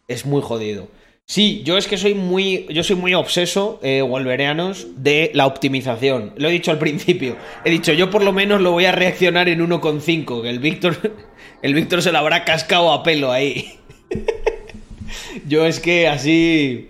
es 0.07 0.25
muy 0.25 0.41
jodido. 0.41 0.87
Sí, 1.31 1.61
yo 1.63 1.77
es 1.77 1.87
que 1.87 1.97
soy 1.97 2.13
muy. 2.13 2.65
Yo 2.69 2.83
soy 2.83 2.97
muy 2.97 3.13
obseso, 3.13 3.79
eh, 3.83 4.03
de 4.97 5.31
la 5.33 5.45
optimización. 5.45 6.33
Lo 6.35 6.49
he 6.49 6.51
dicho 6.51 6.71
al 6.71 6.77
principio. 6.85 7.37
He 7.63 7.69
dicho, 7.69 7.93
yo 7.93 8.09
por 8.09 8.21
lo 8.21 8.33
menos 8.33 8.59
lo 8.59 8.71
voy 8.71 8.83
a 8.83 8.91
reaccionar 8.91 9.47
en 9.47 9.65
1,5. 9.65 10.41
Que 10.41 10.49
el 10.49 10.59
Víctor. 10.59 10.97
El 11.61 11.75
Víctor 11.75 12.01
se 12.01 12.11
lo 12.11 12.17
habrá 12.17 12.43
cascado 12.43 12.91
a 12.91 13.03
pelo 13.03 13.31
ahí. 13.31 13.79
yo 15.47 15.65
es 15.65 15.79
que 15.79 16.07
así. 16.07 16.89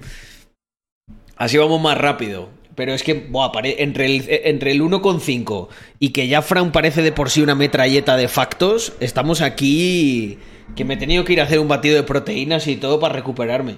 Así 1.36 1.58
vamos 1.58 1.82
más 1.82 1.98
rápido. 1.98 2.50
Pero 2.76 2.94
es 2.94 3.04
que, 3.04 3.30
entre 3.78 4.06
el, 4.06 4.26
entre 4.28 4.72
el 4.72 4.82
1,5 4.82 5.68
y 6.00 6.10
que 6.10 6.28
ya 6.28 6.42
Fran 6.42 6.72
parece 6.72 7.02
de 7.02 7.12
por 7.12 7.30
sí 7.30 7.42
una 7.42 7.54
metralleta 7.54 8.16
de 8.16 8.28
factos, 8.28 8.94
estamos 9.00 9.42
aquí. 9.42 10.40
Que 10.76 10.86
me 10.86 10.94
he 10.94 10.98
tenido 10.98 11.26
que 11.26 11.34
ir 11.34 11.42
a 11.42 11.44
hacer 11.44 11.60
un 11.60 11.68
batido 11.68 11.96
de 11.96 12.04
proteínas 12.04 12.68
y 12.68 12.78
todo 12.78 13.00
para 13.00 13.14
recuperarme. 13.14 13.76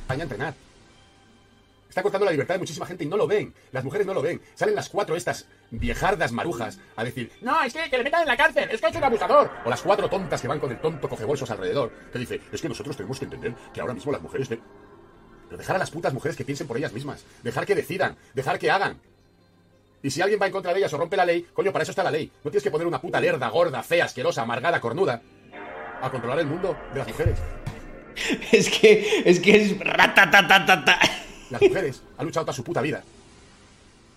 España 0.00 0.22
entrenar. 0.22 0.65
Está 1.96 2.02
cortando 2.02 2.26
la 2.26 2.32
libertad 2.32 2.56
de 2.56 2.58
muchísima 2.58 2.84
gente 2.84 3.04
y 3.04 3.06
no 3.06 3.16
lo 3.16 3.26
ven. 3.26 3.54
Las 3.72 3.82
mujeres 3.82 4.06
no 4.06 4.12
lo 4.12 4.20
ven. 4.20 4.38
Salen 4.54 4.74
las 4.74 4.90
cuatro 4.90 5.16
estas 5.16 5.46
viejardas 5.70 6.30
marujas 6.30 6.78
a 6.94 7.02
decir, 7.02 7.32
no, 7.40 7.62
es 7.62 7.72
que, 7.72 7.88
que 7.88 7.96
le 7.96 8.04
metan 8.04 8.20
en 8.20 8.28
la 8.28 8.36
cárcel, 8.36 8.68
es 8.70 8.82
que 8.82 8.88
es 8.88 8.96
un 8.96 9.02
abusador. 9.02 9.50
O 9.64 9.70
las 9.70 9.80
cuatro 9.80 10.06
tontas 10.06 10.42
que 10.42 10.46
van 10.46 10.60
con 10.60 10.70
el 10.70 10.78
tonto 10.78 11.08
cogebolsos 11.08 11.50
alrededor, 11.50 11.90
que 12.12 12.18
dice, 12.18 12.42
es 12.52 12.60
que 12.60 12.68
nosotros 12.68 12.98
tenemos 12.98 13.18
que 13.18 13.24
entender 13.24 13.54
que 13.72 13.80
ahora 13.80 13.94
mismo 13.94 14.12
las 14.12 14.20
mujeres... 14.20 14.46
de-". 14.50 14.60
Pero 15.46 15.56
dejar 15.56 15.76
a 15.76 15.78
las 15.78 15.90
putas 15.90 16.12
mujeres 16.12 16.36
que 16.36 16.44
piensen 16.44 16.66
por 16.66 16.76
ellas 16.76 16.92
mismas. 16.92 17.24
Dejar 17.42 17.64
que 17.64 17.74
decidan. 17.74 18.14
Dejar 18.34 18.58
que 18.58 18.70
hagan. 18.70 19.00
Y 20.02 20.10
si 20.10 20.20
alguien 20.20 20.38
va 20.38 20.48
en 20.48 20.52
contra 20.52 20.74
de 20.74 20.80
ellas 20.80 20.92
o 20.92 20.98
rompe 20.98 21.16
la 21.16 21.24
ley, 21.24 21.46
coño, 21.54 21.72
para 21.72 21.84
eso 21.84 21.92
está 21.92 22.04
la 22.04 22.10
ley. 22.10 22.30
No 22.44 22.50
tienes 22.50 22.62
que 22.62 22.70
poner 22.70 22.86
una 22.86 23.00
puta 23.00 23.22
lerda, 23.22 23.48
gorda, 23.48 23.82
fea, 23.82 24.04
asquerosa, 24.04 24.42
amargada, 24.42 24.82
cornuda, 24.82 25.22
a 26.02 26.10
controlar 26.10 26.40
el 26.40 26.46
mundo 26.46 26.76
de 26.92 26.98
las 26.98 27.08
mujeres. 27.08 27.38
Es 28.52 28.68
que 28.70 29.22
es 29.24 29.40
que 29.40 29.62
es 29.62 29.78
ratatatatata. 29.78 30.98
Las 31.50 31.62
mujeres 31.62 32.02
han 32.18 32.26
luchado 32.26 32.46
toda 32.46 32.54
su 32.56 32.64
puta 32.64 32.80
vida. 32.80 33.02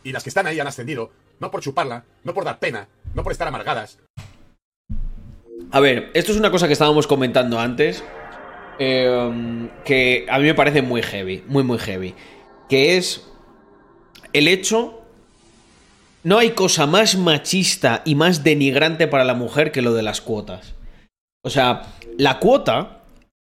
Y 0.03 0.11
las 0.11 0.23
que 0.23 0.29
están 0.29 0.47
ahí 0.47 0.59
han 0.59 0.67
ascendido, 0.67 1.11
no 1.39 1.51
por 1.51 1.61
chuparla, 1.61 2.03
no 2.23 2.33
por 2.33 2.45
dar 2.45 2.59
pena, 2.59 2.87
no 3.13 3.23
por 3.23 3.31
estar 3.31 3.47
amargadas. 3.47 3.99
A 5.71 5.79
ver, 5.79 6.09
esto 6.13 6.31
es 6.31 6.37
una 6.37 6.51
cosa 6.51 6.67
que 6.67 6.73
estábamos 6.73 7.07
comentando 7.07 7.59
antes. 7.59 8.03
eh, 8.79 9.69
que 9.83 10.25
a 10.29 10.39
mí 10.39 10.45
me 10.45 10.53
parece 10.55 10.81
muy 10.81 11.01
heavy. 11.01 11.43
Muy, 11.47 11.63
muy 11.63 11.77
heavy. 11.77 12.15
Que 12.69 12.97
es 12.97 13.27
el 14.33 14.47
hecho. 14.47 15.01
No 16.23 16.37
hay 16.37 16.51
cosa 16.51 16.85
más 16.85 17.17
machista 17.17 18.01
y 18.05 18.15
más 18.15 18.43
denigrante 18.43 19.07
para 19.07 19.23
la 19.23 19.33
mujer 19.35 19.71
que 19.71 19.81
lo 19.81 19.93
de 19.93 20.03
las 20.03 20.21
cuotas. 20.21 20.73
O 21.43 21.49
sea, 21.49 21.83
la 22.17 22.39
cuota 22.39 22.98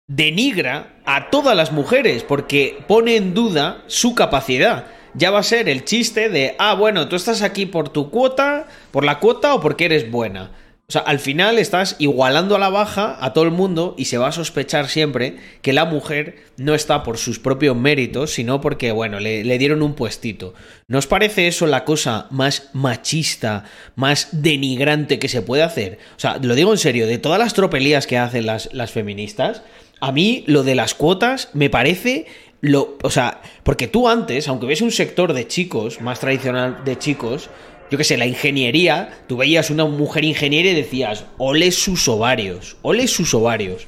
denigra 0.09 0.94
a 1.04 1.30
todas 1.30 1.54
las 1.56 1.70
mujeres 1.70 2.24
porque 2.24 2.78
pone 2.88 3.16
en 3.16 3.34
duda 3.34 3.84
su 3.86 4.14
capacidad. 4.14 4.86
Ya 5.14 5.30
va 5.30 5.38
a 5.40 5.44
ser 5.44 5.68
el 5.68 5.84
chiste 5.84 6.28
de, 6.28 6.54
ah, 6.59 6.74
bueno, 6.74 7.09
tú 7.09 7.16
estás 7.16 7.42
aquí 7.42 7.66
por 7.66 7.90
tu 7.90 8.11
cuota, 8.11 8.66
por 8.90 9.04
la 9.04 9.20
cuota 9.20 9.54
o 9.54 9.61
porque 9.61 9.84
eres 9.84 10.11
buena. 10.11 10.50
O 10.90 10.92
sea, 10.92 11.02
al 11.02 11.18
final 11.18 11.59
estás 11.59 11.96
igualando 11.98 12.56
a 12.56 12.59
la 12.59 12.70
baja 12.70 13.18
a 13.20 13.34
todo 13.34 13.44
el 13.44 13.50
mundo 13.50 13.94
y 13.98 14.06
se 14.06 14.16
va 14.16 14.28
a 14.28 14.32
sospechar 14.32 14.88
siempre 14.88 15.36
que 15.61 15.74
la 15.74 15.84
mujer 15.84 16.36
no 16.56 16.74
está 16.74 17.02
por 17.02 17.18
sus 17.18 17.38
propios 17.38 17.76
méritos, 17.76 18.32
sino 18.32 18.62
porque, 18.62 18.90
bueno, 18.90 19.20
le, 19.20 19.59
dieron 19.59 19.82
un 19.82 19.92
puestito. 19.92 20.54
¿No 20.86 20.96
os 20.96 21.06
parece 21.06 21.46
eso 21.46 21.66
la 21.66 21.84
cosa 21.84 22.26
más 22.30 22.70
machista, 22.72 23.64
más 23.96 24.28
denigrante 24.32 25.18
que 25.18 25.28
se 25.28 25.42
puede 25.42 25.62
hacer? 25.62 25.98
O 26.16 26.20
sea, 26.20 26.38
lo 26.38 26.54
digo 26.54 26.72
en 26.72 26.78
serio, 26.78 27.06
de 27.06 27.18
todas 27.18 27.38
las 27.38 27.52
tropelías 27.52 28.06
que 28.06 28.16
hacen 28.16 28.46
las 28.46 28.90
feministas, 28.90 29.62
a 30.01 30.12
mí 30.12 30.44
lo 30.46 30.62
de 30.62 30.74
las 30.74 30.94
cuotas 30.94 31.51
me 31.53 31.70
parece 31.70 32.26
lo, 32.61 32.96
o 33.03 33.11
sea, 33.11 33.40
porque 33.62 33.86
tú 33.86 34.09
antes, 34.09 34.49
aunque 34.49 34.66
ves 34.66 34.82
un 34.82 34.90
sector 34.90 35.32
de 35.32 35.46
chicos, 35.46 36.01
más 36.01 36.20
tradicional 36.20 36.82
de 36.84 36.99
chicos, 36.99 37.51
yo 37.90 37.96
qué 37.96 38.05
sé, 38.05 38.16
la 38.16 38.26
ingeniería, 38.26 39.20
tú 39.26 39.36
veías 39.36 39.70
una 39.70 39.84
mujer 39.84 40.24
ingeniera 40.24 40.68
y 40.70 40.74
decías, 40.74 41.24
ole 41.38 41.70
sus 41.70 42.07
ovarios, 42.09 42.76
ole 42.82 43.07
sus 43.07 43.32
ovarios. 43.32 43.86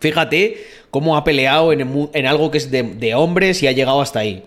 Fíjate 0.00 0.66
cómo 0.90 1.16
ha 1.16 1.24
peleado 1.24 1.72
en, 1.72 2.26
algo 2.26 2.50
que 2.50 2.58
es 2.58 2.70
de, 2.70 2.82
de 2.82 3.14
hombres 3.14 3.62
y 3.62 3.68
ha 3.68 3.72
llegado 3.72 4.00
hasta 4.00 4.18
ahí. 4.20 4.44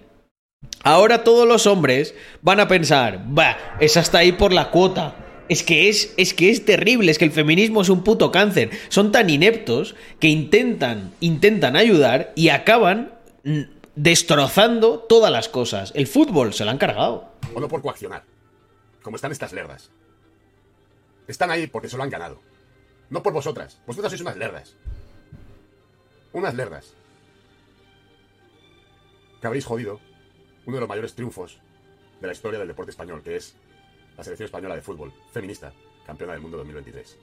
Ahora 0.83 1.23
todos 1.23 1.47
los 1.47 1.65
hombres 1.65 2.13
van 2.41 2.59
a 2.59 2.67
pensar, 2.67 3.25
va, 3.37 3.57
es 3.79 3.97
hasta 3.97 4.19
ahí 4.19 4.33
por 4.33 4.53
la 4.53 4.69
cuota. 4.69 5.15
Es 5.49 5.63
que 5.63 5.89
es, 5.89 6.13
es 6.15 6.35
que 6.35 6.51
es 6.51 6.63
terrible, 6.63 7.11
es 7.11 7.17
que 7.17 7.25
el 7.25 7.31
feminismo 7.31 7.81
es 7.81 7.89
un 7.89 8.03
puto 8.03 8.31
cáncer. 8.31 8.69
Son 8.89 9.11
tan 9.11 9.29
ineptos 9.29 9.95
que 10.19 10.27
intentan, 10.27 11.11
intentan 11.19 11.75
ayudar 11.75 12.31
y 12.35 12.49
acaban 12.49 13.13
mm, 13.43 13.61
destrozando 13.95 14.99
todas 14.99 15.31
las 15.31 15.49
cosas. 15.49 15.91
El 15.95 16.05
fútbol 16.05 16.53
se 16.53 16.65
lo 16.65 16.71
han 16.71 16.77
cargado. 16.77 17.33
O 17.55 17.59
no 17.59 17.67
por 17.67 17.81
coaccionar. 17.81 18.23
Como 19.01 19.15
están 19.15 19.31
estas 19.31 19.51
lerdas. 19.51 19.89
Están 21.27 21.49
ahí 21.49 21.65
porque 21.65 21.89
se 21.89 21.97
lo 21.97 22.03
han 22.03 22.11
ganado. 22.11 22.39
No 23.09 23.23
por 23.23 23.33
vosotras. 23.33 23.81
Vosotras 23.87 24.11
sois 24.11 24.21
unas 24.21 24.37
lerdas. 24.37 24.75
Unas 26.31 26.53
lerdas. 26.53 26.93
Que 29.41 29.47
habréis 29.47 29.65
jodido 29.65 29.99
uno 30.67 30.77
de 30.77 30.81
los 30.81 30.89
mayores 30.89 31.15
triunfos 31.15 31.59
de 32.21 32.27
la 32.27 32.33
historia 32.33 32.59
del 32.59 32.67
deporte 32.67 32.91
español, 32.91 33.23
que 33.23 33.35
es 33.35 33.55
la 34.19 34.23
selección 34.25 34.47
española 34.47 34.75
de 34.75 34.81
fútbol, 34.81 35.13
feminista, 35.31 35.71
campeona 36.05 36.33
del 36.33 36.41
mundo 36.41 36.57
2023. 36.57 37.17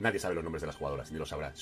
Nadie 0.00 0.18
sabe 0.18 0.34
los 0.34 0.42
nombres 0.42 0.60
de 0.60 0.66
las 0.66 0.74
jugadoras, 0.74 1.12
ni 1.12 1.18
lo 1.18 1.26
sabrá. 1.26 1.52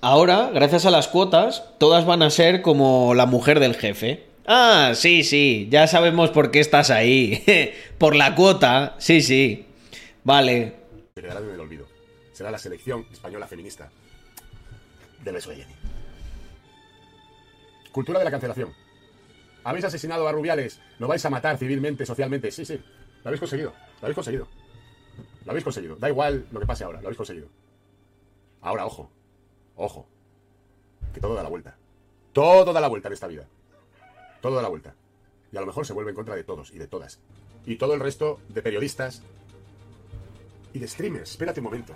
Ahora, 0.00 0.50
gracias 0.54 0.86
a 0.86 0.90
las 0.90 1.06
cuotas, 1.06 1.74
todas 1.78 2.06
van 2.06 2.22
a 2.22 2.30
ser 2.30 2.62
como 2.62 3.14
la 3.14 3.26
mujer 3.26 3.60
del 3.60 3.74
jefe. 3.74 4.24
Ah, 4.46 4.92
sí, 4.94 5.24
sí, 5.24 5.68
ya 5.70 5.86
sabemos 5.86 6.30
por 6.30 6.50
qué 6.50 6.60
estás 6.60 6.88
ahí. 6.88 7.44
por 7.98 8.16
la 8.16 8.34
cuota, 8.34 8.94
sí, 8.96 9.20
sí. 9.20 9.66
Vale. 10.24 10.76
Se 11.16 11.20
quedará 11.20 11.40
en 11.40 11.50
el 11.50 11.60
olvido. 11.60 11.86
Será 12.32 12.50
la 12.50 12.58
selección 12.58 13.06
española 13.12 13.46
feminista 13.46 13.90
del 15.22 15.34
beso 15.34 15.50
de 15.50 15.56
Jenny. 15.56 15.74
Cultura 17.92 18.20
de 18.20 18.24
la 18.24 18.30
cancelación. 18.30 18.85
¿Habéis 19.66 19.84
asesinado 19.84 20.28
a 20.28 20.30
Rubiales? 20.30 20.80
¿Lo 21.00 21.08
vais 21.08 21.24
a 21.24 21.28
matar 21.28 21.58
civilmente, 21.58 22.06
socialmente? 22.06 22.52
Sí, 22.52 22.64
sí. 22.64 22.76
Lo 22.76 23.28
habéis 23.28 23.40
conseguido. 23.40 23.72
Lo 24.00 24.06
habéis 24.06 24.14
conseguido. 24.14 24.46
Lo 25.44 25.50
habéis 25.50 25.64
conseguido. 25.64 25.96
Da 25.96 26.08
igual 26.08 26.46
lo 26.52 26.60
que 26.60 26.66
pase 26.66 26.84
ahora. 26.84 27.00
Lo 27.00 27.08
habéis 27.08 27.16
conseguido. 27.16 27.48
Ahora, 28.60 28.86
ojo. 28.86 29.10
Ojo. 29.74 30.06
Que 31.12 31.20
todo 31.20 31.34
da 31.34 31.42
la 31.42 31.48
vuelta. 31.48 31.76
Todo 32.32 32.72
da 32.72 32.80
la 32.80 32.86
vuelta 32.86 33.08
en 33.08 33.14
esta 33.14 33.26
vida. 33.26 33.48
Todo 34.40 34.54
da 34.54 34.62
la 34.62 34.68
vuelta. 34.68 34.94
Y 35.50 35.56
a 35.56 35.60
lo 35.60 35.66
mejor 35.66 35.84
se 35.84 35.94
vuelve 35.94 36.12
en 36.12 36.16
contra 36.16 36.36
de 36.36 36.44
todos 36.44 36.70
y 36.70 36.78
de 36.78 36.86
todas. 36.86 37.18
Y 37.64 37.74
todo 37.74 37.94
el 37.94 37.98
resto 37.98 38.38
de 38.48 38.62
periodistas 38.62 39.24
y 40.72 40.78
de 40.78 40.86
streamers. 40.86 41.32
Espérate 41.32 41.58
un 41.58 41.64
momento. 41.64 41.92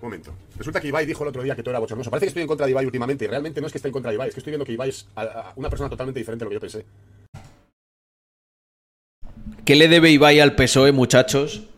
Un 0.00 0.08
momento. 0.08 0.32
Resulta 0.56 0.80
que 0.80 0.88
Ibai 0.88 1.04
dijo 1.06 1.24
el 1.24 1.30
otro 1.30 1.42
día 1.42 1.56
que 1.56 1.62
todo 1.62 1.72
era 1.72 1.80
bochornoso. 1.80 2.10
Parece 2.10 2.26
que 2.26 2.28
estoy 2.28 2.42
en 2.42 2.48
contra 2.48 2.66
de 2.66 2.72
Ibai 2.72 2.86
últimamente. 2.86 3.24
Y 3.24 3.28
realmente 3.28 3.60
no 3.60 3.66
es 3.66 3.72
que 3.72 3.78
esté 3.78 3.88
en 3.88 3.92
contra 3.92 4.10
de 4.10 4.14
Ibai. 4.14 4.28
Es 4.28 4.34
que 4.34 4.40
estoy 4.40 4.52
viendo 4.52 4.64
que 4.64 4.72
Ibai 4.72 4.90
es 4.90 5.06
una 5.56 5.68
persona 5.68 5.90
totalmente 5.90 6.20
diferente 6.20 6.44
a 6.44 6.46
lo 6.46 6.50
que 6.50 6.54
yo 6.54 6.60
pensé. 6.60 6.86
¿Qué 9.64 9.74
le 9.74 9.88
debe 9.88 10.10
Ibai 10.10 10.38
al 10.40 10.54
PSOE, 10.54 10.92
muchachos? 10.92 11.68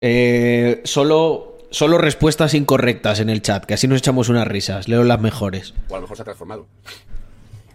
Eh, 0.00 0.80
solo, 0.84 1.58
solo 1.70 1.98
respuestas 1.98 2.54
incorrectas 2.54 3.20
en 3.20 3.28
el 3.30 3.42
chat, 3.42 3.64
que 3.64 3.74
así 3.74 3.86
nos 3.86 3.98
echamos 3.98 4.30
unas 4.30 4.48
risas. 4.48 4.88
Leo 4.88 5.04
las 5.04 5.20
mejores. 5.20 5.74
O 5.88 5.94
a 5.94 5.98
lo 5.98 6.02
mejor 6.02 6.16
se 6.16 6.22
ha 6.22 6.24
transformado. 6.24 6.66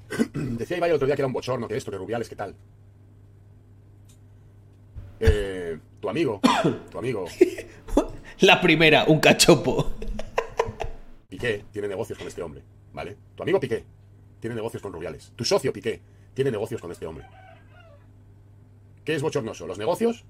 Decía 0.34 0.78
Ibai 0.78 0.90
el 0.90 0.96
otro 0.96 1.06
día 1.06 1.16
que 1.16 1.22
era 1.22 1.28
un 1.28 1.34
bochorno, 1.34 1.68
que 1.68 1.78
esto, 1.78 1.92
que 1.92 1.98
Rubiales, 1.98 2.28
que 2.28 2.36
tal. 2.36 2.56
Eh, 5.20 5.78
tu 6.00 6.10
amigo, 6.10 6.42
tu 6.92 6.98
amigo 6.98 7.26
La 8.42 8.62
primera, 8.62 9.04
un 9.08 9.20
cachopo. 9.20 9.92
Piqué 11.28 11.66
tiene 11.72 11.88
negocios 11.88 12.18
con 12.18 12.28
este 12.28 12.42
hombre, 12.42 12.64
¿vale? 12.94 13.18
Tu 13.36 13.44
amigo 13.44 13.60
Piqué 13.60 13.84
tiene 14.40 14.56
negocios 14.56 14.82
con 14.82 14.94
Rubiales. 14.94 15.34
Tu 15.36 15.44
socio 15.44 15.74
Piqué 15.74 16.02
tiene 16.34 16.52
negocios 16.52 16.80
con 16.82 16.92
este 16.92 17.06
hombre. 17.06 17.26
¿Qué 19.04 19.16
es 19.16 19.22
bochornoso? 19.22 19.68
¿Los 19.68 19.78
negocios 19.78 20.24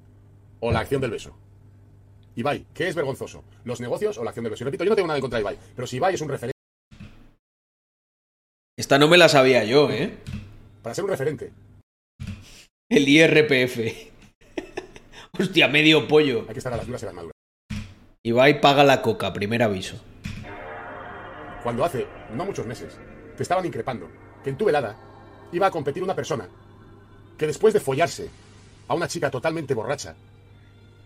o 0.60 0.72
la 0.72 0.80
acción 0.80 1.02
del 1.02 1.12
beso? 1.12 1.38
Ibai, 2.36 2.66
¿qué 2.74 2.88
es 2.88 2.96
vergonzoso? 2.96 3.44
¿Los 3.64 3.80
negocios 3.82 4.18
o 4.18 4.24
la 4.24 4.32
acción 4.32 4.44
del 4.44 4.52
beso? 4.52 4.64
Y 4.64 4.66
repito, 4.66 4.84
yo 4.84 4.90
no 4.90 4.96
tengo 4.96 5.08
nada 5.08 5.18
en 5.18 5.22
contra 5.22 5.38
de 5.38 5.42
Ibai, 5.42 5.58
pero 5.76 5.88
si 5.88 5.98
Ibai 5.98 6.16
es 6.16 6.22
un 6.22 6.30
referente, 6.30 6.58
Esta 8.78 8.98
no 8.98 9.08
me 9.08 9.18
la 9.18 9.30
sabía 9.30 9.64
yo, 9.66 9.90
¿eh? 9.92 10.18
para 10.82 10.96
ser 10.96 11.04
un 11.04 11.10
referente, 11.12 11.52
El 12.90 13.08
IRPF. 13.08 13.78
Hostia, 15.40 15.68
medio 15.68 16.08
pollo. 16.08 16.46
hay 16.48 16.54
que 16.54 16.60
estar 16.60 16.74
a 16.74 16.78
las 16.78 16.88
duras 16.88 17.02
y 17.02 17.06
a 17.06 17.08
las 17.08 17.16
maduras. 17.16 17.39
Ibai 18.24 18.60
paga 18.60 18.84
la 18.84 19.02
coca, 19.02 19.32
primer 19.32 19.64
aviso. 19.64 19.96
Cuando 21.64 21.86
hace 21.86 22.06
no 22.36 22.44
muchos 22.44 22.66
meses 22.66 22.98
te 23.38 23.44
estaban 23.44 23.66
increpando 23.66 24.10
que 24.44 24.50
en 24.50 24.58
tu 24.58 24.66
velada 24.66 24.98
iba 25.54 25.68
a 25.68 25.72
competir 25.72 26.04
una 26.04 26.16
persona 26.16 26.50
que 27.38 27.48
después 27.48 27.74
de 27.74 27.80
follarse 27.80 28.30
a 28.90 28.94
una 28.94 29.08
chica 29.08 29.32
totalmente 29.32 29.74
borracha, 29.74 30.16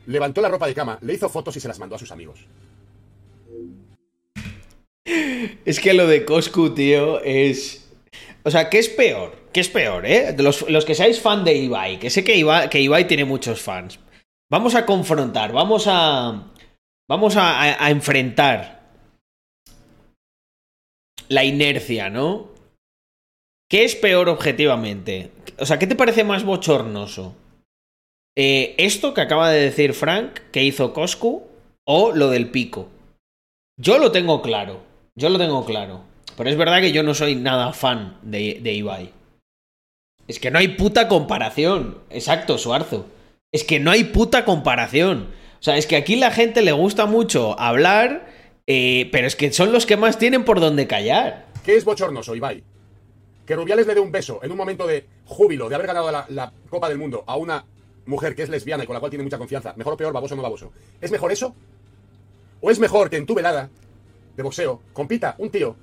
levantó 0.07 0.41
la 0.41 0.49
ropa 0.49 0.65
de 0.65 0.73
cama, 0.73 0.97
le 1.01 1.13
hizo 1.13 1.29
fotos 1.29 1.55
y 1.55 1.59
se 1.59 1.67
las 1.67 1.77
mandó 1.77 1.95
a 1.95 1.99
sus 1.99 2.11
amigos. 2.11 2.47
Es 5.65 5.79
que 5.79 5.93
lo 5.93 6.07
de 6.07 6.25
Coscu, 6.25 6.73
tío, 6.73 7.21
es. 7.21 7.91
O 8.43 8.49
sea, 8.49 8.71
¿qué 8.71 8.79
es 8.79 8.89
peor? 8.89 9.35
¿Qué 9.53 9.59
es 9.59 9.69
peor, 9.69 10.07
eh? 10.07 10.35
Los, 10.39 10.67
los 10.67 10.83
que 10.83 10.95
seáis 10.95 11.21
fan 11.21 11.43
de 11.43 11.53
Ibai, 11.53 11.99
que 11.99 12.09
sé 12.09 12.23
que 12.23 12.35
Ibai, 12.35 12.69
que 12.71 12.81
Ibai 12.81 13.07
tiene 13.07 13.23
muchos 13.23 13.61
fans. 13.61 13.99
Vamos 14.49 14.75
a 14.75 14.85
confrontar, 14.85 15.51
vamos 15.51 15.85
a. 15.87 16.52
Vamos 17.13 17.35
a, 17.37 17.91
enfrentar 17.91 18.81
la 21.29 21.43
inercia, 21.43 22.09
¿no? 22.09 22.49
¿Qué 23.69 23.83
es 23.83 23.95
peor 23.95 24.29
objetivamente? 24.29 25.29
O 25.59 25.65
sea, 25.67 25.77
¿qué 25.77 25.85
te 25.85 25.95
parece 25.95 26.23
más 26.23 26.43
bochornoso? 26.43 27.35
Eh, 28.35 28.73
¿Esto 28.79 29.13
que 29.13 29.21
acaba 29.21 29.51
de 29.51 29.61
decir 29.61 29.93
Frank, 29.93 30.39
que 30.51 30.63
hizo 30.63 30.91
Coscu, 30.91 31.43
o 31.85 32.13
lo 32.13 32.31
del 32.31 32.49
pico? 32.49 32.89
Yo 33.79 33.99
lo 33.99 34.11
tengo 34.11 34.41
claro. 34.41 34.81
Yo 35.13 35.29
lo 35.29 35.37
tengo 35.37 35.65
claro. 35.65 36.01
Pero 36.35 36.49
es 36.49 36.57
verdad 36.57 36.81
que 36.81 36.93
yo 36.93 37.03
no 37.03 37.13
soy 37.13 37.35
nada 37.35 37.73
fan 37.73 38.17
de, 38.23 38.59
de 38.59 38.73
Ibai. 38.73 39.11
Es 40.27 40.39
que 40.39 40.49
no 40.49 40.57
hay 40.57 40.69
puta 40.69 41.07
comparación. 41.07 41.99
Exacto, 42.09 42.57
Suarzo. 42.57 43.05
Es 43.51 43.63
que 43.63 43.79
no 43.79 43.91
hay 43.91 44.05
puta 44.05 44.45
comparación. 44.45 45.42
O 45.63 45.65
sea, 45.65 45.77
es 45.77 45.87
que 45.87 45.95
aquí 45.95 46.17
la 46.17 46.29
gente 46.29 46.61
le 46.61 46.73
gusta 46.73 47.05
mucho 47.05 47.57
hablar, 47.57 48.27
eh, 48.67 49.07
pero 49.13 49.27
es 49.27 49.37
que 49.37 49.49
son 49.53 49.71
los 49.71 49.85
que 49.85 49.95
más 49.95 50.17
tienen 50.17 50.43
por 50.43 50.59
donde 50.59 50.87
callar. 50.87 51.45
¿Qué 51.63 51.77
es 51.77 51.85
bochornoso, 51.85 52.35
Ibai? 52.35 52.65
Que 53.45 53.55
Rubiales 53.55 53.87
le 53.87 53.93
dé 53.93 54.01
un 54.01 54.11
beso 54.11 54.41
en 54.43 54.51
un 54.51 54.57
momento 54.57 54.85
de 54.85 55.07
júbilo 55.23 55.69
de 55.69 55.75
haber 55.75 55.87
ganado 55.87 56.11
la, 56.11 56.51
Copa 56.69 56.89
del 56.89 56.97
Mundo 56.97 57.23
a 57.27 57.37
una 57.37 57.63
mujer 58.05 58.35
que 58.35 58.43
es 58.43 58.49
lesbiana 58.49 58.83
y 58.83 58.87
con 58.87 58.93
la 58.93 58.99
cual 58.99 59.09
tiene 59.09 59.23
mucha 59.23 59.37
confianza. 59.37 59.73
¿Mejor 59.77 59.95
peor, 59.95 60.11
baboso 60.11 60.33
o 60.33 60.35
no 60.35 60.43
baboso? 60.43 60.73
¿Es 60.99 61.11
mejor 61.11 61.31
eso? 61.31 61.55
¿O 62.59 62.69
es 62.69 62.77
mejor 62.77 63.09
que 63.09 63.15
en 63.15 63.25
tu 63.25 63.33
velada 63.33 63.69
de 64.35 64.43
boxeo 64.43 64.81
compita 64.91 65.35
un 65.37 65.49
tío 65.49 65.77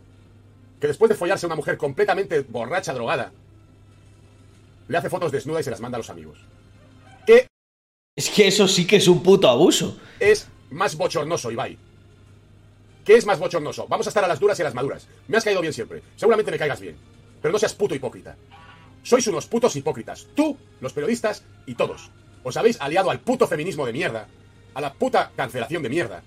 que 0.78 0.88
después 0.88 1.08
de 1.08 1.14
follarse 1.14 1.46
a 1.46 1.48
una 1.48 1.56
mujer 1.56 1.78
completamente 1.78 2.40
borracha, 2.40 2.92
drogada, 2.92 3.32
le 4.88 4.98
hace 4.98 5.08
fotos 5.08 5.32
desnuda 5.32 5.60
y 5.60 5.62
se 5.62 5.70
las 5.70 5.80
manda 5.80 5.96
a 5.96 6.00
los 6.00 6.10
amigos? 6.10 6.38
¿Qué 8.14 8.20
Es 8.20 8.30
que 8.30 8.48
eso 8.48 8.68
sí 8.68 8.86
que 8.86 8.96
es 8.96 9.08
un 9.08 9.22
puto 9.22 9.48
abuso. 9.48 9.98
es 10.18 10.48
más 10.70 10.96
bochornoso, 10.96 11.50
Ibai? 11.50 11.78
¿Qué 13.04 13.14
es 13.14 13.26
más 13.26 13.38
bochornoso? 13.38 13.86
Vamos 13.88 14.06
a 14.06 14.10
estar 14.10 14.24
a 14.24 14.28
las 14.28 14.40
duras 14.40 14.58
y 14.58 14.62
a 14.62 14.64
las 14.66 14.74
maduras. 14.74 15.06
Me 15.28 15.36
has 15.36 15.44
caído 15.44 15.60
bien 15.60 15.72
siempre. 15.72 16.02
Seguramente 16.16 16.50
me 16.50 16.58
caigas 16.58 16.80
bien. 16.80 16.96
Pero 17.40 17.52
no 17.52 17.58
seas 17.58 17.74
puto 17.74 17.94
hipócrita. 17.94 18.36
Sois 19.02 19.26
unos 19.26 19.46
putos 19.46 19.74
hipócritas. 19.76 20.26
Tú, 20.34 20.56
los 20.80 20.92
periodistas 20.92 21.44
y 21.66 21.74
todos. 21.74 22.10
Os 22.44 22.56
habéis 22.56 22.80
aliado 22.80 23.10
al 23.10 23.20
puto 23.20 23.46
feminismo 23.46 23.86
de 23.86 23.92
mierda. 23.92 24.28
A 24.74 24.80
la 24.80 24.92
puta 24.92 25.32
cancelación 25.34 25.82
de 25.82 25.88
mierda. 25.88 26.22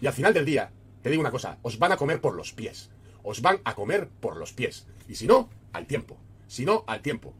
Y 0.00 0.06
al 0.06 0.12
final 0.12 0.34
del 0.34 0.44
día, 0.44 0.70
te 1.02 1.10
digo 1.10 1.20
una 1.20 1.30
cosa. 1.30 1.58
Os 1.62 1.78
van 1.78 1.92
a 1.92 1.96
comer 1.96 2.20
por 2.20 2.34
los 2.34 2.52
pies. 2.52 2.90
Os 3.22 3.40
van 3.40 3.60
a 3.64 3.74
comer 3.74 4.08
por 4.20 4.36
los 4.36 4.52
pies. 4.52 4.86
Y 5.08 5.14
si 5.14 5.26
no, 5.26 5.48
al 5.72 5.86
tiempo. 5.86 6.18
Si 6.46 6.64
no, 6.64 6.84
al 6.86 7.00
tiempo. 7.00 7.32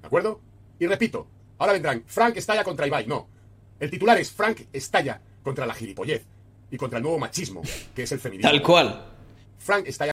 ¿De 0.00 0.06
acuerdo? 0.06 0.40
Y 0.78 0.86
repito, 0.86 1.28
ahora 1.64 1.72
vendrán, 1.74 2.02
Frank 2.06 2.36
estalla 2.36 2.62
contra 2.64 2.86
Ibai. 2.86 3.06
No. 3.06 3.26
El 3.80 3.90
titular 3.90 4.18
es 4.18 4.30
Frank 4.30 4.60
estalla 4.72 5.20
contra 5.42 5.66
la 5.66 5.74
gilipollez 5.74 6.22
y 6.70 6.76
contra 6.76 6.98
el 6.98 7.02
nuevo 7.02 7.18
machismo, 7.18 7.62
que 7.94 8.04
es 8.04 8.12
el 8.12 8.20
feminismo. 8.20 8.50
Tal 8.50 8.62
cual. 8.62 9.02
Frank 9.58 9.86
estalla 9.86 10.12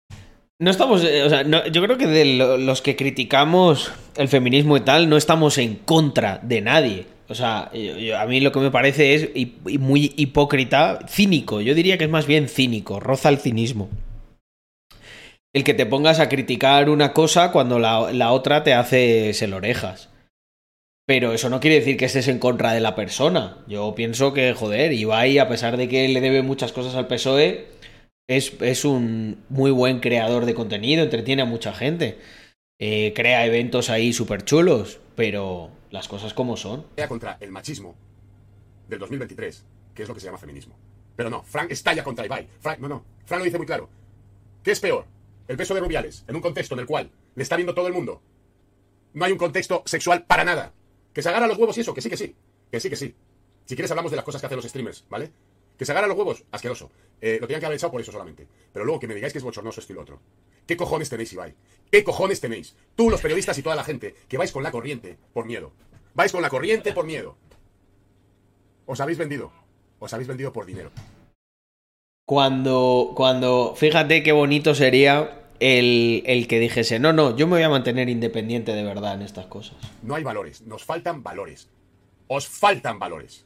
No 0.60 0.70
estamos, 0.70 1.04
eh, 1.04 1.24
o 1.24 1.30
sea, 1.30 1.44
no- 1.44 1.66
yo 1.68 1.82
creo 1.82 1.98
que 1.98 2.06
de 2.06 2.24
lo- 2.36 2.56
los 2.58 2.82
que 2.84 2.96
criticamos 2.96 3.92
el 4.16 4.28
feminismo 4.28 4.78
y 4.78 4.82
tal, 4.82 5.10
no 5.10 5.18
estamos 5.18 5.58
en 5.58 5.76
contra 5.78 6.38
de 6.44 6.62
nadie. 6.62 7.06
O 7.30 7.34
sea, 7.34 7.72
yo- 7.74 7.98
yo- 7.98 8.20
a 8.20 8.26
mí 8.28 8.40
lo 8.42 8.52
que 8.52 8.60
me 8.60 8.70
parece 8.70 9.16
es 9.16 9.30
hi- 9.34 9.58
muy 9.80 10.14
hipócrita, 10.18 11.00
cínico. 11.10 11.62
Yo 11.62 11.74
diría 11.74 11.98
que 11.98 12.04
es 12.04 12.10
más 12.12 12.28
bien 12.28 12.48
cínico, 12.48 13.00
roza 13.00 13.30
el 13.30 13.40
cinismo. 13.40 13.90
El 15.54 15.64
que 15.64 15.74
te 15.74 15.86
pongas 15.88 16.20
a 16.20 16.30
criticar 16.30 16.90
una 16.92 17.12
cosa 17.12 17.52
cuando 17.52 17.80
la, 17.80 18.12
la 18.14 18.32
otra 18.32 18.64
te 18.64 18.74
hace 18.76 19.32
el 19.32 19.54
orejas. 19.54 20.10
Pero 21.12 21.34
eso 21.34 21.50
no 21.50 21.60
quiere 21.60 21.76
decir 21.76 21.98
que 21.98 22.06
estés 22.06 22.30
en 22.30 22.40
contra 22.40 22.72
de 22.72 22.80
la 22.80 22.96
persona. 22.96 23.58
Yo 23.68 23.94
pienso 23.96 24.32
que, 24.32 24.54
joder, 24.54 24.94
Ibai, 24.94 25.40
a 25.40 25.50
pesar 25.50 25.76
de 25.76 25.90
que 25.90 26.08
le 26.08 26.22
debe 26.22 26.42
muchas 26.42 26.72
cosas 26.72 26.96
al 26.96 27.08
PSOE, 27.08 27.68
es, 28.30 28.54
es 28.62 28.86
un 28.86 29.44
muy 29.50 29.72
buen 29.72 30.00
creador 30.00 30.46
de 30.46 30.54
contenido, 30.54 31.04
entretiene 31.04 31.42
a 31.42 31.46
mucha 31.46 31.74
gente. 31.74 32.18
Eh, 32.80 33.12
crea 33.14 33.46
eventos 33.46 33.90
ahí 33.90 34.14
súper 34.14 34.46
chulos, 34.46 35.02
pero 35.18 35.70
las 35.90 36.08
cosas 36.08 36.34
como 36.34 36.56
son. 36.56 36.86
contra 37.10 37.36
el 37.42 37.52
machismo 37.52 37.94
del 38.88 39.00
2023, 39.00 39.66
que 39.94 40.04
es 40.04 40.08
lo 40.08 40.16
que 40.16 40.22
se 40.22 40.28
llama 40.28 40.38
feminismo. 40.38 40.78
Pero 41.18 41.30
no, 41.30 41.44
Frank 41.44 41.72
estalla 41.72 42.06
contra 42.06 42.26
Ibai. 42.26 42.48
Frank, 42.62 42.80
no, 42.80 42.88
no. 42.88 43.04
Frank 43.26 43.40
lo 43.40 43.44
dice 43.44 43.58
muy 43.58 43.68
claro. 43.68 43.90
¿Qué 44.64 44.72
es 44.72 44.80
peor? 44.80 45.08
El 45.50 45.58
beso 45.58 45.74
de 45.74 45.82
Rubiales, 45.82 46.24
en 46.30 46.38
un 46.38 46.42
contexto 46.42 46.76
en 46.76 46.80
el 46.80 46.86
cual 46.86 47.12
le 47.36 47.44
está 47.44 47.58
viendo 47.58 47.74
todo 47.74 47.88
el 47.88 47.94
mundo. 47.94 48.22
No 49.12 49.26
hay 49.26 49.34
un 49.34 49.38
contexto 49.38 49.84
sexual 49.86 50.24
para 50.24 50.46
nada. 50.46 50.72
Que 51.14 51.22
se 51.22 51.30
agarra 51.30 51.48
los 51.48 51.58
huevos 51.58 51.78
y 51.78 51.82
eso, 51.82 51.94
que 51.94 52.02
sí, 52.02 52.10
que 52.10 52.18
sí. 52.18 52.36
Que 52.72 52.80
sí, 52.80 52.90
que 52.90 52.96
sí. 52.96 53.16
Si 53.66 53.76
quieres 53.76 53.92
hablamos 53.92 54.12
de 54.12 54.16
las 54.16 54.26
cosas 54.26 54.42
que 54.42 54.48
hacen 54.48 54.58
los 54.58 54.66
streamers, 54.66 55.06
¿vale? 55.10 55.32
Que 55.78 55.86
se 55.86 55.92
agarra 55.92 56.08
los 56.08 56.18
huevos, 56.18 56.44
asqueroso. 56.52 56.92
Eh, 57.20 57.38
lo 57.40 57.48
tenían 57.48 57.60
que 57.60 57.66
haber 57.66 57.78
echado 57.78 57.92
por 57.92 58.02
eso 58.02 58.12
solamente. 58.12 58.48
Pero 58.72 58.86
luego 58.86 59.00
que 59.00 59.08
me 59.08 59.16
digáis 59.16 59.34
que 59.34 59.40
es 59.40 59.44
bochornoso 59.44 59.80
esto 59.80 59.94
y 59.94 59.96
lo 59.96 60.02
otro. 60.02 60.20
¿Qué 60.66 60.78
cojones 60.78 61.10
tenéis, 61.10 61.34
Ibai? 61.34 61.54
¿Qué 61.92 62.04
cojones 62.04 62.40
tenéis? 62.40 62.76
Tú, 62.96 63.10
los 63.10 63.22
periodistas 63.22 63.58
y 63.58 63.64
toda 63.64 63.76
la 63.76 63.84
gente, 63.84 64.16
que 64.28 64.38
vais 64.38 64.52
con 64.52 64.64
la 64.64 64.72
corriente 64.72 65.18
por 65.34 65.46
miedo. 65.46 65.72
Vais 66.14 66.32
con 66.32 66.42
la 66.42 66.50
corriente 66.50 66.94
por 66.94 67.06
miedo. 67.06 67.38
Os 68.86 69.00
habéis 69.00 69.18
vendido. 69.18 69.52
Os 70.00 70.14
habéis 70.14 70.28
vendido 70.28 70.54
por 70.54 70.66
dinero. 70.66 70.92
Cuando, 72.26 73.14
cuando, 73.16 73.74
fíjate 73.76 74.24
qué 74.24 74.32
bonito 74.32 74.74
sería 74.74 75.41
el, 75.62 76.24
el 76.26 76.48
que 76.48 76.60
dijese, 76.60 76.98
no, 76.98 77.14
no, 77.14 77.38
yo 77.38 77.46
me 77.46 77.54
voy 77.54 77.64
a 77.64 77.70
mantener 77.70 78.10
independiente 78.10 78.74
de 78.74 78.84
verdad 78.84 79.14
en 79.14 79.22
estas 79.22 79.46
cosas. 79.46 79.78
No 80.02 80.16
hay 80.16 80.24
valores. 80.24 80.62
Nos 80.64 80.84
faltan 80.84 81.22
valores. 81.22 81.70
Os 82.28 82.48
faltan 82.48 82.98
valores. 82.98 83.46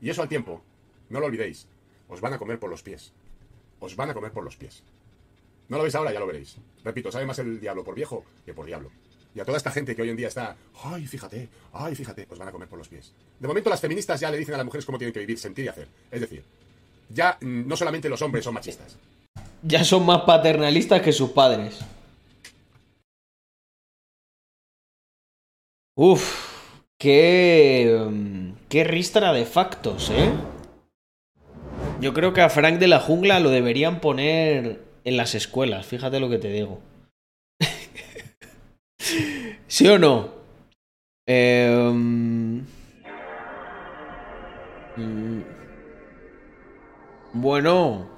Y 0.00 0.10
eso 0.10 0.20
al 0.20 0.28
tiempo, 0.28 0.62
no 1.10 1.20
lo 1.20 1.26
olvidéis, 1.26 1.68
os 2.08 2.20
van 2.20 2.32
a 2.32 2.38
comer 2.38 2.58
por 2.58 2.70
los 2.70 2.82
pies. 2.82 3.12
Os 3.78 3.94
van 3.94 4.10
a 4.10 4.14
comer 4.14 4.32
por 4.32 4.42
los 4.42 4.56
pies. 4.56 4.82
No 5.68 5.76
lo 5.76 5.84
veis 5.84 5.94
ahora, 5.94 6.12
ya 6.12 6.18
lo 6.18 6.26
veréis. 6.26 6.56
Repito, 6.82 7.12
sabe 7.12 7.24
más 7.24 7.38
el 7.38 7.60
diablo 7.60 7.84
por 7.84 7.94
viejo 7.94 8.24
que 8.44 8.52
por 8.52 8.66
diablo. 8.66 8.90
Y 9.32 9.38
a 9.38 9.44
toda 9.44 9.56
esta 9.56 9.70
gente 9.70 9.94
que 9.94 10.02
hoy 10.02 10.10
en 10.10 10.16
día 10.16 10.28
está, 10.28 10.56
ay, 10.82 11.06
fíjate, 11.06 11.48
ay, 11.72 11.94
fíjate, 11.94 12.26
os 12.30 12.38
van 12.38 12.48
a 12.48 12.52
comer 12.52 12.68
por 12.68 12.78
los 12.78 12.88
pies. 12.88 13.12
De 13.38 13.46
momento 13.46 13.70
las 13.70 13.80
feministas 13.80 14.18
ya 14.18 14.30
le 14.30 14.38
dicen 14.38 14.54
a 14.54 14.58
las 14.58 14.66
mujeres 14.66 14.84
cómo 14.84 14.98
tienen 14.98 15.12
que 15.12 15.20
vivir, 15.20 15.38
sentir 15.38 15.66
y 15.66 15.68
hacer. 15.68 15.86
Es 16.10 16.20
decir, 16.20 16.42
ya 17.08 17.38
mm, 17.40 17.68
no 17.68 17.76
solamente 17.76 18.08
los 18.08 18.22
hombres 18.22 18.44
son 18.44 18.54
machistas. 18.54 18.98
Ya 19.66 19.82
son 19.82 20.04
más 20.04 20.22
paternalistas 20.22 21.00
que 21.00 21.12
sus 21.12 21.30
padres. 21.30 21.80
Uf, 25.96 26.24
qué, 26.98 28.06
mm, 28.10 28.52
qué 28.68 28.84
ristra 28.84 29.32
de 29.32 29.46
factos, 29.46 30.10
¿eh? 30.10 30.30
Yo 32.00 32.12
creo 32.12 32.34
que 32.34 32.42
a 32.42 32.50
Frank 32.50 32.78
de 32.78 32.88
la 32.88 33.00
jungla 33.00 33.40
lo 33.40 33.48
deberían 33.48 34.00
poner 34.00 34.82
en 35.04 35.16
las 35.16 35.34
escuelas, 35.34 35.86
fíjate 35.86 36.20
lo 36.20 36.28
que 36.28 36.38
te 36.38 36.48
digo. 36.48 36.80
¿Sí 39.66 39.88
o 39.88 39.98
no? 39.98 40.28
Mm, 41.26 42.60
mm, 44.96 45.42
bueno. 47.32 48.13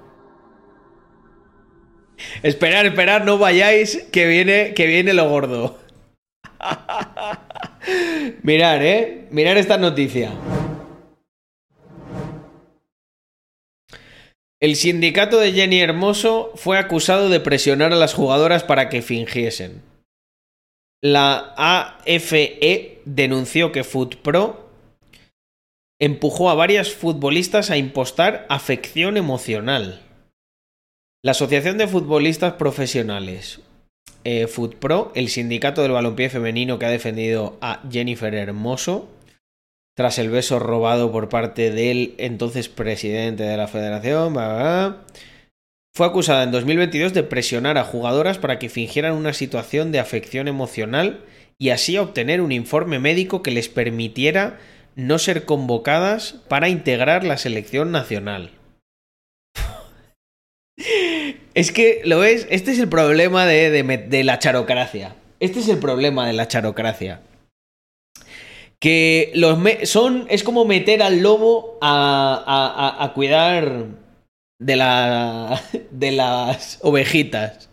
Esperar, 2.43 2.85
esperar, 2.85 3.25
no 3.25 3.37
vayáis, 3.37 4.07
que 4.11 4.27
viene, 4.27 4.73
que 4.73 4.87
viene 4.87 5.13
lo 5.13 5.29
gordo. 5.29 5.79
Mirar, 8.43 8.83
eh. 8.83 9.27
Mirar 9.31 9.57
esta 9.57 9.77
noticia. 9.77 10.31
El 14.59 14.75
sindicato 14.75 15.39
de 15.39 15.51
Jenny 15.51 15.79
Hermoso 15.79 16.51
fue 16.55 16.79
acusado 16.79 17.29
de 17.29 17.39
presionar 17.39 17.93
a 17.93 17.97
las 17.97 18.15
jugadoras 18.15 18.63
para 18.63 18.89
que 18.89 19.03
fingiesen. 19.03 19.83
La 21.03 21.53
AFE 21.57 23.01
denunció 23.05 23.71
que 23.71 23.83
FootPro 23.83 24.67
empujó 26.01 26.49
a 26.49 26.55
varias 26.55 26.91
futbolistas 26.91 27.69
a 27.69 27.77
impostar 27.77 28.47
afección 28.49 29.15
emocional. 29.17 30.06
La 31.27 31.31
Asociación 31.31 31.77
de 31.77 31.89
Futbolistas 31.89 32.53
Profesionales, 32.53 33.59
eh, 34.23 34.47
FootPro, 34.47 35.11
el 35.13 35.27
sindicato 35.27 35.81
del 35.81 35.91
balompié 35.91 36.29
femenino 36.29 36.79
que 36.79 36.85
ha 36.85 36.89
defendido 36.89 37.57
a 37.59 37.81
Jennifer 37.91 38.33
Hermoso, 38.33 39.09
tras 39.93 40.19
el 40.19 40.29
beso 40.29 40.57
robado 40.57 41.11
por 41.11 41.27
parte 41.27 41.69
del 41.69 42.15
entonces 42.17 42.69
presidente 42.69 43.43
de 43.43 43.57
la 43.57 43.67
federación. 43.67 44.35
Fue 45.93 46.07
acusada 46.07 46.43
en 46.43 46.51
2022 46.51 47.13
de 47.13 47.23
presionar 47.23 47.77
a 47.77 47.83
jugadoras 47.83 48.37
para 48.37 48.57
que 48.57 48.69
fingieran 48.69 49.11
una 49.11 49.33
situación 49.33 49.91
de 49.91 49.99
afección 49.99 50.47
emocional 50.47 51.25
y 51.57 51.71
así 51.71 51.97
obtener 51.97 52.39
un 52.39 52.53
informe 52.53 52.99
médico 52.99 53.43
que 53.43 53.51
les 53.51 53.67
permitiera 53.67 54.59
no 54.95 55.19
ser 55.19 55.43
convocadas 55.43 56.35
para 56.47 56.69
integrar 56.69 57.25
la 57.25 57.35
selección 57.35 57.91
nacional. 57.91 58.51
Es 61.57 61.71
que, 61.71 62.01
¿lo 62.05 62.19
ves? 62.19 62.45
Este 62.51 62.71
es 62.71 62.77
el 62.77 62.87
problema 62.87 63.47
de, 63.47 63.71
de 63.71 64.23
la 64.23 64.37
charocracia. 64.37 65.15
Este 65.39 65.59
es 65.59 65.67
el 65.69 65.79
problema 65.79 66.27
de 66.27 66.33
la 66.33 66.47
charocracia. 66.47 67.21
Que 68.79 69.31
los 69.33 69.57
son. 69.89 70.27
Es 70.29 70.43
como 70.43 70.65
meter 70.65 71.01
al 71.01 71.21
lobo 71.21 71.79
a, 71.81 72.43
a- 72.45 73.01
a- 73.01 73.03
a 73.05 73.13
cuidar 73.13 73.85
de, 74.59 74.75
la, 74.75 75.59
de 75.91 76.11
las 76.11 76.77
ovejitas. 76.83 77.69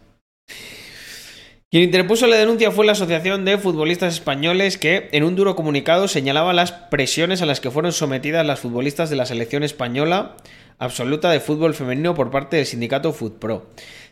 Quien 1.70 1.84
interpuso 1.84 2.26
la 2.26 2.36
denuncia 2.36 2.70
fue 2.70 2.86
la 2.86 2.92
Asociación 2.92 3.44
de 3.44 3.58
Futbolistas 3.58 4.14
Españoles 4.14 4.78
que, 4.78 5.08
en 5.12 5.24
un 5.24 5.36
duro 5.36 5.56
comunicado, 5.56 6.08
señalaba 6.08 6.54
las 6.54 6.72
presiones 6.72 7.42
a 7.42 7.46
las 7.46 7.60
que 7.60 7.70
fueron 7.70 7.92
sometidas 7.92 8.46
las 8.46 8.60
futbolistas 8.60 9.10
de 9.10 9.16
la 9.16 9.26
selección 9.26 9.62
española 9.62 10.36
absoluta 10.78 11.30
de 11.30 11.40
fútbol 11.40 11.74
femenino 11.74 12.14
por 12.14 12.30
parte 12.30 12.56
del 12.56 12.66
sindicato 12.66 13.12
FUTPRO. 13.12 13.66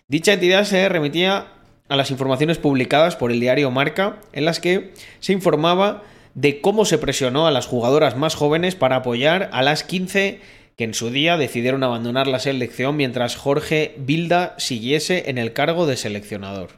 Dicha 0.08 0.34
entidad 0.34 0.64
se 0.64 0.88
remitía 0.88 1.48
a 1.88 1.96
las 1.96 2.10
informaciones 2.10 2.58
publicadas 2.58 3.16
por 3.16 3.32
el 3.32 3.40
diario 3.40 3.70
Marca, 3.70 4.20
en 4.32 4.44
las 4.44 4.60
que 4.60 4.92
se 5.20 5.32
informaba 5.32 6.02
de 6.34 6.60
cómo 6.60 6.84
se 6.84 6.98
presionó 6.98 7.46
a 7.46 7.50
las 7.50 7.66
jugadoras 7.66 8.16
más 8.16 8.34
jóvenes 8.34 8.74
para 8.74 8.96
apoyar 8.96 9.50
a 9.52 9.62
las 9.62 9.84
15 9.84 10.40
que 10.76 10.84
en 10.84 10.94
su 10.94 11.10
día 11.10 11.36
decidieron 11.36 11.82
abandonar 11.82 12.26
la 12.26 12.38
selección 12.38 12.96
mientras 12.96 13.36
Jorge 13.36 13.94
Bilda 13.98 14.54
siguiese 14.58 15.28
en 15.28 15.38
el 15.38 15.52
cargo 15.52 15.86
de 15.86 15.96
seleccionador. 15.96 16.70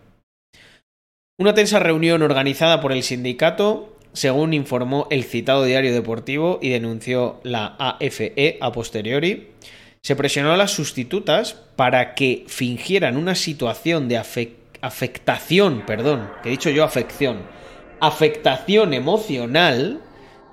Una 1.38 1.54
tensa 1.54 1.78
reunión 1.78 2.22
organizada 2.22 2.80
por 2.80 2.92
el 2.92 3.02
sindicato, 3.02 3.93
según 4.14 4.54
informó 4.54 5.06
el 5.10 5.24
citado 5.24 5.64
diario 5.64 5.92
deportivo 5.92 6.58
y 6.62 6.70
denunció 6.70 7.40
la 7.42 7.76
AFE 7.78 8.58
a 8.60 8.72
posteriori, 8.72 9.48
se 10.00 10.16
presionó 10.16 10.52
a 10.52 10.56
las 10.56 10.70
sustitutas 10.70 11.54
para 11.76 12.14
que 12.14 12.44
fingieran 12.46 13.16
una 13.16 13.34
situación 13.34 14.08
de 14.08 14.18
afec- 14.18 14.54
afectación, 14.80 15.82
perdón, 15.86 16.30
que 16.42 16.48
he 16.48 16.52
dicho 16.52 16.70
yo 16.70 16.84
afección, 16.84 17.42
afectación 18.00 18.94
emocional 18.94 20.00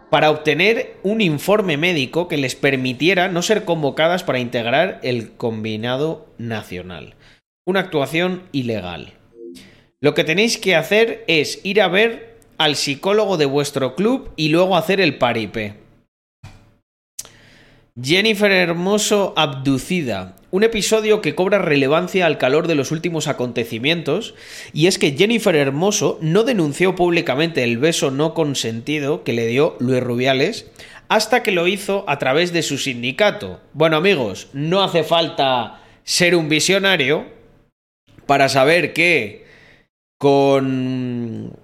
para 0.09 0.31
obtener 0.31 0.97
un 1.03 1.21
informe 1.21 1.77
médico 1.77 2.27
que 2.27 2.37
les 2.37 2.55
permitiera 2.55 3.27
no 3.27 3.41
ser 3.41 3.63
convocadas 3.63 4.23
para 4.23 4.39
integrar 4.39 4.99
el 5.03 5.31
combinado 5.33 6.33
nacional. 6.37 7.15
Una 7.65 7.81
actuación 7.81 8.43
ilegal. 8.51 9.13
Lo 10.01 10.13
que 10.13 10.23
tenéis 10.23 10.57
que 10.57 10.75
hacer 10.75 11.23
es 11.27 11.59
ir 11.63 11.81
a 11.81 11.87
ver 11.87 12.30
al 12.63 12.75
psicólogo 12.75 13.37
de 13.37 13.45
vuestro 13.45 13.95
club 13.95 14.31
y 14.35 14.49
luego 14.49 14.77
hacer 14.77 15.01
el 15.01 15.17
paripé. 15.17 15.77
Jennifer 17.99 18.51
Hermoso 18.51 19.33
abducida. 19.35 20.35
Un 20.51 20.63
episodio 20.63 21.21
que 21.21 21.33
cobra 21.33 21.57
relevancia 21.57 22.25
al 22.25 22.37
calor 22.37 22.67
de 22.67 22.75
los 22.75 22.91
últimos 22.91 23.27
acontecimientos, 23.27 24.35
y 24.73 24.87
es 24.87 24.99
que 24.99 25.13
Jennifer 25.13 25.55
Hermoso 25.55 26.19
no 26.21 26.43
denunció 26.43 26.95
públicamente 26.95 27.63
el 27.63 27.79
beso 27.79 28.11
no 28.11 28.33
consentido 28.35 29.23
que 29.23 29.33
le 29.33 29.47
dio 29.47 29.75
Luis 29.79 30.01
Rubiales 30.01 30.69
hasta 31.09 31.41
que 31.41 31.51
lo 31.51 31.67
hizo 31.67 32.05
a 32.07 32.19
través 32.19 32.53
de 32.53 32.61
su 32.61 32.77
sindicato. 32.77 33.59
Bueno 33.73 33.97
amigos, 33.97 34.49
no 34.53 34.83
hace 34.83 35.03
falta 35.03 35.81
ser 36.03 36.35
un 36.35 36.47
visionario 36.47 37.25
para 38.27 38.49
saber 38.49 38.93
que 38.93 39.45
con 40.17 41.57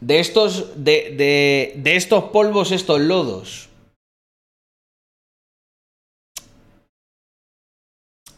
de 0.00 0.20
estos 0.20 0.84
de, 0.84 1.14
de, 1.16 1.74
de 1.76 1.96
estos 1.96 2.24
polvos, 2.24 2.72
estos 2.72 3.00
lodos, 3.00 3.68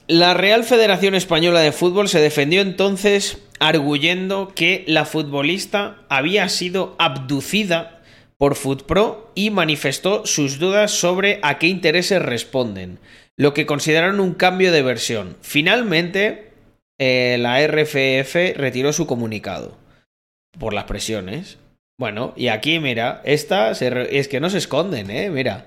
La 0.09 0.35
Real 0.35 0.63
Federación 0.63 1.17
Española 1.17 1.59
de 1.59 1.73
Fútbol 1.73 2.09
se 2.09 2.21
defendió 2.21 2.61
entonces 2.61 3.39
arguyendo 3.59 4.53
que 4.55 4.85
la 4.87 5.05
futbolista 5.05 6.05
había 6.09 6.49
sido 6.49 6.95
abducida 7.01 8.03
por 8.39 8.55
FUTPRO 8.55 9.33
y 9.35 9.51
manifestó 9.51 10.25
sus 10.25 10.61
dudas 10.61 10.93
sobre 10.93 11.41
a 11.43 11.59
qué 11.59 11.67
intereses 11.67 12.23
responden, 12.23 13.01
lo 13.37 13.53
que 13.53 13.67
consideraron 13.67 14.21
un 14.21 14.35
cambio 14.35 14.71
de 14.71 14.83
versión. 14.83 15.37
Finalmente, 15.41 16.53
eh, 17.01 17.37
la 17.41 17.67
RFF 17.67 18.57
retiró 18.57 18.93
su 18.93 19.09
comunicado 19.09 19.77
por 20.59 20.75
las 20.75 20.85
presiones. 20.85 21.59
Bueno, 21.99 22.33
y 22.37 22.49
aquí, 22.49 22.79
mira, 22.79 23.23
esta 23.25 23.75
se 23.75 24.19
es 24.19 24.29
que 24.29 24.41
no 24.41 24.51
se 24.51 24.59
esconden, 24.59 25.11
¿eh? 25.11 25.31
Mira. 25.31 25.67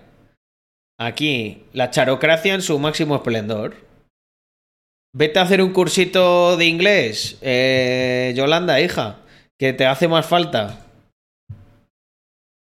Aquí, 1.00 1.64
la 1.74 1.92
charocracia 1.92 2.54
en 2.54 2.62
su 2.62 2.78
máximo 2.78 3.16
esplendor. 3.16 3.76
Vete 5.16 5.40
a 5.40 5.44
hacer 5.44 5.62
un 5.64 5.74
cursito 5.74 6.56
de 6.56 6.66
inglés, 6.66 7.38
eh, 7.42 8.34
Yolanda, 8.36 8.80
hija, 8.80 9.18
que 9.58 9.74
te 9.74 9.86
hace 9.88 10.08
más 10.08 10.26
falta. 10.28 10.86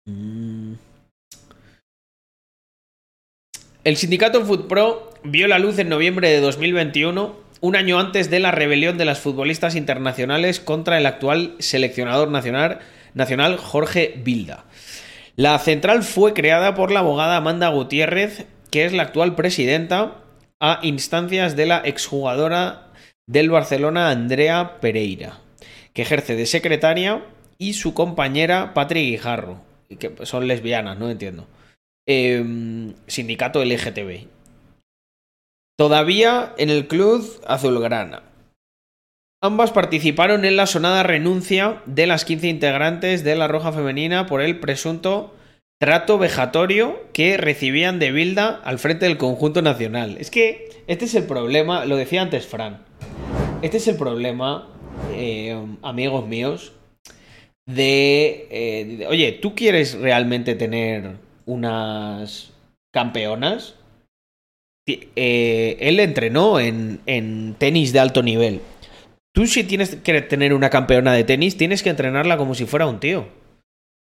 Mm. 0.05 0.73
El 3.83 3.97
sindicato 3.97 4.43
FUTPRO 4.45 5.13
vio 5.25 5.47
la 5.47 5.59
luz 5.59 5.77
en 5.77 5.89
noviembre 5.89 6.29
de 6.29 6.39
2021, 6.39 7.35
un 7.63 7.77
año 7.77 7.97
antes 7.97 8.29
de 8.29 8.41
la 8.41 8.51
rebelión 8.51 8.97
de 8.97 9.05
las 9.05 9.21
futbolistas 9.21 9.75
internacionales 9.75 10.59
contra 10.59 10.97
el 10.97 11.05
actual 11.05 11.55
seleccionador 11.59 12.29
nacional, 12.29 12.79
nacional 13.13 13.55
Jorge 13.55 14.19
Bilda. 14.21 14.65
La 15.37 15.57
central 15.59 16.03
fue 16.03 16.33
creada 16.33 16.75
por 16.75 16.91
la 16.91 16.99
abogada 16.99 17.37
Amanda 17.37 17.69
Gutiérrez, 17.69 18.47
que 18.69 18.83
es 18.83 18.91
la 18.91 19.03
actual 19.03 19.35
presidenta, 19.35 20.25
a 20.59 20.81
instancias 20.83 21.55
de 21.55 21.65
la 21.65 21.77
exjugadora 21.85 22.89
del 23.27 23.49
Barcelona 23.49 24.09
Andrea 24.09 24.81
Pereira, 24.81 25.39
que 25.93 26.01
ejerce 26.01 26.35
de 26.35 26.45
secretaria, 26.45 27.23
y 27.57 27.75
su 27.75 27.93
compañera 27.93 28.73
Patri 28.73 29.09
Guijarro, 29.09 29.61
que 29.87 30.11
son 30.23 30.49
lesbianas, 30.49 30.99
no 30.99 31.09
entiendo. 31.09 31.47
Eh, 32.07 32.43
sindicato 33.07 33.63
LGTB. 33.63 34.32
Todavía 35.77 36.53
en 36.57 36.69
el 36.69 36.87
club 36.87 37.25
azulgrana. 37.47 38.23
Ambas 39.41 39.71
participaron 39.71 40.45
en 40.45 40.55
la 40.55 40.67
sonada 40.67 41.03
renuncia 41.03 41.81
de 41.85 42.07
las 42.07 42.25
15 42.25 42.47
integrantes 42.47 43.23
de 43.23 43.35
la 43.35 43.47
Roja 43.47 43.71
Femenina 43.73 44.25
por 44.25 44.41
el 44.41 44.59
presunto 44.59 45.33
trato 45.81 46.17
vejatorio 46.17 47.01
que 47.11 47.35
recibían 47.37 47.99
de 47.99 48.11
Bilda 48.11 48.61
al 48.63 48.79
frente 48.79 49.05
del 49.05 49.17
conjunto 49.17 49.61
nacional. 49.61 50.15
Es 50.19 50.31
que 50.31 50.69
este 50.87 51.05
es 51.05 51.15
el 51.15 51.25
problema, 51.25 51.85
lo 51.85 51.97
decía 51.97 52.21
antes 52.21 52.47
Fran. 52.47 52.85
Este 53.61 53.77
es 53.77 53.87
el 53.89 53.97
problema, 53.97 54.69
eh, 55.11 55.57
amigos 55.81 56.25
míos, 56.27 56.71
eh, 57.67 58.95
de- 58.99 59.07
Oye, 59.07 59.31
¿tú 59.33 59.55
quieres 59.55 59.95
realmente 59.95 60.55
tener 60.55 61.17
unas 61.45 62.51
campeonas? 62.93 63.75
Eh, 64.85 65.77
él 65.79 65.99
entrenó 65.99 66.59
en, 66.59 66.99
en 67.05 67.55
tenis 67.57 67.93
de 67.93 67.99
alto 67.99 68.21
nivel. 68.21 68.61
Tú 69.33 69.47
si 69.47 69.63
tienes 69.63 69.95
que 69.95 70.21
tener 70.21 70.53
una 70.53 70.69
campeona 70.69 71.13
de 71.13 71.23
tenis, 71.23 71.57
tienes 71.57 71.81
que 71.81 71.89
entrenarla 71.89 72.37
como 72.37 72.53
si 72.53 72.65
fuera 72.65 72.85
un 72.85 72.99
tío. 72.99 73.27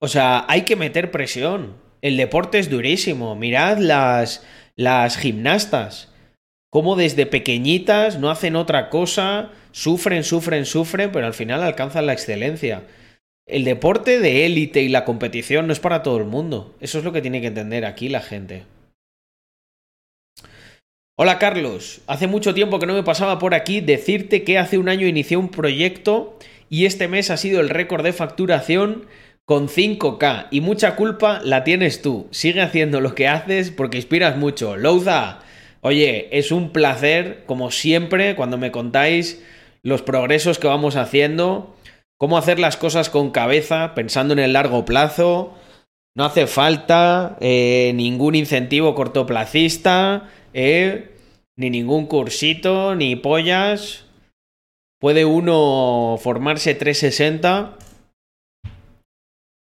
O 0.01 0.09
sea, 0.09 0.45
hay 0.49 0.63
que 0.63 0.77
meter 0.77 1.11
presión. 1.11 1.75
El 2.03 2.17
deporte 2.17 2.59
es 2.59 2.69
durísimo. 2.69 3.35
Mirad 3.35 3.79
las, 3.79 4.45
las 4.77 5.17
gimnastas. 5.17 6.13
Cómo 6.71 6.97
desde 6.97 7.25
pequeñitas 7.25 8.19
no 8.19 8.31
hacen 8.31 8.57
otra 8.57 8.91
cosa, 8.91 9.51
sufren, 9.73 10.25
sufren, 10.25 10.67
sufren, 10.67 11.11
pero 11.13 11.27
al 11.27 11.33
final 11.33 11.63
alcanzan 11.63 12.05
la 12.05 12.13
excelencia. 12.13 12.83
El 13.47 13.65
deporte 13.65 14.21
de 14.21 14.45
élite 14.45 14.83
y 14.83 14.89
la 14.89 15.05
competición 15.05 15.67
no 15.67 15.73
es 15.73 15.81
para 15.81 16.03
todo 16.03 16.19
el 16.19 16.25
mundo. 16.25 16.75
Eso 16.81 16.99
es 16.99 17.05
lo 17.05 17.13
que 17.13 17.23
tiene 17.23 17.41
que 17.41 17.47
entender 17.47 17.87
aquí 17.87 18.09
la 18.09 18.21
gente. 18.21 18.65
Hola 21.19 21.39
Carlos, 21.39 22.03
hace 22.09 22.27
mucho 22.27 22.53
tiempo 22.53 22.79
que 22.79 22.85
no 22.85 22.93
me 22.93 23.03
pasaba 23.03 23.39
por 23.39 23.55
aquí 23.55 23.81
decirte 23.81 24.45
que 24.45 24.59
hace 24.59 24.77
un 24.77 24.91
año 24.91 25.07
inicié 25.07 25.39
un 25.39 25.49
proyecto 25.49 26.39
y 26.69 26.85
este 26.85 27.09
mes 27.09 27.31
ha 27.31 27.39
sido 27.39 27.63
el 27.63 27.71
récord 27.71 28.05
de 28.05 28.13
facturación 28.13 29.07
con 29.47 29.69
5K 29.69 30.49
y 30.51 30.61
mucha 30.61 30.95
culpa 30.95 31.41
la 31.43 31.65
tienes 31.65 32.03
tú. 32.03 32.27
Sigue 32.33 32.61
haciendo 32.61 33.01
lo 33.01 33.15
que 33.15 33.29
haces 33.29 33.71
porque 33.71 33.97
inspiras 33.97 34.37
mucho. 34.37 34.77
Louza, 34.77 35.39
oye, 35.81 36.29
es 36.37 36.53
un 36.53 36.69
placer 36.69 37.45
como 37.47 37.71
siempre 37.71 38.37
cuando 38.37 38.59
me 38.59 38.71
contáis 38.71 39.43
los 39.83 40.03
progresos 40.03 40.59
que 40.59 40.69
vamos 40.69 40.97
haciendo, 40.97 41.75
cómo 42.19 42.37
hacer 42.37 42.59
las 42.59 42.77
cosas 42.77 43.09
con 43.09 43.31
cabeza, 43.31 43.95
pensando 43.95 44.35
en 44.35 44.41
el 44.41 44.53
largo 44.53 44.85
plazo. 44.85 45.55
No 46.15 46.27
hace 46.27 46.47
falta 46.47 47.39
eh, 47.41 47.93
ningún 47.95 48.35
incentivo 48.35 48.95
cortoplacista, 48.95 50.29
ni 51.57 51.71
ningún 51.71 52.07
cursito, 52.07 52.95
ni 52.95 53.17
pollas. 53.17 54.05
Puede 55.01 55.25
uno 55.25 56.17
formarse 56.21 56.75
360 56.75 57.77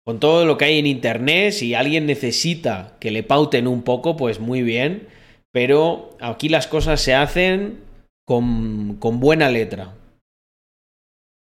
con 0.06 0.20
todo 0.20 0.46
lo 0.46 0.58
que 0.58 0.66
hay 0.66 0.80
en 0.80 0.88
internet. 0.88 1.52
Si 1.54 1.76
alguien 1.76 2.06
necesita 2.08 2.98
que 3.00 3.12
le 3.12 3.24
pauten 3.24 3.68
un 3.68 3.84
poco, 3.84 4.18
pues 4.18 4.40
muy 4.40 4.62
bien. 4.64 5.08
Pero 5.52 6.18
aquí 6.20 6.50
las 6.50 6.68
cosas 6.68 7.02
se 7.02 7.14
hacen 7.14 7.80
con, 8.28 8.98
con 9.00 9.20
buena 9.20 9.50
letra. 9.50 9.96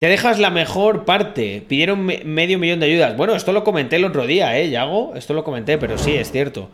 Te 0.01 0.09
dejas 0.09 0.39
la 0.39 0.51
mejor 0.51 1.05
parte. 1.05 1.62
Pidieron 1.66 2.05
me- 2.05 2.23
medio 2.24 2.59
millón 2.59 2.81
de 2.81 2.86
ayudas. 2.86 3.16
Bueno, 3.16 3.35
esto 3.35 3.52
lo 3.52 3.64
comenté 3.64 3.97
el 3.97 4.05
otro 4.05 4.27
día, 4.27 4.59
¿eh, 4.59 4.68
Yago? 4.70 5.14
Esto 5.14 5.32
lo 5.32 5.43
comenté, 5.44 5.78
pero 5.78 5.97
sí, 5.97 6.14
es 6.14 6.31
cierto. 6.31 6.70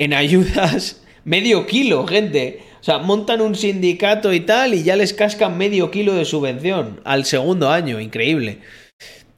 En 0.02 0.16
ayudas, 0.16 1.00
medio 1.26 1.68
kilo, 1.68 2.08
gente. 2.08 2.64
O 2.80 2.84
sea, 2.84 2.98
montan 2.98 3.40
un 3.40 3.54
sindicato 3.54 4.34
y 4.34 4.40
tal 4.40 4.74
y 4.74 4.82
ya 4.82 4.96
les 4.96 5.14
cascan 5.14 5.60
medio 5.60 5.92
kilo 5.92 6.16
de 6.16 6.26
subvención 6.26 7.02
al 7.04 7.24
segundo 7.26 7.70
año, 7.70 8.00
increíble. 8.00 8.58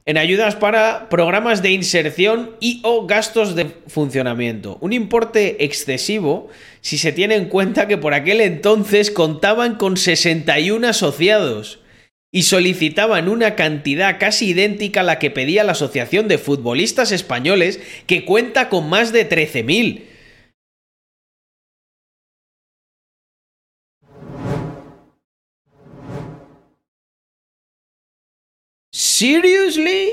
En 0.05 0.17
ayudas 0.17 0.55
para 0.55 1.09
programas 1.09 1.61
de 1.61 1.71
inserción 1.71 2.51
y 2.61 2.79
o 2.85 3.05
gastos 3.05 3.55
de 3.55 3.65
funcionamiento. 3.87 4.77
Un 4.79 4.93
importe 4.93 5.65
excesivo 5.65 6.47
si 6.79 6.97
se 6.97 7.11
tiene 7.11 7.35
en 7.35 7.49
cuenta 7.49 7.89
que 7.89 7.97
por 7.97 8.13
aquel 8.13 8.39
entonces 8.39 9.11
contaban 9.11 9.75
con 9.75 9.97
61 9.97 10.87
asociados 10.87 11.81
y 12.31 12.43
solicitaban 12.43 13.27
una 13.27 13.55
cantidad 13.55 14.17
casi 14.17 14.51
idéntica 14.51 15.01
a 15.01 15.03
la 15.03 15.19
que 15.19 15.29
pedía 15.29 15.65
la 15.65 15.73
Asociación 15.73 16.29
de 16.29 16.37
Futbolistas 16.37 17.11
Españoles, 17.11 17.81
que 18.07 18.23
cuenta 18.23 18.69
con 18.69 18.89
más 18.89 19.11
de 19.11 19.27
13.000. 19.27 20.12
¿Seriously? 29.17 30.09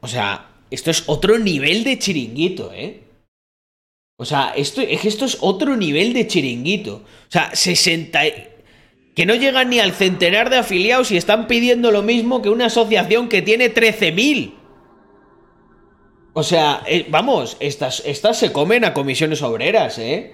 O 0.00 0.06
sea, 0.06 0.48
esto 0.70 0.92
es 0.92 1.02
otro 1.06 1.38
nivel 1.40 1.82
de 1.82 1.98
chiringuito, 1.98 2.70
¿eh? 2.72 3.00
O 4.16 4.24
sea, 4.24 4.52
esto, 4.56 4.80
es 4.80 5.00
que 5.00 5.08
esto 5.08 5.24
es 5.24 5.38
otro 5.40 5.76
nivel 5.76 6.12
de 6.12 6.28
chiringuito. 6.28 6.96
O 7.28 7.30
sea, 7.30 7.50
60... 7.52 8.26
y- 8.28 8.48
Que 9.16 9.26
no 9.26 9.34
llegan 9.34 9.70
ni 9.70 9.80
al 9.80 9.92
centenar 9.92 10.50
de 10.50 10.58
afiliados 10.58 11.10
y 11.10 11.16
están 11.16 11.48
pidiendo 11.48 11.90
lo 11.90 12.02
mismo 12.02 12.40
que 12.40 12.48
una 12.50 12.66
asociación 12.66 13.28
que 13.28 13.42
tiene 13.42 13.74
13.000. 13.74 14.54
O 16.32 16.44
sea, 16.44 16.84
eh, 16.86 17.06
vamos, 17.08 17.56
estas, 17.58 18.04
estas 18.06 18.38
se 18.38 18.52
comen 18.52 18.84
a 18.84 18.94
comisiones 18.94 19.42
obreras, 19.42 19.98
¿eh? 19.98 20.32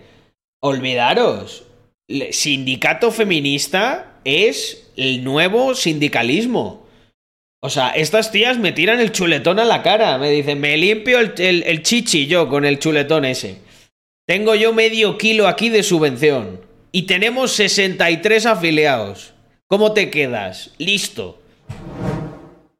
Olvidaros. 0.60 1.64
Sindicato 2.32 3.10
feminista 3.12 4.20
es 4.24 4.89
el 5.00 5.24
nuevo 5.24 5.74
sindicalismo. 5.74 6.86
O 7.62 7.70
sea, 7.70 7.90
estas 7.90 8.30
tías 8.32 8.58
me 8.58 8.72
tiran 8.72 9.00
el 9.00 9.12
chuletón 9.12 9.58
a 9.58 9.64
la 9.64 9.82
cara. 9.82 10.18
Me 10.18 10.30
dicen, 10.30 10.60
me 10.60 10.76
limpio 10.76 11.18
el, 11.20 11.82
chichi 11.82 12.26
yo 12.26 12.50
con 12.50 12.66
el 12.66 12.78
chuletón 12.78 13.24
ese. 13.24 13.62
Tengo 14.26 14.54
yo 14.54 14.74
medio 14.74 15.16
kilo 15.16 15.48
aquí 15.48 15.70
de 15.70 15.82
subvención. 15.82 16.60
Y 16.92 17.02
tenemos 17.02 17.52
63 17.52 18.44
afiliados. 18.44 19.32
¿Cómo 19.66 19.94
te 19.94 20.10
quedas? 20.10 20.72
Listo. 20.76 21.40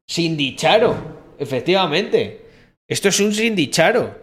Sindicharo. 0.07 1.35
Efectivamente. 1.39 2.45
Esto 2.87 3.09
es 3.09 3.19
un 3.21 3.33
sindicharo. 3.33 4.15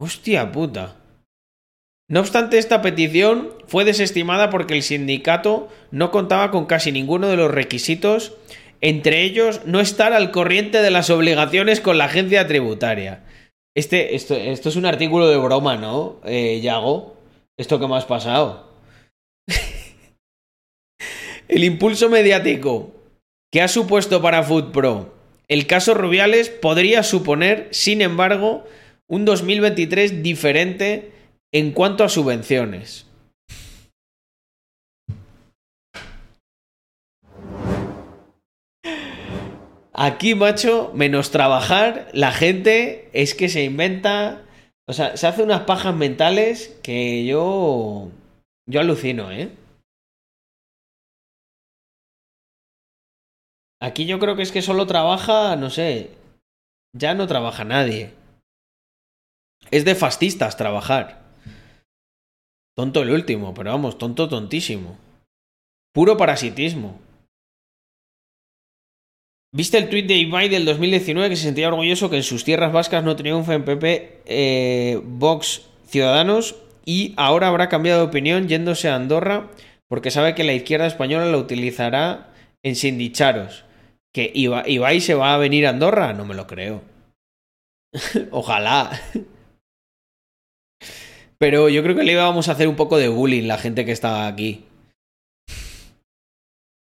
Hostia 0.00 0.50
puta. 0.50 1.01
No 2.12 2.20
obstante, 2.20 2.58
esta 2.58 2.82
petición 2.82 3.54
fue 3.66 3.86
desestimada 3.86 4.50
porque 4.50 4.74
el 4.74 4.82
sindicato 4.82 5.70
no 5.90 6.10
contaba 6.10 6.50
con 6.50 6.66
casi 6.66 6.92
ninguno 6.92 7.28
de 7.28 7.38
los 7.38 7.50
requisitos, 7.50 8.34
entre 8.82 9.22
ellos 9.22 9.62
no 9.64 9.80
estar 9.80 10.12
al 10.12 10.30
corriente 10.30 10.82
de 10.82 10.90
las 10.90 11.08
obligaciones 11.08 11.80
con 11.80 11.96
la 11.96 12.04
agencia 12.04 12.46
tributaria. 12.46 13.24
Este, 13.74 14.14
esto, 14.14 14.34
esto 14.34 14.68
es 14.68 14.76
un 14.76 14.84
artículo 14.84 15.26
de 15.26 15.38
broma, 15.38 15.78
¿no, 15.78 16.20
eh, 16.26 16.60
Yago? 16.60 17.16
¿Esto 17.56 17.80
que 17.80 17.88
me 17.88 17.96
has 17.96 18.04
pasado? 18.04 18.68
el 21.48 21.64
impulso 21.64 22.10
mediático 22.10 22.92
que 23.50 23.62
ha 23.62 23.68
supuesto 23.68 24.20
para 24.20 24.42
FoodPro 24.42 25.14
el 25.48 25.66
caso 25.66 25.94
Rubiales 25.94 26.50
podría 26.50 27.02
suponer, 27.02 27.68
sin 27.70 28.02
embargo, 28.02 28.64
un 29.08 29.24
2023 29.24 30.22
diferente 30.22 31.12
en 31.52 31.72
cuanto 31.72 32.04
a 32.04 32.08
subvenciones. 32.08 33.06
Aquí, 39.94 40.34
macho, 40.34 40.90
menos 40.94 41.30
trabajar, 41.30 42.08
la 42.14 42.32
gente 42.32 43.10
es 43.12 43.34
que 43.34 43.50
se 43.50 43.62
inventa. 43.64 44.42
O 44.88 44.94
sea, 44.94 45.16
se 45.16 45.26
hace 45.26 45.42
unas 45.42 45.62
pajas 45.62 45.94
mentales 45.94 46.80
que 46.82 47.26
yo. 47.26 48.08
Yo 48.66 48.80
alucino, 48.80 49.30
¿eh? 49.30 49.50
Aquí 53.80 54.06
yo 54.06 54.18
creo 54.18 54.36
que 54.36 54.42
es 54.42 54.52
que 54.52 54.62
solo 54.62 54.86
trabaja, 54.86 55.56
no 55.56 55.68
sé. 55.68 56.12
Ya 56.96 57.14
no 57.14 57.26
trabaja 57.26 57.64
nadie. 57.64 58.14
Es 59.70 59.84
de 59.84 59.94
fascistas 59.94 60.56
trabajar. 60.56 61.21
Tonto 62.76 63.02
el 63.02 63.10
último, 63.10 63.52
pero 63.54 63.70
vamos, 63.70 63.98
tonto 63.98 64.28
tontísimo. 64.28 64.96
Puro 65.94 66.16
parasitismo. 66.16 66.98
¿Viste 69.54 69.76
el 69.76 69.90
tuit 69.90 70.06
de 70.06 70.14
Ibai 70.16 70.48
del 70.48 70.64
2019 70.64 71.28
que 71.28 71.36
se 71.36 71.42
sentía 71.42 71.68
orgulloso 71.68 72.08
que 72.08 72.16
en 72.16 72.22
sus 72.22 72.44
tierras 72.44 72.72
vascas 72.72 73.04
no 73.04 73.16
triunfa 73.16 73.52
en 73.54 73.64
PP 73.66 74.22
eh, 74.24 75.00
Vox 75.04 75.68
Ciudadanos 75.86 76.56
y 76.86 77.12
ahora 77.18 77.48
habrá 77.48 77.68
cambiado 77.68 78.00
de 78.00 78.06
opinión 78.06 78.48
yéndose 78.48 78.88
a 78.88 78.94
Andorra 78.96 79.50
porque 79.88 80.10
sabe 80.10 80.34
que 80.34 80.44
la 80.44 80.54
izquierda 80.54 80.86
española 80.86 81.26
lo 81.26 81.38
utilizará 81.38 82.32
en 82.62 82.76
sindicharos? 82.76 83.64
¿Que 84.14 84.32
Iba- 84.34 84.66
Ibai 84.66 85.02
se 85.02 85.14
va 85.14 85.34
a 85.34 85.38
venir 85.38 85.66
a 85.66 85.70
Andorra? 85.70 86.14
No 86.14 86.24
me 86.24 86.34
lo 86.34 86.46
creo. 86.46 86.80
Ojalá. 88.30 88.90
Pero 91.42 91.68
yo 91.68 91.82
creo 91.82 91.96
que 91.96 92.04
le 92.04 92.12
íbamos 92.12 92.48
a 92.48 92.52
hacer 92.52 92.68
un 92.68 92.76
poco 92.76 92.98
de 92.98 93.08
bullying 93.08 93.48
la 93.48 93.58
gente 93.58 93.84
que 93.84 93.90
estaba 93.90 94.28
aquí. 94.28 94.64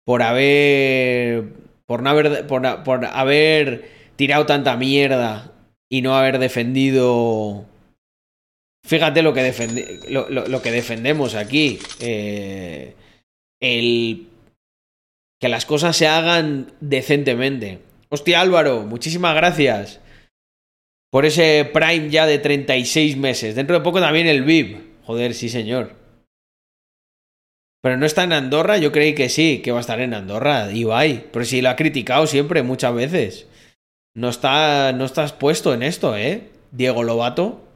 Por 0.05 0.22
haber. 0.22 1.44
Por 1.86 2.02
no 2.02 2.10
haber. 2.10 2.48
Por, 2.48 2.82
por 2.82 3.05
haber 3.05 3.89
tirado 4.16 4.47
tanta 4.47 4.77
mierda 4.77 5.52
y 5.89 6.02
no 6.02 6.16
haber 6.16 6.40
defendido. 6.40 7.64
Fíjate 8.85 9.22
lo 9.22 9.32
que, 9.35 9.48
defendi- 9.48 10.09
lo, 10.09 10.28
lo- 10.28 10.62
que 10.62 10.72
defendemos 10.72 11.36
aquí. 11.36 11.78
eh, 12.01 12.97
el 13.62 14.27
que 15.40 15.48
las 15.48 15.64
cosas 15.64 15.97
se 15.97 16.09
hagan 16.09 16.72
decentemente. 16.81 17.78
Hostia 18.09 18.40
Álvaro, 18.40 18.81
muchísimas 18.82 19.36
gracias 19.36 20.01
por 21.11 21.27
ese 21.27 21.69
Prime 21.73 22.09
ya 22.09 22.27
de 22.27 22.39
36 22.39 23.16
meses. 23.16 23.55
Dentro 23.55 23.77
de 23.77 23.85
poco 23.85 24.01
también 24.01 24.27
el 24.27 24.43
VIP. 24.43 25.05
Joder, 25.05 25.35
sí 25.35 25.49
señor. 25.49 25.97
Pero 27.82 27.97
no 27.97 28.07
está 28.07 28.24
en 28.24 28.32
Andorra, 28.32 28.77
yo 28.77 28.93
creí 28.93 29.15
que 29.15 29.28
sí, 29.28 29.62
que 29.62 29.73
va 29.73 29.78
a 29.78 29.81
estar 29.81 30.01
en 30.01 30.15
Andorra, 30.15 30.70
Ibai. 30.70 31.31
Pero 31.32 31.45
sí 31.45 31.62
lo 31.62 31.70
ha 31.70 31.77
criticado 31.77 32.27
siempre, 32.27 32.62
muchas 32.62 32.95
veces. 32.95 33.47
No, 34.15 34.28
está, 34.28 34.93
no 34.93 35.05
estás 35.05 35.32
puesto 35.32 35.73
en 35.73 35.82
esto, 35.82 36.16
¿eh? 36.16 36.51
Diego 36.73 37.03
Lobato. 37.03 37.66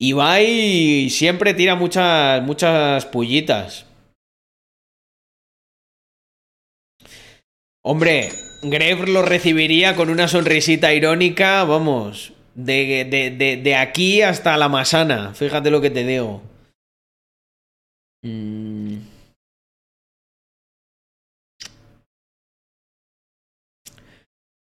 Ibai 0.00 1.08
siempre 1.10 1.54
tira 1.54 1.76
muchas, 1.76 2.42
muchas 2.42 3.06
pullitas. 3.06 3.86
Hombre, 7.84 8.30
Greve 8.62 9.08
lo 9.08 9.22
recibiría 9.22 9.96
con 9.96 10.08
una 10.08 10.28
sonrisita 10.28 10.94
irónica, 10.94 11.64
vamos, 11.64 12.32
de 12.54 13.76
aquí 13.76 14.22
hasta 14.22 14.56
la 14.56 14.68
masana, 14.68 15.34
fíjate 15.34 15.70
lo 15.70 15.80
que 15.80 15.90
te 15.90 16.04
digo. 16.04 16.42
Mm. 18.24 18.98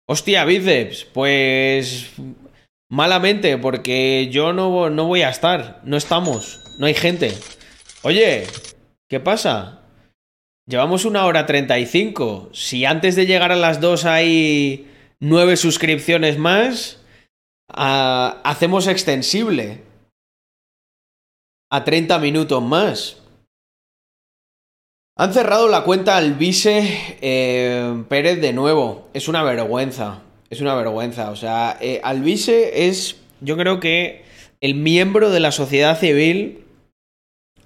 Hostia, 0.07 0.43
bíceps, 0.45 1.05
pues 1.05 2.13
malamente, 2.89 3.57
porque 3.57 4.29
yo 4.31 4.53
no, 4.53 4.89
no 4.89 5.05
voy 5.05 5.21
a 5.21 5.29
estar, 5.29 5.81
no 5.83 5.97
estamos, 5.97 6.59
no 6.79 6.87
hay 6.87 6.95
gente. 6.95 7.37
Oye, 8.01 8.47
¿qué 9.07 9.19
pasa? 9.19 9.83
Llevamos 10.69 11.03
una 11.05 11.25
hora 11.25 11.47
35. 11.47 12.49
Si 12.53 12.85
antes 12.85 13.15
de 13.15 13.25
llegar 13.25 13.51
a 13.51 13.55
las 13.55 13.81
2 13.81 14.05
hay 14.05 14.87
nueve 15.19 15.57
suscripciones 15.57 16.37
más, 16.37 16.99
ah, 17.69 18.39
hacemos 18.43 18.85
extensible 18.85 19.81
a 21.71 21.83
30 21.83 22.19
minutos 22.19 22.61
más. 22.61 23.17
Han 25.17 25.33
cerrado 25.33 25.69
la 25.69 25.83
cuenta 25.83 26.17
al 26.17 26.35
vice 26.35 27.17
eh, 27.19 28.03
Pérez 28.07 28.39
de 28.39 28.53
nuevo. 28.53 29.09
Es 29.15 29.27
una 29.27 29.41
vergüenza. 29.41 30.21
Es 30.51 30.61
una 30.61 30.75
vergüenza. 30.75 31.31
O 31.31 31.35
sea, 31.35 31.79
eh, 31.81 31.99
es, 32.75 33.15
yo 33.41 33.57
creo 33.57 33.79
que, 33.79 34.23
el 34.61 34.75
miembro 34.75 35.31
de 35.31 35.39
la 35.39 35.51
sociedad 35.51 35.99
civil 35.99 36.63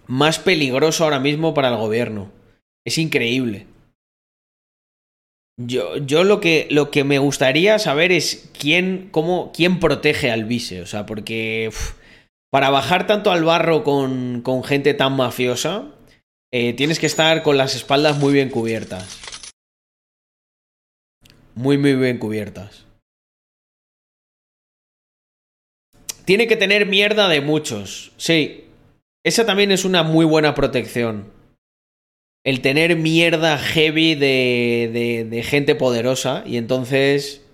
más 0.08 0.40
peligroso 0.40 1.04
ahora 1.04 1.20
mismo 1.20 1.54
para 1.54 1.68
el 1.68 1.76
gobierno. 1.76 2.43
Es 2.86 2.98
increíble. 2.98 3.68
Yo, 5.58 5.98
yo 5.98 6.24
lo, 6.24 6.40
que, 6.40 6.68
lo 6.72 6.90
que 6.90 7.04
me 7.04 7.20
gustaría 7.20 7.78
saber 7.78 8.12
es 8.12 8.50
quién, 8.58 9.10
cómo, 9.12 9.52
quién 9.54 9.80
protege 9.80 10.32
al 10.32 10.46
vice. 10.46 10.82
O 10.82 10.86
sea, 10.86 11.06
porque 11.06 11.70
para 12.52 12.70
bajar 12.70 13.08
tanto 13.08 13.32
al 13.32 13.44
barro 13.44 13.84
con, 13.84 14.42
con 14.42 14.64
gente 14.64 14.94
tan 14.94 15.16
mafiosa, 15.16 15.92
eh, 16.52 16.74
tienes 16.74 17.00
que 17.00 17.06
estar 17.06 17.44
con 17.44 17.58
las 17.58 17.76
espaldas 17.76 18.18
muy 18.18 18.34
bien 18.34 18.50
cubiertas. 18.50 19.20
Muy, 21.56 21.78
muy 21.78 21.96
bien 21.96 22.18
cubiertas. 22.18 22.86
Tiene 26.26 26.48
que 26.48 26.56
tener 26.56 26.86
mierda 26.86 27.28
de 27.28 27.42
muchos. 27.42 28.12
Sí. 28.18 28.66
Esa 29.24 29.46
también 29.46 29.72
es 29.72 29.86
una 29.86 30.04
muy 30.04 30.26
buena 30.26 30.56
protección. 30.56 31.32
El 32.46 32.62
tener 32.62 32.98
mierda 32.98 33.58
heavy 33.58 34.16
de, 34.16 35.28
de, 35.30 35.44
gente 35.44 35.76
poderosa 35.76 36.44
y 36.46 36.58
entonces 36.58 37.46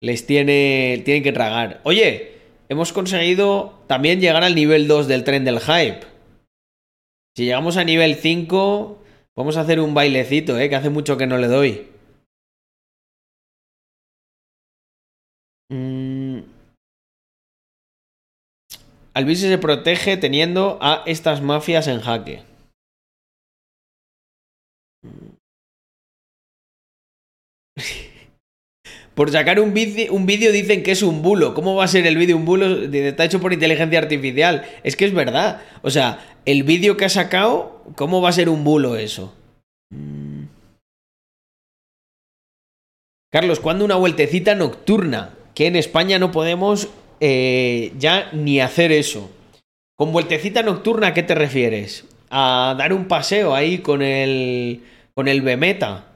les 0.00 0.26
tiene, 0.26 1.02
tienen 1.04 1.22
que 1.22 1.32
tragar. 1.32 1.80
Oye, 1.84 2.32
hemos 2.70 2.94
conseguido 2.94 3.78
también 3.86 4.20
llegar 4.20 4.42
al 4.42 4.54
nivel 4.54 4.88
2 4.88 5.06
del 5.06 5.24
tren 5.24 5.44
del 5.44 5.60
hype. 5.60 6.00
Si 7.36 7.44
llegamos 7.44 7.76
a 7.76 7.84
nivel 7.84 8.14
5, 8.14 9.02
vamos 9.36 9.56
a 9.58 9.60
hacer 9.60 9.80
un 9.80 9.92
bailecito, 9.92 10.58
¿eh? 10.58 10.70
que 10.70 10.76
hace 10.76 10.88
mucho 10.88 11.18
que 11.18 11.26
no 11.26 11.36
le 11.36 11.48
doy. 11.48 11.86
Mm. 15.70 16.40
Se 19.34 19.58
protege 19.58 20.16
teniendo 20.16 20.78
a 20.80 21.02
estas 21.06 21.42
mafias 21.42 21.86
en 21.88 22.00
jaque. 22.00 22.49
Por 29.14 29.30
sacar 29.30 29.60
un 29.60 29.74
vídeo 29.74 30.12
un 30.12 30.26
dicen 30.26 30.82
que 30.82 30.92
es 30.92 31.02
un 31.02 31.22
bulo. 31.22 31.54
¿Cómo 31.54 31.74
va 31.74 31.84
a 31.84 31.88
ser 31.88 32.06
el 32.06 32.16
vídeo 32.16 32.36
un 32.36 32.44
bulo? 32.44 32.84
Está 32.84 33.24
hecho 33.24 33.40
por 33.40 33.52
inteligencia 33.52 33.98
artificial. 33.98 34.64
Es 34.82 34.96
que 34.96 35.04
es 35.04 35.12
verdad. 35.12 35.62
O 35.82 35.90
sea, 35.90 36.38
el 36.46 36.62
vídeo 36.62 36.96
que 36.96 37.04
ha 37.04 37.10
sacado, 37.10 37.84
¿cómo 37.96 38.22
va 38.22 38.30
a 38.30 38.32
ser 38.32 38.48
un 38.48 38.64
bulo 38.64 38.96
eso? 38.96 39.34
Mm. 39.90 40.44
Carlos, 43.30 43.60
¿cuándo 43.60 43.84
una 43.84 43.96
vueltecita 43.96 44.54
nocturna? 44.54 45.34
Que 45.54 45.66
en 45.66 45.76
España 45.76 46.18
no 46.18 46.32
podemos 46.32 46.88
eh, 47.20 47.92
ya 47.98 48.30
ni 48.32 48.60
hacer 48.60 48.90
eso. 48.90 49.30
¿Con 49.96 50.12
vueltecita 50.12 50.62
nocturna 50.62 51.08
a 51.08 51.14
qué 51.14 51.22
te 51.22 51.34
refieres? 51.34 52.06
¿A 52.30 52.74
dar 52.78 52.92
un 52.92 53.08
paseo 53.08 53.54
ahí 53.54 53.78
con 53.78 54.02
el, 54.02 54.84
con 55.14 55.28
el 55.28 55.42
Bemeta? 55.42 56.10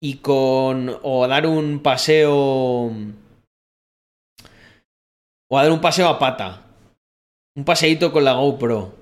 y 0.00 0.18
con. 0.18 0.98
o 1.02 1.26
dar 1.26 1.46
un 1.46 1.80
paseo. 1.80 2.90
o 5.50 5.58
a 5.58 5.62
dar 5.62 5.72
un 5.72 5.80
paseo 5.80 6.08
a 6.08 6.18
pata. 6.18 6.64
Un 7.56 7.64
paseíto 7.64 8.12
con 8.12 8.24
la 8.24 8.34
GoPro. 8.34 8.94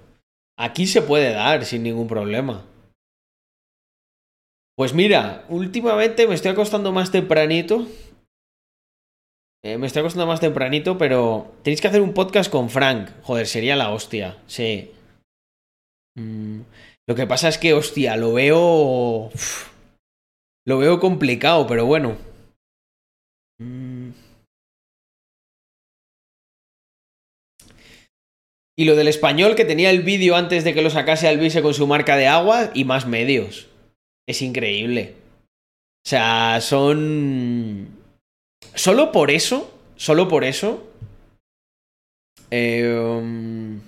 Aquí 0.58 0.86
se 0.86 1.02
puede 1.02 1.32
dar 1.32 1.64
sin 1.64 1.82
ningún 1.82 2.08
problema. 2.08 2.64
Pues 4.74 4.94
mira, 4.94 5.44
últimamente 5.48 6.26
me 6.26 6.34
estoy 6.34 6.52
acostando 6.52 6.92
más 6.92 7.10
tempranito. 7.10 7.86
Eh, 9.62 9.78
me 9.78 9.86
estoy 9.86 10.00
acostando 10.00 10.26
más 10.26 10.40
tempranito, 10.40 10.96
pero 10.96 11.52
tenéis 11.62 11.80
que 11.80 11.88
hacer 11.88 12.00
un 12.00 12.14
podcast 12.14 12.50
con 12.50 12.70
Frank. 12.70 13.10
Joder, 13.22 13.46
sería 13.46 13.76
la 13.76 13.90
hostia. 13.90 14.38
Sí. 14.46 14.90
Mm. 16.16 16.62
Lo 17.08 17.14
que 17.14 17.26
pasa 17.26 17.48
es 17.48 17.58
que, 17.58 17.72
hostia, 17.72 18.16
lo 18.16 18.32
veo. 18.32 19.30
Lo 20.66 20.78
veo 20.78 20.98
complicado, 20.98 21.66
pero 21.66 21.86
bueno. 21.86 22.16
Mm. 23.60 24.10
Y 28.78 28.84
lo 28.84 28.94
del 28.94 29.08
español 29.08 29.54
que 29.54 29.64
tenía 29.64 29.90
el 29.90 30.02
vídeo 30.02 30.36
antes 30.36 30.64
de 30.64 30.74
que 30.74 30.82
lo 30.82 30.90
sacase 30.90 31.28
Alvise 31.28 31.62
con 31.62 31.72
su 31.72 31.86
marca 31.86 32.16
de 32.16 32.26
agua 32.26 32.70
y 32.74 32.84
más 32.84 33.06
medios. 33.06 33.68
Es 34.28 34.42
increíble. 34.42 35.14
O 36.04 36.08
sea, 36.08 36.60
son... 36.60 37.88
Solo 38.74 39.12
por 39.12 39.30
eso, 39.30 39.72
solo 39.96 40.28
por 40.28 40.44
eso... 40.44 40.86
Eh, 42.50 42.94
um... 42.98 43.80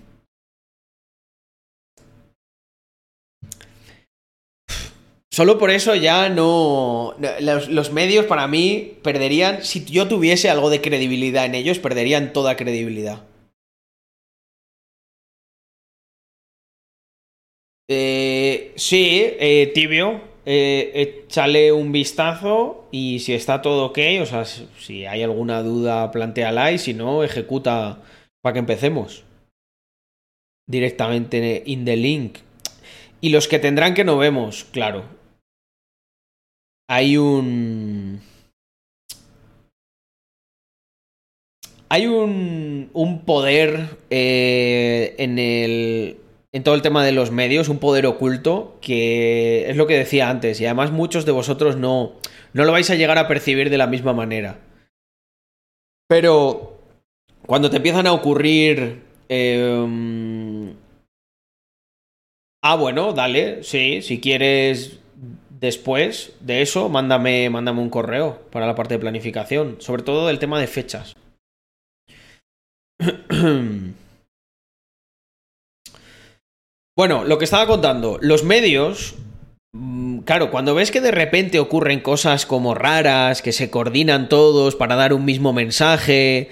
Solo 5.39 5.56
por 5.56 5.70
eso 5.70 5.94
ya 5.94 6.28
no... 6.28 7.15
Los, 7.39 7.93
medios 7.93 8.27
para 8.27 8.48
mí 8.48 8.94
perderían... 9.05 9.62
Si 9.62 9.85
yo 9.85 10.09
tuviese 10.09 10.51
algo 10.51 10.69
de 10.69 10.81
credibilidad 10.81 11.47
en 11.47 11.55
ellos, 11.55 11.78
perderían 11.78 12.32
toda 12.32 12.56
credibilidad. 12.56 13.23
Eh, 17.89 18.73
sí, 18.74 19.27
eh, 19.39 19.70
tibio. 19.73 20.20
Eh, 20.44 20.90
échale 21.28 21.70
un 21.70 21.93
vistazo 21.93 22.89
y 22.90 23.20
si 23.20 23.32
está 23.32 23.62
todo 23.62 23.86
ok, 23.86 23.98
o 24.20 24.27
sea, 24.27 24.44
si 24.44 25.06
hay 25.06 25.23
alguna 25.23 25.62
duda, 25.62 26.10
planteala 26.10 26.73
y 26.73 26.78
si 26.78 26.94
no, 26.94 27.23
ejecuta 27.23 28.02
para 28.43 28.55
que 28.55 28.59
empecemos. 28.59 29.23
Directamente 30.66 31.62
in 31.65 31.85
the 31.85 31.97
link. 31.97 32.39
Y 33.20 33.28
los 33.28 33.47
que 33.47 33.60
tendrán 33.60 33.94
que 33.94 34.02
no 34.02 34.19
vemos, 34.19 34.65
claro. 34.73 35.17
Hay 36.89 37.16
un... 37.16 38.20
Hay 41.90 42.06
un, 42.06 42.90
un 42.93 43.24
poder 43.24 43.97
eh, 44.10 45.15
en 45.19 45.39
el 45.39 46.19
en 46.52 46.62
todo 46.62 46.74
el 46.74 46.82
tema 46.82 47.05
de 47.05 47.12
los 47.12 47.31
medios, 47.31 47.69
un 47.69 47.78
poder 47.78 48.06
oculto 48.06 48.78
que 48.81 49.70
es 49.70 49.77
lo 49.77 49.86
que 49.86 49.97
decía 49.97 50.28
antes 50.28 50.60
y 50.60 50.66
además 50.66 50.93
muchos 50.93 51.24
de 51.24 51.32
vosotros 51.32 51.77
no, 51.77 52.12
no 52.52 52.65
lo 52.65 52.73
vais 52.73 52.90
a 52.90 52.94
llegar 52.94 53.16
a 53.16 53.28
percibir 53.28 53.70
de 53.70 53.78
la 53.78 53.86
misma 53.86 54.12
manera. 54.12 54.59
Pero 56.09 56.78
cuando 57.47 57.70
te 57.70 57.77
empiezan 57.77 58.06
a 58.06 58.12
ocurrir 58.12 59.02
eh, 59.31 60.74
Ah, 62.60 62.74
bueno, 62.74 63.12
dale, 63.12 63.62
sí, 63.62 64.02
si 64.02 64.20
quieres 64.20 64.98
después 65.60 66.32
de 66.40 66.62
eso, 66.62 66.89
mándame, 66.89 67.48
mándame 67.51 67.80
un 67.80 67.90
correo 67.90 68.43
para 68.51 68.66
la 68.66 68.74
parte 68.74 68.94
de 68.94 69.01
planificación, 69.01 69.76
sobre 69.80 70.02
todo 70.02 70.26
del 70.26 70.39
tema 70.39 70.60
de 70.60 70.66
fechas. 70.66 71.14
Bueno, 76.98 77.22
lo 77.22 77.39
que 77.39 77.44
estaba 77.44 77.68
contando, 77.68 78.18
los 78.20 78.43
medios, 78.43 79.14
mm, 79.70 80.18
claro, 80.22 80.51
cuando 80.51 80.74
ves 80.74 80.90
que 80.90 81.01
de 81.01 81.12
repente 81.12 81.60
ocurren 81.60 82.01
cosas 82.01 82.44
como 82.44 82.74
raras, 82.74 83.40
que 83.40 83.52
se 83.52 83.70
coordinan 83.70 84.28
todos 84.28 84.74
para 84.74 84.97
dar 84.97 85.12
un 85.12 85.24
mismo 85.24 85.52
mensaje, 85.52 86.51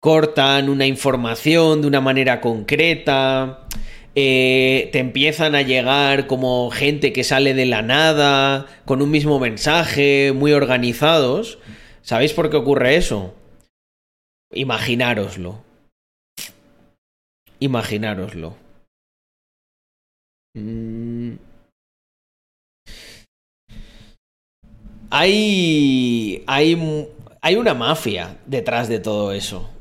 cortan 0.00 0.70
una 0.70 0.86
información 0.86 1.82
de 1.82 1.88
una 1.88 2.00
manera 2.00 2.40
concreta, 2.40 3.66
eh, 4.14 4.90
te 4.92 4.98
empiezan 4.98 5.54
a 5.54 5.62
llegar 5.62 6.26
como 6.26 6.70
gente 6.70 7.12
que 7.12 7.24
sale 7.24 7.54
de 7.54 7.66
la 7.66 7.82
nada, 7.82 8.66
con 8.84 9.00
un 9.00 9.10
mismo 9.10 9.38
mensaje, 9.38 10.32
muy 10.34 10.52
organizados. 10.52 11.58
¿Sabéis 12.02 12.32
por 12.34 12.50
qué 12.50 12.56
ocurre 12.56 12.96
eso? 12.96 13.34
Imaginároslo. 14.52 15.62
Imaginároslo. 17.58 18.56
Mm. 20.54 21.36
Hay, 25.10 26.42
hay, 26.46 27.08
hay 27.40 27.56
una 27.56 27.74
mafia 27.74 28.38
detrás 28.46 28.88
de 28.88 28.98
todo 28.98 29.32
eso. 29.32 29.71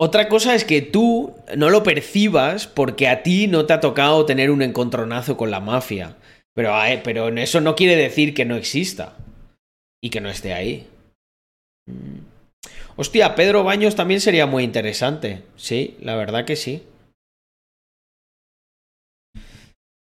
Otra 0.00 0.28
cosa 0.28 0.54
es 0.54 0.64
que 0.64 0.80
tú 0.80 1.34
no 1.56 1.70
lo 1.70 1.82
percibas 1.82 2.68
porque 2.68 3.08
a 3.08 3.24
ti 3.24 3.48
no 3.48 3.66
te 3.66 3.72
ha 3.72 3.80
tocado 3.80 4.24
tener 4.26 4.50
un 4.50 4.62
encontronazo 4.62 5.36
con 5.36 5.50
la 5.50 5.60
mafia. 5.60 6.16
Pero, 6.54 6.72
pero 7.02 7.28
eso 7.28 7.60
no 7.60 7.74
quiere 7.74 7.96
decir 7.96 8.32
que 8.32 8.44
no 8.44 8.56
exista. 8.56 9.16
Y 10.00 10.10
que 10.10 10.20
no 10.20 10.28
esté 10.28 10.52
ahí. 10.52 10.86
Mm. 11.86 12.20
Hostia, 12.94 13.34
Pedro 13.34 13.64
Baños 13.64 13.96
también 13.96 14.20
sería 14.20 14.46
muy 14.46 14.62
interesante. 14.64 15.42
Sí, 15.56 15.96
la 16.00 16.14
verdad 16.14 16.44
que 16.44 16.56
sí. 16.56 16.82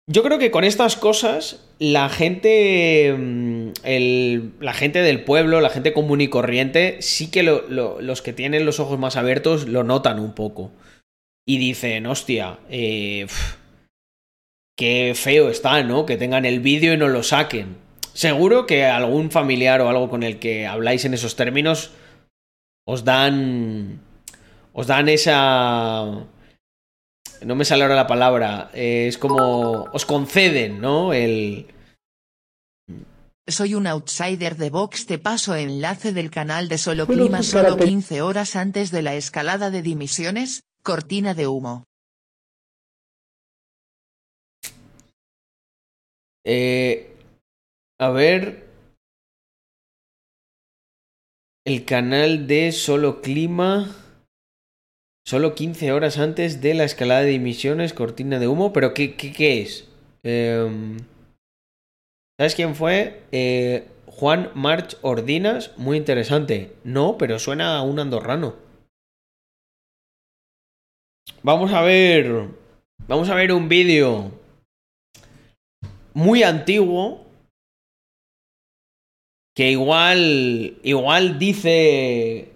Yo 0.08 0.22
creo 0.22 0.38
que 0.38 0.52
con 0.52 0.62
estas 0.62 0.96
cosas 0.96 1.66
la 1.80 2.08
gente, 2.08 3.12
mm, 3.16 3.70
el, 3.82 4.52
la 4.60 4.72
gente 4.72 5.02
del 5.02 5.24
pueblo, 5.24 5.60
la 5.60 5.70
gente 5.70 5.92
común 5.92 6.20
y 6.20 6.28
corriente, 6.28 7.02
sí 7.02 7.30
que 7.30 7.42
lo, 7.42 7.68
lo, 7.68 8.00
los 8.00 8.22
que 8.22 8.32
tienen 8.32 8.66
los 8.66 8.78
ojos 8.78 9.00
más 9.00 9.16
abiertos 9.16 9.66
lo 9.66 9.82
notan 9.82 10.20
un 10.20 10.32
poco. 10.32 10.70
Y 11.44 11.58
dicen, 11.58 12.06
hostia, 12.06 12.60
eh, 12.70 13.26
qué 14.76 15.12
feo 15.16 15.50
está, 15.50 15.82
¿no? 15.82 16.06
Que 16.06 16.16
tengan 16.16 16.44
el 16.44 16.60
vídeo 16.60 16.94
y 16.94 16.96
no 16.96 17.08
lo 17.08 17.24
saquen. 17.24 17.76
Seguro 18.12 18.66
que 18.66 18.84
algún 18.84 19.30
familiar 19.32 19.80
o 19.80 19.88
algo 19.88 20.08
con 20.08 20.22
el 20.22 20.38
que 20.38 20.66
habláis 20.66 21.04
en 21.04 21.14
esos 21.14 21.34
términos 21.34 21.90
os 22.86 23.04
dan... 23.04 24.00
Os 24.72 24.86
dan 24.86 25.08
esa 25.08 26.26
no 27.44 27.54
me 27.54 27.64
sale 27.64 27.82
ahora 27.82 27.94
la 27.94 28.06
palabra, 28.06 28.70
eh, 28.74 29.06
es 29.08 29.18
como 29.18 29.84
os 29.92 30.04
conceden, 30.04 30.80
¿no? 30.80 31.12
El... 31.12 31.66
Soy 33.46 33.74
un 33.74 33.86
outsider 33.86 34.56
de 34.56 34.70
Vox, 34.70 35.06
te 35.06 35.18
paso 35.18 35.54
enlace 35.54 36.12
del 36.12 36.30
canal 36.30 36.68
de 36.68 36.78
Solo 36.78 37.06
Clima 37.06 37.42
solo 37.42 37.76
15 37.76 38.22
horas 38.22 38.56
antes 38.56 38.90
de 38.90 39.02
la 39.02 39.14
escalada 39.14 39.70
de 39.70 39.82
dimisiones, 39.82 40.62
cortina 40.82 41.34
de 41.34 41.46
humo. 41.46 41.84
Eh, 46.44 47.16
a 47.98 48.10
ver. 48.10 48.66
El 51.64 51.84
canal 51.84 52.46
de 52.46 52.70
Solo 52.70 53.20
Clima. 53.20 54.05
Solo 55.28 55.56
15 55.56 55.90
horas 55.90 56.18
antes 56.18 56.60
de 56.60 56.74
la 56.74 56.84
escalada 56.84 57.22
de 57.22 57.34
emisiones, 57.34 57.92
cortina 57.92 58.38
de 58.38 58.46
humo. 58.46 58.72
¿Pero 58.72 58.94
qué, 58.94 59.16
qué, 59.16 59.32
qué 59.32 59.60
es? 59.60 59.88
Eh, 60.22 60.96
¿Sabes 62.38 62.54
quién 62.54 62.76
fue? 62.76 63.24
Eh, 63.32 63.88
Juan 64.06 64.52
March 64.54 64.96
Ordinas. 65.02 65.76
Muy 65.78 65.96
interesante. 65.96 66.76
No, 66.84 67.18
pero 67.18 67.40
suena 67.40 67.76
a 67.76 67.82
un 67.82 67.98
andorrano. 67.98 68.54
Vamos 71.42 71.72
a 71.72 71.82
ver. 71.82 72.48
Vamos 73.08 73.28
a 73.28 73.34
ver 73.34 73.50
un 73.52 73.68
vídeo 73.68 74.30
muy 76.14 76.44
antiguo. 76.44 77.26
Que 79.56 79.72
igual. 79.72 80.78
Igual 80.84 81.40
dice. 81.40 82.52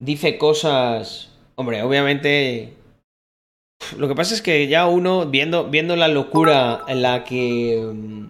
Dice 0.00 0.38
cosas 0.38 1.27
Hombre, 1.58 1.82
obviamente. 1.82 2.72
Lo 3.96 4.06
que 4.06 4.14
pasa 4.14 4.32
es 4.32 4.42
que 4.42 4.68
ya 4.68 4.86
uno, 4.86 5.26
viendo, 5.26 5.68
viendo 5.68 5.96
la 5.96 6.06
locura 6.06 6.84
en 6.86 7.02
la 7.02 7.24
que. 7.24 7.82
mm, 7.92 8.26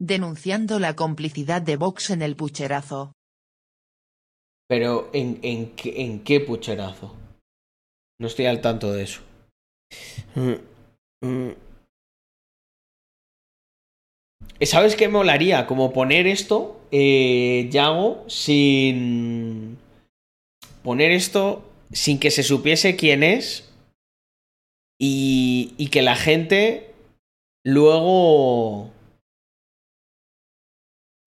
Denunciando 0.00 0.80
la 0.80 0.96
complicidad 0.96 1.62
de 1.62 1.76
Vox 1.76 2.10
en 2.10 2.22
el 2.22 2.34
pucherazo. 2.34 3.12
Pero, 4.68 5.08
¿en, 5.12 5.38
en, 5.42 5.76
qué, 5.76 6.02
¿en 6.02 6.24
qué 6.24 6.40
pucherazo? 6.40 7.14
No 8.20 8.26
estoy 8.26 8.46
al 8.46 8.60
tanto 8.60 8.92
de 8.92 9.04
eso. 9.04 9.20
Mm, 10.34 11.24
mm. 11.24 11.50
¿Sabes 14.62 14.96
qué 14.96 15.08
molaría? 15.08 15.68
Como 15.68 15.92
poner 15.92 16.26
esto, 16.26 16.80
eh, 16.90 17.68
Yago, 17.70 18.24
sin. 18.28 19.78
Poner 20.86 21.10
esto 21.10 21.68
sin 21.90 22.20
que 22.20 22.30
se 22.30 22.44
supiese 22.44 22.94
quién 22.94 23.24
es 23.24 23.68
y, 25.00 25.74
y 25.78 25.90
que 25.90 26.00
la 26.00 26.14
gente 26.14 26.94
luego... 27.64 28.92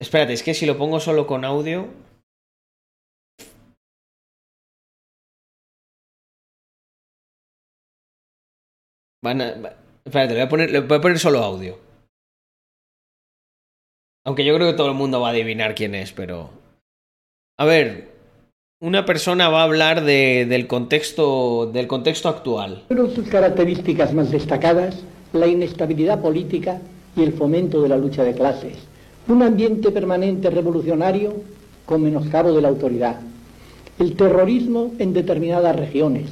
Espérate, 0.00 0.32
es 0.32 0.42
que 0.42 0.54
si 0.54 0.64
lo 0.64 0.78
pongo 0.78 0.98
solo 0.98 1.26
con 1.26 1.44
audio... 1.44 1.92
Espérate, 10.06 10.32
le 10.32 10.34
voy, 10.36 10.40
a 10.40 10.48
poner, 10.48 10.70
le 10.70 10.80
voy 10.80 10.96
a 10.96 11.00
poner 11.02 11.18
solo 11.18 11.40
audio. 11.40 11.78
Aunque 14.24 14.46
yo 14.46 14.54
creo 14.54 14.70
que 14.70 14.76
todo 14.78 14.88
el 14.88 14.94
mundo 14.94 15.20
va 15.20 15.28
a 15.28 15.30
adivinar 15.32 15.74
quién 15.74 15.94
es, 15.94 16.14
pero... 16.14 16.48
A 17.58 17.66
ver, 17.66 18.09
una 18.82 19.04
persona 19.04 19.50
va 19.50 19.60
a 19.60 19.64
hablar 19.64 20.04
de- 20.04 20.46
del, 20.48 20.66
contexto, 20.66 21.70
del 21.70 21.86
contexto 21.86 22.30
actual. 22.30 22.82
Fueron 22.88 23.14
sus 23.14 23.28
características 23.28 24.14
más 24.14 24.30
destacadas 24.30 24.96
la 25.34 25.46
inestabilidad 25.46 26.20
política 26.22 26.80
y 27.14 27.22
el 27.22 27.34
fomento 27.34 27.82
de 27.82 27.90
la 27.90 27.98
lucha 27.98 28.24
de 28.24 28.32
clases, 28.34 28.72
un 29.28 29.42
ambiente 29.42 29.90
permanente 29.90 30.48
revolucionario 30.48 31.34
con 31.84 32.02
menoscabo 32.02 32.52
de 32.52 32.62
la 32.62 32.68
autoridad, 32.68 33.20
el 33.98 34.14
terrorismo 34.16 34.92
en 34.98 35.12
determinadas 35.12 35.76
regiones, 35.76 36.30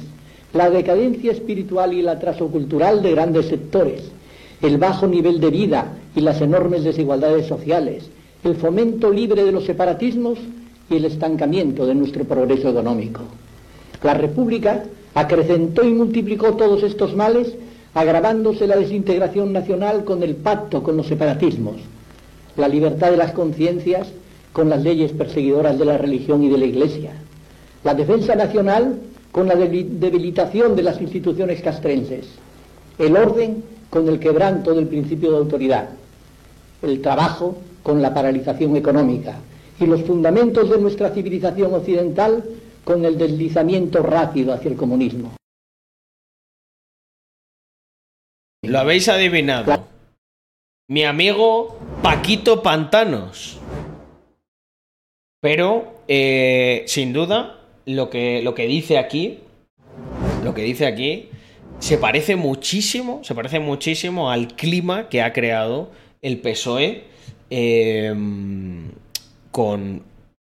la 0.51 0.71
decadencia 0.71 1.31
espiritual 1.31 1.93
y 1.93 1.99
el 1.99 2.09
atraso 2.09 2.47
cultural 2.47 3.03
de 3.03 3.11
grandes 3.11 3.45
sectores, 3.45 4.11
el 4.63 4.79
bajo 4.79 5.05
nivel 5.05 5.39
de 5.39 5.51
vida 5.51 5.93
y 6.15 6.21
las 6.21 6.41
enormes 6.41 6.83
desigualdades 6.83 7.45
sociales, 7.45 8.09
el 8.43 8.55
fomento 8.55 9.11
libre 9.11 9.43
de 9.45 9.51
los 9.51 9.65
separatismos 9.65 10.39
y 10.89 10.95
el 10.95 11.05
estancamiento 11.05 11.85
de 11.85 11.95
nuestro 11.95 12.23
progreso 12.25 12.69
económico. 12.69 13.21
La 14.03 14.13
República 14.13 14.83
acrecentó 15.13 15.83
y 15.83 15.91
multiplicó 15.93 16.53
todos 16.55 16.83
estos 16.83 17.15
males, 17.15 17.53
agravándose 17.93 18.67
la 18.67 18.75
desintegración 18.77 19.51
nacional 19.51 20.03
con 20.03 20.23
el 20.23 20.35
pacto 20.35 20.83
con 20.83 20.95
los 20.97 21.07
separatismos, 21.07 21.75
la 22.55 22.67
libertad 22.67 23.11
de 23.11 23.17
las 23.17 23.31
conciencias 23.33 24.07
con 24.53 24.69
las 24.69 24.81
leyes 24.83 25.11
perseguidoras 25.11 25.77
de 25.77 25.85
la 25.85 25.97
religión 25.97 26.43
y 26.43 26.49
de 26.49 26.57
la 26.57 26.65
Iglesia, 26.65 27.11
la 27.83 27.93
defensa 27.93 28.35
nacional 28.35 28.95
con 29.31 29.47
la 29.47 29.55
debi- 29.55 29.87
debilitación 29.87 30.75
de 30.75 30.83
las 30.83 30.99
instituciones 31.01 31.61
castrenses, 31.61 32.25
el 32.97 33.15
orden 33.15 33.63
con 33.89 34.07
el 34.07 34.19
quebranto 34.19 34.73
del 34.73 34.87
principio 34.87 35.31
de 35.31 35.37
autoridad, 35.37 35.89
el 36.81 37.01
trabajo 37.01 37.57
con 37.83 38.01
la 38.01 38.13
paralización 38.13 38.75
económica 38.75 39.35
y 39.79 39.85
los 39.85 40.03
fundamentos 40.03 40.69
de 40.69 40.79
nuestra 40.79 41.11
civilización 41.11 41.73
occidental 41.73 42.43
con 42.83 43.05
el 43.05 43.17
deslizamiento 43.17 44.03
rápido 44.03 44.53
hacia 44.53 44.71
el 44.71 44.77
comunismo. 44.77 45.35
Lo 48.63 48.79
habéis 48.79 49.07
adivinado. 49.07 49.87
Mi 50.89 51.05
amigo 51.05 51.79
Paquito 52.01 52.61
Pantanos. 52.61 53.59
Pero, 55.41 56.01
eh, 56.07 56.83
sin 56.87 57.13
duda, 57.13 57.61
lo 57.85 58.09
que, 58.09 58.41
lo 58.41 58.53
que 58.53 58.67
dice 58.67 58.97
aquí, 58.97 59.39
lo 60.43 60.53
que 60.53 60.63
dice 60.63 60.85
aquí, 60.85 61.29
se 61.79 61.97
parece 61.97 62.35
muchísimo, 62.35 63.23
se 63.23 63.33
parece 63.33 63.59
muchísimo 63.59 64.29
al 64.29 64.55
clima 64.55 65.07
que 65.07 65.21
ha 65.21 65.31
creado 65.31 65.91
el 66.21 66.39
PSOE 66.39 67.05
eh, 67.49 68.13
con 69.51 70.03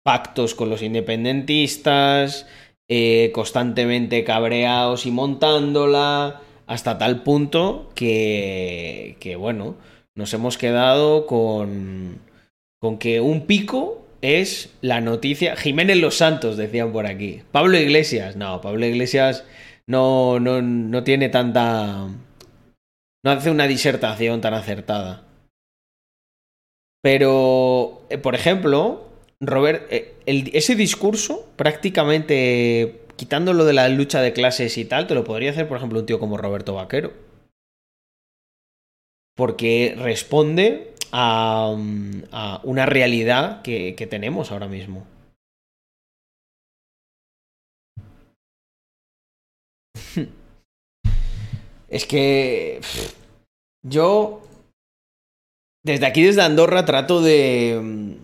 pactos 0.03 0.53
con 0.53 0.69
los 0.69 0.83
independentistas, 0.83 2.47
eh, 2.87 3.31
constantemente 3.33 4.23
cabreados 4.23 5.05
y 5.05 5.11
montándola, 5.11 6.41
hasta 6.67 6.97
tal 6.97 7.23
punto 7.23 7.91
que, 7.95 9.17
que, 9.19 9.35
bueno, 9.35 9.75
nos 10.15 10.33
hemos 10.33 10.57
quedado 10.57 11.25
con, 11.25 12.19
con 12.79 12.97
que 12.99 13.19
un 13.21 13.47
pico 13.47 14.05
es 14.21 14.73
la 14.81 15.01
noticia. 15.01 15.55
Jiménez 15.55 15.97
Los 15.97 16.15
Santos, 16.15 16.57
decían 16.57 16.91
por 16.91 17.07
aquí. 17.07 17.41
Pablo 17.51 17.77
Iglesias, 17.77 18.35
no, 18.35 18.61
Pablo 18.61 18.85
Iglesias 18.85 19.43
no, 19.87 20.39
no, 20.39 20.61
no 20.61 21.03
tiene 21.03 21.29
tanta... 21.29 22.07
No 23.23 23.31
hace 23.31 23.49
una 23.49 23.65
disertación 23.65 24.39
tan 24.41 24.53
acertada. 24.53 25.24
Pero, 27.05 28.01
eh, 28.09 28.17
por 28.17 28.33
ejemplo, 28.33 29.07
Robert, 29.39 29.85
eh, 29.91 30.15
ese 30.25 30.73
discurso, 30.73 31.47
prácticamente 31.55 33.05
quitándolo 33.15 33.63
de 33.63 33.73
la 33.73 33.87
lucha 33.89 34.21
de 34.21 34.33
clases 34.33 34.75
y 34.79 34.85
tal, 34.85 35.05
te 35.05 35.13
lo 35.13 35.23
podría 35.23 35.51
hacer, 35.51 35.67
por 35.67 35.77
ejemplo, 35.77 35.99
un 35.99 36.07
tío 36.07 36.19
como 36.19 36.35
Roberto 36.35 36.73
Vaquero. 36.73 37.13
Porque 39.35 39.93
responde 39.99 40.95
a, 41.11 41.75
una 42.63 42.87
realidad 42.87 43.61
que, 43.61 44.07
tenemos 44.09 44.51
ahora 44.51 44.67
mismo. 44.67 45.05
Es 51.87 52.07
que 52.07 52.81
yo 53.83 54.41
desde 55.85 56.07
aquí, 56.07 56.23
desde 56.23 56.41
Andorra, 56.41 56.83
trato 56.83 57.21
de, 57.21 58.17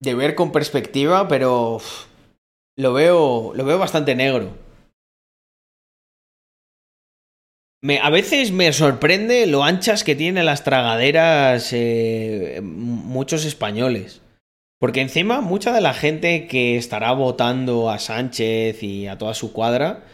ver 0.00 0.34
con 0.36 0.52
perspectiva, 0.52 1.26
pero 1.26 1.80
lo 2.76 2.92
veo, 2.92 3.52
lo 3.54 3.64
veo 3.64 3.76
bastante 3.76 4.14
negro. 4.14 4.56
A 8.02 8.10
veces 8.10 8.52
me 8.52 8.72
sorprende 8.72 9.46
lo 9.46 9.64
anchas 9.64 10.04
que 10.04 10.14
tienen 10.14 10.46
las 10.46 10.62
tragaderas 10.62 11.72
eh, 11.72 12.60
muchos 12.62 13.44
españoles. 13.44 14.22
Porque 14.80 15.00
encima 15.00 15.40
mucha 15.40 15.72
de 15.72 15.80
la 15.80 15.94
gente 15.94 16.46
que 16.46 16.76
estará 16.76 17.12
votando 17.12 17.90
a 17.90 17.98
Sánchez 17.98 18.80
y 18.84 19.08
a 19.08 19.18
toda 19.18 19.34
su 19.34 19.52
cuadra 19.52 20.04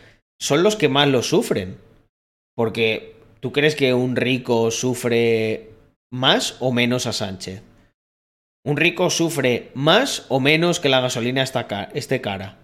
son 0.40 0.62
los 0.62 0.76
que 0.76 0.89
más 0.89 1.09
lo 1.09 1.22
sufren. 1.22 1.76
Porque 2.55 3.16
tú 3.40 3.52
crees 3.52 3.76
que 3.76 3.93
un 3.93 4.16
rico 4.16 4.70
sufre 4.70 5.74
más 6.15 6.57
o 6.61 6.70
menos 6.70 7.09
a 7.09 7.12
Sánchez. 7.12 7.62
Un 8.65 8.77
rico 8.77 9.11
sufre 9.11 9.73
más 9.74 10.27
o 10.28 10.39
menos 10.39 10.78
que 10.78 10.89
la 10.89 11.01
gasolina 11.01 11.43
esté 11.43 12.20
cara. 12.20 12.57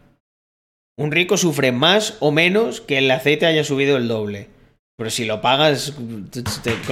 Un 0.96 1.10
rico 1.10 1.36
sufre 1.36 1.72
más 1.72 2.16
o 2.20 2.30
menos 2.30 2.80
que 2.80 2.98
el 2.98 3.10
aceite 3.10 3.46
haya 3.46 3.64
subido 3.64 3.96
el 3.96 4.06
doble. 4.06 4.48
Pero 4.96 5.10
si 5.10 5.24
lo 5.24 5.40
pagas, 5.40 5.94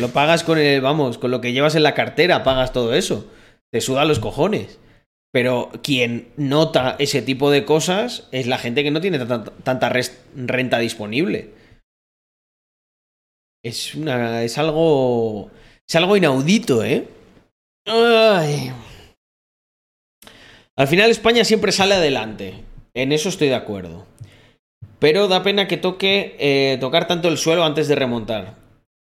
lo 0.01 0.09
pagas 0.09 0.43
con 0.43 0.59
el, 0.59 0.81
vamos, 0.81 1.17
con 1.19 1.31
lo 1.31 1.41
que 1.41 1.53
llevas 1.53 1.77
en 1.77 1.85
la 1.85 1.95
cartera, 1.95 2.43
pagas 2.43 2.73
todo 2.73 2.93
eso. 2.93 3.31
Te 3.71 3.81
suda 3.81 4.05
los 4.05 4.19
cojones. 4.19 4.81
Pero 5.31 5.71
quien 5.83 6.33
nota 6.37 6.97
ese 6.99 7.23
tipo 7.23 7.53
de 7.53 7.65
cosas 7.65 8.27
es 8.33 8.49
la 8.49 8.59
gente 8.59 8.83
que 8.83 8.91
no 8.91 9.01
tiene 9.01 9.19
tanta, 9.63 9.93
renta 10.35 10.79
disponible. 10.81 11.51
Es 13.63 13.95
una. 13.95 14.43
es 14.43 14.59
algo. 14.59 15.53
Es 15.89 15.97
algo 15.97 16.19
inaudito, 16.19 16.85
¿eh? 16.85 17.09
Al 20.77 20.87
final 20.87 21.11
España 21.11 21.45
siempre 21.45 21.73
sale 21.73 21.95
adelante. 21.95 22.63
En 22.93 23.11
eso 23.13 23.31
estoy 23.31 23.49
de 23.49 23.55
acuerdo. 23.55 24.05
Pero 24.99 25.29
da 25.29 25.43
pena 25.43 25.67
que 25.67 25.79
toque 25.79 26.37
eh, 26.39 26.77
tocar 26.79 27.07
tanto 27.07 27.29
el 27.29 27.39
suelo 27.39 27.65
antes 27.65 27.89
de 27.89 27.95
remontar. 27.95 28.57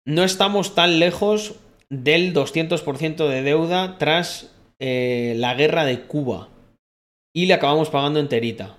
No 0.07 0.23
estamos 0.23 0.77
tan 0.77 1.01
lejos 1.01 1.57
del 1.91 2.33
200% 2.33 3.29
de 3.29 3.43
deuda 3.43 3.99
tras 3.99 4.55
eh, 4.79 5.35
la 5.37 5.55
guerra 5.55 5.85
de 5.85 6.03
Cuba. 6.03 6.49
Y 7.35 7.47
le 7.47 7.55
acabamos 7.55 7.91
pagando 7.91 8.21
enterita. 8.21 8.77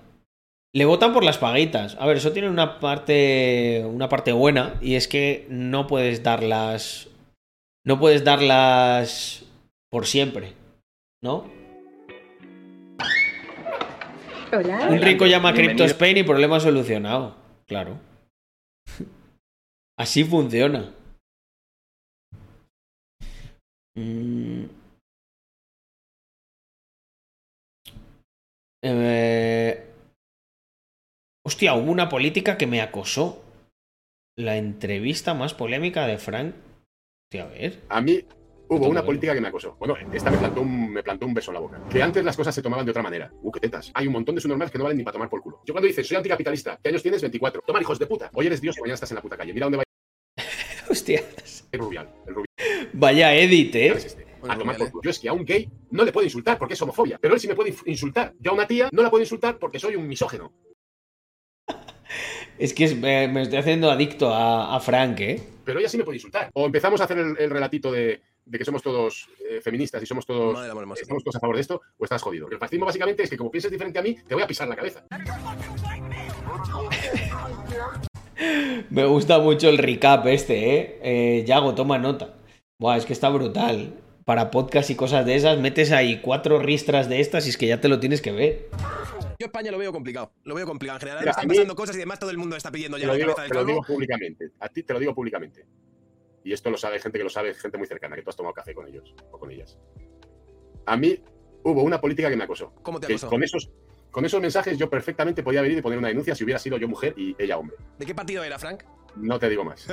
Le 0.72 0.86
votan 0.86 1.12
por 1.12 1.22
las 1.22 1.36
paguitas. 1.36 1.98
A 2.00 2.06
ver, 2.06 2.16
eso 2.16 2.32
tiene 2.32 2.48
una 2.48 2.80
parte, 2.80 3.84
una 3.84 4.08
parte 4.08 4.32
buena 4.32 4.76
y 4.80 4.94
es 4.94 5.06
que 5.06 5.46
no 5.50 5.86
puedes 5.86 6.22
darlas, 6.22 7.09
no 7.84 7.98
puedes 7.98 8.24
darlas 8.24 9.44
por 9.90 10.06
siempre, 10.06 10.54
¿no? 11.22 11.50
Hola. 14.52 14.88
Un 14.90 15.00
rico 15.00 15.26
llama 15.26 15.50
a 15.50 15.54
Crypto. 15.54 15.84
Spain 15.84 16.18
y 16.18 16.22
problema 16.24 16.58
solucionado. 16.58 17.36
Claro. 17.66 18.00
Así 19.98 20.24
funciona. 20.24 20.92
Mm. 23.94 24.64
Eh, 28.82 29.90
Hostia, 31.44 31.74
hubo 31.74 31.90
una 31.90 32.08
política 32.08 32.56
que 32.56 32.66
me 32.66 32.80
acosó. 32.80 33.42
La 34.38 34.56
entrevista 34.56 35.34
más 35.34 35.52
polémica 35.52 36.06
de 36.06 36.16
Frank. 36.16 36.54
A 37.38 37.44
ver. 37.44 37.82
A 37.88 38.00
mí 38.00 38.24
hubo 38.68 38.88
una 38.88 39.04
política 39.04 39.34
que 39.34 39.40
me 39.40 39.48
acosó. 39.48 39.76
Bueno, 39.78 39.94
esta 40.12 40.30
me 40.32 40.38
plantó, 40.38 40.62
un, 40.62 40.90
me 40.92 41.02
plantó 41.02 41.26
un 41.26 41.34
beso 41.34 41.50
en 41.52 41.54
la 41.54 41.60
boca. 41.60 41.80
Que 41.88 42.02
antes 42.02 42.24
las 42.24 42.36
cosas 42.36 42.52
se 42.54 42.60
tomaban 42.62 42.84
de 42.84 42.90
otra 42.90 43.02
manera. 43.02 43.30
Uh, 43.42 43.52
qué 43.52 43.60
tetas. 43.60 43.90
Hay 43.94 44.08
un 44.08 44.12
montón 44.14 44.34
de 44.34 44.40
subnormales 44.40 44.72
que 44.72 44.78
no 44.78 44.84
valen 44.84 44.98
ni 44.98 45.04
para 45.04 45.12
tomar 45.12 45.28
por 45.30 45.40
culo. 45.40 45.60
Yo 45.64 45.72
cuando 45.72 45.86
dices, 45.86 46.06
soy 46.08 46.16
anticapitalista, 46.16 46.78
¿qué 46.82 46.88
años 46.88 47.02
tienes? 47.02 47.22
24. 47.22 47.62
Tomar 47.64 47.82
hijos 47.82 47.98
de 48.00 48.06
puta. 48.06 48.30
Hoy 48.34 48.46
eres 48.46 48.60
Dios 48.60 48.76
y 48.78 48.80
mañana 48.80 48.94
estás 48.94 49.10
en 49.12 49.14
la 49.16 49.22
puta 49.22 49.36
calle. 49.36 49.52
Mira 49.54 49.66
dónde 49.66 49.78
va 49.78 49.84
Hostias. 50.90 51.68
el 51.70 51.78
Rubial. 51.78 52.12
El 52.26 52.34
Rubial 52.34 52.90
Vaya 52.94 53.32
edit, 53.34 53.74
¿eh? 53.76 53.86
es 53.88 54.04
este. 54.06 54.26
Bueno, 54.40 54.54
A 54.54 54.58
tomar 54.58 54.76
por 54.76 54.90
culo. 54.90 55.02
Yo 55.04 55.10
es 55.10 55.18
que 55.20 55.28
a 55.28 55.32
un 55.32 55.44
gay 55.44 55.70
no 55.92 56.04
le 56.04 56.10
puedo 56.12 56.24
insultar 56.24 56.58
porque 56.58 56.74
es 56.74 56.82
homofobia. 56.82 57.18
Pero 57.20 57.34
él 57.34 57.40
sí 57.40 57.46
me 57.46 57.54
puede 57.54 57.72
insultar. 57.86 58.32
Yo 58.40 58.50
a 58.50 58.54
una 58.54 58.66
tía 58.66 58.88
no 58.90 59.02
la 59.02 59.10
puedo 59.10 59.22
insultar 59.22 59.56
porque 59.58 59.78
soy 59.78 59.94
un 59.94 60.08
misógeno. 60.08 60.52
Es 62.58 62.74
que 62.74 62.84
es- 62.84 62.96
me, 62.96 63.26
me 63.28 63.42
estoy 63.42 63.58
haciendo 63.58 63.90
adicto 63.90 64.34
a, 64.34 64.76
a 64.76 64.80
Frank, 64.80 65.20
¿eh? 65.20 65.40
Pero 65.70 65.78
ella 65.78 65.88
sí 65.88 65.96
me 65.96 66.02
puede 66.02 66.16
insultar. 66.16 66.50
O 66.54 66.66
empezamos 66.66 67.00
a 67.00 67.04
hacer 67.04 67.18
el, 67.18 67.36
el 67.38 67.48
relatito 67.48 67.92
de, 67.92 68.20
de 68.44 68.58
que 68.58 68.64
somos 68.64 68.82
todos 68.82 69.28
eh, 69.48 69.60
feministas 69.60 70.02
y 70.02 70.06
somos 70.06 70.26
todos, 70.26 70.54
Madre 70.54 70.62
del 70.62 70.72
amor 70.72 70.82
hermoso. 70.82 71.02
estamos 71.02 71.22
todos 71.22 71.36
a 71.36 71.40
favor 71.40 71.54
de 71.54 71.62
esto, 71.62 71.80
o 71.96 72.04
estás 72.04 72.20
jodido. 72.20 72.48
El 72.50 72.58
fascismo 72.58 72.86
básicamente 72.86 73.22
es 73.22 73.30
que 73.30 73.36
como 73.36 73.52
pienses 73.52 73.70
diferente 73.70 74.00
a 74.00 74.02
mí, 74.02 74.16
te 74.26 74.34
voy 74.34 74.42
a 74.42 74.48
pisar 74.48 74.66
la 74.66 74.74
cabeza. 74.74 75.04
Me 78.90 79.04
gusta 79.04 79.38
mucho 79.38 79.68
el 79.68 79.78
recap 79.78 80.26
este, 80.26 80.74
¿eh? 80.74 80.98
eh 81.02 81.44
Yago, 81.46 81.76
toma 81.76 81.98
nota. 81.98 82.34
Buah, 82.80 82.96
es 82.96 83.06
que 83.06 83.12
está 83.12 83.28
brutal. 83.28 83.94
Para 84.24 84.50
podcast 84.50 84.90
y 84.90 84.96
cosas 84.96 85.24
de 85.24 85.36
esas, 85.36 85.60
metes 85.60 85.92
ahí 85.92 86.20
cuatro 86.20 86.58
ristras 86.58 87.08
de 87.08 87.20
estas 87.20 87.46
y 87.46 87.50
es 87.50 87.56
que 87.56 87.68
ya 87.68 87.80
te 87.80 87.86
lo 87.86 88.00
tienes 88.00 88.20
que 88.20 88.32
ver. 88.32 88.68
Yo 89.40 89.46
España 89.46 89.70
lo 89.70 89.78
veo 89.78 89.90
complicado. 89.90 90.34
Lo 90.44 90.54
veo 90.54 90.66
complicado. 90.66 90.98
En 90.98 91.00
general 91.00 91.20
Mira, 91.22 91.30
están 91.30 91.48
mí- 91.48 91.54
pasando 91.54 91.74
cosas 91.74 91.96
y 91.96 91.98
demás 91.98 92.18
todo 92.18 92.30
el 92.30 92.36
mundo 92.36 92.56
está 92.56 92.70
pidiendo 92.70 92.98
ya 92.98 93.06
la 93.06 93.14
digo, 93.14 93.34
cabeza 93.34 93.42
del 93.42 93.50
te 93.50 93.54
lo 93.56 93.64
digo 93.64 93.80
públicamente. 93.82 94.50
A 94.60 94.68
ti 94.68 94.82
te 94.82 94.92
lo 94.92 94.98
digo 94.98 95.14
públicamente. 95.14 95.64
Y 96.44 96.52
esto 96.52 96.68
lo 96.70 96.76
sabe 96.76 96.98
gente 97.00 97.16
que 97.16 97.24
lo 97.24 97.30
sabe, 97.30 97.54
gente 97.54 97.78
muy 97.78 97.86
cercana, 97.86 98.16
que 98.16 98.22
tú 98.22 98.28
has 98.28 98.36
tomado 98.36 98.52
café 98.54 98.74
con 98.74 98.86
ellos 98.86 99.14
o 99.32 99.38
con 99.38 99.50
ellas. 99.50 99.78
A 100.84 100.94
mí 100.98 101.18
hubo 101.62 101.82
una 101.82 101.98
política 102.02 102.28
que 102.28 102.36
me 102.36 102.44
acosó. 102.44 102.74
¿Cómo 102.82 103.00
te 103.00 103.06
acosó? 103.06 103.28
con 103.28 103.42
esos, 103.42 103.70
con 104.10 104.26
esos 104.26 104.42
mensajes 104.42 104.76
yo 104.76 104.90
perfectamente 104.90 105.42
podía 105.42 105.62
venir 105.62 105.78
y 105.78 105.82
poner 105.82 105.98
una 105.98 106.08
denuncia 106.08 106.34
si 106.34 106.44
hubiera 106.44 106.58
sido 106.58 106.76
yo 106.76 106.86
mujer 106.86 107.14
y 107.16 107.34
ella 107.38 107.56
hombre. 107.56 107.76
¿De 107.98 108.04
qué 108.04 108.14
partido 108.14 108.44
era, 108.44 108.58
Frank? 108.58 108.84
No 109.16 109.38
te 109.38 109.48
digo 109.48 109.64
más. 109.64 109.86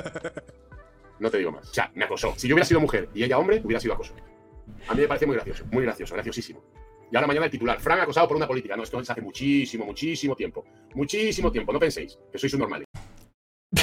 No 1.20 1.30
te 1.30 1.38
digo 1.38 1.52
más. 1.52 1.70
O 1.70 1.74
sea, 1.74 1.90
me 1.94 2.04
acosó. 2.04 2.34
Si 2.36 2.48
yo 2.48 2.54
hubiera 2.54 2.66
sido 2.68 2.80
mujer 2.80 3.08
y 3.14 3.24
ella 3.24 3.38
hombre, 3.38 3.62
hubiera 3.64 3.80
sido 3.80 3.94
acoso. 3.94 4.14
A 4.88 4.94
mí 4.94 5.00
me 5.00 5.08
parece 5.08 5.24
muy 5.26 5.36
gracioso, 5.36 5.64
muy 5.72 5.84
gracioso, 5.84 6.14
graciosísimo. 6.14 6.62
Y 7.10 7.16
ahora 7.16 7.26
mañana 7.26 7.46
el 7.46 7.50
titular, 7.50 7.80
Fran 7.80 8.00
acosado 8.00 8.28
por 8.28 8.36
una 8.36 8.46
política. 8.46 8.76
No, 8.76 8.82
esto 8.82 9.00
es 9.00 9.08
hace 9.08 9.20
muchísimo, 9.20 9.84
muchísimo 9.86 10.36
tiempo. 10.36 10.64
Muchísimo 10.94 11.50
tiempo. 11.50 11.72
No 11.72 11.78
penséis 11.78 12.18
que 12.30 12.38
sois 12.38 12.52
un 12.54 12.60
normal. 12.60 12.84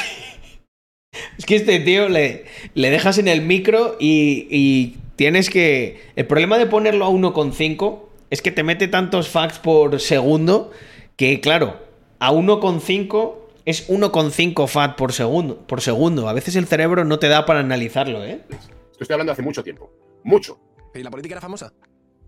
Es 1.37 1.45
que 1.45 1.57
este 1.57 1.79
tío 1.79 2.07
le, 2.07 2.45
le 2.75 2.89
dejas 2.89 3.17
en 3.17 3.27
el 3.27 3.41
micro 3.41 3.97
y, 3.99 4.47
y 4.49 4.97
tienes 5.17 5.49
que... 5.49 6.01
El 6.15 6.27
problema 6.27 6.57
de 6.57 6.65
ponerlo 6.65 7.05
a 7.05 7.09
1,5 7.09 8.03
es 8.29 8.41
que 8.41 8.51
te 8.51 8.63
mete 8.63 8.87
tantos 8.87 9.27
facts 9.27 9.59
por 9.59 9.99
segundo 9.99 10.71
que, 11.17 11.41
claro, 11.41 11.81
a 12.19 12.31
1,5 12.31 13.35
es 13.65 13.89
1,5 13.89 14.67
fat 14.67 14.95
por 14.95 15.11
segundo, 15.11 15.57
por 15.67 15.81
segundo. 15.81 16.29
A 16.29 16.33
veces 16.33 16.55
el 16.55 16.67
cerebro 16.67 17.03
no 17.03 17.19
te 17.19 17.27
da 17.27 17.45
para 17.45 17.59
analizarlo, 17.59 18.23
¿eh? 18.23 18.41
Esto 18.49 19.01
estoy 19.01 19.13
hablando 19.15 19.33
hace 19.33 19.41
mucho 19.41 19.63
tiempo. 19.63 19.91
Mucho. 20.23 20.59
¿Y 20.93 21.03
la 21.03 21.11
política 21.11 21.33
era 21.33 21.41
famosa? 21.41 21.73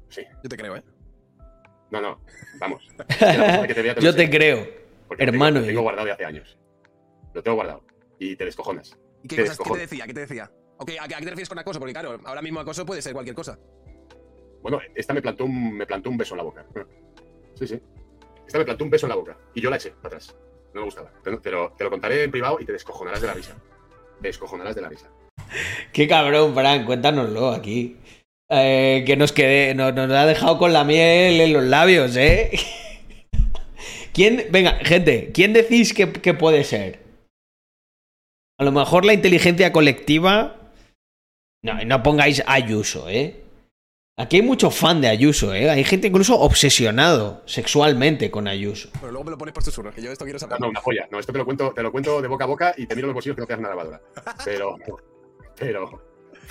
Sí. 0.10 0.24
Yo 0.44 0.50
te 0.50 0.58
creo, 0.58 0.76
¿eh? 0.76 0.84
No, 1.92 2.02
no. 2.02 2.22
Vamos. 2.60 2.88
Te 3.08 3.82
vea 3.82 3.96
te 3.96 4.02
lo 4.02 4.08
Yo 4.12 4.16
te 4.16 4.30
creo. 4.30 4.68
Hermano, 5.18 5.60
Lo 5.60 5.66
tengo 5.66 5.80
yo- 5.80 5.84
guardado 5.84 6.06
de 6.06 6.12
hace 6.14 6.26
años. 6.26 6.58
Lo 7.34 7.42
tengo 7.44 7.56
guardado. 7.56 7.84
y 8.20 8.36
te 8.36 8.46
descojonas. 8.46 8.98
¿Y 9.24 9.28
qué, 9.28 9.36
Te 9.38 9.42
cosas, 9.44 9.58
qué 9.60 9.72
te 9.74 9.80
decía? 9.80 10.06
¿Qué 10.08 10.14
te 10.14 10.20
decía? 10.22 10.52
Ok, 10.78 10.92
¿a, 11.00 11.08
qué- 11.08 11.16
a 11.16 11.18
qué 11.20 11.24
te 11.26 11.30
refieres 11.32 11.50
con 11.50 11.60
acoso? 11.60 11.80
Porque 11.80 11.94
claro, 11.94 12.20
ahora 12.26 12.42
mismo 12.42 12.60
acoso 12.60 12.86
puede 12.86 13.02
ser 13.02 13.14
cualquier 13.14 13.36
cosa. 13.36 13.58
Bueno, 14.62 14.80
esta 14.96 15.14
me 15.14 15.22
plantó 15.22 15.46
un, 15.46 15.74
me 15.78 15.86
plantó 15.86 16.10
un 16.10 16.18
beso 16.18 16.34
en 16.34 16.38
la 16.38 16.44
boca. 16.44 16.66
Sí, 17.56 17.68
sí. 17.68 17.80
Esta 18.46 18.58
me 18.60 18.66
plantó 18.66 18.84
un 18.84 18.90
beso 18.90 19.06
en 19.06 19.10
la 19.12 19.16
boca 19.16 19.38
y 19.54 19.62
yo 19.62 19.70
la 19.70 19.76
eché 19.78 19.92
para 19.92 20.08
atrás. 20.18 20.36
No 20.74 20.82
me 20.82 20.86
gustaba. 20.86 21.12
Pero 21.24 21.40
te 21.40 21.52
lo, 21.52 21.72
te 21.74 21.84
lo 21.84 21.90
contaré 21.90 22.24
en 22.24 22.32
privado 22.32 22.58
y 22.60 22.66
te 22.66 22.72
descojonarás 22.74 23.22
de 23.22 23.28
la 23.28 23.34
risa. 23.34 23.56
Te 24.22 24.28
descojonarás 24.28 24.76
de 24.76 24.82
la 24.82 24.90
risa. 24.90 25.10
Qué 25.94 26.08
cabrón, 26.08 26.54
Fran, 26.54 26.86
cuéntanoslo 26.86 27.50
aquí. 27.52 27.98
Eh, 28.50 29.04
que 29.06 29.18
nos 29.18 29.34
quede, 29.34 29.76
nos, 29.76 29.94
nos 29.94 30.10
ha 30.12 30.26
dejado 30.26 30.58
con 30.58 30.72
la 30.72 30.84
miel 30.86 31.42
en 31.42 31.54
los 31.54 31.64
labios, 31.64 32.16
¿eh? 32.16 32.52
¿Quién, 34.14 34.46
venga, 34.52 34.76
gente, 34.84 35.32
¿quién 35.34 35.54
decís 35.54 35.94
que, 35.94 36.12
que 36.12 36.34
puede 36.34 36.64
ser? 36.64 37.00
A 38.60 38.64
lo 38.64 38.72
mejor 38.72 39.06
la 39.06 39.14
inteligencia 39.14 39.72
colectiva. 39.72 40.56
No, 41.64 41.84
no 41.86 42.02
pongáis 42.04 42.42
Ayuso, 42.48 43.10
¿eh? 43.10 43.44
Aquí 44.20 44.38
hay 44.38 44.42
mucho 44.42 44.72
fan 44.72 45.02
de 45.02 45.10
Ayuso, 45.10 45.54
¿eh? 45.54 45.70
Hay 45.70 45.84
gente 45.84 46.08
incluso 46.08 46.40
obsesionado 46.40 47.44
sexualmente 47.46 48.32
con 48.32 48.48
Ayuso. 48.48 48.90
Pero 48.94 49.12
luego 49.12 49.26
me 49.26 49.32
lo 49.32 49.38
pones 49.38 49.54
por 49.54 49.64
susurros, 49.64 49.94
que 49.94 50.02
yo 50.02 50.12
esto 50.12 50.24
quiero 50.26 50.38
No, 50.38 50.40
saber. 50.40 50.60
no, 50.62 50.70
una 50.70 50.80
joya. 50.82 51.08
No, 51.12 51.20
esto 51.20 51.32
te 51.32 51.38
lo 51.38 51.46
cuento, 51.46 51.72
te 51.74 51.84
lo 51.84 51.92
cuento 51.92 52.20
de 52.22 52.28
boca 52.28 52.46
a 52.46 52.48
boca 52.48 52.74
y 52.78 52.88
te 52.88 52.96
miro 52.96 53.08
los 53.08 53.14
bolsillos 53.14 53.36
que 53.36 53.42
no 53.42 53.48
quedas 53.48 53.60
una 53.60 53.70
lavadora. 53.70 54.02
Pero, 54.44 54.78
pero, 55.56 56.02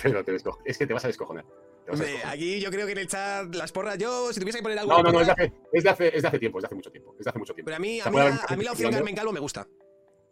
pero 0.01 0.23
te 0.23 0.31
desco- 0.33 0.59
es 0.63 0.77
que 0.77 0.87
te 0.87 0.93
vas 0.93 1.03
a 1.03 1.07
descojonar. 1.07 1.43
Hombre, 1.89 2.17
aquí 2.25 2.59
yo 2.59 2.69
creo 2.69 2.85
que 2.85 2.91
en 2.91 2.97
el 2.97 3.07
chat 3.07 3.53
las 3.55 3.71
porras, 3.71 3.97
yo 3.97 4.33
si 4.33 4.39
tuviese 4.39 4.59
que 4.59 4.63
poner 4.63 4.79
algo. 4.79 4.91
No, 4.91 5.03
no, 5.03 5.11
no, 5.11 5.21
es 5.21 5.27
de, 5.27 5.31
hace, 5.33 5.53
es, 5.71 5.83
de 5.83 5.89
hace, 5.89 6.15
es 6.15 6.21
de 6.21 6.27
hace 6.27 6.39
tiempo, 6.39 6.59
es 6.59 6.63
de 6.63 6.65
hace 6.67 6.75
mucho 6.75 6.91
tiempo. 6.91 7.15
Es 7.17 7.23
de 7.23 7.29
hace 7.29 7.39
mucho 7.39 7.53
tiempo. 7.53 7.67
Pero 7.67 7.77
a 7.77 7.79
mí, 7.79 7.99
a 8.01 8.09
mí, 8.09 8.17
la, 8.17 8.45
a 8.47 8.55
mí 8.55 8.63
la 8.63 8.71
opción. 8.71 8.91
Carmen 8.91 9.15
Calvo 9.15 9.31
me 9.31 9.39
gusta. 9.39 9.67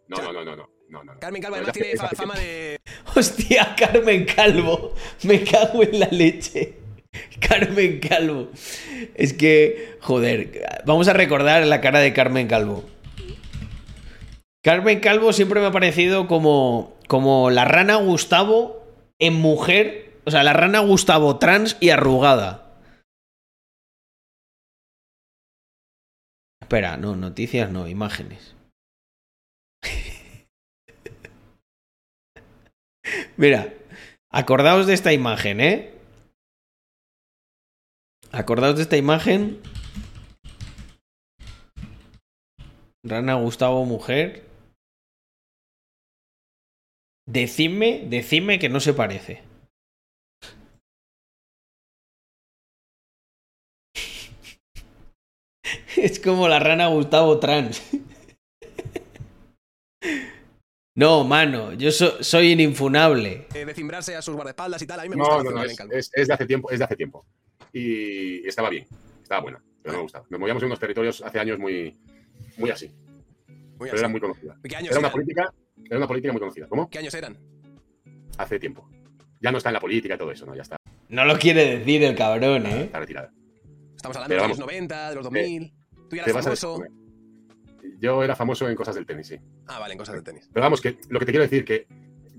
No, 0.08 0.18
no, 0.18 0.32
no, 0.32 0.44
no, 0.44 0.56
no, 0.56 0.70
no, 0.88 1.04
no. 1.04 1.18
Carmen 1.18 1.42
Calvo 1.42 1.56
No, 1.56 1.62
además 1.62 1.74
tiene 1.74 1.92
hace 1.98 2.16
fama 2.16 2.34
de. 2.34 2.78
Hostia, 3.14 3.74
Carmen 3.76 4.24
Calvo. 4.24 4.94
Me 5.22 5.42
cago 5.42 5.82
en 5.82 6.00
la 6.00 6.08
leche. 6.08 6.76
Carmen 7.40 8.00
Calvo. 8.00 8.48
Es 9.14 9.32
que, 9.32 9.96
joder, 10.00 10.82
vamos 10.84 11.08
a 11.08 11.12
recordar 11.12 11.66
la 11.66 11.80
cara 11.80 12.00
de 12.00 12.12
Carmen 12.12 12.46
Calvo. 12.46 12.84
Carmen 14.62 15.00
Calvo 15.00 15.32
siempre 15.32 15.60
me 15.60 15.66
ha 15.66 15.72
parecido 15.72 16.26
como, 16.26 16.96
como 17.06 17.50
la 17.50 17.64
rana 17.64 17.96
Gustavo 17.96 18.84
en 19.18 19.34
mujer. 19.34 20.05
O 20.26 20.30
sea, 20.32 20.42
la 20.42 20.52
rana 20.52 20.80
Gustavo 20.80 21.38
trans 21.38 21.76
y 21.80 21.90
arrugada. 21.90 22.80
Espera, 26.60 26.96
no, 26.96 27.14
noticias 27.14 27.70
no, 27.70 27.86
imágenes. 27.86 28.56
Mira, 33.36 33.72
acordaos 34.32 34.88
de 34.88 34.94
esta 34.94 35.12
imagen, 35.12 35.60
¿eh? 35.60 35.94
Acordaos 38.32 38.74
de 38.74 38.82
esta 38.82 38.96
imagen. 38.96 39.62
Rana 43.04 43.34
Gustavo 43.34 43.84
mujer. 43.84 44.44
Decidme, 47.28 48.08
decidme 48.08 48.58
que 48.58 48.68
no 48.68 48.80
se 48.80 48.92
parece. 48.92 49.44
Es 56.02 56.20
como 56.20 56.48
la 56.48 56.58
rana 56.58 56.88
Gustavo 56.88 57.38
trans. 57.38 57.82
No, 60.94 61.24
mano, 61.24 61.74
yo 61.74 61.90
so- 61.92 62.22
soy 62.22 62.52
ininfunable. 62.52 63.46
de 63.52 63.74
cimbrarse 63.74 64.16
a 64.16 64.22
sus 64.22 64.34
guardaespaldas 64.34 64.80
y 64.80 64.86
tal. 64.86 65.00
A 65.00 65.02
mí 65.02 65.10
me 65.10 65.16
No, 65.16 65.24
gusta. 65.24 65.42
no, 65.42 65.50
no, 65.50 65.62
es, 65.64 65.78
es- 65.90 66.10
es 66.14 66.28
de 66.28 66.34
hace 66.34 66.46
tiempo, 66.46 66.70
es 66.70 66.78
de 66.78 66.84
hace 66.86 66.96
tiempo. 66.96 67.26
Y 67.72 68.46
estaba 68.48 68.70
bien, 68.70 68.86
estaba 69.22 69.42
buena, 69.42 69.62
pero 69.82 69.92
no 69.92 69.98
me 69.98 70.02
gustaba. 70.04 70.24
Nos 70.30 70.40
movíamos 70.40 70.62
en 70.62 70.66
unos 70.68 70.78
territorios 70.80 71.20
hace 71.22 71.38
años 71.38 71.58
muy, 71.58 71.94
muy 72.56 72.70
así, 72.70 72.88
Muy 72.88 73.90
pero 73.90 73.92
así. 73.92 73.98
era 73.98 74.08
muy 74.08 74.20
conocida. 74.20 74.56
¿Qué 74.66 74.74
años 74.76 74.90
Era 74.90 74.98
una 75.00 75.08
eran? 75.08 75.12
política, 75.12 75.54
era 75.84 75.96
una 75.98 76.06
política 76.08 76.32
muy 76.32 76.40
conocida. 76.40 76.66
¿Cómo? 76.68 76.88
¿Qué 76.88 76.98
años 76.98 77.12
eran? 77.14 77.36
Hace 78.38 78.58
tiempo. 78.58 78.88
Ya 79.40 79.52
no 79.52 79.58
está 79.58 79.68
en 79.68 79.74
la 79.74 79.80
política 79.80 80.14
y 80.14 80.18
todo 80.18 80.30
eso, 80.30 80.46
¿no? 80.46 80.54
Ya 80.54 80.62
está, 80.62 80.76
No 81.10 81.24
lo 81.26 81.38
quiere 81.38 81.78
decir 81.78 82.02
el 82.04 82.16
cabrón, 82.16 82.64
¿eh? 82.66 82.84
está 82.84 83.00
retirada. 83.00 83.30
Estamos 83.94 84.16
hablando 84.16 84.28
Pero 84.34 84.42
de 84.42 84.48
los 84.48 84.58
vamos. 84.58 84.72
90, 84.72 85.08
de 85.10 85.14
los 85.14 85.24
2000. 85.24 85.72
Tú 86.08 86.16
ya 86.16 86.22
eras 86.22 86.44
famoso. 86.44 86.82
Yo 88.00 88.22
era 88.22 88.36
famoso 88.36 88.68
en 88.68 88.74
cosas 88.74 88.94
del 88.94 89.06
tenis, 89.06 89.28
sí. 89.28 89.36
Ah, 89.66 89.78
vale, 89.78 89.92
en 89.92 89.98
cosas 89.98 90.16
de 90.16 90.22
tenis. 90.22 90.48
Pero 90.52 90.64
vamos, 90.64 90.80
que 90.80 90.98
lo 91.08 91.18
que 91.18 91.26
te 91.26 91.32
quiero 91.32 91.44
decir, 91.44 91.64
que, 91.64 91.86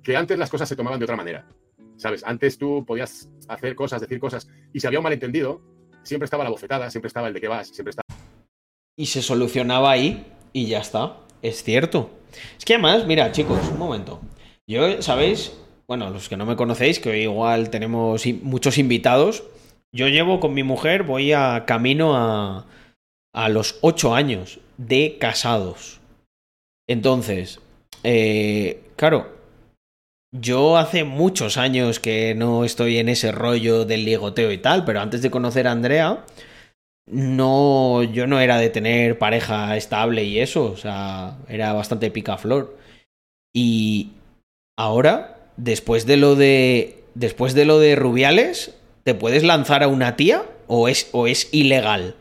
que 0.03 0.15
antes 0.15 0.37
las 0.37 0.49
cosas 0.49 0.69
se 0.69 0.75
tomaban 0.75 0.99
de 0.99 1.05
otra 1.05 1.15
manera. 1.15 1.47
¿Sabes? 1.97 2.23
Antes 2.25 2.57
tú 2.57 2.85
podías 2.85 3.29
hacer 3.47 3.75
cosas, 3.75 4.01
decir 4.01 4.19
cosas, 4.19 4.47
y 4.71 4.79
si 4.79 4.87
había 4.87 4.99
un 4.99 5.03
malentendido, 5.03 5.61
siempre 6.03 6.25
estaba 6.25 6.43
la 6.43 6.51
bofetada, 6.51 6.91
siempre 6.91 7.07
estaba 7.07 7.27
el 7.27 7.33
de 7.33 7.41
qué 7.41 7.47
vas, 7.47 7.69
siempre 7.69 7.89
estaba. 7.91 8.05
Y 8.95 9.07
se 9.07 9.21
solucionaba 9.21 9.91
ahí 9.91 10.31
y 10.53 10.67
ya 10.67 10.79
está. 10.79 11.17
Es 11.41 11.63
cierto. 11.63 12.11
Es 12.57 12.65
que 12.65 12.73
además, 12.73 13.05
mira, 13.07 13.31
chicos, 13.31 13.59
un 13.71 13.79
momento. 13.79 14.21
Yo, 14.67 15.01
¿sabéis? 15.01 15.53
Bueno, 15.87 16.09
los 16.09 16.29
que 16.29 16.37
no 16.37 16.45
me 16.45 16.55
conocéis, 16.55 16.99
que 16.99 17.09
hoy 17.09 17.21
igual 17.21 17.69
tenemos 17.69 18.25
muchos 18.43 18.77
invitados. 18.77 19.43
Yo 19.91 20.07
llevo 20.07 20.39
con 20.39 20.53
mi 20.53 20.63
mujer, 20.63 21.03
voy 21.03 21.31
a 21.31 21.63
camino 21.65 22.15
a, 22.15 22.67
a 23.37 23.49
los 23.49 23.77
ocho 23.81 24.15
años 24.15 24.59
de 24.77 25.17
casados. 25.19 25.99
Entonces, 26.89 27.59
eh, 28.03 28.81
claro, 28.95 29.27
yo 30.31 30.75
hace 30.75 31.03
muchos 31.03 31.57
años 31.57 31.99
que 31.99 32.33
no 32.33 32.65
estoy 32.65 32.97
en 32.97 33.09
ese 33.09 33.31
rollo 33.31 33.85
del 33.85 34.05
ligoteo 34.05 34.51
y 34.51 34.57
tal, 34.57 34.85
pero 34.85 35.01
antes 35.01 35.21
de 35.21 35.29
conocer 35.29 35.67
a 35.67 35.71
Andrea, 35.71 36.25
no, 37.05 38.01
yo 38.01 38.25
no 38.25 38.39
era 38.39 38.57
de 38.57 38.71
tener 38.71 39.19
pareja 39.19 39.77
estable 39.77 40.23
y 40.23 40.39
eso, 40.39 40.71
o 40.71 40.77
sea, 40.77 41.37
era 41.47 41.73
bastante 41.73 42.09
picaflor. 42.09 42.75
Y 43.55 44.13
ahora, 44.79 45.51
después 45.57 46.07
de 46.07 46.17
lo 46.17 46.35
de, 46.35 47.03
después 47.13 47.53
de 47.53 47.65
lo 47.65 47.77
de 47.77 47.95
Rubiales, 47.95 48.75
¿te 49.03 49.13
puedes 49.13 49.43
lanzar 49.43 49.83
a 49.83 49.87
una 49.89 50.15
tía 50.15 50.43
o 50.65 50.87
es, 50.87 51.09
o 51.11 51.27
es 51.27 51.53
ilegal? 51.53 52.15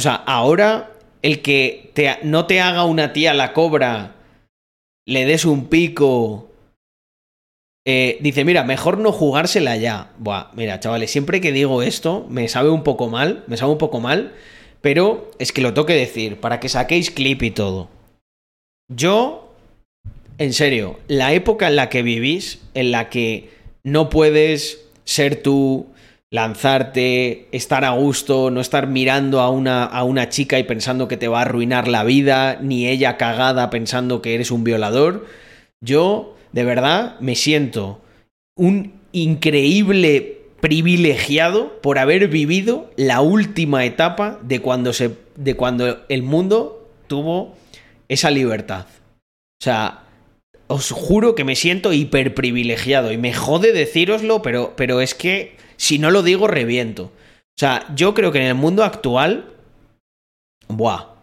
O 0.00 0.02
sea, 0.02 0.14
ahora 0.14 0.94
el 1.20 1.42
que 1.42 1.92
no 2.22 2.46
te 2.46 2.62
haga 2.62 2.86
una 2.86 3.12
tía 3.12 3.34
la 3.34 3.52
cobra, 3.52 4.14
le 5.06 5.26
des 5.26 5.44
un 5.44 5.66
pico, 5.66 6.48
eh, 7.86 8.16
dice, 8.22 8.46
mira, 8.46 8.64
mejor 8.64 8.96
no 8.96 9.12
jugársela 9.12 9.76
ya. 9.76 10.12
Buah, 10.16 10.52
mira, 10.54 10.80
chavales, 10.80 11.10
siempre 11.10 11.42
que 11.42 11.52
digo 11.52 11.82
esto, 11.82 12.26
me 12.30 12.48
sabe 12.48 12.70
un 12.70 12.82
poco 12.82 13.10
mal, 13.10 13.44
me 13.46 13.58
sabe 13.58 13.72
un 13.72 13.76
poco 13.76 14.00
mal, 14.00 14.32
pero 14.80 15.30
es 15.38 15.52
que 15.52 15.60
lo 15.60 15.74
tengo 15.74 15.84
que 15.84 15.92
decir, 15.92 16.40
para 16.40 16.60
que 16.60 16.70
saquéis 16.70 17.10
clip 17.10 17.42
y 17.42 17.50
todo. 17.50 17.90
Yo, 18.88 19.52
en 20.38 20.54
serio, 20.54 20.98
la 21.08 21.34
época 21.34 21.68
en 21.68 21.76
la 21.76 21.90
que 21.90 22.02
vivís, 22.02 22.62
en 22.72 22.90
la 22.90 23.10
que 23.10 23.50
no 23.84 24.08
puedes 24.08 24.80
ser 25.04 25.42
tú, 25.42 25.88
lanzarte, 26.30 27.48
estar 27.50 27.84
a 27.84 27.90
gusto, 27.90 28.50
no 28.50 28.60
estar 28.60 28.86
mirando 28.86 29.40
a 29.40 29.50
una, 29.50 29.84
a 29.84 30.04
una 30.04 30.28
chica 30.28 30.58
y 30.58 30.62
pensando 30.62 31.08
que 31.08 31.16
te 31.16 31.28
va 31.28 31.38
a 31.38 31.42
arruinar 31.42 31.88
la 31.88 32.04
vida, 32.04 32.58
ni 32.62 32.86
ella 32.86 33.16
cagada 33.16 33.68
pensando 33.70 34.22
que 34.22 34.34
eres 34.34 34.50
un 34.50 34.62
violador, 34.62 35.26
yo 35.80 36.36
de 36.52 36.64
verdad 36.64 37.18
me 37.20 37.34
siento 37.34 38.00
un 38.56 38.92
increíble 39.12 40.40
privilegiado 40.60 41.80
por 41.80 41.98
haber 41.98 42.28
vivido 42.28 42.90
la 42.96 43.22
última 43.22 43.84
etapa 43.84 44.38
de 44.42 44.60
cuando 44.60 44.92
se 44.92 45.16
de 45.36 45.56
cuando 45.56 46.04
el 46.08 46.22
mundo 46.22 46.86
tuvo 47.06 47.56
esa 48.08 48.30
libertad. 48.30 48.86
O 49.60 49.64
sea, 49.64 50.04
os 50.66 50.90
juro 50.90 51.34
que 51.34 51.44
me 51.44 51.56
siento 51.56 51.94
hiper 51.94 52.34
privilegiado 52.34 53.10
y 53.10 53.16
me 53.16 53.32
jode 53.32 53.72
decíroslo, 53.72 54.42
pero 54.42 54.74
pero 54.76 55.00
es 55.00 55.14
que 55.14 55.56
si 55.80 55.98
no 55.98 56.10
lo 56.10 56.22
digo 56.22 56.46
reviento. 56.46 57.04
O 57.04 57.58
sea, 57.58 57.86
yo 57.96 58.12
creo 58.12 58.32
que 58.32 58.38
en 58.38 58.48
el 58.48 58.54
mundo 58.54 58.84
actual 58.84 59.54
buah. 60.68 61.14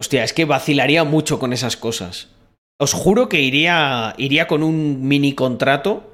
Hostia, 0.00 0.24
es 0.24 0.32
que 0.32 0.44
vacilaría 0.44 1.04
mucho 1.04 1.38
con 1.38 1.52
esas 1.52 1.76
cosas. 1.76 2.28
Os 2.80 2.92
juro 2.92 3.28
que 3.28 3.40
iría, 3.40 4.14
iría 4.18 4.48
con 4.48 4.64
un 4.64 5.06
mini 5.06 5.34
contrato. 5.34 6.12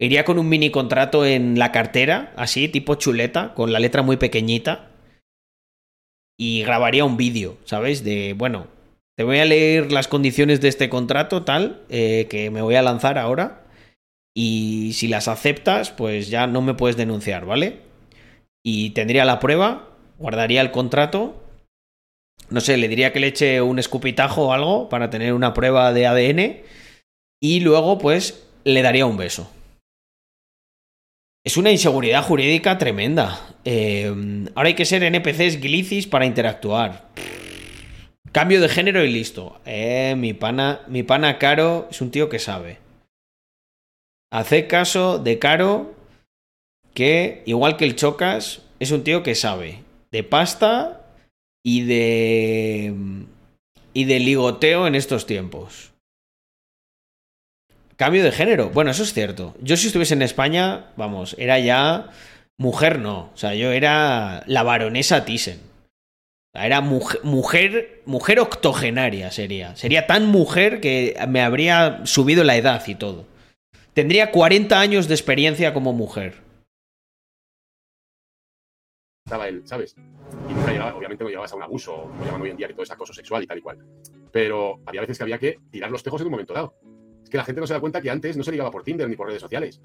Iría 0.00 0.24
con 0.24 0.40
un 0.40 0.48
mini 0.48 0.70
contrato 0.70 1.24
en 1.24 1.56
la 1.60 1.70
cartera, 1.70 2.32
así, 2.36 2.68
tipo 2.68 2.96
chuleta, 2.96 3.54
con 3.54 3.72
la 3.72 3.78
letra 3.78 4.02
muy 4.02 4.16
pequeñita. 4.16 4.90
Y 6.36 6.64
grabaría 6.64 7.04
un 7.04 7.16
vídeo, 7.16 7.56
¿sabes? 7.64 8.02
De, 8.02 8.34
bueno, 8.36 8.66
te 9.16 9.22
voy 9.22 9.38
a 9.38 9.44
leer 9.44 9.92
las 9.92 10.08
condiciones 10.08 10.60
de 10.60 10.66
este 10.66 10.88
contrato, 10.88 11.44
tal, 11.44 11.82
eh, 11.88 12.26
que 12.28 12.50
me 12.50 12.62
voy 12.62 12.74
a 12.74 12.82
lanzar 12.82 13.16
ahora. 13.16 13.63
Y 14.36 14.92
si 14.94 15.08
las 15.08 15.28
aceptas, 15.28 15.90
pues 15.90 16.28
ya 16.28 16.46
no 16.46 16.60
me 16.60 16.74
puedes 16.74 16.96
denunciar, 16.96 17.46
¿vale? 17.46 17.80
Y 18.64 18.90
tendría 18.90 19.24
la 19.24 19.38
prueba, 19.38 19.90
guardaría 20.18 20.60
el 20.60 20.70
contrato 20.70 21.44
no 22.50 22.60
sé, 22.60 22.76
le 22.76 22.88
diría 22.88 23.12
que 23.12 23.20
le 23.20 23.28
eche 23.28 23.62
un 23.62 23.78
escupitajo 23.78 24.48
o 24.48 24.52
algo 24.52 24.88
para 24.88 25.10
tener 25.10 25.32
una 25.32 25.54
prueba 25.54 25.92
de 25.92 26.06
ADN 26.06 26.60
y 27.40 27.60
luego 27.60 27.98
pues 27.98 28.46
le 28.64 28.82
daría 28.82 29.06
un 29.06 29.16
beso. 29.16 29.50
Es 31.44 31.56
una 31.56 31.70
inseguridad 31.70 32.22
jurídica 32.22 32.78
tremenda. 32.78 33.54
Eh, 33.64 34.46
ahora 34.54 34.68
hay 34.68 34.74
que 34.74 34.86
ser 34.86 35.02
NPCs 35.02 35.60
glicis 35.60 36.06
para 36.06 36.26
interactuar. 36.26 37.08
Cambio 38.32 38.60
de 38.60 38.68
género 38.68 39.04
y 39.04 39.12
listo. 39.12 39.60
Eh, 39.66 40.14
mi 40.16 40.32
pana, 40.32 40.80
mi 40.88 41.02
pana 41.02 41.38
Caro 41.38 41.88
es 41.90 42.00
un 42.00 42.10
tío 42.10 42.28
que 42.28 42.38
sabe. 42.38 42.78
Hace 44.34 44.66
caso 44.66 45.20
de 45.20 45.38
Caro, 45.38 45.94
que 46.92 47.44
igual 47.46 47.76
que 47.76 47.84
el 47.84 47.94
Chocas, 47.94 48.62
es 48.80 48.90
un 48.90 49.04
tío 49.04 49.22
que 49.22 49.36
sabe 49.36 49.84
de 50.10 50.24
pasta 50.24 51.02
y 51.64 51.82
de 51.82 52.92
y 53.92 54.04
de 54.06 54.18
ligoteo 54.18 54.88
en 54.88 54.96
estos 54.96 55.26
tiempos. 55.26 55.92
Cambio 57.94 58.24
de 58.24 58.32
género. 58.32 58.70
Bueno, 58.70 58.90
eso 58.90 59.04
es 59.04 59.12
cierto. 59.12 59.54
Yo 59.60 59.76
si 59.76 59.86
estuviese 59.86 60.14
en 60.14 60.22
España, 60.22 60.86
vamos, 60.96 61.36
era 61.38 61.60
ya 61.60 62.10
mujer 62.58 62.98
no. 62.98 63.30
O 63.32 63.36
sea, 63.36 63.54
yo 63.54 63.70
era 63.70 64.42
la 64.48 64.64
baronesa 64.64 65.24
Thyssen. 65.24 65.60
Era 66.52 66.80
mujer, 66.80 67.20
mujer, 67.22 68.02
mujer 68.04 68.40
octogenaria 68.40 69.30
sería. 69.30 69.76
Sería 69.76 70.08
tan 70.08 70.26
mujer 70.26 70.80
que 70.80 71.16
me 71.28 71.40
habría 71.40 72.00
subido 72.04 72.42
la 72.42 72.56
edad 72.56 72.82
y 72.84 72.96
todo. 72.96 73.32
Tendría 73.94 74.32
40 74.32 74.78
años 74.78 75.06
de 75.06 75.14
experiencia 75.14 75.72
como 75.72 75.92
mujer. 75.92 76.42
estaba 79.24 79.48
él, 79.48 79.62
¿sabes? 79.64 79.96
Y 80.50 80.52
nunca 80.52 80.70
llegaba, 80.70 80.94
obviamente 80.94 81.24
no 81.24 81.30
llegabas 81.30 81.52
a 81.52 81.56
un 81.56 81.62
abuso, 81.62 82.02
como 82.02 82.24
llaman 82.26 82.42
hoy 82.42 82.50
en 82.50 82.56
día, 82.58 82.66
que 82.66 82.74
todo 82.74 82.82
es 82.82 82.90
acoso 82.90 83.14
sexual 83.14 83.42
y 83.42 83.46
tal 83.46 83.56
y 83.56 83.62
cual. 83.62 83.78
Pero 84.30 84.80
había 84.84 85.00
veces 85.00 85.16
que 85.16 85.24
había 85.24 85.38
que 85.38 85.60
tirar 85.70 85.90
los 85.90 86.02
tejos 86.02 86.20
en 86.20 86.26
un 86.26 86.32
momento 86.32 86.52
dado. 86.52 86.74
Es 87.22 87.30
que 87.30 87.38
la 87.38 87.44
gente 87.44 87.60
no 87.60 87.66
se 87.66 87.72
da 87.72 87.80
cuenta 87.80 88.02
que 88.02 88.10
antes 88.10 88.36
no 88.36 88.44
se 88.44 88.50
ligaba 88.50 88.70
por 88.70 88.84
Tinder 88.84 89.08
ni 89.08 89.16
por 89.16 89.28
redes 89.28 89.40
sociales. 89.40 89.80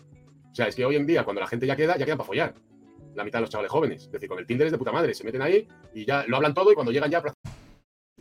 O 0.51 0.55
sea, 0.55 0.67
es 0.67 0.75
que 0.75 0.83
hoy 0.83 0.97
en 0.97 1.05
día, 1.05 1.23
cuando 1.23 1.39
la 1.39 1.47
gente 1.47 1.65
ya 1.65 1.75
queda, 1.77 1.95
ya 1.97 2.03
quedan 2.03 2.17
para 2.17 2.27
follar. 2.27 2.53
La 3.15 3.23
mitad 3.23 3.39
de 3.39 3.41
los 3.41 3.49
chavales 3.49 3.71
jóvenes. 3.71 4.03
Es 4.03 4.11
decir, 4.11 4.27
con 4.27 4.39
el 4.39 4.45
Tinder 4.45 4.67
es 4.67 4.71
de 4.71 4.77
puta 4.77 4.91
madre. 4.91 5.13
Se 5.13 5.23
meten 5.23 5.41
ahí 5.41 5.67
y 5.93 6.05
ya 6.05 6.25
lo 6.27 6.35
hablan 6.35 6.53
todo 6.53 6.71
y 6.71 6.75
cuando 6.75 6.91
llegan 6.91 7.09
ya 7.09 7.23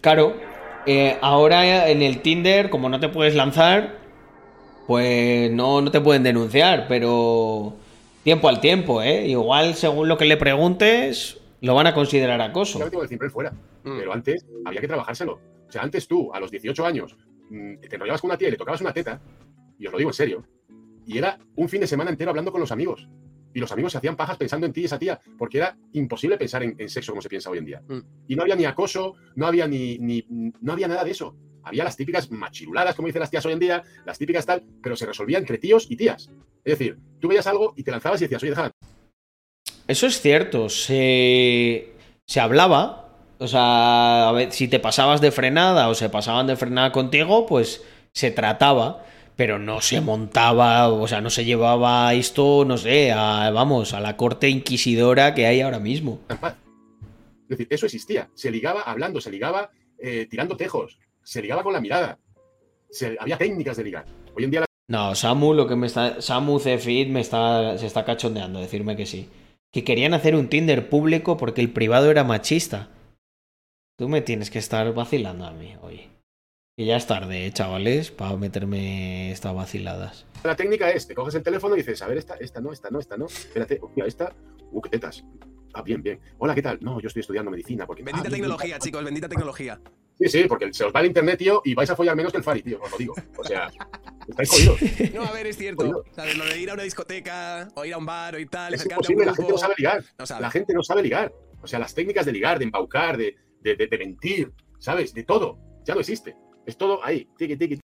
Claro, 0.00 0.36
eh, 0.86 1.18
ahora 1.20 1.88
en 1.88 2.02
el 2.02 2.22
Tinder, 2.22 2.70
como 2.70 2.88
no 2.88 3.00
te 3.00 3.08
puedes 3.08 3.34
lanzar, 3.34 4.07
pues 4.88 5.50
no, 5.52 5.82
no 5.82 5.90
te 5.90 6.00
pueden 6.00 6.22
denunciar, 6.22 6.86
pero 6.88 7.74
tiempo 8.24 8.48
al 8.48 8.58
tiempo, 8.58 9.02
¿eh? 9.02 9.28
Igual, 9.28 9.74
según 9.74 10.08
lo 10.08 10.16
que 10.16 10.24
le 10.24 10.38
preguntes, 10.38 11.38
lo 11.60 11.74
van 11.74 11.86
a 11.86 11.94
considerar 11.94 12.40
acoso. 12.40 12.78
Siempre 13.06 13.28
fuera. 13.28 13.52
Pero 13.98 14.12
antes 14.14 14.46
había 14.64 14.80
que 14.80 14.88
trabajárselo. 14.88 15.34
O 15.68 15.70
sea, 15.70 15.82
antes 15.82 16.08
tú, 16.08 16.32
a 16.32 16.40
los 16.40 16.50
18 16.50 16.86
años, 16.86 17.16
mm, 17.50 17.80
te 17.86 17.96
enrollabas 17.96 18.22
con 18.22 18.30
una 18.30 18.38
tía 18.38 18.48
y 18.48 18.52
le 18.52 18.56
tocabas 18.56 18.80
una 18.80 18.94
teta, 18.94 19.20
y 19.78 19.86
os 19.86 19.92
lo 19.92 19.98
digo 19.98 20.08
en 20.10 20.14
serio, 20.14 20.44
y 21.06 21.18
era 21.18 21.38
un 21.56 21.68
fin 21.68 21.82
de 21.82 21.86
semana 21.86 22.10
entero 22.10 22.30
hablando 22.30 22.50
con 22.50 22.60
los 22.62 22.72
amigos. 22.72 23.06
Y 23.52 23.60
los 23.60 23.70
amigos 23.72 23.92
se 23.92 23.98
hacían 23.98 24.16
pajas 24.16 24.38
pensando 24.38 24.66
en 24.66 24.72
ti 24.72 24.80
y 24.82 24.84
esa 24.86 24.98
tía, 24.98 25.20
porque 25.36 25.58
era 25.58 25.76
imposible 25.92 26.38
pensar 26.38 26.62
en, 26.62 26.74
en 26.78 26.88
sexo 26.88 27.12
como 27.12 27.20
se 27.20 27.28
piensa 27.28 27.50
hoy 27.50 27.58
en 27.58 27.64
día. 27.66 27.82
Mm. 27.88 27.98
Y 28.28 28.36
no 28.36 28.42
había 28.42 28.56
ni 28.56 28.64
acoso, 28.64 29.14
no 29.36 29.46
había 29.46 29.66
ni, 29.68 29.98
ni- 29.98 30.24
no 30.28 30.72
había 30.72 30.88
nada 30.88 31.04
de 31.04 31.10
eso. 31.10 31.34
Había 31.68 31.84
las 31.84 31.96
típicas 31.96 32.30
machiruladas, 32.30 32.94
como 32.94 33.06
dicen 33.06 33.20
las 33.20 33.30
tías 33.30 33.44
hoy 33.46 33.52
en 33.52 33.58
día, 33.58 33.82
las 34.04 34.18
típicas 34.18 34.46
tal, 34.46 34.62
pero 34.82 34.96
se 34.96 35.06
resolvían 35.06 35.42
entre 35.42 35.58
tíos 35.58 35.86
y 35.90 35.96
tías. 35.96 36.30
Es 36.64 36.78
decir, 36.78 36.98
tú 37.20 37.28
veías 37.28 37.46
algo 37.46 37.74
y 37.76 37.82
te 37.82 37.90
lanzabas 37.90 38.20
y 38.20 38.24
decías, 38.24 38.42
oye, 38.42 38.50
déjala. 38.50 38.72
Eso 39.86 40.06
es 40.06 40.20
cierto, 40.20 40.68
se, 40.68 41.92
se 42.26 42.40
hablaba. 42.40 43.04
O 43.38 43.46
sea, 43.46 44.28
a 44.28 44.32
ver, 44.32 44.52
si 44.52 44.66
te 44.66 44.80
pasabas 44.80 45.20
de 45.20 45.30
frenada 45.30 45.88
o 45.88 45.94
se 45.94 46.08
pasaban 46.08 46.46
de 46.46 46.56
frenada 46.56 46.90
contigo, 46.90 47.46
pues 47.46 47.84
se 48.12 48.30
trataba, 48.30 49.04
pero 49.36 49.58
no 49.58 49.80
se 49.80 50.00
montaba, 50.00 50.88
o 50.88 51.06
sea, 51.06 51.20
no 51.20 51.30
se 51.30 51.44
llevaba 51.44 52.12
esto, 52.14 52.64
no 52.66 52.76
sé, 52.76 53.12
a, 53.12 53.50
vamos, 53.50 53.92
a 53.92 54.00
la 54.00 54.16
corte 54.16 54.48
inquisidora 54.48 55.34
que 55.34 55.46
hay 55.46 55.60
ahora 55.60 55.78
mismo. 55.78 56.20
Es 56.28 57.56
decir, 57.56 57.68
eso 57.70 57.86
existía. 57.86 58.28
Se 58.34 58.50
ligaba 58.50 58.82
hablando, 58.82 59.20
se 59.20 59.30
ligaba 59.30 59.70
eh, 59.98 60.26
tirando 60.28 60.56
tejos, 60.56 60.98
se 61.28 61.42
ligaba 61.42 61.62
con 61.62 61.74
la 61.74 61.80
mirada. 61.80 62.18
Se- 62.90 63.18
había 63.20 63.36
técnicas 63.36 63.76
de 63.76 63.84
ligar. 63.84 64.06
Hoy 64.34 64.44
en 64.44 64.50
día 64.50 64.64
No, 64.88 65.14
Samu, 65.14 65.52
lo 65.52 65.66
que 65.68 65.76
me 65.76 65.86
está. 65.86 66.22
Samu 66.22 66.58
Cefit 66.58 67.08
me 67.10 67.20
está. 67.20 67.76
se 67.76 67.86
está 67.86 68.04
cachondeando, 68.06 68.60
decirme 68.60 68.96
que 68.96 69.04
sí. 69.04 69.28
Que 69.70 69.84
querían 69.84 70.14
hacer 70.14 70.34
un 70.34 70.48
Tinder 70.48 70.88
público 70.88 71.36
porque 71.36 71.60
el 71.60 71.70
privado 71.70 72.10
era 72.10 72.24
machista. 72.24 72.88
Tú 73.98 74.08
me 74.08 74.22
tienes 74.22 74.50
que 74.50 74.58
estar 74.58 74.94
vacilando 74.94 75.44
a 75.44 75.50
mí 75.52 75.76
hoy. 75.82 76.08
Y 76.78 76.86
ya 76.86 76.96
es 76.96 77.06
tarde, 77.06 77.44
¿eh, 77.44 77.52
chavales, 77.52 78.10
para 78.10 78.34
meterme 78.36 79.30
estas 79.32 79.54
vaciladas. 79.54 80.24
la 80.44 80.56
técnica 80.56 80.88
es, 80.90 81.06
te 81.08 81.14
coges 81.14 81.34
el 81.34 81.42
teléfono 81.42 81.74
y 81.74 81.78
dices, 81.78 82.00
a 82.00 82.06
ver, 82.06 82.16
esta, 82.18 82.36
esta 82.36 82.60
no, 82.60 82.72
esta 82.72 82.88
no, 82.88 83.00
esta 83.00 83.16
no. 83.18 83.26
Espérate, 83.26 83.80
hostia, 83.82 84.04
esta, 84.06 84.32
uh, 84.70 84.80
qué 84.80 84.88
tetas. 84.90 85.24
Ah, 85.74 85.82
bien, 85.82 86.02
bien. 86.02 86.20
Hola, 86.38 86.54
¿qué 86.54 86.62
tal? 86.62 86.78
No, 86.80 87.00
yo 87.00 87.08
estoy 87.08 87.20
estudiando 87.20 87.50
medicina. 87.50 87.84
Porque, 87.84 88.02
Bendita 88.02 88.28
ah, 88.28 88.30
bien. 88.30 88.40
tecnología, 88.40 88.78
chicos, 88.78 89.04
bendita 89.04 89.28
tecnología. 89.28 89.78
Sí, 90.20 90.28
sí, 90.28 90.44
porque 90.48 90.72
se 90.72 90.84
os 90.84 90.92
va 90.92 91.00
el 91.00 91.06
internet, 91.06 91.38
tío, 91.38 91.62
y 91.64 91.74
vais 91.74 91.88
a 91.90 91.94
follar 91.96 92.16
menos 92.16 92.32
que 92.32 92.38
el 92.38 92.44
Fari, 92.44 92.62
tío, 92.62 92.80
os 92.82 92.90
lo 92.90 92.98
digo. 92.98 93.14
O 93.36 93.44
sea, 93.44 93.70
estáis 94.26 94.50
jodidos. 94.50 94.78
No, 95.14 95.22
a 95.24 95.30
ver, 95.32 95.46
es 95.46 95.56
cierto. 95.56 96.04
¿Sabes? 96.10 96.36
Lo 96.36 96.44
de 96.44 96.58
ir 96.58 96.70
a 96.70 96.74
una 96.74 96.82
discoteca, 96.82 97.68
o 97.74 97.84
ir 97.84 97.94
a 97.94 97.98
un 97.98 98.06
bar, 98.06 98.34
o 98.34 98.38
y 98.38 98.46
tal, 98.46 98.74
Es 98.74 98.84
imposible, 98.84 99.24
la 99.26 99.34
gente 99.34 99.52
no 99.52 99.58
sabe 99.58 99.74
ligar. 99.78 100.02
No 100.18 100.26
sabe. 100.26 100.40
La 100.42 100.50
gente 100.50 100.74
no 100.74 100.82
sabe 100.82 101.02
ligar. 101.02 101.32
O 101.62 101.66
sea, 101.66 101.78
las 101.78 101.94
técnicas 101.94 102.26
de 102.26 102.32
ligar, 102.32 102.58
de 102.58 102.64
embaucar, 102.64 103.16
de, 103.16 103.36
de, 103.60 103.76
de- 103.76 103.86
de 103.86 103.98
mentir, 103.98 104.52
¿sabes? 104.78 105.14
De 105.14 105.22
todo. 105.22 105.58
Ya 105.84 105.94
no 105.94 106.00
existe. 106.00 106.36
Es 106.66 106.76
todo 106.76 107.02
ahí. 107.04 107.26
Tiki, 107.38 107.56
tiki. 107.56 107.80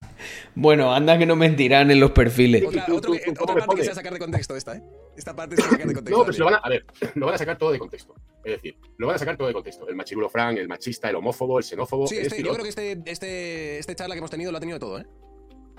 Bueno, 0.54 0.92
anda 0.94 1.18
que 1.18 1.26
no 1.26 1.36
mentirán 1.36 1.90
en 1.90 2.00
los 2.00 2.12
perfiles. 2.12 2.64
Otra, 2.64 2.86
otro 2.90 3.12
otra 3.40 3.54
parte 3.56 3.76
que 3.76 3.82
se 3.82 3.88
va 3.88 3.92
a 3.92 3.96
sacar 3.96 4.12
de 4.12 4.18
contexto 4.18 4.56
esta, 4.56 4.76
¿eh? 4.76 4.82
Esta 5.16 5.34
parte 5.34 5.56
se 5.56 5.62
va 5.62 5.68
a 5.68 5.70
sacar 5.72 5.88
de 5.88 5.94
contexto. 5.94 6.18
No, 6.18 6.24
pero 6.24 6.32
si 6.32 6.38
lo 6.38 6.44
van 6.46 6.54
a, 6.54 6.58
a 6.58 6.68
ver, 6.68 6.86
lo 7.14 7.26
van 7.26 7.34
a 7.34 7.38
sacar 7.38 7.58
todo 7.58 7.72
de 7.72 7.78
contexto. 7.78 8.14
Es 8.44 8.52
decir, 8.52 8.76
lo 8.96 9.06
van 9.06 9.16
a 9.16 9.18
sacar 9.18 9.36
todo 9.36 9.48
de 9.48 9.54
contexto. 9.54 9.88
El 9.88 9.96
machirulo 9.96 10.28
Frank, 10.28 10.56
el 10.58 10.68
machista, 10.68 11.10
el 11.10 11.16
homófobo, 11.16 11.58
el 11.58 11.64
xenófobo. 11.64 12.06
Sí, 12.06 12.16
el 12.16 12.22
este, 12.22 12.42
yo 12.42 12.52
estilo. 12.52 12.54
creo 12.54 12.62
que 12.64 12.68
este, 12.70 13.10
este, 13.10 13.78
este 13.78 13.94
charla 13.94 14.14
que 14.14 14.18
hemos 14.18 14.30
tenido 14.30 14.50
lo 14.50 14.56
ha 14.56 14.60
tenido 14.60 14.78
todo, 14.78 15.00
¿eh? 15.00 15.06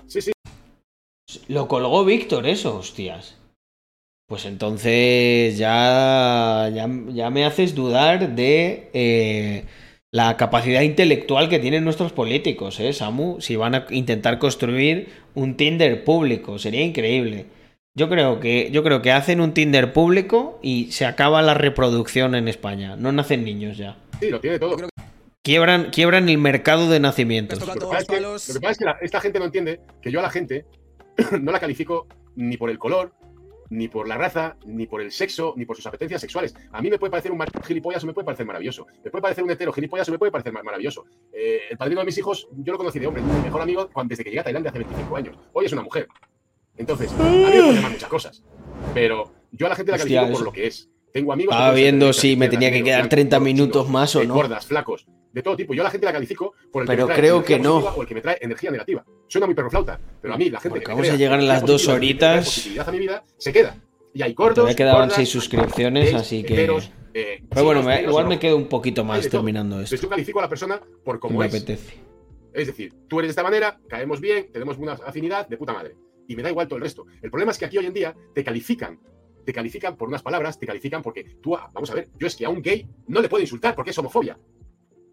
Sí, 0.06 0.20
sí. 0.20 0.32
Lo 1.48 1.66
colgó 1.66 2.04
Víctor, 2.04 2.46
eso, 2.46 2.76
hostias. 2.76 3.38
Pues 4.28 4.44
entonces 4.44 5.58
ya, 5.58 6.70
ya, 6.72 6.88
ya 7.08 7.30
me 7.30 7.44
haces 7.44 7.74
dudar 7.74 8.34
de 8.34 8.90
eh, 8.92 9.64
la 10.10 10.36
capacidad 10.36 10.82
intelectual 10.82 11.48
que 11.48 11.58
tienen 11.58 11.84
nuestros 11.84 12.12
políticos, 12.12 12.80
¿eh, 12.80 12.92
Samu? 12.92 13.40
Si 13.40 13.56
van 13.56 13.74
a 13.74 13.86
intentar 13.90 14.38
construir 14.38 15.08
un 15.34 15.56
Tinder 15.56 16.04
público, 16.04 16.58
sería 16.58 16.82
increíble. 16.82 17.46
Yo 17.94 18.08
creo 18.08 18.40
que, 18.40 18.70
yo 18.70 18.82
creo 18.82 19.02
que 19.02 19.12
hacen 19.12 19.40
un 19.42 19.52
Tinder 19.52 19.92
público 19.92 20.58
y 20.62 20.90
se 20.92 21.04
acaba 21.04 21.42
la 21.42 21.52
reproducción 21.52 22.34
en 22.34 22.48
España. 22.48 22.96
No 22.96 23.12
nacen 23.12 23.44
niños 23.44 23.76
ya. 23.76 23.98
Sí, 24.18 24.30
lo 24.30 24.40
tiene 24.40 24.58
todo. 24.58 24.76
Quiebran, 25.42 25.90
quiebran 25.90 26.28
el 26.30 26.38
mercado 26.38 26.88
de 26.88 27.00
nacimientos. 27.00 27.58
Lo 27.60 27.66
que 27.74 27.78
es 27.98 28.06
que, 28.06 28.14
palos. 28.14 28.48
lo 28.48 28.54
que 28.54 28.60
pasa 28.60 28.72
es 28.72 28.78
que 28.78 28.84
la- 28.86 28.96
esta 29.02 29.20
gente 29.20 29.38
no 29.38 29.44
entiende 29.44 29.80
que 30.00 30.10
yo 30.10 30.20
a 30.20 30.22
la 30.22 30.30
gente 30.30 30.64
no 31.40 31.52
la 31.52 31.60
califico 31.60 32.06
ni 32.36 32.56
por 32.56 32.70
el 32.70 32.78
color, 32.78 33.12
ni 33.68 33.88
por 33.88 34.08
la 34.08 34.16
raza, 34.16 34.56
ni 34.64 34.86
por 34.86 35.02
el 35.02 35.12
sexo, 35.12 35.52
ni 35.58 35.66
por 35.66 35.76
sus 35.76 35.86
apetencias 35.86 36.20
sexuales. 36.22 36.54
A 36.72 36.80
mí 36.80 36.88
me 36.88 36.98
puede 36.98 37.10
parecer 37.10 37.30
un 37.30 37.38
macho 37.38 37.60
gilipollas 37.62 38.02
o 38.04 38.06
me 38.06 38.14
puede 38.14 38.24
parecer 38.24 38.46
maravilloso. 38.46 38.86
Me 39.04 39.10
puede 39.10 39.20
parecer 39.20 39.44
un 39.44 39.50
hetero 39.50 39.70
gilipollas 39.72 40.08
o 40.08 40.12
me 40.12 40.18
puede 40.18 40.32
parecer 40.32 40.52
ma- 40.52 40.62
maravilloso. 40.62 41.04
Eh, 41.30 41.58
el 41.70 41.76
padrino 41.76 42.00
de 42.00 42.06
mis 42.06 42.16
hijos, 42.16 42.48
yo 42.56 42.72
lo 42.72 42.78
conocí 42.78 42.98
de 42.98 43.06
hombre, 43.06 43.22
mi 43.22 43.42
mejor 43.42 43.60
amigo 43.60 43.90
cuando- 43.92 44.12
desde 44.12 44.24
que 44.24 44.30
llegué 44.30 44.40
a 44.40 44.44
Tailandia 44.44 44.70
hace 44.70 44.78
25 44.78 45.14
años. 45.16 45.36
Hoy 45.52 45.66
es 45.66 45.72
una 45.74 45.82
mujer. 45.82 46.08
Entonces, 46.76 47.12
a 47.12 47.22
mí 47.22 47.36
me 47.44 47.72
llamar 47.74 47.92
muchas 47.92 48.08
cosas. 48.08 48.42
Pero 48.94 49.32
yo 49.52 49.66
a 49.66 49.68
la 49.70 49.76
gente 49.76 49.92
la 49.92 49.96
Hostia, 49.98 50.20
califico 50.20 50.38
por 50.38 50.46
lo 50.46 50.52
que 50.52 50.66
es. 50.66 50.88
Tengo 51.12 51.32
amigos. 51.32 51.52
que 51.54 51.58
Estaba 51.58 51.74
viendo 51.74 52.12
si 52.14 52.36
me 52.36 52.48
tenía 52.48 52.70
que 52.72 52.82
quedar 52.82 53.00
blancos, 53.00 53.10
30 53.10 53.36
gordos, 53.36 53.44
minutos 53.52 53.88
más 53.90 54.16
o 54.16 54.24
no. 54.24 54.34
Gordas, 54.34 54.64
flacos, 54.66 55.06
de 55.32 55.42
todo 55.42 55.56
tipo. 55.56 55.74
Yo 55.74 55.82
a 55.82 55.84
la 55.84 55.90
gente 55.90 56.06
la 56.06 56.12
califico 56.12 56.54
por 56.72 56.82
el 56.82 56.86
Pero 56.88 57.06
que 57.06 57.12
me 57.12 57.14
trae 57.14 57.20
creo 57.20 57.44
que 57.44 57.58
no. 57.58 57.76
O 57.78 58.00
el 58.02 58.08
que 58.08 58.14
me 58.14 58.20
trae 58.22 58.38
energía 58.40 58.70
negativa. 58.70 59.04
Suena 59.28 59.46
muy 59.46 59.54
perroflauta, 59.54 60.00
pero 60.22 60.32
a 60.34 60.38
mí 60.38 60.48
la 60.48 60.58
gente 60.58 60.70
Porque 60.70 60.84
que 60.84 60.88
me 60.90 60.94
vamos 61.02 61.10
a 61.12 61.16
llegar 61.16 61.38
en 61.40 61.48
las 61.48 61.64
dos 61.66 61.86
me 61.86 61.94
horitas. 61.94 62.66
a 62.78 62.90
mi 62.90 62.98
vida, 62.98 63.24
se 63.36 63.52
queda. 63.52 63.76
Y 64.14 64.22
hay 64.22 64.32
gordos, 64.34 64.56
Todavía 64.56 64.76
quedaban 64.76 65.00
gordas, 65.02 65.16
seis 65.16 65.28
suscripciones, 65.28 66.04
gays, 66.12 66.14
así 66.22 66.42
que- 66.42 66.54
heteros, 66.54 66.90
eh, 67.14 67.42
Pero 67.48 67.64
bueno, 67.64 67.82
me- 67.82 68.02
igual 68.02 68.26
y 68.26 68.28
me 68.30 68.34
no. 68.36 68.40
quedo 68.40 68.56
un 68.56 68.66
poquito 68.68 69.04
más 69.04 69.28
terminando 69.28 69.76
Entonces 69.76 69.94
esto. 69.94 70.06
yo 70.06 70.10
califico 70.10 70.38
a 70.38 70.42
la 70.42 70.48
persona 70.48 70.80
por 71.04 71.18
cómo 71.18 71.38
me 71.40 71.46
es. 71.46 71.54
apetece. 71.54 71.94
Es 72.54 72.66
decir, 72.66 72.92
tú 73.08 73.18
eres 73.20 73.28
de 73.28 73.32
esta 73.32 73.42
manera, 73.42 73.78
caemos 73.88 74.20
bien, 74.20 74.48
tenemos 74.52 74.76
una 74.78 74.92
afinidad 74.92 75.46
de 75.48 75.56
puta 75.56 75.72
madre. 75.72 75.94
Y 76.32 76.36
me 76.36 76.42
da 76.42 76.48
igual 76.48 76.66
todo 76.66 76.78
el 76.78 76.82
resto. 76.82 77.04
El 77.20 77.30
problema 77.30 77.52
es 77.52 77.58
que 77.58 77.66
aquí 77.66 77.76
hoy 77.76 77.84
en 77.84 77.92
día 77.92 78.16
te 78.34 78.42
califican. 78.42 78.98
Te 79.44 79.52
califican 79.52 79.96
por 79.98 80.08
unas 80.08 80.22
palabras, 80.22 80.58
te 80.58 80.66
califican 80.66 81.02
porque 81.02 81.24
tú, 81.42 81.54
ah, 81.54 81.68
vamos 81.74 81.90
a 81.90 81.94
ver, 81.94 82.08
yo 82.18 82.26
es 82.26 82.34
que 82.36 82.46
a 82.46 82.48
un 82.48 82.62
gay 82.62 82.88
no 83.08 83.20
le 83.20 83.28
puedo 83.28 83.42
insultar 83.42 83.74
porque 83.74 83.90
es 83.90 83.98
homofobia. 83.98 84.38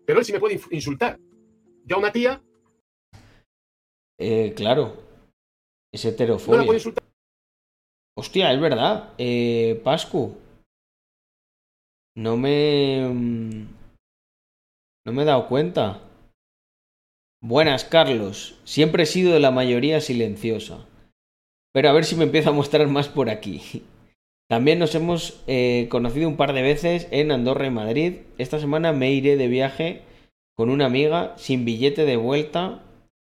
Pero 0.05 0.19
él 0.19 0.25
sí 0.25 0.31
me 0.31 0.39
puede 0.39 0.59
insultar. 0.71 1.19
Yo 1.85 1.97
a 1.97 1.99
una 1.99 2.11
tía 2.11 2.41
Eh, 4.17 4.53
claro. 4.55 4.95
Es 5.91 6.05
no 6.05 6.11
la 6.11 6.15
puedo 6.17 6.37
heterofobia. 6.37 6.73
insultar. 6.73 7.03
Hostia, 8.17 8.53
es 8.53 8.61
verdad. 8.61 9.13
Eh, 9.17 9.81
Pascu. 9.83 10.37
No 12.15 12.37
me. 12.37 13.09
mm, 13.13 13.67
No 15.05 15.13
me 15.13 15.23
he 15.23 15.25
dado 15.25 15.47
cuenta. 15.47 16.01
Buenas, 17.41 17.85
Carlos. 17.85 18.59
Siempre 18.65 19.03
he 19.03 19.05
sido 19.05 19.33
de 19.33 19.39
la 19.39 19.51
mayoría 19.51 20.01
silenciosa. 20.01 20.85
Pero 21.73 21.89
a 21.89 21.93
ver 21.93 22.05
si 22.05 22.15
me 22.15 22.23
empiezo 22.23 22.49
a 22.49 22.53
mostrar 22.53 22.87
más 22.87 23.07
por 23.07 23.29
aquí. 23.29 23.83
También 24.49 24.79
nos 24.79 24.95
hemos 24.95 25.43
eh, 25.45 25.87
conocido 25.91 26.27
un 26.27 26.35
par 26.35 26.53
de 26.53 26.63
veces 26.63 27.07
en 27.11 27.31
Andorra 27.31 27.67
y 27.67 27.71
Madrid. 27.71 28.13
Esta 28.39 28.59
semana 28.59 28.93
me 28.93 29.11
iré 29.11 29.37
de 29.37 29.47
viaje 29.47 30.01
con 30.57 30.71
una 30.71 30.87
amiga 30.87 31.35
sin 31.37 31.65
billete 31.65 32.05
de 32.05 32.17
vuelta 32.17 32.83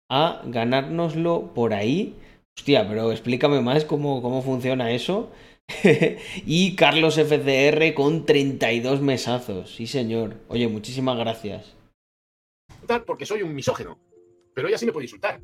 a 0.09 0.41
ganárnoslo 0.45 1.53
por 1.53 1.75
ahí. 1.75 2.15
Hostia, 2.57 2.87
pero 2.87 3.11
explícame 3.11 3.61
más 3.61 3.85
cómo, 3.85 4.23
cómo 4.23 4.41
funciona 4.41 4.91
eso. 4.91 5.31
y 6.45 6.75
Carlos 6.75 7.17
FCR 7.17 7.93
con 7.93 8.25
32 8.25 9.01
mesazos. 9.01 9.75
Sí, 9.75 9.85
señor. 9.85 10.37
Oye, 10.47 10.67
muchísimas 10.67 11.17
gracias. 11.17 11.75
Porque 13.05 13.25
soy 13.25 13.43
un 13.43 13.53
misógeno. 13.53 13.99
Pero 14.53 14.67
ella 14.67 14.77
sí 14.77 14.85
me 14.85 14.91
puede 14.91 15.05
insultar. 15.05 15.39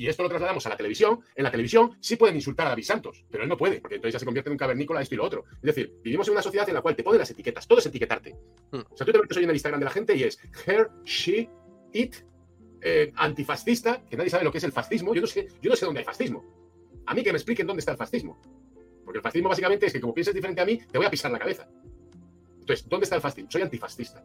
Y 0.00 0.08
esto 0.08 0.22
lo 0.22 0.30
trasladamos 0.30 0.64
a 0.64 0.70
la 0.70 0.78
televisión. 0.78 1.20
En 1.34 1.44
la 1.44 1.50
televisión 1.50 1.98
sí 2.00 2.16
pueden 2.16 2.34
insultar 2.34 2.66
a 2.66 2.70
David 2.70 2.84
Santos, 2.84 3.22
pero 3.30 3.42
él 3.42 3.50
no 3.50 3.58
puede, 3.58 3.82
porque 3.82 3.96
entonces 3.96 4.14
ya 4.14 4.18
se 4.18 4.24
convierte 4.24 4.48
en 4.48 4.52
un 4.52 4.58
cavernícola 4.58 5.02
esto 5.02 5.14
y 5.14 5.18
lo 5.18 5.24
otro. 5.24 5.44
Es 5.56 5.74
decir, 5.74 5.92
vivimos 6.02 6.26
en 6.26 6.32
una 6.32 6.40
sociedad 6.40 6.66
en 6.66 6.74
la 6.74 6.80
cual 6.80 6.96
te 6.96 7.02
ponen 7.02 7.18
las 7.18 7.30
etiquetas, 7.30 7.68
todo 7.68 7.80
es 7.80 7.86
etiquetarte. 7.86 8.34
Hmm. 8.72 8.78
O 8.78 8.96
sea, 8.96 9.04
tú 9.04 9.12
te 9.12 9.18
metes 9.18 9.36
hoy 9.36 9.44
en 9.44 9.50
el 9.50 9.56
Instagram 9.56 9.78
de 9.78 9.84
la 9.84 9.90
gente 9.90 10.16
y 10.16 10.22
es 10.22 10.38
her, 10.64 10.88
she, 11.04 11.50
it, 11.92 12.16
eh, 12.80 13.12
antifascista, 13.14 14.02
que 14.08 14.16
nadie 14.16 14.30
sabe 14.30 14.44
lo 14.44 14.50
que 14.50 14.56
es 14.56 14.64
el 14.64 14.72
fascismo. 14.72 15.14
Yo 15.14 15.20
no 15.20 15.26
sé, 15.26 15.48
yo 15.60 15.68
no 15.68 15.76
sé 15.76 15.84
dónde 15.84 15.98
hay 15.98 16.06
fascismo. 16.06 16.46
A 17.04 17.12
mí 17.12 17.22
que 17.22 17.32
me 17.32 17.36
expliquen 17.36 17.66
dónde 17.66 17.80
está 17.80 17.92
el 17.92 17.98
fascismo. 17.98 18.40
Porque 19.04 19.18
el 19.18 19.22
fascismo 19.22 19.50
básicamente 19.50 19.84
es 19.84 19.92
que 19.92 20.00
como 20.00 20.14
pienses 20.14 20.34
diferente 20.34 20.62
a 20.62 20.64
mí, 20.64 20.78
te 20.78 20.96
voy 20.96 21.06
a 21.06 21.10
pisar 21.10 21.30
la 21.30 21.38
cabeza. 21.38 21.68
Entonces, 22.58 22.88
¿dónde 22.88 23.04
está 23.04 23.16
el 23.16 23.20
fascismo? 23.20 23.50
Soy 23.50 23.60
antifascista. 23.60 24.24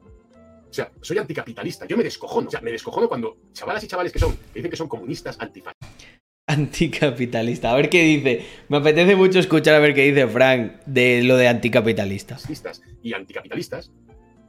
O 0.75 0.83
sea, 0.83 0.91
soy 0.99 1.17
anticapitalista. 1.17 1.85
Yo 1.87 1.95
me 1.95 2.03
descojono. 2.03 2.49
O 2.49 2.51
sea, 2.51 2.59
me 2.59 2.69
descojono 2.69 3.07
cuando 3.07 3.37
chavalas 3.53 3.81
y 3.85 3.87
chavales 3.87 4.11
que 4.11 4.19
son, 4.19 4.35
que 4.35 4.55
dicen 4.55 4.69
que 4.69 4.75
son 4.75 4.89
comunistas, 4.89 5.37
antifascistas, 5.39 6.19
Anticapitalista. 6.47 7.71
A 7.71 7.75
ver 7.77 7.89
qué 7.89 8.03
dice. 8.03 8.45
Me 8.67 8.77
apetece 8.77 9.15
mucho 9.15 9.39
escuchar 9.39 9.75
a 9.75 9.79
ver 9.79 9.95
qué 9.95 10.03
dice 10.03 10.27
Frank 10.27 10.73
de 10.85 11.23
lo 11.23 11.37
de 11.37 11.47
anticapitalista. 11.47 12.35
fascistas 12.35 12.81
y 13.01 13.13
anticapitalistas 13.13 13.89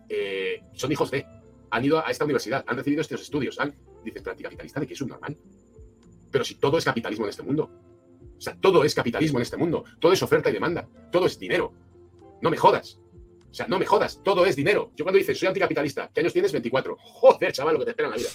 eh, 0.09 0.65
son 0.73 0.91
hijos 0.91 1.13
de. 1.13 1.25
Han 1.71 1.85
ido 1.85 2.05
a 2.05 2.11
esta 2.11 2.25
universidad, 2.25 2.65
han 2.67 2.77
recibido 2.77 3.03
estos 3.03 3.23
estudios. 3.23 3.61
Han, 3.61 3.73
dices, 4.05 4.21
pero 4.21 4.33
anticapitalista, 4.33 4.81
¿de 4.81 4.87
qué 4.89 4.95
es 4.95 5.01
un 5.01 5.11
normal? 5.11 5.37
Pero 6.33 6.45
si 6.45 6.57
todo 6.57 6.77
es 6.77 6.85
capitalismo 6.85 7.27
en 7.27 7.31
este 7.31 7.45
mundo. 7.45 7.71
O 8.37 8.41
sea, 8.41 8.57
todo 8.57 8.83
es 8.83 8.97
capitalismo 8.97 9.39
en 9.39 9.43
este 9.43 9.57
mundo. 9.57 9.85
Todo 10.01 10.13
es 10.13 10.21
oferta 10.25 10.51
y 10.51 10.55
demanda. 10.55 10.89
Todo 11.13 11.27
es 11.27 11.39
dinero. 11.39 11.73
No 12.43 12.51
me 12.51 12.57
jodas. 12.57 12.99
Sea, 13.57 13.67
no 13.69 13.79
me 13.79 13.87
jodas. 13.87 14.21
Todo 14.23 14.45
es 14.45 14.55
dinero. 14.55 14.91
Yo 14.95 15.05
cuando 15.05 15.19
dices, 15.19 15.39
soy 15.39 15.49
anticapitalista, 15.49 16.11
¿qué 16.13 16.21
años 16.21 16.35
tienes? 16.35 16.53
24. 16.53 16.95
Joder, 17.01 17.53
chaval, 17.53 17.73
lo 17.73 17.79
que 17.79 17.87
te 17.87 17.91
espera 17.93 18.09
en 18.09 18.11
la 18.11 18.19
vida. 18.19 18.29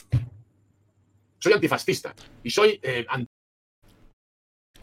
Soy 1.38 1.54
antifascista. 1.54 2.16
Y 2.44 2.50
soy 2.50 2.80
eh, 2.82 3.06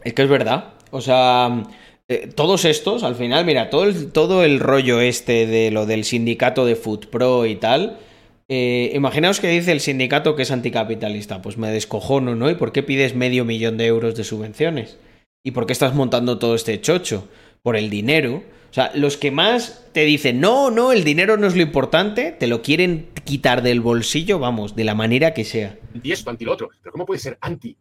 Es 0.01 0.13
que 0.13 0.21
es 0.21 0.29
verdad. 0.29 0.75
O 0.91 1.01
sea, 1.01 1.61
eh, 2.07 2.27
todos 2.33 2.63
estos, 2.63 3.03
al 3.03 3.15
final, 3.15 3.43
mira, 3.43 3.69
todo 3.69 3.83
el, 3.83 4.13
todo 4.13 4.45
el 4.45 4.61
rollo 4.61 5.01
este 5.01 5.45
de 5.45 5.71
lo 5.71 5.85
del 5.85 6.05
sindicato 6.05 6.65
de 6.65 6.77
Food 6.77 7.07
Pro 7.07 7.45
y 7.45 7.57
tal. 7.57 7.99
eh, 8.47 8.93
imaginaos 8.95 9.41
que 9.41 9.49
dice 9.49 9.73
el 9.73 9.81
sindicato 9.81 10.37
que 10.37 10.43
es 10.43 10.51
anticapitalista. 10.51 11.41
Pues 11.41 11.57
me 11.57 11.69
descojono, 11.69 12.35
¿no? 12.35 12.49
¿Y 12.49 12.55
por 12.55 12.71
qué 12.71 12.81
pides 12.81 13.13
medio 13.13 13.43
millón 13.43 13.77
de 13.77 13.87
euros 13.87 14.15
de 14.15 14.23
subvenciones? 14.23 14.97
¿Y 15.43 15.51
por 15.51 15.65
qué 15.65 15.73
estás 15.73 15.93
montando 15.95 16.39
todo 16.39 16.55
este 16.55 16.79
chocho? 16.79 17.27
Por 17.61 17.75
el 17.75 17.89
dinero. 17.89 18.41
O 18.69 18.73
sea, 18.73 18.91
los 18.93 19.17
que 19.17 19.31
más 19.31 19.85
te 19.93 20.01
dicen, 20.05 20.39
no, 20.39 20.69
no, 20.69 20.91
el 20.91 21.03
dinero 21.03 21.37
no 21.37 21.47
es 21.47 21.55
lo 21.55 21.61
importante, 21.63 22.31
te 22.31 22.47
lo 22.47 22.61
quieren 22.61 23.09
quitar 23.23 23.61
del 23.63 23.81
bolsillo, 23.81 24.37
vamos, 24.39 24.75
de 24.75 24.83
la 24.83 24.93
manera 24.95 25.33
que 25.33 25.43
sea. 25.43 25.75
anti 25.95 26.11
esto, 26.11 26.29
anti 26.29 26.45
lo 26.45 26.53
otro. 26.53 26.69
Pero 26.81 26.91
¿cómo 26.91 27.05
puedes 27.05 27.23
ser 27.23 27.37
anti? 27.41 27.75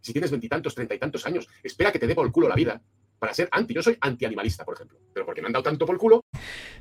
Si 0.00 0.12
tienes 0.12 0.30
veintitantos, 0.30 0.74
treinta 0.74 0.94
y 0.94 0.98
tantos 0.98 1.24
años, 1.26 1.46
espera 1.62 1.92
que 1.92 1.98
te 1.98 2.06
dé 2.06 2.14
por 2.14 2.26
el 2.26 2.32
culo 2.32 2.48
la 2.48 2.54
vida 2.54 2.80
para 3.18 3.32
ser 3.34 3.48
anti. 3.52 3.74
Yo 3.74 3.82
soy 3.82 3.96
antianimalista, 4.00 4.64
por 4.64 4.74
ejemplo. 4.74 4.98
Pero 5.12 5.24
porque 5.26 5.40
me 5.40 5.46
han 5.46 5.52
dado 5.52 5.62
tanto 5.62 5.86
por 5.86 5.94
el 5.94 5.98
culo, 6.00 6.24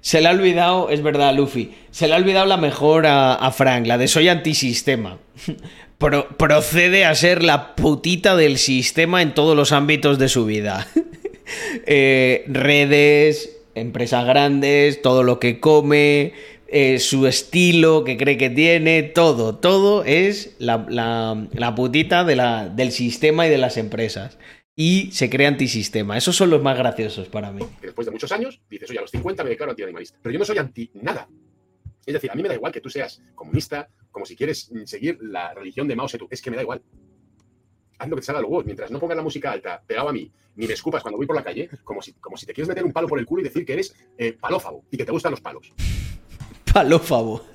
Se 0.01 0.19
le 0.21 0.27
ha 0.27 0.31
olvidado, 0.31 0.89
es 0.89 1.01
verdad, 1.01 1.33
Luffy, 1.35 1.73
se 1.91 2.07
le 2.07 2.13
ha 2.13 2.17
olvidado 2.17 2.45
la 2.45 2.57
mejor 2.57 3.05
a, 3.05 3.33
a 3.35 3.51
Frank, 3.51 3.85
la 3.87 3.97
de 3.97 4.07
soy 4.07 4.27
antisistema. 4.29 5.19
Pro- 5.97 6.27
procede 6.37 7.05
a 7.05 7.15
ser 7.15 7.43
la 7.43 7.75
putita 7.75 8.35
del 8.35 8.57
sistema 8.57 9.21
en 9.21 9.33
todos 9.33 9.55
los 9.55 9.71
ámbitos 9.71 10.17
de 10.19 10.27
su 10.29 10.45
vida. 10.45 10.87
Eh, 11.85 12.43
redes, 12.47 13.57
empresas 13.75 14.25
grandes, 14.25 15.01
todo 15.01 15.23
lo 15.23 15.39
que 15.39 15.59
come, 15.59 16.33
eh, 16.67 16.99
su 16.99 17.27
estilo 17.27 18.03
que 18.03 18.17
cree 18.17 18.37
que 18.37 18.49
tiene, 18.49 19.03
todo, 19.03 19.55
todo 19.57 20.03
es 20.03 20.55
la, 20.59 20.85
la- 20.89 21.75
putita 21.75 22.23
del 22.23 22.91
sistema 22.91 23.47
y 23.47 23.49
de 23.49 23.57
las 23.57 23.77
empresas. 23.77 24.37
Y 24.75 25.11
se 25.11 25.29
crea 25.29 25.49
antisistema. 25.49 26.17
Esos 26.17 26.35
son 26.35 26.49
los 26.49 26.63
más 26.63 26.77
graciosos 26.77 27.27
para 27.29 27.51
mí. 27.51 27.63
después 27.81 28.05
de 28.05 28.11
muchos 28.11 28.31
años 28.31 28.59
dices, 28.69 28.89
oye, 28.89 28.97
a 28.97 29.01
los 29.01 29.11
50 29.11 29.43
me 29.43 29.51
declaro 29.51 29.71
antianimalista. 29.71 30.17
Pero 30.21 30.33
yo 30.33 30.39
no 30.39 30.45
soy 30.45 30.57
anti 30.57 30.89
nada. 30.95 31.27
Es 32.05 32.13
decir, 32.13 32.31
a 32.31 32.35
mí 32.35 32.41
me 32.41 32.49
da 32.49 32.55
igual 32.55 32.71
que 32.73 32.81
tú 32.81 32.89
seas 32.89 33.21
comunista, 33.35 33.87
como 34.11 34.25
si 34.25 34.35
quieres 34.35 34.71
seguir 34.85 35.19
la 35.21 35.53
religión 35.53 35.87
de 35.87 35.95
Mao 35.95 36.09
Zedong. 36.09 36.27
Es 36.31 36.41
que 36.41 36.49
me 36.49 36.55
da 36.55 36.63
igual. 36.63 36.81
Haz 38.03 38.09
lo 38.09 38.17
que 38.17 38.21
te 38.21 38.25
salga 38.25 38.41
los 38.41 38.49
huevos. 38.49 38.65
Mientras 38.65 38.91
no 38.91 38.99
pongas 38.99 39.15
la 39.15 39.23
música 39.23 39.49
alta, 39.49 39.81
pegado 39.88 40.09
a 40.09 40.13
mí, 40.13 40.30
ni 40.57 40.67
me 40.67 40.73
escupas 40.73 41.01
cuando 41.01 41.15
voy 41.17 41.25
por 41.25 41.38
la 41.38 41.43
calle, 41.43 41.69
como 41.85 42.01
si, 42.01 42.11
como 42.13 42.35
si 42.35 42.45
te 42.45 42.53
quieres 42.53 42.67
meter 42.67 42.84
un 42.84 42.91
palo 42.91 43.07
por 43.07 43.17
el 43.17 43.25
culo 43.25 43.39
y 43.39 43.45
decir 43.45 43.65
que 43.65 43.71
eres 43.71 43.95
eh, 44.17 44.34
palófago 44.34 44.84
y 44.91 44.97
que 44.97 45.05
te 45.05 45.11
gustan 45.13 45.31
los 45.31 45.39
palos. 45.39 45.71
Palófabo. 46.73 47.45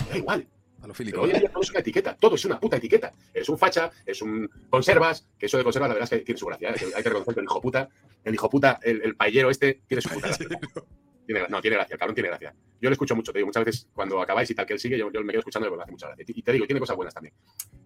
Me 0.00 0.10
da 0.10 0.18
igual. 0.18 0.46
Alofílico. 0.82 1.22
Pero 1.22 1.24
hoy 1.24 1.30
en 1.30 1.40
día 1.40 1.50
todo 1.50 1.62
es 1.62 1.70
una 1.70 1.80
etiqueta, 1.80 2.16
todo 2.16 2.34
es 2.34 2.44
una 2.44 2.60
puta 2.60 2.76
etiqueta. 2.76 3.14
Eres 3.32 3.48
un 3.48 3.56
facha, 3.56 3.90
es 4.04 4.20
un 4.20 4.50
conservas, 4.68 5.26
que 5.38 5.46
eso 5.46 5.56
de 5.56 5.64
conservas 5.64 5.88
la 5.88 5.94
verdad 5.94 6.12
es 6.12 6.18
que 6.18 6.24
tiene 6.26 6.38
su 6.38 6.44
gracia. 6.44 6.68
¿eh? 6.68 6.74
Hay 6.94 7.02
que 7.02 7.08
reconocer 7.08 7.32
que 7.32 7.40
el 7.40 7.44
hijo 7.44 7.60
puta, 7.62 7.88
el 8.24 8.34
hijo 8.34 8.50
puta, 8.50 8.78
el, 8.82 9.00
el 9.02 9.16
paellero 9.16 9.48
este, 9.48 9.80
tiene 9.86 10.02
su 10.02 10.10
puta 10.10 10.26
gracia. 10.26 10.48
Tiene 11.26 11.46
no, 11.48 11.60
tiene 11.60 11.76
gracia, 11.76 11.94
el 11.94 11.98
cabrón 11.98 12.14
tiene 12.14 12.28
gracia. 12.28 12.54
Yo 12.80 12.90
le 12.90 12.94
escucho 12.94 13.14
mucho, 13.14 13.32
te 13.32 13.38
digo, 13.38 13.46
muchas 13.46 13.64
veces 13.64 13.88
cuando 13.92 14.20
acabáis 14.20 14.50
y 14.50 14.54
tal 14.54 14.66
que 14.66 14.72
él 14.72 14.80
sigue, 14.80 14.98
yo, 14.98 15.10
yo 15.12 15.22
me 15.22 15.32
quedo 15.32 15.40
escuchando 15.40 15.74
me 15.74 15.82
hace 15.82 15.92
mucha 15.92 16.08
gracia. 16.08 16.24
Y 16.28 16.42
te 16.42 16.52
digo, 16.52 16.66
tiene 16.66 16.80
cosas 16.80 16.96
buenas 16.96 17.14
también. 17.14 17.34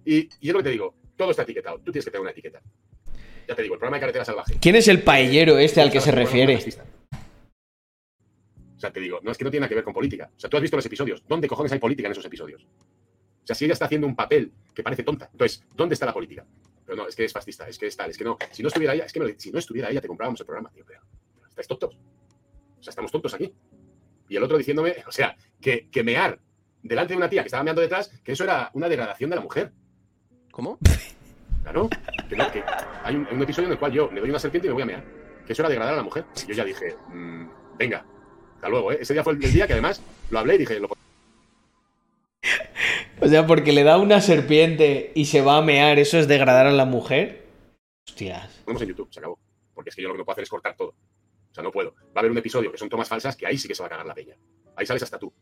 Y, 0.04 0.28
y 0.40 0.48
es 0.48 0.52
lo 0.52 0.58
que 0.60 0.64
te 0.64 0.70
digo, 0.70 0.94
todo 1.16 1.30
está 1.30 1.42
etiquetado, 1.42 1.78
tú 1.78 1.92
tienes 1.92 2.04
que 2.04 2.10
tener 2.10 2.22
una 2.22 2.30
etiqueta. 2.30 2.62
Ya 3.46 3.54
te 3.54 3.62
digo, 3.62 3.74
el 3.74 3.78
programa 3.78 3.98
de 3.98 4.00
Carretera 4.00 4.24
Salvaje. 4.24 4.58
¿Quién 4.60 4.76
es 4.76 4.88
el 4.88 5.02
paellero 5.02 5.58
este 5.58 5.80
al 5.80 5.92
que 5.92 6.00
se 6.00 6.10
refiere? 6.10 6.58
O 8.76 8.80
sea, 8.80 8.90
te 8.92 9.00
digo, 9.00 9.20
no 9.22 9.30
es 9.30 9.38
que 9.38 9.44
no 9.44 9.50
tiene 9.50 9.62
nada 9.62 9.68
que 9.68 9.74
ver 9.74 9.84
con 9.84 9.94
política. 9.94 10.30
O 10.36 10.40
sea, 10.40 10.50
tú 10.50 10.56
has 10.56 10.62
visto 10.62 10.76
los 10.76 10.84
episodios. 10.84 11.22
¿Dónde 11.26 11.48
cojones 11.48 11.72
hay 11.72 11.78
política 11.78 12.08
en 12.08 12.12
esos 12.12 12.24
episodios? 12.24 12.64
O 12.64 13.46
sea, 13.46 13.54
si 13.54 13.64
ella 13.64 13.74
está 13.74 13.84
haciendo 13.84 14.06
un 14.06 14.16
papel 14.16 14.52
que 14.74 14.82
parece 14.82 15.04
tonta, 15.04 15.28
entonces, 15.30 15.64
¿dónde 15.74 15.94
está 15.94 16.04
la 16.04 16.12
política? 16.12 16.44
Pero 16.84 16.96
no, 16.96 17.08
es 17.08 17.14
que 17.14 17.24
es 17.24 17.32
fascista, 17.32 17.68
es 17.68 17.78
que 17.78 17.86
es 17.86 17.96
tal, 17.96 18.10
es 18.10 18.18
que 18.18 18.24
no. 18.24 18.36
Si 18.50 18.62
no 18.62 18.68
estuviera 18.68 18.92
ella, 18.94 19.04
es 19.04 19.12
que 19.12 19.20
me 19.20 19.38
si 19.38 19.50
no 19.50 19.58
estuviera 19.58 19.88
ella, 19.88 20.00
te 20.00 20.08
comprábamos 20.08 20.40
el 20.40 20.46
programa, 20.46 20.70
tío. 20.70 20.84
Pero 20.86 21.00
estáis 21.48 21.68
tontos. 21.68 21.96
O 22.78 22.82
sea, 22.82 22.90
estamos 22.90 23.10
tontos 23.10 23.34
aquí. 23.34 23.52
Y 24.28 24.36
el 24.36 24.42
otro 24.42 24.58
diciéndome, 24.58 24.96
o 25.06 25.12
sea, 25.12 25.36
que, 25.60 25.88
que 25.90 26.02
mear 26.02 26.38
delante 26.82 27.14
de 27.14 27.18
una 27.18 27.28
tía 27.28 27.42
que 27.42 27.48
estaba 27.48 27.62
meando 27.62 27.82
detrás, 27.82 28.08
que 28.22 28.32
eso 28.32 28.44
era 28.44 28.70
una 28.74 28.88
degradación 28.88 29.30
de 29.30 29.36
la 29.36 29.42
mujer. 29.42 29.72
¿Cómo? 30.50 30.78
Claro, 31.62 31.88
que 32.28 32.36
no, 32.36 32.52
que 32.52 32.62
hay 33.02 33.16
un, 33.16 33.26
un 33.26 33.42
episodio 33.42 33.66
en 33.66 33.72
el 33.72 33.78
cual 33.80 33.90
yo 33.90 34.08
le 34.12 34.20
doy 34.20 34.30
una 34.30 34.38
serpiente 34.38 34.68
y 34.68 34.70
me 34.70 34.74
voy 34.74 34.82
a 34.84 34.86
mear. 34.86 35.04
Que 35.44 35.52
eso 35.52 35.62
era 35.62 35.68
degradar 35.68 35.94
a 35.94 35.96
la 35.96 36.04
mujer. 36.04 36.24
Y 36.44 36.50
yo 36.50 36.54
ya 36.54 36.64
dije, 36.64 36.94
mm, 37.12 37.46
venga, 37.76 38.06
hasta 38.54 38.68
luego, 38.68 38.92
¿eh? 38.92 38.98
Ese 39.00 39.14
día 39.14 39.24
fue 39.24 39.32
el, 39.32 39.44
el 39.44 39.52
día 39.52 39.66
que 39.66 39.72
además 39.72 40.00
lo 40.30 40.38
hablé 40.38 40.54
y 40.54 40.58
dije, 40.58 40.78
lo 40.78 40.88
O 43.20 43.26
sea, 43.28 43.46
porque 43.48 43.72
le 43.72 43.82
da 43.82 43.98
una 43.98 44.20
serpiente 44.20 45.10
y 45.14 45.24
se 45.24 45.40
va 45.40 45.56
a 45.56 45.62
mear, 45.62 45.98
¿eso 45.98 46.18
es 46.18 46.28
degradar 46.28 46.68
a 46.68 46.72
la 46.72 46.84
mujer? 46.84 47.46
Hostias. 48.08 48.62
ponemos 48.64 48.82
en 48.82 48.88
YouTube, 48.88 49.12
se 49.12 49.18
acabó. 49.18 49.36
Porque 49.74 49.90
es 49.90 49.96
que 49.96 50.02
yo 50.02 50.08
lo 50.08 50.14
que 50.14 50.18
no 50.18 50.24
puedo 50.24 50.34
hacer 50.34 50.44
es 50.44 50.50
cortar 50.50 50.76
todo. 50.76 50.94
O 51.56 51.58
sea, 51.58 51.64
no 51.64 51.72
puedo. 51.72 51.94
Va 51.94 52.16
a 52.16 52.18
haber 52.18 52.30
un 52.32 52.36
episodio 52.36 52.70
que 52.70 52.76
son 52.76 52.90
tomas 52.90 53.08
falsas 53.08 53.34
que 53.34 53.46
ahí 53.46 53.56
sí 53.56 53.66
que 53.66 53.74
se 53.74 53.82
va 53.82 53.86
a 53.86 53.90
cagar 53.90 54.04
la 54.04 54.12
peña. 54.14 54.36
Ahí 54.76 54.84
sales 54.84 55.02
hasta 55.02 55.18
tú. 55.18 55.32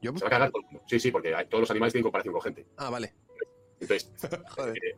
¿Yo? 0.00 0.12
Se 0.16 0.20
va 0.24 0.28
a 0.28 0.30
cagar 0.30 0.50
todo 0.50 0.60
el 0.62 0.64
mundo. 0.64 0.82
Sí, 0.88 0.98
sí, 0.98 1.10
porque 1.10 1.34
hay- 1.34 1.44
todos 1.46 1.60
los 1.60 1.70
animales 1.70 1.92
tienen 1.92 2.04
comparación 2.04 2.32
con 2.32 2.40
gente. 2.40 2.66
Ah, 2.78 2.88
vale. 2.88 3.12
Entonces, 3.78 4.10
Joder. 4.56 4.78
eh, 4.78 4.96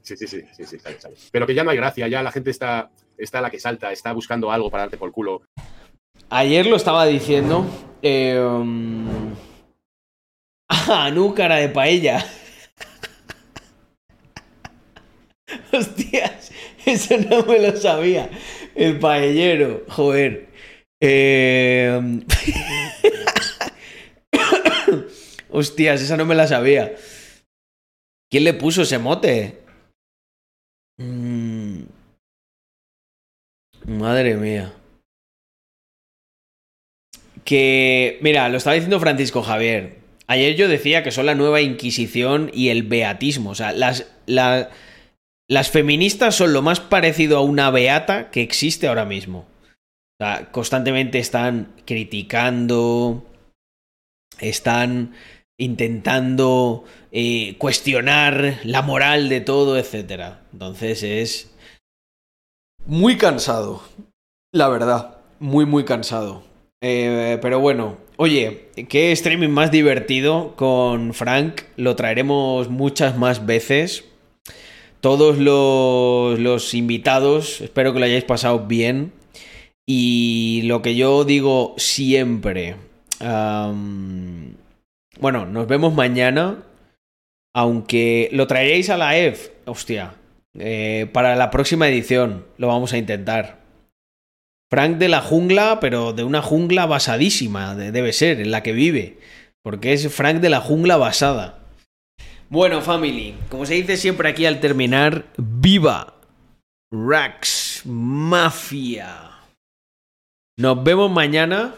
sí, 0.00 0.16
sí, 0.16 0.26
sí, 0.26 0.40
sí, 0.56 0.64
sí, 0.64 0.78
sale, 0.78 0.98
sale. 0.98 1.16
Pero 1.30 1.46
que 1.46 1.54
ya 1.54 1.64
no 1.64 1.70
hay 1.70 1.76
gracia, 1.76 2.08
ya 2.08 2.22
la 2.22 2.32
gente 2.32 2.48
está, 2.50 2.90
está 3.18 3.42
la 3.42 3.50
que 3.50 3.60
salta, 3.60 3.92
está 3.92 4.12
buscando 4.14 4.50
algo 4.50 4.70
para 4.70 4.84
darte 4.84 4.96
por 4.96 5.08
el 5.08 5.12
culo. 5.12 5.42
Ayer 6.30 6.64
lo 6.66 6.76
estaba 6.76 7.04
diciendo. 7.04 7.66
Eh, 8.00 8.40
um, 8.40 9.34
Ah, 10.70 11.12
cara 11.36 11.56
de 11.56 11.68
paella. 11.68 12.24
Hostias, 15.72 16.52
eso 16.86 17.16
no 17.28 17.44
me 17.44 17.58
lo 17.58 17.76
sabía. 17.76 18.30
El 18.74 18.98
paellero, 18.98 19.84
joder. 19.88 20.48
Eh... 21.02 22.20
Hostias, 25.50 26.00
esa 26.02 26.16
no 26.16 26.24
me 26.24 26.34
la 26.34 26.46
sabía. 26.46 26.94
¿Quién 28.30 28.44
le 28.44 28.54
puso 28.54 28.82
ese 28.82 28.98
mote? 28.98 29.58
Mm. 30.98 31.82
Madre 33.86 34.36
mía. 34.36 34.72
Que, 37.44 38.18
mira, 38.22 38.48
lo 38.48 38.58
estaba 38.58 38.74
diciendo 38.74 39.00
Francisco 39.00 39.42
Javier. 39.42 39.96
Ayer 40.28 40.54
yo 40.54 40.68
decía 40.68 41.02
que 41.02 41.10
son 41.10 41.26
la 41.26 41.34
nueva 41.34 41.60
Inquisición 41.60 42.50
y 42.54 42.68
el 42.68 42.84
beatismo. 42.84 43.50
O 43.50 43.54
sea, 43.56 43.72
las, 43.72 44.06
la- 44.26 44.70
las 45.50 45.68
feministas 45.68 46.36
son 46.36 46.52
lo 46.52 46.62
más 46.62 46.78
parecido 46.78 47.36
a 47.36 47.42
una 47.42 47.72
beata 47.72 48.30
que 48.30 48.40
existe 48.40 48.86
ahora 48.86 49.04
mismo. 49.04 49.48
O 50.20 50.24
sea, 50.24 50.52
constantemente 50.52 51.18
están 51.18 51.74
criticando, 51.84 53.26
están 54.38 55.14
intentando 55.58 56.84
eh, 57.10 57.56
cuestionar 57.58 58.60
la 58.62 58.82
moral 58.82 59.28
de 59.28 59.40
todo, 59.40 59.76
etc. 59.76 60.36
Entonces 60.52 61.02
es 61.02 61.52
muy 62.86 63.16
cansado, 63.16 63.82
la 64.52 64.68
verdad, 64.68 65.18
muy, 65.40 65.66
muy 65.66 65.84
cansado. 65.84 66.44
Eh, 66.80 67.40
pero 67.42 67.58
bueno, 67.58 67.98
oye, 68.18 68.68
qué 68.88 69.10
streaming 69.10 69.48
más 69.48 69.72
divertido 69.72 70.54
con 70.54 71.12
Frank. 71.12 71.62
Lo 71.76 71.96
traeremos 71.96 72.68
muchas 72.68 73.18
más 73.18 73.46
veces. 73.46 74.04
Todos 75.00 75.38
los, 75.38 76.38
los 76.38 76.74
invitados, 76.74 77.60
espero 77.60 77.92
que 77.92 78.00
lo 78.00 78.04
hayáis 78.06 78.24
pasado 78.24 78.66
bien. 78.66 79.12
Y 79.86 80.62
lo 80.66 80.82
que 80.82 80.94
yo 80.94 81.24
digo 81.24 81.74
siempre, 81.78 82.76
bueno, 85.18 85.46
nos 85.46 85.66
vemos 85.66 85.94
mañana. 85.94 86.62
Aunque 87.52 88.28
lo 88.32 88.46
traeréis 88.46 88.90
a 88.90 88.96
la 88.96 89.16
EF, 89.18 89.48
hostia, 89.64 90.14
eh, 90.56 91.08
para 91.12 91.34
la 91.34 91.50
próxima 91.50 91.88
edición 91.88 92.46
lo 92.58 92.68
vamos 92.68 92.92
a 92.92 92.98
intentar. 92.98 93.58
Frank 94.70 94.98
de 94.98 95.08
la 95.08 95.20
jungla, 95.20 95.78
pero 95.80 96.12
de 96.12 96.22
una 96.22 96.42
jungla 96.42 96.86
basadísima, 96.86 97.74
de- 97.74 97.90
debe 97.90 98.12
ser, 98.12 98.40
en 98.40 98.52
la 98.52 98.62
que 98.62 98.72
vive. 98.72 99.18
Porque 99.64 99.92
es 99.92 100.12
Frank 100.14 100.36
de 100.40 100.48
la 100.50 100.60
jungla 100.60 100.96
basada. 100.96 101.59
Bueno, 102.52 102.80
family, 102.80 103.36
como 103.48 103.64
se 103.64 103.74
dice 103.74 103.96
siempre 103.96 104.28
aquí 104.28 104.44
al 104.44 104.58
terminar, 104.58 105.26
¡viva! 105.36 106.14
Rax 106.92 107.82
Mafia. 107.84 109.38
Nos 110.58 110.82
vemos 110.82 111.12
mañana. 111.12 111.76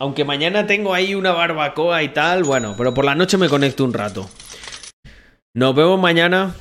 Aunque 0.00 0.24
mañana 0.24 0.66
tengo 0.66 0.92
ahí 0.92 1.14
una 1.14 1.30
barbacoa 1.30 2.02
y 2.02 2.08
tal, 2.08 2.42
bueno, 2.42 2.74
pero 2.76 2.92
por 2.94 3.04
la 3.04 3.14
noche 3.14 3.38
me 3.38 3.48
conecto 3.48 3.84
un 3.84 3.92
rato. 3.92 4.28
Nos 5.54 5.72
vemos 5.72 6.00
mañana 6.00 6.56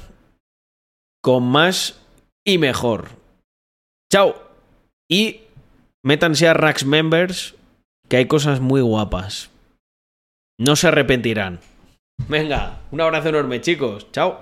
con 1.24 1.48
más 1.48 2.00
y 2.46 2.60
mejor. 2.60 3.10
Chao. 4.12 4.36
Y 5.10 5.42
métanse 6.04 6.48
a 6.48 6.54
Rax 6.54 6.86
Members, 6.86 7.56
que 8.08 8.18
hay 8.18 8.28
cosas 8.28 8.60
muy 8.60 8.82
guapas. 8.82 9.50
No 10.60 10.76
se 10.76 10.90
arrepentirán. 10.90 11.60
Venga, 12.28 12.80
un 12.92 13.00
abrazo 13.00 13.30
enorme, 13.30 13.62
chicos. 13.62 14.12
Chao. 14.12 14.42